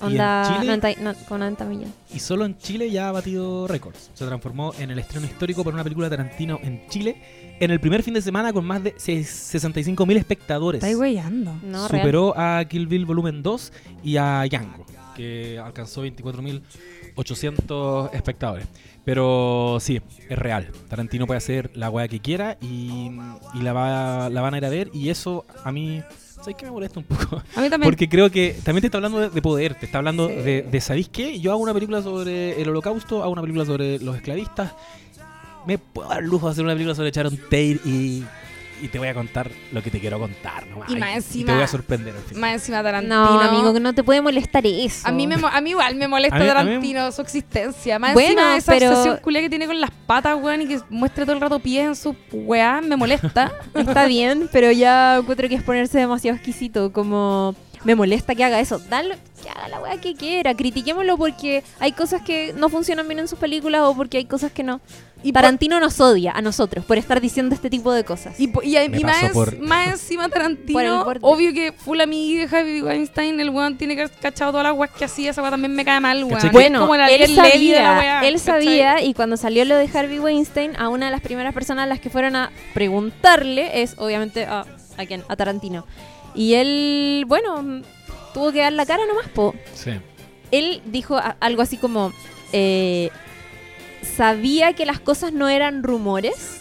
Onda 0.00 0.58
Chile? 0.60 0.76
90, 0.76 1.02
no, 1.02 1.14
con 1.28 1.40
90 1.40 1.64
millones. 1.64 1.90
Y 2.14 2.18
solo 2.18 2.44
en 2.44 2.56
Chile 2.58 2.90
ya 2.90 3.08
ha 3.08 3.12
batido 3.12 3.66
récords. 3.66 4.10
Se 4.14 4.26
transformó 4.26 4.72
en 4.78 4.90
el 4.90 4.98
estreno 4.98 5.26
histórico 5.26 5.64
para 5.64 5.74
una 5.74 5.84
película 5.84 6.08
de 6.08 6.16
Tarantino 6.16 6.58
en 6.62 6.86
Chile 6.88 7.16
en 7.60 7.70
el 7.70 7.80
primer 7.80 8.02
fin 8.02 8.14
de 8.14 8.22
semana 8.22 8.52
con 8.52 8.64
más 8.64 8.82
de 8.84 8.94
65.000 8.96 10.16
espectadores. 10.16 10.82
Estáis 10.82 10.96
weyando. 10.98 11.54
No, 11.62 11.88
real. 11.88 12.02
Superó 12.02 12.34
a 12.36 12.64
Kill 12.66 12.86
Bill 12.86 13.06
Volumen 13.06 13.42
2 13.42 13.72
y 14.04 14.16
a 14.18 14.44
Django, 14.48 14.84
que 15.14 15.58
alcanzó 15.58 16.04
24.800 16.04 18.10
espectadores. 18.12 18.66
Pero 19.04 19.78
sí, 19.80 20.00
es 20.28 20.38
real. 20.38 20.68
Tarantino 20.88 21.26
puede 21.26 21.38
hacer 21.38 21.70
la 21.74 21.90
weá 21.90 22.08
que 22.08 22.20
quiera 22.20 22.56
y, 22.60 23.10
y 23.54 23.62
la, 23.62 23.72
va, 23.72 24.28
la 24.28 24.40
van 24.40 24.54
a 24.54 24.58
ir 24.58 24.64
a 24.64 24.68
ver. 24.68 24.90
Y 24.92 25.10
eso 25.10 25.44
a 25.64 25.72
mí, 25.72 26.02
¿sabes 26.36 26.56
qué 26.56 26.64
me 26.66 26.70
molesta 26.72 27.00
un 27.00 27.06
poco? 27.06 27.36
A 27.56 27.60
mí 27.60 27.70
también. 27.70 27.82
Porque 27.90 28.08
creo 28.08 28.30
que 28.30 28.56
también 28.64 28.82
te 28.82 28.86
está 28.88 28.98
hablando 28.98 29.18
de, 29.20 29.30
de 29.30 29.42
poder, 29.42 29.74
te 29.74 29.86
está 29.86 29.98
hablando 29.98 30.28
Sí. 30.28 30.34
de, 30.36 30.62
de, 30.62 30.80
¿sabéis 30.80 31.08
qué? 31.08 31.40
Yo 31.40 31.52
hago 31.52 31.60
una 31.62 31.74
película 31.74 32.02
sobre 32.02 32.60
el 32.60 32.68
holocausto, 32.68 33.22
hago 33.22 33.32
una 33.32 33.42
película 33.42 33.64
sobre 33.64 33.98
los 33.98 34.16
esclavistas. 34.16 34.72
Me 35.66 35.78
puedo 35.78 36.08
dar 36.08 36.22
lujo 36.22 36.46
de 36.46 36.52
hacer 36.52 36.64
una 36.64 36.74
película 36.74 36.94
sobre 36.94 37.10
Sharon 37.10 37.36
Tate 37.36 37.80
y, 37.84 38.24
y 38.82 38.88
te 38.88 38.98
voy 38.98 39.08
a 39.08 39.14
contar 39.14 39.50
lo 39.72 39.82
que 39.82 39.90
te 39.90 40.00
quiero 40.00 40.18
contar. 40.18 40.66
nomás. 40.66 40.90
Y 40.90 40.96
más 40.96 41.10
te 41.10 41.16
encima- 41.16 41.54
voy 41.54 41.62
a 41.62 41.66
sorprender 41.66 42.14
al 42.14 42.22
final. 42.22 42.40
Más 42.40 42.52
encima 42.54 42.82
Tarantino. 42.82 43.24
No, 43.34 43.40
amigo, 43.40 43.72
que 43.72 43.80
no 43.80 43.94
te 43.94 44.02
puede 44.04 44.20
molestar 44.20 44.66
eso. 44.66 45.06
A 45.08 45.12
mí, 45.12 45.26
me, 45.26 45.36
mo- 45.36 45.48
a 45.48 45.60
mí 45.60 45.70
igual 45.70 45.94
me 45.96 46.08
molesta 46.08 46.38
mí- 46.38 46.46
Tarantino, 46.46 47.12
su 47.12 47.22
existencia. 47.22 47.98
Más 47.98 48.14
Bueno, 48.14 48.30
encima 48.30 48.56
esa 48.56 48.72
pero- 48.72 48.90
obsesión 48.90 49.18
culia 49.22 49.40
que 49.40 49.50
tiene 49.50 49.66
con 49.66 49.80
las 49.80 49.90
patas, 50.06 50.36
weón, 50.40 50.62
y 50.62 50.66
que 50.68 50.80
muestre 50.90 51.24
todo 51.24 51.34
el 51.34 51.40
rato 51.40 51.58
pies 51.58 51.86
en 51.86 51.96
su 51.96 52.16
weá, 52.32 52.80
me 52.80 52.96
molesta. 52.96 53.52
Está 53.74 54.06
bien, 54.06 54.48
pero 54.52 54.70
ya 54.72 55.16
encuentro 55.18 55.48
que 55.48 55.54
es 55.56 55.62
ponerse 55.62 55.98
demasiado 55.98 56.36
exquisito. 56.36 56.92
Como 56.92 57.54
me 57.86 57.94
molesta 57.94 58.34
que 58.34 58.44
haga 58.44 58.58
eso. 58.60 58.78
Dale, 58.90 59.16
que 59.42 59.48
haga 59.48 59.68
la 59.68 59.80
weá 59.80 60.00
que 60.00 60.14
quiera. 60.14 60.54
Critiquémoslo 60.54 61.16
porque 61.16 61.62
hay 61.78 61.92
cosas 61.92 62.20
que 62.22 62.52
no 62.56 62.68
funcionan 62.68 63.06
bien 63.06 63.20
en 63.20 63.28
sus 63.28 63.38
películas 63.38 63.82
o 63.84 63.94
porque 63.94 64.18
hay 64.18 64.24
cosas 64.24 64.50
que 64.52 64.62
no. 64.64 64.80
Y 65.22 65.32
Tarantino 65.32 65.80
nos 65.80 65.98
odia 65.98 66.32
a 66.32 66.42
nosotros 66.42 66.84
por 66.84 66.98
estar 66.98 67.20
diciendo 67.20 67.54
este 67.54 67.70
tipo 67.70 67.90
de 67.92 68.04
cosas. 68.04 68.38
Y, 68.38 68.48
más, 69.02 69.30
por- 69.32 69.58
más 69.58 69.88
encima 69.88 70.28
Tarantino, 70.28 71.04
obvio 71.22 71.52
que 71.54 71.72
full 71.72 72.00
amigo 72.00 72.46
de 72.46 72.56
Harvey 72.56 72.82
Weinstein, 72.82 73.40
el 73.40 73.50
weón 73.50 73.76
tiene 73.78 73.94
que 73.96 74.02
haber 74.02 74.14
cachado 74.18 74.50
todas 74.52 74.64
las 74.64 74.74
weas 74.76 74.92
que 74.92 75.04
hacía, 75.04 75.30
esa 75.30 75.40
wea 75.42 75.50
también 75.50 75.74
me 75.74 75.84
cae 75.84 76.00
mal, 76.00 76.22
weón. 76.22 76.38
Bueno, 76.52 76.80
como 76.80 76.96
la 76.96 77.06
él 77.08 77.20
de 77.20 77.28
la 77.28 77.44
sabía, 77.50 77.98
wea, 77.98 78.20
él 78.28 78.34
¿cachai? 78.34 78.38
sabía 78.62 79.02
y 79.02 79.14
cuando 79.14 79.36
salió 79.36 79.64
lo 79.64 79.76
de 79.76 79.88
Harvey 79.92 80.18
Weinstein, 80.18 80.76
a 80.76 80.88
una 80.90 81.06
de 81.06 81.12
las 81.12 81.20
primeras 81.22 81.54
personas 81.54 81.84
a 81.84 81.86
las 81.86 81.98
que 82.00 82.10
fueron 82.10 82.36
a 82.36 82.50
preguntarle 82.74 83.82
es 83.82 83.94
obviamente 83.98 84.44
a, 84.44 84.64
¿a 84.96 85.06
quién? 85.06 85.24
A 85.28 85.34
Tarantino. 85.36 85.86
Y 86.36 86.54
él, 86.54 87.24
bueno, 87.26 87.82
tuvo 88.34 88.52
que 88.52 88.60
dar 88.60 88.72
la 88.72 88.86
cara 88.86 89.06
nomás, 89.06 89.28
po. 89.28 89.54
Sí. 89.74 89.92
Él 90.50 90.82
dijo 90.84 91.18
algo 91.40 91.62
así 91.62 91.76
como, 91.78 92.12
eh, 92.52 93.10
sabía 94.02 94.74
que 94.74 94.86
las 94.86 95.00
cosas 95.00 95.32
no 95.32 95.48
eran 95.48 95.82
rumores 95.82 96.60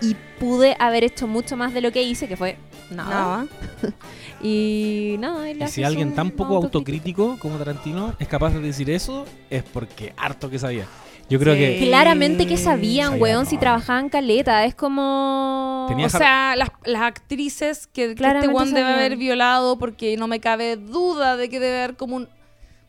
y 0.00 0.16
pude 0.38 0.76
haber 0.78 1.04
hecho 1.04 1.26
mucho 1.26 1.56
más 1.56 1.74
de 1.74 1.80
lo 1.80 1.92
que 1.92 2.02
hice, 2.02 2.28
que 2.28 2.36
fue 2.36 2.56
nada. 2.90 3.10
Nada. 3.10 3.46
Y 4.44 5.14
nada, 5.20 5.48
él 5.48 5.62
Y 5.62 5.68
si 5.68 5.84
alguien 5.84 6.16
tan 6.16 6.32
poco 6.32 6.56
autocrítico 6.56 7.38
como 7.38 7.58
Tarantino 7.58 8.16
es 8.18 8.26
capaz 8.26 8.50
de 8.50 8.58
decir 8.58 8.90
eso, 8.90 9.24
es 9.50 9.62
porque 9.62 10.12
harto 10.16 10.50
que 10.50 10.58
sabía. 10.58 10.86
Yo 11.28 11.38
creo 11.38 11.54
Sí. 11.54 11.60
que 11.60 11.86
Claramente 11.86 12.46
que 12.46 12.56
sabían, 12.56 13.10
Sabía 13.12 13.22
weón, 13.22 13.46
si 13.46 13.56
trabajaban 13.58 14.08
caleta. 14.08 14.64
Es 14.64 14.74
como. 14.74 15.86
Tenía 15.88 16.06
O 16.06 16.10
sea, 16.10 16.54
las, 16.56 16.68
las 16.84 17.02
actrices 17.02 17.86
que, 17.86 17.92
que 17.92 18.02
este 18.10 18.14
Claramente 18.16 18.54
one 18.56 18.66
debe 18.70 18.80
sabían. 18.82 18.98
haber 18.98 19.16
violado, 19.16 19.78
porque 19.78 20.16
no 20.16 20.26
me 20.28 20.40
cabe 20.40 20.76
duda 20.76 21.36
de 21.36 21.48
que 21.48 21.58
debe 21.60 21.78
haber 21.82 21.96
como 21.96 22.16
un. 22.16 22.28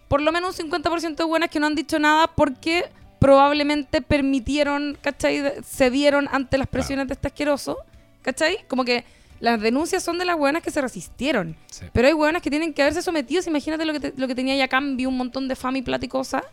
Por 0.10 0.22
lo 0.22 0.32
menos 0.32 0.60
un 0.60 0.70
50% 0.72 1.16
de 1.16 1.24
buenas 1.24 1.50
que 1.50 1.60
no 1.60 1.68
han 1.68 1.76
dicho 1.76 1.98
nada 2.00 2.28
porque 2.28 2.86
probablemente 3.20 4.02
permitieron, 4.02 4.98
¿cachai? 5.02 5.42
Cedieron 5.66 6.28
ante 6.32 6.58
las 6.58 6.68
presiones 6.68 7.08
de 7.08 7.14
este 7.14 7.28
asqueroso, 7.28 7.78
¿cachai? 8.22 8.58
Como 8.68 8.84
que 8.84 9.06
las 9.40 9.60
denuncias 9.62 10.04
son 10.04 10.18
de 10.18 10.26
las 10.26 10.38
buenas 10.38 10.62
que 10.62 10.72
se 10.72 10.82
resistieron. 10.82 11.56
Sí. 11.72 11.86
Pero 11.94 12.08
hay 12.08 12.14
buenas 12.14 12.42
que 12.42 12.50
tienen 12.50 12.74
que 12.74 12.82
haberse 12.82 13.02
sometido. 13.02 13.42
Imagínate 13.48 13.86
lo 13.86 13.94
que, 13.94 14.00
te- 14.02 14.14
lo 14.18 14.28
que 14.28 14.36
tenía 14.36 14.56
ya 14.56 14.66
a 14.66 14.68
cambio, 14.68 15.10
un 15.10 15.18
montón 15.18 15.48
de 15.48 15.56
fama 15.56 15.78
y 15.78 15.82
plata 15.82 16.06
y 16.06 16.10
cosas. 16.10 16.44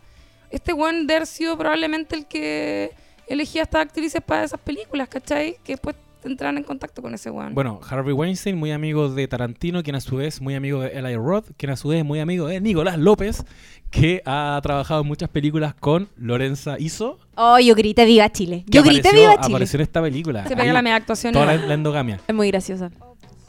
Este 0.51 0.73
buen 0.73 1.07
de 1.07 1.15
haber 1.15 1.27
sido 1.27 1.57
probablemente 1.57 2.15
el 2.15 2.25
que 2.27 2.91
elegía 3.27 3.61
a 3.61 3.63
estas 3.63 3.81
actrices 3.81 4.21
para 4.21 4.43
esas 4.43 4.59
películas, 4.59 5.07
¿cachai? 5.07 5.57
Que 5.63 5.73
después 5.73 5.95
entraran 6.23 6.57
en 6.57 6.63
contacto 6.63 7.01
con 7.01 7.13
ese 7.15 7.31
weón. 7.31 7.55
Bueno, 7.55 7.79
Harvey 7.89 8.13
Weinstein, 8.13 8.55
muy 8.57 8.71
amigo 8.71 9.09
de 9.09 9.27
Tarantino, 9.27 9.81
quien 9.81 9.95
a 9.95 10.01
su 10.01 10.17
vez 10.17 10.39
muy 10.41 10.53
amigo 10.53 10.81
de 10.81 10.89
Eli 10.89 11.15
Roth, 11.15 11.45
quien 11.57 11.71
a 11.71 11.75
su 11.75 11.87
vez 11.87 12.05
muy 12.05 12.19
amigo 12.19 12.47
de 12.47 12.59
Nicolás 12.61 12.99
López, 12.99 13.43
que 13.89 14.21
ha 14.25 14.59
trabajado 14.61 15.01
en 15.01 15.07
muchas 15.07 15.29
películas 15.29 15.73
con 15.73 16.09
Lorenza 16.17 16.77
Iso. 16.77 17.17
Oh, 17.35 17.57
yo 17.59 17.73
grité 17.73 18.05
Viva 18.05 18.29
Chile. 18.31 18.63
Yo 18.67 18.83
grité 18.83 19.07
apareció- 19.07 19.19
Viva 19.29 19.41
Chile. 19.41 19.55
Apareció 19.55 19.77
en 19.77 19.81
esta 19.81 20.01
película. 20.01 20.47
se 20.47 20.55
pega 20.55 20.73
la 20.73 20.81
media 20.83 20.97
actuación. 20.97 21.33
Toda 21.33 21.45
la, 21.47 21.55
la 21.55 21.73
endogamia. 21.73 22.19
Es 22.27 22.35
muy 22.35 22.49
graciosa. 22.51 22.91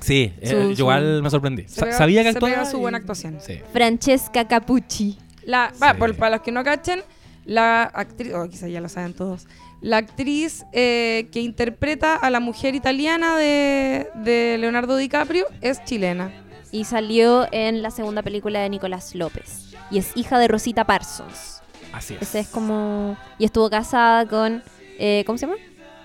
Sí, 0.00 0.32
eh, 0.40 0.46
Su- 0.48 0.70
igual 0.80 1.22
me 1.22 1.30
sorprendí. 1.30 1.62
se 1.64 1.80
Sa- 1.80 1.84
pega- 1.86 1.98
sabía 1.98 2.22
que 2.22 2.30
se 2.32 2.38
actuaba. 2.38 2.54
pega 2.54 2.64
su 2.70 2.78
buena 2.78 2.98
actuación. 2.98 3.38
Sí. 3.40 3.58
Francesca 3.72 4.48
Capucci. 4.48 5.18
La, 5.44 5.72
va, 5.82 5.94
por- 5.94 6.14
para 6.16 6.36
los 6.36 6.42
que 6.42 6.52
no 6.52 6.62
cachen, 6.64 7.02
la 7.44 7.82
actriz, 7.82 8.32
o 8.34 8.48
quizás 8.48 8.70
ya 8.70 8.80
lo 8.80 8.88
saben 8.88 9.14
todos, 9.14 9.46
la 9.80 9.96
actriz 9.96 10.64
eh, 10.72 11.28
que 11.32 11.40
interpreta 11.40 12.14
a 12.14 12.30
la 12.30 12.38
mujer 12.40 12.74
italiana 12.74 13.36
de, 13.36 14.08
de 14.16 14.56
Leonardo 14.60 14.96
DiCaprio 14.96 15.46
es 15.60 15.82
chilena. 15.84 16.32
Y 16.70 16.84
salió 16.84 17.46
en 17.52 17.82
la 17.82 17.90
segunda 17.90 18.22
película 18.22 18.60
de 18.60 18.70
Nicolás 18.70 19.14
López. 19.14 19.74
Y 19.90 19.98
es 19.98 20.16
hija 20.16 20.38
de 20.38 20.48
Rosita 20.48 20.84
Parsons. 20.84 21.60
Así 21.92 22.14
es. 22.14 22.22
Ese 22.22 22.40
es 22.40 22.48
como. 22.48 23.18
Y 23.38 23.44
estuvo 23.44 23.68
casada 23.68 24.24
con. 24.26 24.62
eh, 24.98 25.22
¿Cómo 25.26 25.36
se 25.36 25.46
llama? 25.46 25.58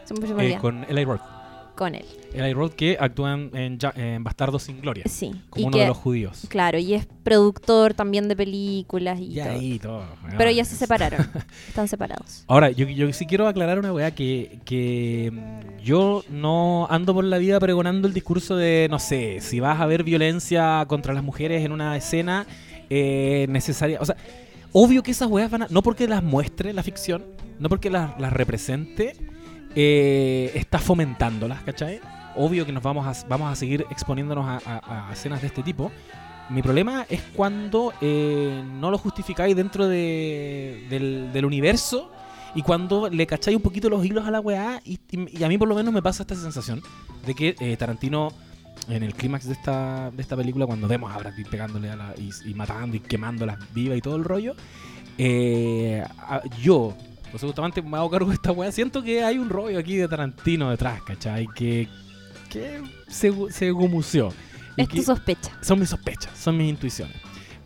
Se 0.04 0.14
me, 0.34 0.46
Eh, 0.56 0.58
con 0.60 0.84
Eli 0.90 1.06
Roth. 1.06 1.22
Con 1.78 1.94
él. 1.96 2.06
Eli 2.34 2.54
Roth 2.54 2.74
que 2.74 2.98
actúan 3.00 3.52
en, 3.54 3.78
Ja- 3.80 3.94
en 3.96 4.24
Bastardos 4.24 4.64
sin 4.64 4.82
Gloria. 4.82 5.04
Sí. 5.08 5.32
Como 5.50 5.62
y 5.64 5.68
uno 5.68 5.72
que, 5.78 5.82
de 5.84 5.88
los 5.88 5.98
judíos. 5.98 6.46
Claro, 6.50 6.80
y 6.80 6.94
es 6.96 7.08
productor 7.24 7.94
también 7.94 8.28
de 8.28 8.36
películas 8.36 9.20
y 9.20 9.34
Y 9.34 9.36
todo. 9.44 9.50
ahí 9.52 9.80
todo. 9.80 10.04
Pero 10.38 10.50
Ah, 10.50 10.54
ya 10.54 10.66
se 10.66 10.76
separaron. 10.76 11.20
Están 11.68 11.88
separados. 11.88 12.44
Ahora, 12.48 12.72
yo, 12.72 12.88
yo 12.88 13.12
sí 13.14 13.26
quiero 13.28 13.48
aclarar 13.48 13.78
una 13.80 13.94
weá 13.94 14.10
que, 14.16 14.60
que 14.66 15.32
mm, 15.32 15.84
yo 15.84 16.24
no 16.30 16.88
ando 16.90 17.14
por 17.14 17.24
la 17.24 17.38
vida 17.38 17.60
pregonando 17.60 18.08
el 18.08 18.14
discurso 18.14 18.56
de, 18.56 18.88
no 18.90 18.98
sé, 19.00 19.40
si 19.42 19.60
vas 19.60 19.80
a 19.80 19.86
ver 19.86 20.04
violencia 20.04 20.84
contra 20.88 21.14
las 21.14 21.24
mujeres 21.24 21.64
en 21.64 21.72
una 21.72 21.96
escena 21.96 22.48
eh, 22.90 23.46
necesaria. 23.50 24.00
O 24.02 24.06
sea, 24.06 24.16
obvio 24.72 25.04
que 25.04 25.12
esas 25.12 25.30
weas 25.30 25.52
van 25.52 25.62
a. 25.64 25.68
No 25.70 25.84
porque 25.84 26.08
las 26.08 26.24
muestre 26.24 26.74
la 26.74 26.82
ficción, 26.84 27.24
no 27.60 27.70
porque 27.70 27.90
las, 27.90 28.20
las 28.20 28.34
represente, 28.34 29.14
eh, 29.80 30.54
está 30.56 30.80
fomentándolas, 30.80 31.62
¿cachai? 31.62 32.00
Obvio 32.36 32.66
que 32.66 32.72
nos 32.72 32.82
vamos 32.82 33.06
a, 33.06 33.28
vamos 33.28 33.52
a 33.52 33.56
seguir 33.56 33.86
exponiéndonos 33.92 34.64
a, 34.66 35.10
escenas 35.14 35.40
de 35.42 35.48
este 35.48 35.62
tipo. 35.62 35.92
Mi 36.50 36.64
problema 36.64 37.06
es 37.08 37.22
cuando 37.36 37.94
eh, 38.02 38.64
no 38.80 38.90
lo 38.90 38.98
justificáis 38.98 39.56
dentro 39.56 39.88
de- 39.88 40.88
del, 40.90 41.46
universo 41.46 42.12
y 42.56 42.64
cuando 42.64 43.08
le 43.08 43.28
cacháis 43.28 43.56
un 43.56 43.62
poquito 43.62 43.88
los 43.88 44.04
hilos 44.04 44.26
a 44.26 44.32
la 44.32 44.40
weá. 44.40 44.82
Y, 44.84 44.98
a 45.44 45.48
mí 45.48 45.60
por 45.60 45.68
lo 45.68 45.76
menos 45.76 45.94
me 45.94 46.02
pasa 46.02 46.24
esta 46.24 46.34
sensación 46.34 46.82
de 47.28 47.36
que 47.36 47.56
eh, 47.60 47.78
Tarantino, 47.78 48.30
en 48.90 49.04
el 49.04 49.14
clímax 49.14 49.46
de 49.46 49.54
esta, 49.54 50.10
de 50.10 50.24
esta 50.24 50.36
película, 50.36 50.66
cuando 50.66 50.88
vemos 50.88 51.14
a 51.14 51.20
Brad 51.20 51.36
Pitt 51.36 51.50
pegándole 51.50 51.92
a 51.92 51.96
la, 51.96 52.16
y, 52.18 52.32
y 52.50 52.56
matando 52.56 52.98
y 52.98 53.00
quemándolas 53.00 53.60
vivas 53.76 54.00
y 54.00 54.02
todo 54.02 54.16
el 54.16 54.24
rollo, 54.24 54.56
yo, 56.64 56.96
pues 57.40 57.50
justamente 57.50 57.82
me 57.82 57.98
hago 57.98 58.10
cargo 58.10 58.30
de 58.30 58.36
esta 58.36 58.52
weá, 58.52 58.72
siento 58.72 59.04
que 59.04 59.24
hay 59.24 59.38
un 59.38 59.50
rollo 59.50 59.78
aquí 59.80 59.96
de 59.98 60.08
Tarantino 60.08 60.70
detrás, 60.72 61.02
¿cachai? 61.04 61.48
Que, 61.56 61.88
que 62.50 62.82
se, 63.08 63.32
se 63.52 63.72
gumuseó. 63.72 64.34
Y 64.76 64.82
Es 64.82 64.90
tu 64.90 65.02
sospecha. 65.04 65.52
son 65.62 65.80
mis 65.80 65.90
sospechas, 65.90 66.38
son 66.38 66.58
mis 66.58 66.70
intuiciones. 66.70 67.16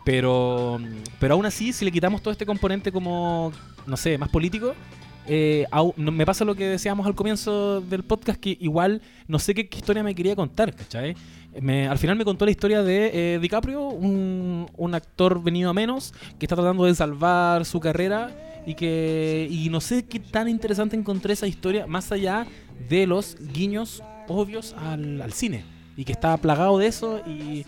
Pero, 0.04 0.78
pero 1.20 1.34
aún 1.34 1.46
así, 1.46 1.72
si 1.72 1.84
le 1.84 1.92
quitamos 1.92 2.20
todo 2.22 2.32
este 2.32 2.44
componente 2.46 2.90
como, 2.90 3.52
no 3.86 3.96
sé, 3.96 4.18
más 4.18 4.28
político, 4.28 4.74
eh, 5.26 5.64
au- 5.70 5.94
no- 5.96 6.10
me 6.10 6.26
pasa 6.26 6.44
lo 6.44 6.54
que 6.54 6.66
decíamos 6.66 7.06
al 7.06 7.14
comienzo 7.14 7.80
del 7.80 8.02
podcast, 8.02 8.40
que 8.40 8.56
igual 8.60 9.00
no 9.28 9.38
sé 9.38 9.54
qué, 9.54 9.68
qué 9.68 9.78
historia 9.78 10.02
me 10.02 10.14
quería 10.14 10.34
contar, 10.34 10.74
¿cachai? 10.74 11.14
Me- 11.60 11.86
al 11.86 11.98
final 11.98 12.16
me 12.16 12.24
contó 12.24 12.44
la 12.44 12.50
historia 12.50 12.82
de 12.82 13.34
eh, 13.34 13.38
DiCaprio, 13.40 13.82
un, 13.86 14.66
un 14.76 14.94
actor 14.94 15.40
venido 15.42 15.70
a 15.70 15.74
menos, 15.74 16.12
que 16.38 16.46
está 16.46 16.56
tratando 16.56 16.84
de 16.84 16.94
salvar 16.94 17.64
su 17.64 17.78
carrera 17.78 18.30
y 18.66 18.74
que 18.74 19.48
y 19.50 19.68
no 19.68 19.80
sé 19.80 20.04
qué 20.04 20.20
tan 20.20 20.48
interesante 20.48 20.96
encontré 20.96 21.32
esa 21.32 21.46
historia, 21.46 21.86
más 21.86 22.12
allá 22.12 22.46
de 22.88 23.06
los 23.06 23.36
guiños 23.52 24.02
obvios 24.28 24.74
al, 24.78 25.20
al 25.20 25.32
cine, 25.32 25.64
y 25.96 26.04
que 26.04 26.12
está 26.12 26.36
plagado 26.36 26.78
de 26.78 26.86
eso 26.86 27.20
y, 27.26 27.64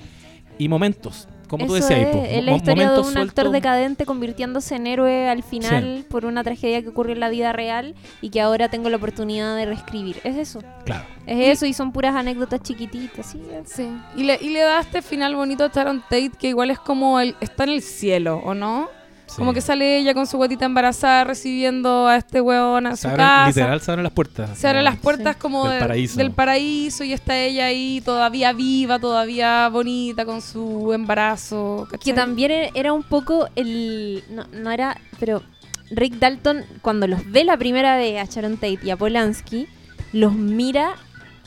y 0.58 0.68
momentos, 0.68 1.28
como 1.48 1.66
tú 1.66 1.76
Eso 1.76 1.88
decías, 1.88 2.08
es, 2.08 2.16
po, 2.16 2.24
es 2.24 2.44
la 2.44 2.52
historia 2.52 2.90
de 2.92 3.00
un 3.00 3.18
actor 3.18 3.50
decadente 3.50 4.06
convirtiéndose 4.06 4.76
en 4.76 4.86
héroe 4.86 5.28
al 5.28 5.42
final 5.42 6.06
por 6.08 6.24
una 6.24 6.42
tragedia 6.42 6.82
que 6.82 6.88
ocurrió 6.88 7.12
en 7.12 7.20
la 7.20 7.28
vida 7.28 7.52
real 7.52 7.94
y 8.20 8.30
que 8.30 8.40
ahora 8.40 8.68
tengo 8.68 8.88
la 8.88 8.96
oportunidad 8.96 9.54
de 9.56 9.66
reescribir. 9.66 10.16
Es 10.24 10.36
eso. 10.36 10.60
Claro. 10.84 11.04
Es 11.26 11.58
eso 11.58 11.66
y 11.66 11.72
son 11.74 11.92
puras 11.92 12.14
anécdotas 12.14 12.62
chiquititas. 12.62 13.26
Sí, 13.26 13.42
Sí. 13.66 13.88
Y 14.16 14.24
le, 14.24 14.38
y 14.40 14.50
le 14.50 14.60
da 14.60 14.80
este 14.80 15.02
final 15.02 15.36
bonito 15.36 15.64
a 15.64 15.68
Sharon 15.68 16.00
Tate 16.02 16.32
que 16.38 16.48
igual 16.48 16.70
es 16.70 16.78
como 16.78 17.20
el, 17.20 17.36
está 17.40 17.64
en 17.64 17.70
el 17.70 17.82
cielo, 17.82 18.38
¿o 18.44 18.54
no? 18.54 18.88
Como 19.36 19.52
que 19.52 19.60
sale 19.60 19.98
ella 19.98 20.14
con 20.14 20.26
su 20.26 20.36
guatita 20.36 20.64
embarazada 20.64 21.24
recibiendo 21.24 22.06
a 22.06 22.16
este 22.16 22.40
weón 22.40 22.86
a 22.86 22.94
se 22.94 23.02
su 23.02 23.08
abren, 23.08 23.26
casa. 23.26 23.46
literal 23.48 23.80
se 23.80 23.90
abren 23.90 24.04
las 24.04 24.12
puertas. 24.12 24.58
Se 24.58 24.68
abren 24.68 24.84
las 24.84 24.96
puertas 24.96 25.34
Sí. 25.34 25.40
como 25.40 25.64
Del 25.64 25.72
de- 25.74 25.80
paraíso. 25.80 26.16
del 26.18 26.30
paraíso 26.30 27.02
y 27.04 27.12
está 27.12 27.36
ella 27.36 27.66
ahí 27.66 28.00
todavía 28.04 28.52
viva, 28.52 28.98
todavía 28.98 29.68
bonita 29.70 30.24
con 30.24 30.40
su 30.40 30.92
embarazo. 30.92 31.88
Que 32.02 32.12
también 32.12 32.50
e- 32.52 32.70
era 32.74 32.92
un 32.92 33.02
poco 33.02 33.48
el... 33.56 34.22
No, 34.30 34.44
no 34.52 34.70
era... 34.70 34.96
Pero 35.18 35.42
Rick 35.90 36.14
Dalton, 36.14 36.64
cuando 36.82 37.06
los 37.08 37.28
ve 37.30 37.44
la 37.44 37.56
primera 37.56 37.96
vez 37.96 38.20
a 38.20 38.30
Sharon 38.32 38.54
Tate 38.54 38.78
y 38.84 38.90
a 38.90 38.96
Polanski, 38.96 39.66
los 40.12 40.32
mira 40.34 40.92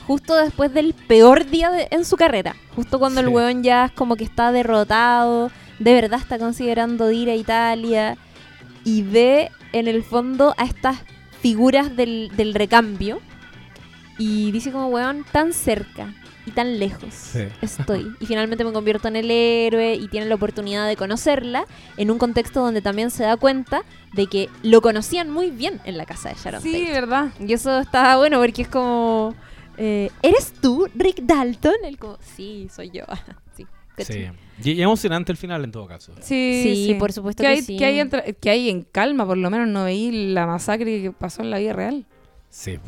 justo 0.06 0.36
después 0.36 0.72
del 0.74 0.94
peor 0.94 1.46
día 1.48 1.70
de- 1.70 1.88
en 1.90 2.04
su 2.04 2.16
carrera. 2.16 2.54
Justo 2.76 2.98
cuando 2.98 3.20
el 3.20 3.28
weón 3.28 3.62
ya 3.62 3.86
es 3.86 3.92
como 3.92 4.16
que 4.16 4.24
está 4.24 4.52
derrotado, 4.52 5.50
de 5.78 5.92
verdad 5.94 6.20
está 6.20 6.38
considerando 6.38 7.10
ir 7.10 7.28
a 7.30 7.34
Italia 7.34 8.16
y 8.84 9.02
ve 9.02 9.50
en 9.72 9.88
el 9.88 10.02
fondo 10.02 10.54
a 10.56 10.64
estas 10.64 10.98
figuras 11.40 11.94
del, 11.96 12.30
del 12.36 12.54
recambio 12.54 13.20
y 14.18 14.50
dice 14.50 14.72
como, 14.72 14.88
weón, 14.88 15.24
tan 15.30 15.52
cerca 15.52 16.12
y 16.46 16.50
tan 16.50 16.78
lejos 16.78 17.12
Sí. 17.14 17.40
estoy. 17.62 18.10
Y 18.20 18.26
finalmente 18.26 18.64
me 18.64 18.72
convierto 18.72 19.06
en 19.08 19.16
el 19.16 19.30
héroe 19.30 19.94
y 19.94 20.08
tiene 20.08 20.26
la 20.26 20.34
oportunidad 20.34 20.88
de 20.88 20.96
conocerla 20.96 21.64
en 21.96 22.10
un 22.10 22.18
contexto 22.18 22.60
donde 22.60 22.80
también 22.82 23.10
se 23.10 23.22
da 23.24 23.36
cuenta 23.36 23.82
de 24.14 24.26
que 24.26 24.48
lo 24.62 24.80
conocían 24.80 25.30
muy 25.30 25.50
bien 25.50 25.80
en 25.84 25.96
la 25.98 26.06
casa 26.06 26.30
de 26.30 26.36
Sharon 26.36 26.62
Sí, 26.62 26.72
Tate. 26.72 26.92
¿verdad? 26.92 27.28
Y 27.38 27.52
eso 27.52 27.78
está 27.80 28.16
bueno 28.16 28.38
porque 28.40 28.62
es 28.62 28.68
como... 28.68 29.34
eh, 29.76 30.10
¿Eres 30.22 30.52
tú, 30.60 30.88
Rick 30.94 31.20
Dalton? 31.22 31.74
Él 31.84 31.98
como, 31.98 32.16
sí, 32.36 32.68
soy 32.74 32.90
yo. 32.90 33.04
sí, 33.56 33.66
Sí. 33.98 34.26
Y, 34.64 34.72
y 34.72 34.82
emocionante 34.82 35.30
el 35.32 35.38
final 35.38 35.64
en 35.64 35.70
todo 35.72 35.86
caso. 35.86 36.12
Sí, 36.20 36.84
Sí, 36.86 36.94
por 36.98 37.12
supuesto 37.12 37.42
que 37.42 37.46
hay, 37.48 37.62
sí. 37.62 37.76
Que 37.76 37.84
hay, 37.84 38.08
que 38.40 38.70
en 38.70 38.82
calma, 38.82 39.24
por 39.26 39.36
lo 39.36 39.50
menos 39.50 39.68
no 39.68 39.84
veí 39.84 40.32
la 40.32 40.46
masacre 40.46 41.00
que 41.02 41.12
pasó 41.12 41.42
en 41.42 41.50
la 41.50 41.58
vida 41.58 41.72
real. 41.72 42.06
Sí. 42.50 42.78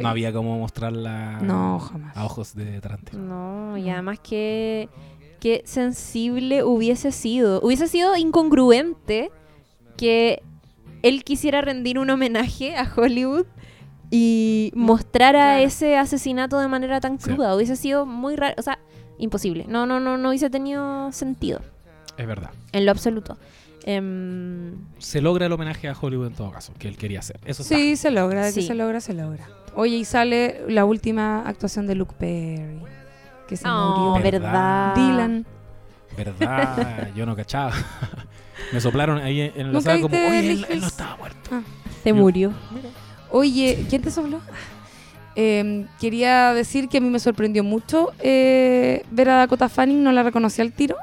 No 0.00 0.08
había 0.08 0.32
como 0.32 0.58
mostrarla 0.58 1.38
No, 1.42 1.78
jamás. 1.78 2.16
a 2.16 2.24
ojos 2.24 2.56
de 2.56 2.80
Tarantino. 2.80 3.22
No, 3.22 3.76
y 3.78 3.88
además 3.90 4.18
que... 4.18 4.88
Qué 5.38 5.62
sensible 5.64 6.64
hubiese 6.64 7.12
sido. 7.12 7.60
Hubiese 7.62 7.86
sido 7.88 8.14
incongruente 8.16 9.30
que 9.96 10.42
él 11.02 11.24
quisiera 11.24 11.62
rendir 11.62 11.98
un 11.98 12.10
homenaje 12.10 12.76
a 12.76 12.90
Hollywood 12.94 13.46
y 14.10 14.72
mostrara 14.74 15.44
Claro. 15.54 15.64
ese 15.64 15.96
asesinato 15.96 16.58
de 16.58 16.68
manera 16.68 17.00
tan 17.00 17.18
Sí. 17.20 17.30
cruda. 17.30 17.54
Hubiese 17.56 17.76
sido 17.76 18.04
muy 18.06 18.36
raro. 18.36 18.54
O 18.58 18.62
sea, 18.62 18.80
imposible. 19.20 19.64
No, 19.68 19.86
no, 19.86 20.00
no, 20.00 20.16
no 20.18 20.28
hubiese 20.30 20.50
tenido 20.50 21.12
sentido. 21.12 21.60
Es 22.16 22.26
verdad. 22.26 22.50
En 22.72 22.84
lo 22.84 22.90
absoluto. 22.90 23.38
Em, 23.84 24.74
Se 24.98 25.20
logra 25.22 25.46
el 25.46 25.52
homenaje 25.52 25.88
a 25.88 25.94
Hollywood 25.98 26.26
en 26.26 26.34
todo 26.34 26.50
caso, 26.50 26.72
que 26.78 26.88
él 26.88 26.96
quería 26.96 27.20
hacer. 27.20 27.38
Eso 27.44 27.62
está. 27.62 27.74
Sí, 27.76 27.96
se 27.96 28.10
logra, 28.10 28.44
de 28.44 28.52
que 28.52 28.60
Sí. 28.60 28.66
se 28.66 28.74
logra, 28.74 29.00
se 29.00 29.14
logra. 29.14 29.48
Oye, 29.74 29.96
y 29.96 30.04
sale 30.04 30.62
la 30.68 30.84
última 30.84 31.48
actuación 31.48 31.86
de 31.86 31.94
Luke 31.94 32.14
Perry, 32.18 32.80
que 33.48 33.56
se 33.56 33.66
oh, 33.68 34.14
murió. 34.16 34.22
¿Verdad? 34.24 34.40
verdad. 34.40 34.94
Dylan. 34.96 35.46
¿Verdad? 36.16 37.08
Yo 37.14 37.24
no 37.24 37.36
cachaba. 37.36 37.72
Me 38.72 38.80
soplaron 38.80 39.18
ahí 39.18 39.40
en 39.40 39.68
la 39.68 39.72
¿Nunca 39.72 39.80
sala 39.92 40.00
como, 40.02 40.16
oye, 40.16 40.50
él, 40.68 40.80
no 40.80 40.86
estaba 40.86 41.16
muerto. 41.16 41.50
Ah. 41.52 41.62
Se 42.02 42.10
Yo- 42.10 42.14
murió. 42.16 42.52
Oye, 43.30 43.86
¿quién 43.88 44.02
te 44.02 44.10
sopló? 44.10 44.40
Eh, 45.42 45.86
quería 45.98 46.52
decir 46.52 46.86
que 46.90 46.98
a 46.98 47.00
mí 47.00 47.08
me 47.08 47.18
sorprendió 47.18 47.64
mucho 47.64 48.10
eh, 48.18 49.02
ver 49.10 49.30
a 49.30 49.36
Dakota 49.38 49.70
Fanning, 49.70 50.02
no 50.02 50.12
la 50.12 50.22
reconocí 50.22 50.60
al 50.60 50.70
tiro. 50.72 50.96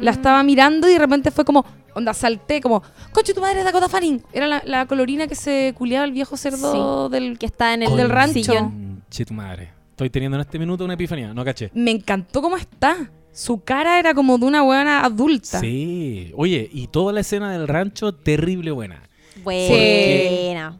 La 0.00 0.12
estaba 0.12 0.40
mirando 0.44 0.88
y 0.88 0.92
de 0.92 0.98
repente 1.00 1.32
fue 1.32 1.44
como, 1.44 1.64
onda, 1.92 2.14
salté, 2.14 2.60
como, 2.60 2.80
conche 3.10 3.34
tu 3.34 3.40
madre, 3.40 3.64
Dakota 3.64 3.88
Fanning. 3.88 4.22
Era 4.32 4.46
la, 4.46 4.62
la 4.64 4.86
colorina 4.86 5.26
que 5.26 5.34
se 5.34 5.74
culiaba 5.76 6.04
el 6.04 6.12
viejo 6.12 6.36
cerdo 6.36 7.08
del... 7.08 7.38
Que 7.38 7.46
está 7.46 7.74
en 7.74 7.82
el 7.82 7.96
del 7.96 8.08
rancho. 8.08 8.34
sillón. 8.34 9.02
Che, 9.10 9.24
tu 9.24 9.34
madre. 9.34 9.72
Estoy 9.90 10.10
teniendo 10.10 10.36
en 10.36 10.42
este 10.42 10.60
minuto 10.60 10.84
una 10.84 10.94
epifanía, 10.94 11.34
no 11.34 11.44
caché. 11.44 11.70
Me 11.74 11.90
encantó 11.90 12.40
cómo 12.42 12.56
está. 12.56 13.10
Su 13.32 13.64
cara 13.64 13.98
era 13.98 14.14
como 14.14 14.38
de 14.38 14.46
una 14.46 14.62
buena 14.62 15.04
adulta. 15.04 15.58
Sí. 15.58 16.32
Oye, 16.36 16.70
y 16.72 16.86
toda 16.86 17.12
la 17.12 17.20
escena 17.20 17.50
del 17.50 17.66
rancho, 17.66 18.14
terrible 18.14 18.70
buena. 18.70 19.02
Buena. 19.42 20.78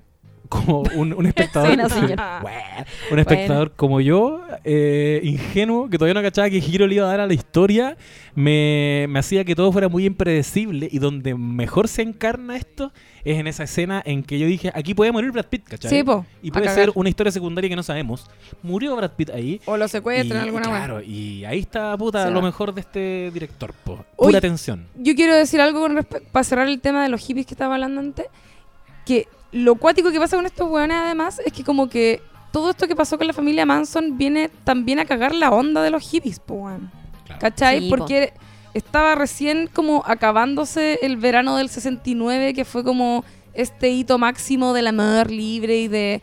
Como 0.49 0.81
un, 0.95 1.13
un 1.13 1.27
espectador. 1.27 1.69
Buena, 1.75 1.89
señor. 1.89 2.09
Buena. 2.43 2.87
un 3.11 3.19
espectador 3.19 3.73
como 3.73 4.01
yo, 4.01 4.41
eh, 4.65 5.21
ingenuo, 5.23 5.89
que 5.89 5.99
todavía 5.99 6.15
no 6.15 6.23
cachaba 6.23 6.51
qué 6.51 6.61
giro 6.61 6.87
le 6.87 6.97
iba 6.97 7.07
a 7.07 7.09
dar 7.11 7.21
a 7.21 7.27
la 7.27 7.35
historia, 7.35 7.97
me, 8.35 9.07
me 9.09 9.19
hacía 9.19 9.45
que 9.45 9.55
todo 9.55 9.73
fuera 9.73 9.89
muy 9.89 10.07
impredecible. 10.07 10.89
Y 10.91 10.99
donde 10.99 11.35
mejor 11.35 11.89
se 11.89 12.03
encarna 12.03 12.57
esto 12.57 12.93
es 13.25 13.39
en 13.39 13.49
esa 13.49 13.65
escena 13.65 14.01
en 14.07 14.23
que 14.23 14.39
yo 14.39 14.47
dije, 14.47 14.71
aquí 14.73 14.95
puede 14.95 15.11
morir 15.11 15.33
Brad 15.33 15.47
Pitt, 15.47 15.65
¿cachai? 15.65 15.91
Sí, 15.91 16.05
po. 16.05 16.25
Y 16.43 16.53
puede 16.53 16.69
ser 16.69 16.93
una 16.95 17.09
historia 17.09 17.33
secundaria 17.33 17.69
que 17.69 17.75
no 17.75 17.83
sabemos. 17.83 18.31
Murió 18.63 18.95
Brad 18.95 19.11
Pitt 19.13 19.31
ahí. 19.31 19.61
O 19.67 19.77
lo 19.77 19.89
secuestran, 19.89 20.43
alguna 20.43 20.69
claro, 20.69 21.03
y 21.03 21.45
ahí 21.45 21.59
está, 21.59 21.97
puta, 21.97 22.29
Sí. 22.29 22.33
lo 22.33 22.41
mejor 22.41 22.73
de 22.73 22.83
este 22.83 23.31
director, 23.33 23.73
po. 23.85 24.05
Uy. 24.17 24.29
Pura 24.29 24.41
tensión. 24.41 24.87
Yo 24.97 25.15
quiero 25.17 25.35
decir 25.35 25.61
algo 25.61 25.81
con 25.81 25.97
respecto, 25.97 26.29
para 26.31 26.45
cerrar 26.45 26.69
el 26.69 26.81
tema 26.81 27.03
de 27.03 27.09
los 27.09 27.21
hippies 27.21 27.47
que 27.47 27.55
estaba 27.55 27.75
hablando 27.75 28.01
antes, 28.01 28.27
que 29.05 29.27
lo 29.53 29.77
cuático 29.77 30.11
que 30.11 30.19
pasa 30.19 30.37
con 30.37 30.47
estos 30.47 30.69
weones 30.69 30.97
además 30.97 31.41
es 31.45 31.53
que 31.53 31.65
como 31.65 31.89
que 31.89 32.21
todo 32.53 32.71
esto 32.71 32.89
que 32.89 32.97
pasó 32.97 33.19
con 33.19 33.27
la 33.27 33.33
familia 33.33 33.67
Manson 33.67 34.17
viene 34.17 34.49
también 34.65 34.99
a 34.99 35.05
cagar 35.05 35.35
la 35.35 35.51
onda 35.51 35.83
de 35.83 35.91
los 35.91 36.03
hippies, 36.09 36.41
po, 36.41 36.55
weón. 36.55 36.91
Claro. 37.25 37.41
¿Cachai? 37.41 37.81
Sí, 37.81 37.91
po. 37.91 37.97
Porque 37.97 38.33
estaba 38.75 39.15
recién 39.15 39.69
como 39.73 40.03
acabándose 40.07 40.99
el 41.03 41.17
verano 41.17 41.57
del 41.57 41.69
69, 41.69 42.55
que 42.55 42.65
fue 42.65 42.83
como 42.85 43.25
este 43.55 43.91
hito 43.91 44.19
máximo 44.19 44.73
del 44.75 44.87
amor 44.87 45.31
libre 45.31 45.79
y 45.79 45.89
de 45.89 46.23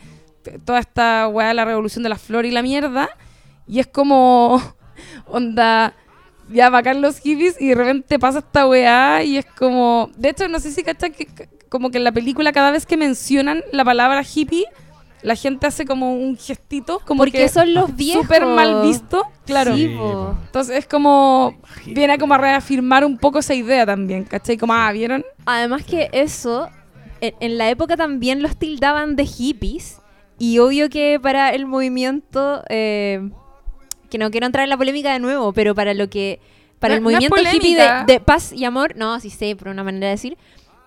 toda 0.65 0.80
esta 0.80 1.28
weá 1.28 1.47
de 1.49 1.53
la 1.55 1.65
revolución 1.65 2.03
de 2.03 2.09
las 2.09 2.21
flores 2.21 2.51
y 2.51 2.53
la 2.53 2.61
mierda. 2.61 3.09
Y 3.67 3.80
es 3.80 3.88
como, 3.88 4.61
onda, 5.28 5.93
ya 6.49 6.69
bacán 6.69 7.01
los 7.01 7.19
hippies 7.19 7.59
y 7.59 7.69
de 7.69 7.76
repente 7.76 8.19
pasa 8.19 8.39
esta 8.39 8.67
weá 8.67 9.24
y 9.24 9.38
es 9.38 9.45
como... 9.45 10.09
De 10.15 10.30
hecho, 10.30 10.47
no 10.47 10.59
sé 10.59 10.71
si 10.71 10.84
cachan 10.84 11.11
que- 11.11 11.28
como 11.74 11.89
que 11.89 11.97
en 11.97 12.03
la 12.03 12.11
película 12.11 12.51
cada 12.53 12.69
vez 12.69 12.86
que 12.86 12.97
mencionan 12.97 13.63
la 13.71 13.84
palabra 13.84 14.21
hippie, 14.24 14.65
la 15.24 15.36
gente 15.36 15.65
hace 15.65 15.86
como 15.86 16.13
un 16.15 16.38
gestito, 16.38 16.99
como 17.05 17.19
Porque 17.24 17.39
que 17.39 17.49
son 17.49 17.74
los 17.74 17.95
viejos. 17.95 18.21
súper 18.24 18.45
mal 18.45 18.84
visto. 18.84 19.26
Claro. 19.45 19.76
Sí. 19.76 19.86
Entonces 20.45 20.78
es 20.78 20.86
como. 20.86 21.57
Viene 21.88 22.13
a 22.13 22.17
como 22.19 22.36
a 22.36 22.38
reafirmar 22.38 23.03
un 23.03 23.17
poco 23.17 23.39
esa 23.39 23.53
idea 23.55 23.86
también, 23.86 24.24
¿cachai? 24.26 24.57
Como, 24.57 24.74
ah, 24.74 24.91
¿vieron? 24.91 25.26
Además 25.45 25.84
que 25.84 26.09
eso, 26.11 26.69
en, 27.21 27.34
en 27.39 27.57
la 27.57 27.69
época 27.69 27.97
también 27.97 28.41
los 28.43 28.55
tildaban 28.55 29.15
de 29.15 29.26
hippies. 29.26 29.97
Y 30.38 30.59
obvio 30.59 30.89
que 30.89 31.19
para 31.21 31.49
el 31.51 31.65
movimiento, 31.65 32.63
eh, 32.69 33.30
que 34.09 34.17
no 34.17 34.30
quiero 34.30 34.45
entrar 34.45 34.63
en 34.65 34.69
la 34.69 34.78
polémica 34.78 35.11
de 35.13 35.19
nuevo, 35.19 35.53
pero 35.53 35.74
para 35.74 35.93
lo 35.93 36.09
que, 36.09 36.39
para 36.80 36.93
No- 36.93 36.97
el 36.97 37.01
movimiento 37.03 37.36
hippie 37.51 37.76
de, 37.78 38.03
de 38.05 38.19
paz 38.19 38.51
y 38.51 38.65
amor, 38.65 38.95
no, 38.97 39.19
sí 39.19 39.30
sé, 39.30 39.55
por 39.55 39.69
una 39.69 39.84
manera 39.84 40.07
de 40.07 40.11
decir, 40.11 40.38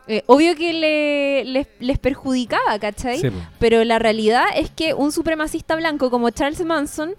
eh, 0.08 0.22
obvio 0.26 0.54
que 0.54 0.72
le- 0.72 1.44
les, 1.44 1.66
les 1.80 1.98
perjudicaba, 1.98 2.78
¿cachai? 2.78 3.18
Sí. 3.20 3.28
Pero 3.58 3.82
la 3.84 3.98
realidad 3.98 4.44
es 4.54 4.70
que 4.70 4.94
un 4.94 5.12
supremacista 5.12 5.74
blanco 5.76 6.10
como 6.10 6.30
Charles 6.30 6.64
Manson, 6.64 7.14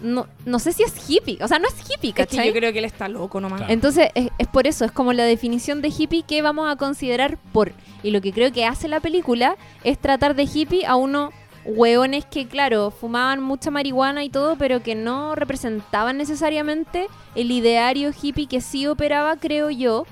no, 0.00 0.26
no 0.44 0.58
sé 0.58 0.72
si 0.72 0.82
es 0.82 1.08
hippie, 1.08 1.38
o 1.42 1.46
sea, 1.46 1.60
no 1.60 1.68
es 1.68 1.74
hippie, 1.88 2.10
Es 2.10 2.14
que 2.16 2.24
¿cachai? 2.24 2.48
yo 2.48 2.52
creo 2.52 2.72
que 2.72 2.80
él 2.80 2.84
está 2.84 3.08
loco 3.08 3.40
nomás. 3.40 3.60
Claro. 3.60 3.72
Entonces, 3.72 4.08
es, 4.16 4.30
es 4.38 4.48
por 4.48 4.66
eso, 4.66 4.84
es 4.84 4.90
como 4.90 5.12
la 5.12 5.22
definición 5.24 5.80
de 5.80 5.92
hippie 5.96 6.24
que 6.24 6.42
vamos 6.42 6.68
a 6.70 6.74
considerar 6.76 7.38
por. 7.52 7.72
Y 8.02 8.10
lo 8.10 8.20
que 8.20 8.32
creo 8.32 8.50
que 8.52 8.64
hace 8.66 8.88
la 8.88 8.98
película 8.98 9.56
es 9.84 9.98
tratar 10.00 10.34
de 10.34 10.48
hippie 10.52 10.84
a 10.86 10.96
unos 10.96 11.32
hueones 11.64 12.24
que, 12.24 12.48
claro, 12.48 12.90
fumaban 12.90 13.40
mucha 13.40 13.70
marihuana 13.70 14.24
y 14.24 14.30
todo, 14.30 14.56
pero 14.56 14.82
que 14.82 14.96
no 14.96 15.36
representaban 15.36 16.16
necesariamente 16.16 17.06
el 17.36 17.52
ideario 17.52 18.10
hippie 18.20 18.48
que 18.48 18.60
sí 18.60 18.88
operaba, 18.88 19.36
creo 19.36 19.70
yo, 19.70 20.04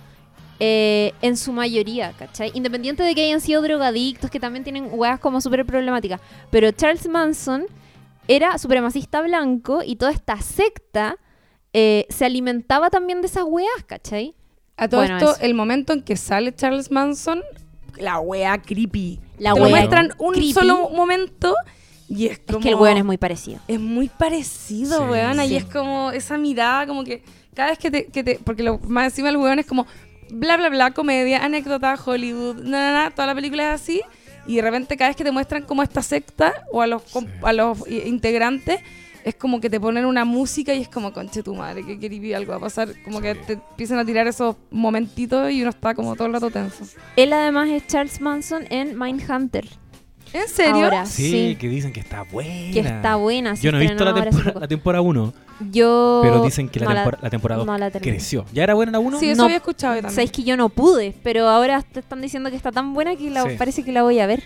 eh, 0.61 1.13
en 1.23 1.37
su 1.37 1.53
mayoría, 1.53 2.13
¿cachai? 2.19 2.51
Independiente 2.55 3.03
de 3.03 3.15
que 3.15 3.25
hayan 3.25 3.41
sido 3.41 3.63
drogadictos, 3.63 4.31
que 4.31 4.39
también 4.39 4.63
tienen 4.63 4.89
hueas 4.93 5.19
como 5.19 5.41
súper 5.41 5.65
problemáticas. 5.65 6.21
Pero 6.51 6.71
Charles 6.73 7.09
Manson 7.09 7.65
era 8.29 8.57
supremacista 8.59 9.23
blanco 9.23 9.83
y 9.85 9.97
toda 9.97 10.13
esta 10.13 10.41
secta 10.41 11.17
eh, 11.73 12.07
se 12.11 12.25
alimentaba 12.27 12.91
también 12.91 13.21
de 13.23 13.27
esas 13.29 13.45
weas, 13.47 13.69
¿cachai? 13.87 14.35
A 14.77 14.89
todo 14.89 15.01
Bueno, 15.01 15.17
esto, 15.19 15.31
eso. 15.33 15.41
el 15.43 15.55
momento 15.55 15.93
en 15.93 16.03
que 16.03 16.17
sale 16.17 16.55
Charles 16.55 16.91
Manson, 16.91 17.43
la 17.99 18.21
wea 18.21 18.61
creepy. 18.61 19.19
La 19.39 19.53
Te 19.55 19.59
lo 19.61 19.65
wea 19.67 19.77
muestran 19.77 20.13
un 20.19 20.33
creepy. 20.33 20.53
solo 20.53 20.91
momento 20.91 21.55
y 22.09 22.27
es 22.27 22.33
Es 22.33 22.41
como... 22.47 22.61
que 22.61 22.69
el 22.71 22.75
weón 22.75 22.97
es 22.99 23.05
muy 23.05 23.19
parecido. 23.19 23.61
Es 23.69 23.79
muy 23.81 24.09
parecido, 24.09 24.99
Sí. 25.05 25.11
weón. 25.11 25.39
Sí. 25.39 25.53
Y 25.53 25.57
es 25.57 25.65
como 25.65 26.11
esa 26.11 26.37
mirada, 26.39 26.87
como 26.87 27.05
que 27.05 27.23
cada 27.55 27.71
vez 27.71 27.79
que 27.79 27.91
te. 27.91 28.07
Que 28.07 28.25
te 28.25 28.39
porque 28.43 28.63
lo 28.63 28.79
más 28.81 29.05
encima 29.07 29.29
el 29.29 29.37
weón 29.37 29.59
es 29.59 29.67
como 29.67 29.87
bla, 30.33 30.57
bla, 30.57 30.69
bla, 30.69 30.91
comedia, 30.93 31.45
anécdota, 31.45 31.95
Hollywood, 32.05 32.57
na, 32.63 32.93
na, 32.93 33.05
na, 33.05 33.11
toda 33.11 33.27
la 33.27 33.35
película 33.35 33.75
es 33.75 33.81
así. 33.81 34.03
Y 34.47 34.57
de 34.57 34.63
repente 34.63 34.97
cada 34.97 35.11
vez 35.11 35.17
que 35.17 35.25
te 35.25 35.31
muestran 35.33 35.63
como 35.65 35.83
esta 35.83 36.03
secta 36.03 36.53
o 36.73 36.81
a 36.83 36.87
los, 36.87 37.03
Sí. 37.03 37.27
a 37.43 37.53
los 37.53 37.87
i- 37.89 38.09
integrantes, 38.09 38.81
es 39.23 39.35
como 39.35 39.61
que 39.61 39.69
te 39.69 39.79
ponen 39.79 40.07
una 40.07 40.25
música 40.25 40.73
y 40.73 40.81
es 40.81 40.89
como, 40.89 41.13
conche 41.13 41.43
tu 41.43 41.55
madre, 41.55 41.85
que 41.85 41.99
creepy 41.99 42.33
algo 42.33 42.53
va 42.53 42.57
a 42.57 42.61
pasar. 42.61 42.89
Como 43.05 43.21
que 43.21 43.35
te 43.35 43.53
empiezan 43.55 43.99
a 43.99 44.05
tirar 44.05 44.27
esos 44.27 44.57
momentitos 44.71 45.51
y 45.53 45.61
uno 45.61 45.71
está 45.71 45.95
como 45.95 46.17
todo 46.17 46.27
el 46.27 46.33
rato 46.33 46.51
tenso. 46.51 46.85
Él 47.17 47.33
además 47.35 47.69
es 47.69 47.87
Charles 47.87 48.21
Manson 48.21 48.65
en 48.71 48.99
Mindhunter. 48.99 49.69
¿En 50.33 50.49
serio? 50.49 50.85
Ahora, 50.85 51.07
Sí, 51.07 51.31
sí. 51.31 51.57
que 51.59 51.69
dicen 51.69 51.93
que 51.93 52.01
está 52.01 52.23
buena. 52.23 52.73
Que 52.73 52.81
está 52.81 53.17
buena. 53.17 53.55
Yo 53.55 53.73
no 53.73 53.79
he 53.79 53.81
visto 53.83 54.05
la, 54.05 54.15
tempora- 54.15 54.45
poco. 54.45 54.61
la 54.61 54.69
temporada 54.69 55.03
1, 55.03 55.33
Yo... 55.71 56.21
pero 56.23 56.43
dicen 56.45 56.69
que 56.69 56.81
la, 56.81 57.11
temporada 57.31 57.59
2 57.59 57.67
no 57.67 57.79
la 57.79 57.91
terminé. 57.91 58.13
creció. 58.13 58.45
¿Ya 58.53 58.63
era 58.63 58.75
buena 58.75 58.93
la 58.93 58.99
1? 59.01 59.19
Sí, 59.19 59.31
eso 59.31 59.39
No, 59.39 59.45
había 59.45 59.57
escuchado 59.57 59.95
también. 59.95 60.13
Sabéis 60.15 60.31
que 60.33 60.43
yo 60.45 60.57
no 60.57 60.69
pude, 60.69 61.15
pero 61.23 61.49
ahora 61.49 61.83
te 61.83 62.01
están 62.01 62.21
diciendo 62.23 62.49
que 62.51 62.57
está 62.57 62.71
tan 62.73 62.95
buena 62.95 63.17
que 63.17 63.29
la- 63.31 63.43
Sí. 63.43 63.57
parece 63.59 63.83
que 63.85 63.93
la 63.93 64.03
voy 64.03 64.21
a 64.21 64.27
ver. 64.27 64.45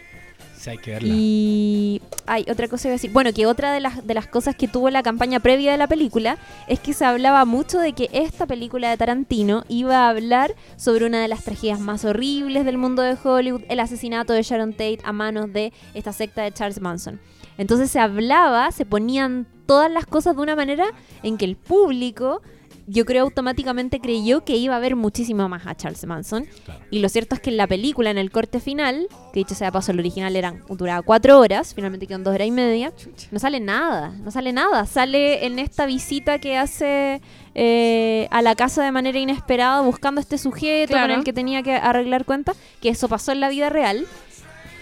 Hay 0.67 0.79
que 0.79 0.93
verla. 0.93 1.15
Y 1.15 2.03
hay 2.27 2.45
otra 2.51 2.69
cosa 2.69 2.85
que 2.85 2.93
decir. 2.93 3.13
Bueno, 3.13 3.33
que 3.33 3.47
otra 3.47 3.73
de 3.73 3.81
las, 3.81 4.07
de 4.07 4.15
las 4.15 4.27
cosas 4.27 4.57
que 4.57 4.69
tuvo 4.69 4.91
la 4.91 5.03
campaña 5.03 5.41
previa 5.41 5.73
de 5.73 5.79
la 5.79 5.87
película 5.87 6.39
es 6.69 6.81
que 6.81 6.93
se 6.93 7.05
hablaba 7.05 7.45
mucho 7.45 7.79
de 7.79 7.93
que 7.93 8.09
esta 8.13 8.47
película 8.47 8.91
de 8.91 8.97
Tarantino 8.97 9.65
iba 9.69 10.07
a 10.07 10.09
hablar 10.09 10.55
sobre 10.77 11.07
una 11.07 11.21
de 11.21 11.29
las 11.29 11.45
tragedias 11.45 11.81
más 11.81 12.05
horribles 12.05 12.65
del 12.65 12.79
mundo 12.79 13.03
de 13.03 13.17
Hollywood, 13.23 13.63
el 13.69 13.81
asesinato 13.81 14.33
de 14.33 14.43
Sharon 14.43 14.73
Tate 14.73 15.01
a 15.05 15.13
manos 15.13 15.53
de 15.53 15.73
esta 15.95 16.13
secta 16.13 16.43
de 16.43 16.53
Charles 16.53 16.81
Manson. 16.81 17.21
Entonces 17.59 17.91
se 17.91 18.01
hablaba, 18.01 18.71
se 18.73 18.85
ponían 18.85 19.47
todas 19.67 19.91
las 19.91 20.07
cosas 20.07 20.37
de 20.37 20.43
una 20.43 20.57
manera 20.57 20.87
en 21.23 21.37
que 21.37 21.45
el 21.45 21.57
público, 21.57 22.43
yo 22.87 23.05
creo, 23.05 23.25
automáticamente 23.25 24.01
creyó 24.01 24.45
que 24.45 24.57
iba 24.57 24.77
a 24.77 24.79
ver 24.79 24.97
muchísimo 24.97 25.49
más 25.49 25.67
a 25.67 25.75
Charles 25.75 26.05
Manson. 26.07 26.47
Claro. 26.65 26.81
Y 26.91 26.99
lo 26.99 27.09
cierto 27.09 27.35
es 27.35 27.41
que 27.41 27.51
en 27.51 27.57
la 27.57 27.67
película, 27.67 28.11
en 28.11 28.19
el 28.19 28.31
corte 28.31 28.61
final, 28.61 29.09
que 29.33 29.41
dicho 29.41 29.55
sea 29.55 29.69
de 29.69 29.73
paso, 29.73 29.93
el 29.93 29.99
original 29.99 30.37
eran, 30.37 30.63
duraba 30.69 31.03
cuatro 31.03 31.39
horas, 31.39 31.75
finalmente 31.75 32.07
quedan 32.07 32.25
dos 32.25 32.35
horas 32.35 32.47
y 32.47 32.51
media, 32.51 32.93
no 33.31 33.39
sale 33.39 33.61
nada, 33.61 34.11
no 34.23 34.31
sale 34.31 34.53
nada. 34.53 34.87
Sale 34.87 35.47
en 35.47 35.59
esta 35.59 35.87
visita 35.87 36.39
que 36.39 36.57
hace 36.57 37.21
eh, 37.55 38.29
a 38.31 38.43
la 38.43 38.55
casa 38.55 38.85
de 38.85 38.93
manera 38.93 39.19
inesperada 39.19 39.81
buscando 39.81 40.21
a 40.21 40.23
este 40.23 40.39
sujeto 40.39 40.93
Claro. 40.93 41.09
con 41.09 41.19
el 41.19 41.25
que 41.25 41.33
tenía 41.33 41.63
que 41.63 41.75
arreglar 41.75 42.25
cuentas, 42.25 42.57
que 42.81 42.89
eso 42.91 43.09
pasó 43.09 43.33
en 43.33 43.41
la 43.41 43.49
vida 43.49 43.71
real. 43.71 44.07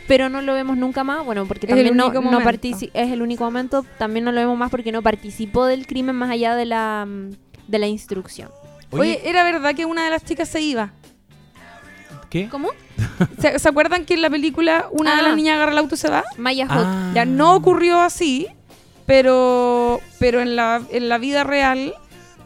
Pero 0.09 0.29
no 0.29 0.43
lo 0.43 0.53
vemos 0.55 0.77
nunca 0.77 1.05
más, 1.05 1.25
bueno, 1.25 1.47
porque 1.47 1.67
también 1.67 1.97
no, 1.97 2.13
no 2.13 2.41
es 2.41 3.13
el 3.13 3.23
único 3.23 3.45
momento, 3.45 3.85
también 3.99 4.25
no 4.25 4.33
lo 4.33 4.41
vemos 4.41 4.59
más 4.59 4.71
porque 4.71 4.91
no 4.91 5.01
participó 5.01 5.65
del 5.65 5.87
crimen 5.87 6.17
más 6.17 6.31
allá 6.31 6.57
de 6.57 6.67
la, 6.67 7.07
mm, 7.09 7.31
de 7.69 7.79
la 7.79 7.87
instrucción. 7.87 8.51
Oye, 8.91 9.21
¿era 9.25 9.43
verdad 9.45 9.75
que 9.75 9.87
una 9.87 10.05
de 10.05 10.11
las 10.11 10.25
chicas 10.25 10.49
se 10.49 10.61
iba? 10.61 10.93
¿qué? 12.31 12.49
¿Cómo? 12.49 12.69
¿Se, 13.41 13.59
se 13.59 13.69
acuerdan 13.69 14.05
que 14.07 14.15
en 14.15 14.23
la 14.23 14.31
película 14.31 14.89
una 14.91 15.15
de 15.17 15.21
Ah. 15.21 15.23
las 15.29 15.37
niñas 15.37 15.57
agarra 15.57 15.73
el 15.73 15.79
auto 15.79 15.95
y 15.95 15.99
se 15.99 16.09
va? 16.11 16.25
Maya 16.39 16.67
Hawke. 16.67 16.87
Ah. 16.87 17.13
Ya 17.15 17.25
no 17.27 17.55
ocurrió 17.55 18.01
así, 18.01 18.47
pero, 19.07 20.01
pero 20.19 20.41
en, 20.41 20.57
la, 20.57 20.83
en 20.91 21.09
la 21.11 21.19
vida 21.19 21.45
real 21.45 21.95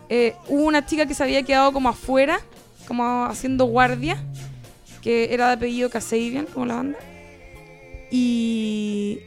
eh, 0.09 0.34
hubo 0.48 0.64
una 0.64 0.86
chica 0.86 1.06
que 1.06 1.14
se 1.14 1.22
había 1.22 1.43
quedado 1.44 1.72
como 1.72 1.88
afuera, 1.88 2.40
como 2.88 3.24
haciendo 3.26 3.64
guardia, 3.66 4.16
que 5.02 5.32
era 5.34 5.48
de 5.48 5.52
apellido 5.55 5.88
Kasabian, 5.90 6.47
como 6.47 6.66
la 6.66 6.74
banda. 6.76 6.98
Y, 8.10 9.20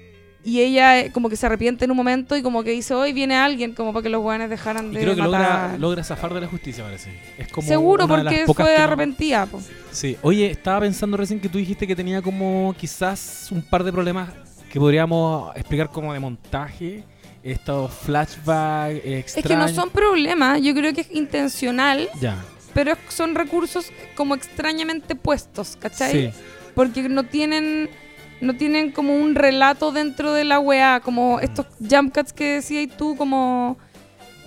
y 0.50 0.62
ella 0.62 1.00
eh, 1.00 1.12
como 1.12 1.30
que 1.30 1.36
se 1.36 1.46
arrepiente 1.46 1.86
en 1.86 1.92
un 1.92 1.98
momento 1.98 2.36
y 2.36 2.42
como 2.42 2.64
que 2.64 2.72
dice, 2.72 2.94
hoy 2.94 3.14
viene 3.14 3.36
alguien, 3.36 3.74
como 3.74 3.94
para 3.94 4.04
que 4.04 4.10
los 4.10 4.22
guanes 4.22 4.50
dejaran 4.50 4.92
Y 4.92 4.96
de 4.96 5.02
creo 5.02 5.16
que 5.16 5.22
logra, 5.22 5.40
matar. 5.40 5.80
logra 5.80 6.04
zafar 6.04 6.34
de 6.34 6.42
la 6.42 6.48
justicia, 6.48 6.84
parece. 6.84 7.12
Es 7.38 7.48
como 7.50 7.68
Seguro, 7.68 8.08
de 8.08 8.16
porque 8.16 8.44
pocas 8.46 8.66
fue 8.68 8.78
no- 8.78 8.84
arrepentida. 8.84 9.48
Sí. 9.92 10.18
Oye, 10.22 10.52
estaba 10.52 10.82
pensando 10.82 11.18
recién 11.18 11.40
que 11.40 11.50
tú 11.50 11.58
dijiste 11.58 11.86
que 11.88 11.96
tenía 11.96 12.22
como 12.22 12.74
quizás 12.78 13.48
un 13.52 13.62
par 13.62 13.84
de 13.84 13.92
problemas 13.92 14.30
que 14.72 14.80
podríamos 14.80 15.56
explicar 15.56 15.90
como 15.90 16.14
de 16.14 16.20
montaje. 16.20 17.04
Estos 17.42 17.94
flashbacks 17.94 19.38
Es 19.38 19.44
que 19.46 19.56
no 19.56 19.68
son 19.70 19.90
problemas, 19.90 20.62
yo 20.62 20.74
creo 20.74 20.94
que 20.94 21.02
es 21.02 21.12
intencional, 21.12 22.10
Ya, 22.20 22.38
pero 22.74 22.94
son 23.08 23.34
recursos 23.36 23.92
como 24.16 24.36
extrañamente 24.36 25.16
puestos, 25.16 25.78
¿cachai? 25.80 26.12
sí. 26.12 26.30
Porque 26.76 27.08
no 27.10 27.24
tienen 27.24 27.90
no 28.42 28.56
tienen 28.56 28.92
como 28.92 29.16
un 29.16 29.36
relato 29.36 29.92
dentro 29.92 30.34
de 30.34 30.44
la 30.44 30.60
weá, 30.60 31.00
como 31.02 31.40
estos 31.40 31.66
jump 31.80 32.14
cuts 32.14 32.34
que 32.34 32.56
decías 32.56 32.96
tú, 32.98 33.16
como 33.16 33.78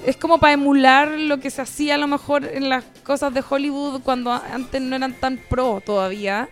es 0.04 0.16
como 0.16 0.38
para 0.38 0.54
emular 0.54 1.10
lo 1.10 1.38
que 1.38 1.50
se 1.50 1.62
hacía 1.62 1.94
a 1.94 1.98
lo 1.98 2.08
mejor 2.08 2.44
en 2.44 2.68
las 2.68 2.84
cosas 3.04 3.32
de 3.34 3.44
Hollywood 3.48 4.02
cuando 4.02 4.32
antes 4.32 4.80
no 4.82 4.96
eran 4.96 5.14
tan 5.14 5.38
pro 5.48 5.80
todavía. 5.84 6.48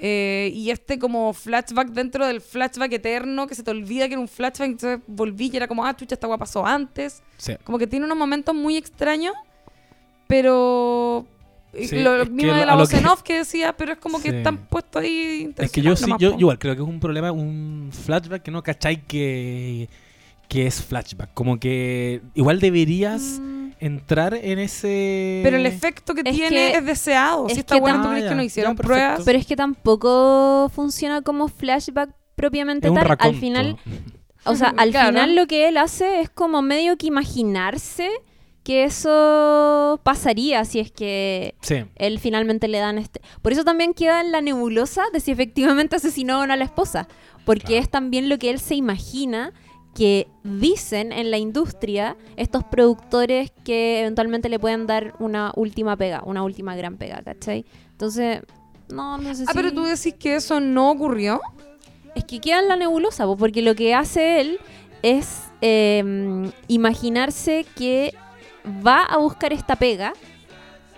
Eh, 0.00 0.52
y 0.54 0.70
este 0.70 0.98
como 0.98 1.32
flashback 1.32 1.88
dentro 1.88 2.24
del 2.24 2.40
flashback 2.40 2.92
eterno, 2.92 3.46
que 3.46 3.54
se 3.54 3.64
te 3.64 3.70
olvida 3.70 4.06
que 4.06 4.14
era 4.14 4.20
un 4.20 4.28
flashback, 4.28 4.68
entonces 4.68 5.00
volví 5.06 5.50
y 5.52 5.56
era 5.56 5.66
como, 5.66 5.84
ah, 5.84 5.94
chucha, 5.96 6.14
esta 6.14 6.28
weá 6.28 6.38
pasó 6.38 6.64
antes. 6.64 7.22
sí. 7.36 7.56
Como 7.64 7.78
que 7.78 7.86
tiene 7.86 8.06
unos 8.06 8.18
momentos 8.18 8.54
muy 8.54 8.76
extraños, 8.76 9.34
pero... 10.26 11.26
Sí, 11.72 11.98
lo, 12.00 12.24
mismo 12.26 12.54
de 12.54 12.64
la 12.66 12.74
voz 12.76 12.88
que- 12.88 12.96
en 12.98 13.06
off 13.06 13.22
que 13.22 13.38
decía, 13.38 13.74
pero 13.76 13.92
es 13.92 13.98
como 13.98 14.20
que 14.20 14.30
Sí. 14.30 14.36
están 14.38 14.56
puestos 14.68 15.02
ahí 15.02 15.52
Es 15.58 15.70
que 15.70 15.82
yo 15.82 15.94
sí, 15.96 16.10
yo, 16.18 16.34
igual 16.38 16.58
creo 16.58 16.74
que 16.74 16.82
es 16.82 16.88
un 16.88 16.98
problema, 17.00 17.30
un 17.30 17.90
flashback 17.92 18.42
que 18.42 18.50
no 18.50 18.62
cachai 18.62 19.02
que, 19.06 19.88
que 20.48 20.66
es 20.66 20.82
flashback. 20.82 21.34
Como 21.34 21.60
que 21.60 22.22
igual 22.34 22.58
deberías 22.60 23.38
Mm, 23.40 23.70
entrar 23.80 24.34
en 24.34 24.58
ese... 24.58 25.40
Pero 25.44 25.56
el 25.58 25.66
efecto 25.66 26.14
que 26.14 26.22
Es 26.24 26.34
tiene 26.34 26.48
que- 26.48 26.76
es 26.78 26.84
deseado. 26.86 27.46
es 27.48 27.52
si 27.54 27.60
está 27.60 27.74
que 27.74 27.80
bueno, 27.82 27.98
tam- 27.98 28.02
¿tú 28.04 28.08
crees 28.10 28.24
Ah, 28.24 28.28
que 28.30 28.34
no 28.34 28.42
ya, 28.42 28.46
hicieron 28.46 28.76
ya, 28.76 28.82
pruebas? 28.82 29.22
Pero 29.24 29.38
es 29.38 29.46
que 29.46 29.54
tampoco 29.56 30.70
funciona 30.74 31.22
como 31.22 31.48
flashback 31.48 32.10
propiamente 32.34 32.86
es 32.88 32.92
un 32.92 32.98
tal. 32.98 33.16
Al 33.20 33.34
final, 33.34 33.76
o 34.44 34.54
sea, 34.56 34.72
al 34.76 34.90
Claro. 34.92 35.08
final 35.10 35.36
lo 35.36 35.46
que 35.46 35.68
él 35.68 35.76
hace 35.76 36.20
es 36.20 36.30
como 36.30 36.62
medio 36.62 36.96
que 36.96 37.06
imaginarse 37.08 38.08
que 38.68 38.84
eso 38.84 39.98
pasaría 40.02 40.62
si 40.66 40.78
es 40.78 40.92
que 40.92 41.54
Sí. 41.62 41.76
él 41.96 42.18
finalmente 42.18 42.68
le 42.68 42.76
dan 42.78 42.98
este. 42.98 43.22
Por 43.40 43.52
eso 43.52 43.64
también 43.64 43.94
queda 43.94 44.20
en 44.20 44.30
la 44.30 44.42
nebulosa 44.42 45.04
de 45.10 45.20
si 45.20 45.30
efectivamente 45.30 45.96
asesinó 45.96 46.40
o 46.40 46.46
no 46.46 46.52
a 46.52 46.56
la 46.56 46.64
esposa. 46.64 47.08
Porque 47.46 47.64
Claro. 47.68 47.82
es 47.82 47.88
también 47.88 48.28
lo 48.28 48.36
que 48.38 48.50
él 48.50 48.58
se 48.60 48.74
imagina 48.74 49.54
que 49.94 50.28
dicen 50.44 51.12
en 51.12 51.30
la 51.30 51.38
industria 51.38 52.18
estos 52.36 52.62
productores 52.62 53.52
que 53.64 54.00
eventualmente 54.00 54.50
le 54.50 54.58
pueden 54.58 54.86
dar 54.86 55.14
una 55.18 55.50
última 55.56 55.96
pega, 55.96 56.22
una 56.26 56.42
última 56.42 56.76
gran 56.76 56.98
pega, 56.98 57.22
¿cachai? 57.22 57.64
Entonces, 57.92 58.42
no, 58.90 59.16
no 59.16 59.34
sé 59.34 59.44
Ah, 59.48 59.52
si... 59.52 59.56
pero 59.56 59.72
tú 59.72 59.84
decís 59.84 60.12
que 60.20 60.34
eso 60.34 60.60
no 60.60 60.90
ocurrió. 60.90 61.40
Es 62.14 62.24
que 62.24 62.38
queda 62.38 62.58
en 62.60 62.68
la 62.68 62.76
nebulosa, 62.76 63.24
po, 63.24 63.38
porque 63.38 63.62
lo 63.62 63.74
que 63.74 63.94
hace 63.94 64.42
él 64.42 64.58
es 65.02 65.44
eh, 65.62 66.50
imaginarse 66.68 67.64
que 67.74 68.12
va 68.66 69.02
a 69.04 69.16
buscar 69.18 69.52
esta 69.52 69.76
pega 69.76 70.12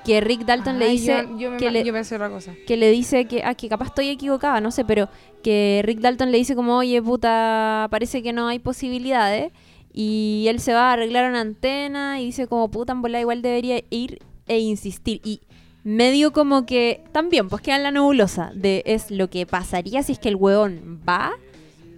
que 0.04 0.20
Rick 0.22 0.46
Dalton 0.46 0.78
le 0.78 0.88
dice 0.88 1.26
yo, 1.30 1.38
yo 1.38 1.50
me- 1.50 1.56
que 1.58 1.70
le, 1.70 1.84
yo 1.84 1.92
pensé 1.92 2.14
otra 2.14 2.30
cosa. 2.30 2.54
que 2.66 2.76
le 2.76 2.90
dice 2.90 3.26
que, 3.26 3.42
ah, 3.44 3.54
que 3.54 3.68
capaz 3.68 3.86
estoy 3.88 4.08
equivocada, 4.08 4.60
no 4.60 4.70
sé, 4.70 4.84
pero 4.84 5.08
que 5.42 5.82
Rick 5.84 6.00
Dalton 6.00 6.30
le 6.32 6.38
dice 6.38 6.54
como, 6.56 6.76
oye, 6.78 7.02
puta, 7.02 7.86
parece 7.90 8.22
que 8.22 8.32
no 8.32 8.48
hay 8.48 8.58
posibilidades. 8.58 9.52
Y 9.92 10.46
él 10.48 10.60
se 10.60 10.72
va 10.72 10.90
a 10.90 10.92
arreglar 10.94 11.28
una 11.28 11.40
antena 11.40 12.20
y 12.20 12.26
dice 12.26 12.46
como, 12.46 12.70
puta, 12.70 12.92
en 12.92 13.02
bola 13.02 13.20
igual 13.20 13.42
debería 13.42 13.82
ir 13.90 14.20
e 14.46 14.58
insistir. 14.60 15.20
Y 15.24 15.40
medio 15.84 16.32
como 16.32 16.64
que 16.64 17.02
también, 17.12 17.48
pues 17.48 17.60
queda 17.60 17.76
en 17.76 17.82
la 17.82 17.90
nebulosa 17.90 18.52
de 18.54 18.82
es 18.86 19.10
lo 19.10 19.28
que 19.28 19.46
pasaría 19.46 20.02
si 20.02 20.12
es 20.12 20.18
que 20.18 20.28
el 20.28 20.36
hueón 20.36 21.00
va. 21.06 21.32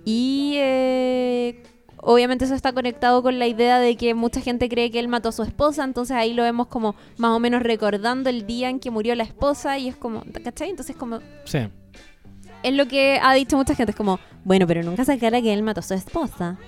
Y 0.05 0.55
eh, 0.57 1.63
obviamente 2.05 2.45
eso 2.45 2.55
está 2.55 2.73
conectado 2.73 3.23
con 3.23 3.39
la 3.39 3.47
idea 3.47 3.79
de 3.79 3.97
que 3.97 4.13
mucha 4.13 4.41
gente 4.41 4.69
cree 4.69 4.91
que 4.91 4.99
él 4.99 5.09
mató 5.09 5.31
a 5.31 5.33
su 5.33 5.43
esposa, 5.43 5.85
entonces 5.85 6.15
ahí 6.17 6.35
lo 6.35 6.43
vemos 6.43 6.67
como 6.67 6.95
más 7.17 7.31
o 7.31 7.39
menos 7.39 7.63
recordando 7.63 8.29
el 8.29 8.45
día 8.47 8.69
en 8.69 8.81
que 8.81 8.91
murió 8.91 9.15
la 9.15 9.23
esposa 9.25 9.79
y 9.79 9.89
es 9.89 9.97
como, 9.97 10.23
¿cachai? 10.45 10.69
Entonces 10.69 10.97
como 10.97 11.21
Sí. 11.45 11.61
es 12.63 12.75
lo 12.75 12.87
que 12.89 13.19
ha 13.23 13.33
dicho 13.35 13.57
mucha 13.57 13.75
gente, 13.75 13.93
es 13.93 13.97
como, 13.97 14.19
bueno, 14.45 14.67
pero 14.67 14.83
nunca 14.83 15.05
se 15.05 15.13
aclara 15.13 15.41
que 15.41 15.53
él 15.53 15.63
mató 15.63 15.81
a 15.81 15.83
su 15.85 15.95
esposa. 15.95 16.59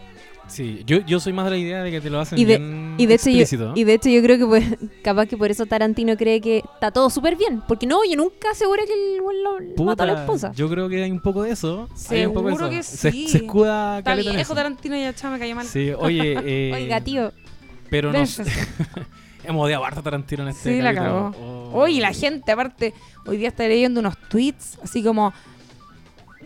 Sí, 0.46 0.82
yo, 0.86 0.98
yo 1.06 1.20
soy 1.20 1.32
más 1.32 1.46
de 1.46 1.50
la 1.52 1.56
idea 1.56 1.82
de 1.82 1.90
que 1.90 2.00
te 2.00 2.10
lo 2.10 2.20
hacen 2.20 2.38
Y 2.38 2.44
de- 2.44 2.58
bien 2.58 2.94
Y 2.98 3.06
de, 3.06 3.14
hecho 3.14 3.30
yo, 3.30 3.40
explícito. 3.40 3.72
y 3.74 3.84
de 3.84 3.94
hecho 3.94 4.08
yo 4.10 4.22
creo 4.22 4.38
que 4.38 4.46
pues, 4.46 4.64
capaz 5.02 5.26
que 5.26 5.36
por 5.36 5.50
eso 5.50 5.64
Tarantino 5.66 6.16
cree 6.16 6.40
que 6.40 6.58
está 6.58 6.90
todo 6.90 7.08
súper 7.10 7.36
bien, 7.36 7.62
porque 7.66 7.86
no, 7.86 8.00
yo 8.08 8.16
nunca 8.16 8.50
aseguré 8.52 8.84
que 8.86 8.92
el 8.92 9.16
lo 9.18 9.58
lo 9.76 9.84
mató 9.84 10.02
a 10.02 10.06
la 10.06 10.20
esposa. 10.20 10.52
Yo 10.54 10.68
creo 10.68 10.88
que 10.88 11.02
hay 11.02 11.10
un 11.10 11.20
poco 11.20 11.42
de 11.42 11.50
eso. 11.52 11.82
un 11.82 12.32
poco 12.32 12.48
de 12.48 12.54
Seguro 12.54 12.66
eso. 12.66 12.70
que 12.70 12.82
Se, 12.82 13.10
sí. 13.10 13.28
se 13.28 13.38
escuda 13.38 13.98
Está 13.98 14.14
viejo 14.14 14.36
eso. 14.36 14.54
Tarantino 14.54 14.96
ya, 14.96 15.14
chama, 15.14 15.34
me 15.34 15.38
cayó 15.40 15.54
mal. 15.56 15.66
Sí, 15.66 15.90
oye, 15.98 16.36
eh, 16.44 16.72
Oiga, 16.74 17.00
tío, 17.00 17.32
pero 17.90 18.12
no. 18.12 18.22
Hemos 19.46 19.66
odiado 19.66 19.84
harto 19.84 20.00
a 20.00 20.02
Tarantino 20.02 20.42
en 20.44 20.48
este 20.50 20.74
Sí, 20.76 20.82
la 20.82 20.94
capítulo. 20.94 21.32
cagó. 21.32 21.44
Oh. 21.72 21.82
Oye, 21.82 22.00
la 22.00 22.12
gente, 22.14 22.50
aparte, 22.52 22.94
hoy 23.26 23.36
día 23.36 23.48
está 23.48 23.66
leyendo 23.68 24.00
unos 24.00 24.16
tweets, 24.28 24.78
así 24.82 25.02
como, 25.02 25.34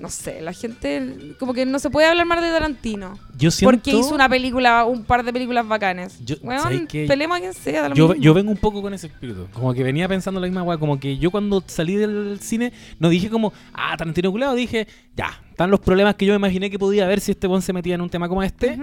no 0.00 0.10
sé, 0.10 0.40
la 0.40 0.52
gente, 0.52 1.34
como 1.38 1.52
que 1.54 1.66
no 1.66 1.78
se 1.78 1.90
puede 1.90 2.06
hablar 2.06 2.26
más 2.26 2.40
de 2.40 2.48
Tarantino. 2.50 3.18
Yo 3.36 3.50
siento... 3.50 3.70
Porque 3.76 3.90
hizo 3.90 4.14
una 4.14 4.28
película, 4.28 4.84
un 4.84 5.04
par 5.04 5.24
de 5.24 5.32
películas 5.32 5.66
bacanes. 5.66 6.18
Yo- 6.24 6.36
Weón, 6.42 6.86
pelemos 6.88 7.36
a 7.36 7.40
quien 7.40 7.54
sea, 7.54 7.92
Yo, 7.94 8.14
yo 8.14 8.34
vengo 8.34 8.50
un 8.50 8.56
poco 8.56 8.80
con 8.82 8.94
ese 8.94 9.08
espíritu. 9.08 9.46
Como 9.52 9.74
que 9.74 9.82
venía 9.82 10.08
pensando 10.08 10.40
la 10.40 10.46
misma 10.46 10.62
weá. 10.62 10.78
Como 10.78 10.98
que 10.98 11.18
yo 11.18 11.30
cuando 11.30 11.62
salí 11.66 11.96
del 11.96 12.38
cine 12.40 12.72
no 12.98 13.08
dije 13.08 13.28
como, 13.30 13.52
ah, 13.72 13.94
Tarantino 13.96 14.30
culado. 14.30 14.54
Dije, 14.54 14.86
ya, 15.16 15.42
están 15.50 15.70
los 15.70 15.80
problemas 15.80 16.14
que 16.14 16.26
yo 16.26 16.32
me 16.32 16.36
imaginé 16.38 16.70
que 16.70 16.78
podía 16.78 17.04
haber 17.04 17.20
si 17.20 17.32
este 17.32 17.46
buen 17.46 17.62
se 17.62 17.72
metía 17.72 17.94
en 17.94 18.00
un 18.00 18.10
tema 18.10 18.28
como 18.28 18.42
este. 18.42 18.78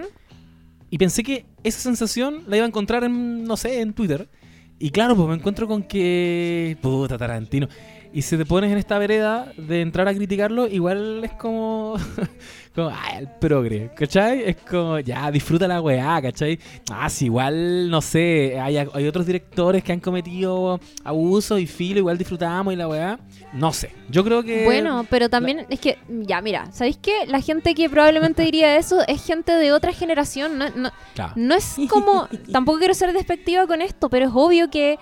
Y 0.90 0.98
pensé 0.98 1.24
que 1.24 1.46
esa 1.64 1.80
sensación 1.80 2.44
la 2.48 2.58
iba 2.58 2.66
a 2.66 2.68
encontrar 2.68 3.04
en, 3.04 3.44
no 3.44 3.58
sé, 3.58 3.82
en 3.82 3.94
Twitter. 3.94 4.30
Y 4.78 4.90
claro, 4.92 5.16
pues 5.16 5.28
me 5.28 5.36
encuentro 5.36 5.68
con 5.68 5.84
que. 5.84 6.78
Puta, 6.82 7.18
Tarantino. 7.18 7.68
Y 8.16 8.22
si 8.22 8.38
te 8.38 8.46
pones 8.46 8.72
en 8.72 8.78
esta 8.78 8.98
vereda 8.98 9.52
de 9.58 9.82
entrar 9.82 10.08
a 10.08 10.14
criticarlo, 10.14 10.68
igual 10.68 11.22
es 11.26 11.34
como. 11.34 11.96
como, 12.74 12.88
ah, 12.88 13.20
el 13.20 13.28
progre, 13.42 13.92
¿cachai? 13.94 14.42
Es 14.46 14.56
como, 14.56 15.00
ya, 15.00 15.30
disfruta 15.32 15.68
la 15.68 15.82
weá, 15.82 16.22
¿cachai? 16.22 16.58
Ah, 16.90 17.10
sí, 17.10 17.26
igual, 17.26 17.90
no 17.90 18.02
sé, 18.02 18.58
hay, 18.58 18.78
hay 18.78 19.08
otros 19.08 19.26
directores 19.26 19.84
que 19.84 19.92
han 19.92 20.00
cometido 20.00 20.80
abusos 21.04 21.60
y 21.60 21.68
filo, 21.68 22.00
igual 22.00 22.18
disfrutamos 22.18 22.74
y 22.74 22.78
la 22.78 22.88
weá. 22.88 23.20
No 23.52 23.74
sé, 23.74 23.94
yo 24.10 24.24
creo 24.24 24.44
que. 24.44 24.64
Bueno, 24.64 25.06
pero 25.10 25.30
también 25.30 25.66
es 25.70 25.82
que, 25.82 25.98
ya, 26.08 26.40
mira, 26.42 26.72
¿sabéis 26.72 26.96
qué? 26.96 27.26
La 27.28 27.42
gente 27.42 27.76
que 27.76 27.90
probablemente 27.90 28.44
diría 28.46 28.78
eso 28.78 29.06
es 29.10 29.26
gente 29.26 29.52
de 29.52 29.74
otra 29.74 29.92
generación. 29.92 30.58
No, 30.58 30.70
no, 30.70 30.90
Claro. 31.16 31.34
no 31.36 31.54
es 31.54 31.76
como. 31.90 32.30
tampoco 32.54 32.80
quiero 32.80 32.94
ser 32.94 33.12
despectiva 33.12 33.68
con 33.68 33.82
esto, 33.82 34.10
pero 34.10 34.28
es 34.28 34.32
obvio 34.34 34.70
que 34.70 34.98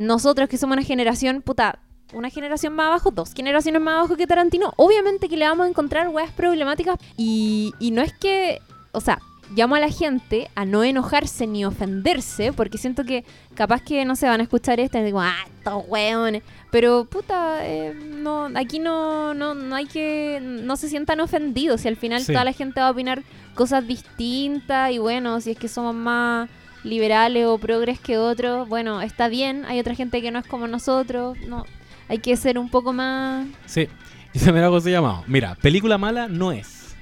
nosotros 0.00 0.48
que 0.48 0.58
somos 0.58 0.76
una 0.76 0.84
generación, 0.84 1.42
puta, 1.42 1.78
una 2.12 2.30
generación 2.30 2.74
más 2.74 2.86
abajo, 2.86 3.10
dos 3.10 3.32
generaciones 3.34 3.80
más 3.82 3.98
abajo 3.98 4.16
que 4.16 4.26
Tarantino, 4.26 4.72
obviamente 4.76 5.28
que 5.28 5.36
le 5.36 5.46
vamos 5.46 5.66
a 5.66 5.68
encontrar 5.68 6.08
weas 6.08 6.30
problemáticas. 6.32 6.98
Y, 7.16 7.72
y 7.78 7.90
no 7.90 8.02
es 8.02 8.12
que. 8.14 8.60
O 8.92 9.00
sea, 9.00 9.20
llamo 9.54 9.74
a 9.74 9.80
la 9.80 9.90
gente 9.90 10.50
a 10.54 10.64
no 10.64 10.82
enojarse 10.84 11.46
ni 11.46 11.64
ofenderse, 11.64 12.52
porque 12.52 12.78
siento 12.78 13.04
que 13.04 13.24
capaz 13.54 13.82
que 13.82 14.04
no 14.04 14.16
se 14.16 14.26
van 14.26 14.40
a 14.40 14.42
escuchar 14.44 14.80
esto 14.80 14.98
y 14.98 15.02
digo, 15.02 15.20
ah, 15.20 15.34
estos 15.58 15.84
weones. 15.88 16.42
Pero, 16.70 17.04
puta, 17.04 17.66
eh, 17.66 17.94
no, 17.94 18.48
aquí 18.54 18.78
no, 18.78 19.34
no, 19.34 19.54
no 19.54 19.76
hay 19.76 19.86
que. 19.86 20.40
No 20.42 20.76
se 20.76 20.88
sientan 20.88 21.20
ofendidos. 21.20 21.82
Si 21.82 21.88
al 21.88 21.96
final 21.96 22.20
Sí. 22.22 22.32
toda 22.32 22.44
la 22.44 22.52
gente 22.52 22.80
va 22.80 22.88
a 22.88 22.92
opinar 22.92 23.22
cosas 23.54 23.86
distintas 23.86 24.90
y 24.92 24.98
bueno, 24.98 25.40
si 25.40 25.50
es 25.52 25.58
que 25.58 25.68
somos 25.68 25.94
más 25.94 26.48
liberales 26.84 27.46
o 27.46 27.58
progres 27.58 28.00
que 28.00 28.18
otros, 28.18 28.68
bueno, 28.68 29.00
está 29.02 29.28
bien. 29.28 29.64
Hay 29.66 29.78
otra 29.78 29.94
gente 29.94 30.20
que 30.22 30.30
no 30.30 30.38
es 30.38 30.46
como 30.46 30.66
nosotros. 30.66 31.36
No, 31.46 31.64
hay 32.12 32.18
que 32.18 32.36
ser 32.36 32.58
un 32.58 32.68
poco 32.70 32.92
más. 32.92 33.46
Sí, 33.66 33.88
y 34.32 34.38
se 34.38 34.52
me 34.52 34.60
algo 34.60 34.76
así 34.76 34.90
llamado. 34.90 35.24
Mira, 35.26 35.54
película 35.56 35.96
mala 35.98 36.28
no 36.28 36.52
es. 36.52 36.94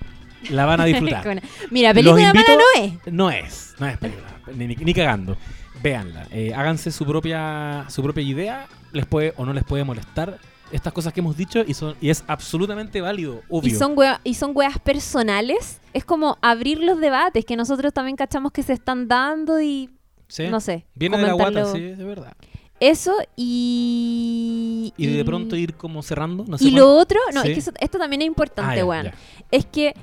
La 0.50 0.64
van 0.66 0.80
a 0.80 0.84
disfrutar. 0.86 1.22
Con- 1.24 1.40
Mira, 1.70 1.92
película 1.92 2.22
Los 2.22 2.34
mala 2.34 2.40
invito- 2.40 2.56
no 2.56 2.82
es. 2.82 3.12
No 3.12 3.30
es, 3.30 3.74
no 3.78 3.86
es 3.86 3.98
película. 3.98 4.28
Ni, 4.54 4.66
ni- 4.68 4.76
ni 4.76 4.94
cagando. 4.94 5.36
Véanla. 5.82 6.26
eh, 6.30 6.52
háganse 6.54 6.90
su 6.92 7.04
propia, 7.06 7.84
su 7.88 8.02
propia 8.02 8.22
idea. 8.22 8.66
Les 8.92 9.06
puede 9.06 9.32
o 9.36 9.44
no 9.46 9.52
les 9.52 9.64
puede 9.64 9.82
molestar 9.84 10.38
estas 10.72 10.92
cosas 10.92 11.12
que 11.12 11.20
hemos 11.20 11.36
dicho 11.36 11.64
y, 11.66 11.74
son, 11.74 11.96
y 12.00 12.10
es 12.10 12.22
absolutamente 12.28 13.00
válido, 13.00 13.42
obvio. 13.48 13.72
Y 13.74 13.76
son, 13.76 13.96
wea- 13.96 14.20
y 14.24 14.34
son 14.34 14.52
weas 14.54 14.78
personales. 14.78 15.80
Es 15.92 16.04
como 16.04 16.38
abrir 16.42 16.78
los 16.80 17.00
debates 17.00 17.44
que 17.44 17.56
nosotros 17.56 17.92
también 17.92 18.16
cachamos 18.16 18.52
que 18.52 18.62
se 18.62 18.72
están 18.74 19.08
dando 19.08 19.60
y 19.60 19.90
¿Sí? 20.28 20.46
no 20.48 20.60
sé. 20.60 20.86
Viene 20.94 21.16
de 21.18 21.26
la 21.26 21.32
guata, 21.32 21.62
comentarlo. 21.62 21.72
sí, 21.76 21.84
es 21.86 21.98
verdad. 22.06 22.34
Eso 22.80 23.12
y... 23.36 24.92
Y 24.96 25.06
de 25.06 25.24
pronto 25.24 25.54
ir 25.56 25.74
como 25.74 26.02
cerrando, 26.02 26.44
no 26.48 26.56
sé. 26.58 26.64
Y 26.64 26.70
lo 26.70 26.94
otro, 26.96 27.18
no, 27.34 27.42
Sí. 27.42 27.48
es 27.48 27.54
que 27.54 27.60
eso- 27.60 27.72
esto 27.78 27.98
también 27.98 28.22
es 28.22 28.26
importante, 28.28 28.72
Ah, 28.72 28.76
ya, 28.76 28.84
weón. 28.86 29.04
ya. 29.04 29.14
Es 29.50 29.66
que 29.66 29.94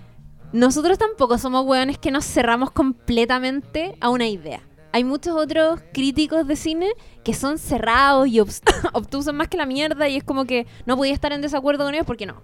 nosotros 0.54 0.98
tampoco 0.98 1.38
somos 1.38 1.66
weones 1.66 1.98
que 1.98 2.12
nos 2.12 2.26
cerramos 2.26 2.72
completamente 2.72 3.98
a 4.00 4.10
una 4.10 4.28
idea. 4.28 4.62
Hay 4.94 5.04
muchos 5.04 5.36
otros 5.36 5.82
críticos 5.94 6.48
de 6.48 6.56
cine 6.56 6.90
que 7.24 7.34
son 7.34 7.58
cerrados 7.58 8.28
y 8.28 8.40
obtusos 8.94 9.34
más 9.34 9.48
que 9.48 9.58
la 9.58 9.66
mierda 9.66 10.08
y 10.08 10.16
es 10.18 10.24
como 10.24 10.46
que 10.46 10.66
no 10.86 10.96
podía 10.98 11.14
estar 11.14 11.34
en 11.34 11.42
desacuerdo 11.42 11.84
con 11.84 11.94
ellos 11.94 12.06
porque 12.08 12.26
no, 12.26 12.42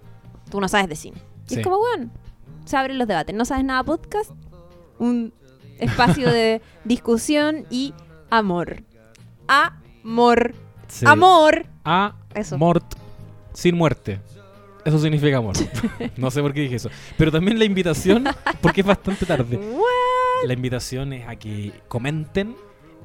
tú 0.50 0.60
no 0.60 0.68
sabes 0.68 0.88
de 0.88 0.96
cine. 0.96 1.16
Y 1.48 1.54
Sí. 1.54 1.60
es 1.60 1.64
como, 1.64 1.78
weón, 1.78 2.12
se 2.64 2.76
abren 2.76 2.98
los 2.98 3.06
debates. 3.08 3.34
No 3.34 3.44
sabes 3.44 3.64
nada 3.64 3.82
podcast, 3.84 4.30
un 4.98 5.32
espacio 5.78 6.30
de 6.30 6.60
discusión 6.84 7.66
y 7.70 7.94
amor. 8.30 8.82
Amor. 10.04 10.54
Sí. 10.88 11.04
Amor. 11.08 11.64
A 11.84 12.14
Eso. 12.34 12.58
mort 12.58 12.84
sin 13.52 13.76
muerte. 13.76 14.20
Eso 14.84 14.98
significa 14.98 15.38
amor. 15.38 15.54
no 16.16 16.30
sé 16.30 16.42
por 16.42 16.52
qué 16.52 16.60
dije 16.60 16.76
eso. 16.76 16.90
Pero 17.16 17.32
también 17.32 17.58
la 17.58 17.64
invitación, 17.64 18.24
porque 18.60 18.82
es 18.82 18.86
bastante 18.86 19.24
tarde. 19.24 19.58
La 20.46 20.52
invitación 20.52 21.12
es 21.14 21.26
a 21.26 21.36
que 21.36 21.72
comenten 21.88 22.54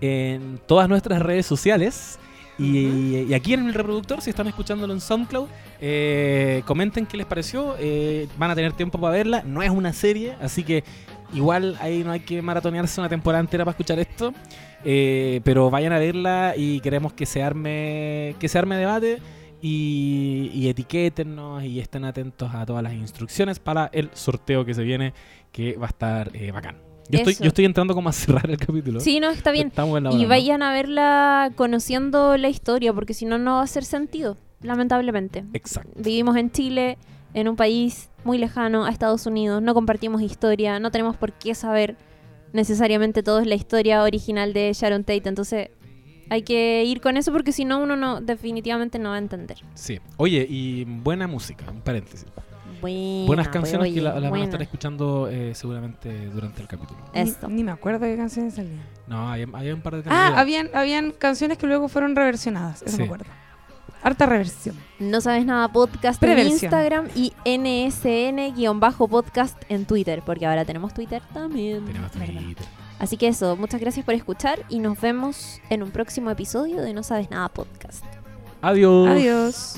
en 0.02 0.60
todas 0.68 0.90
nuestras 0.90 1.22
redes 1.22 1.46
sociales. 1.46 2.20
Y, 2.58 3.20
y 3.30 3.34
aquí 3.34 3.54
en 3.54 3.68
el 3.68 3.74
reproductor, 3.74 4.22
si 4.22 4.30
están 4.32 4.48
escuchándolo 4.48 4.92
en 4.92 5.00
SoundCloud, 5.00 5.48
eh, 5.80 6.64
comenten 6.66 7.06
qué 7.06 7.16
les 7.16 7.26
pareció. 7.26 7.76
eh, 7.80 8.28
van 8.38 8.52
a 8.52 8.56
tener 8.56 8.74
tiempo 8.74 9.00
para 9.00 9.14
verla. 9.14 9.44
No 9.46 9.62
es 9.62 9.70
una 9.70 9.94
serie, 9.94 10.36
así 10.42 10.64
que 10.64 10.84
igual 11.34 11.78
ahí 11.80 12.04
no 12.04 12.12
hay 12.12 12.20
que 12.20 12.42
maratonearse 12.42 13.00
una 13.00 13.08
temporada 13.10 13.40
entera 13.40 13.64
para 13.64 13.72
escuchar 13.72 14.00
esto. 14.00 14.34
Eh, 14.86 15.42
pero 15.44 15.70
vayan 15.70 15.94
a 15.94 16.00
verla 16.00 16.54
y 16.56 16.80
queremos 16.80 17.14
que 17.14 17.26
se 17.26 17.44
arme, 17.44 18.36
que 18.40 18.48
se 18.48 18.58
arme 18.58 18.76
debate. 18.76 19.20
Y, 19.62 20.52
y 20.54 20.70
etiquétennos 20.70 21.66
y 21.66 21.82
estén 21.82 22.06
atentos 22.06 22.50
a 22.54 22.66
todas 22.66 22.82
las 22.82 22.94
instrucciones 22.94 23.60
para 23.60 23.90
el 23.92 24.10
sorteo 24.14 24.64
que 24.64 24.74
se 24.74 24.84
viene, 24.84 25.14
que 25.52 25.76
va 25.76 25.88
a 25.88 25.90
estar 25.90 26.32
eh, 26.34 26.52
bacán. 26.52 26.78
Yo 27.10 27.18
estoy, 27.20 27.36
yo 27.42 27.48
estoy 27.48 27.66
entrando 27.66 27.94
como 27.94 28.08
a 28.08 28.14
cerrar 28.14 28.50
el 28.50 28.58
capítulo. 28.58 29.00
Sí, 29.02 29.20
no, 29.20 29.32
está 29.32 29.52
bien. 29.52 29.72
Hora, 29.76 30.12
Y 30.12 30.24
¿no? 30.24 30.30
vayan 30.30 30.62
a 30.62 30.72
verla 30.72 31.52
conociendo 31.56 32.38
la 32.38 32.48
historia, 32.50 32.94
porque 32.94 33.14
si 33.14 33.26
no, 33.26 33.38
no 33.38 33.56
va 33.56 33.62
a 33.62 33.64
hacer 33.64 33.84
sentido, 33.84 34.38
lamentablemente. 34.62 35.44
Exacto. 35.54 35.92
Vivimos 35.96 36.38
en 36.38 36.52
Chile, 36.52 36.98
en 37.34 37.48
un 37.50 37.56
país 37.56 38.10
muy 38.24 38.38
lejano 38.38 38.86
a 38.86 38.92
Estados 38.92 39.26
Unidos, 39.26 39.62
no 39.62 39.74
compartimos 39.74 40.22
historia, 40.22 40.80
no 40.80 40.92
tenemos 40.92 41.18
por 41.18 41.34
qué 41.34 41.56
saber 41.56 41.98
necesariamente 42.54 43.24
todo 43.24 43.40
es 43.40 43.48
la 43.48 43.56
historia 43.56 44.04
original 44.04 44.54
de 44.54 44.72
Sharon 44.74 45.04
Tate, 45.04 45.30
entonces 45.30 45.70
hay 46.30 46.44
que 46.44 46.84
ir 46.86 47.02
con 47.02 47.18
eso 47.18 47.32
porque 47.32 47.52
si 47.52 47.66
no 47.66 47.80
uno 47.82 47.96
no 47.96 48.22
definitivamente 48.22 49.00
no 49.00 49.10
va 49.10 49.16
a 49.16 49.20
entender. 49.20 49.58
Sí. 49.74 50.00
Oye, 50.18 50.46
y 50.50 50.86
buena 50.86 51.28
música, 51.28 51.66
un 51.72 51.82
paréntesis. 51.82 52.26
Buena, 52.82 53.26
Buenas 53.28 53.48
canciones 53.50 53.88
oye, 53.88 53.96
que 53.96 54.02
la- 54.02 54.18
las 54.22 54.32
van 54.32 54.40
a 54.40 54.44
estar 54.46 54.62
escuchando 54.62 55.28
eh, 55.30 55.54
seguramente 55.54 56.28
durante 56.28 56.62
el 56.62 56.68
capítulo. 56.70 57.00
Ni, 57.14 57.20
Eso. 57.22 57.50
ni 57.50 57.62
me 57.64 57.72
acuerdo 57.72 58.00
qué 58.00 58.16
canciones 58.16 58.54
salían. 58.54 58.80
No, 59.06 59.30
hay, 59.30 59.44
hay 59.54 59.72
un 59.72 59.82
par 59.82 59.98
de 59.98 60.04
canciones. 60.04 60.34
Ah, 60.34 60.40
habían, 60.40 60.70
habían 60.74 61.12
canciones 61.12 61.58
que 61.58 61.68
luego 61.68 61.90
fueron 61.90 62.16
reversionadas, 62.16 62.82
eso 62.84 62.92
Sí. 62.92 62.98
me 63.00 63.04
acuerdo. 63.04 63.26
Harta 64.02 64.26
reversión. 64.26 64.76
No 65.00 65.22
sabes 65.22 65.46
nada 65.46 65.68
podcast 65.70 66.24
en. 66.24 66.48
Instagram 66.48 67.08
y 67.16 67.34
nsn-podcast 67.46 68.48
en 69.70 69.86
Twitter, 69.86 70.22
porque 70.26 70.46
ahora 70.46 70.66
tenemos 70.66 70.94
Twitter 70.94 71.22
también. 71.34 71.86
Tenemos. 71.86 72.12
Twitter. 72.12 72.66
Así 73.00 73.18
que 73.18 73.28
eso, 73.30 73.56
muchas 73.56 73.80
gracias 73.80 74.06
por 74.06 74.14
escuchar 74.14 74.66
y 74.70 74.80
nos 74.80 75.00
vemos 75.00 75.62
en 75.70 75.84
un 75.84 75.92
próximo 75.92 76.30
episodio 76.32 76.82
de 76.82 76.94
No 76.94 77.04
sabes 77.04 77.30
nada 77.30 77.48
podcast. 77.50 78.04
Adiós. 78.62 79.08
Adiós. 79.08 79.76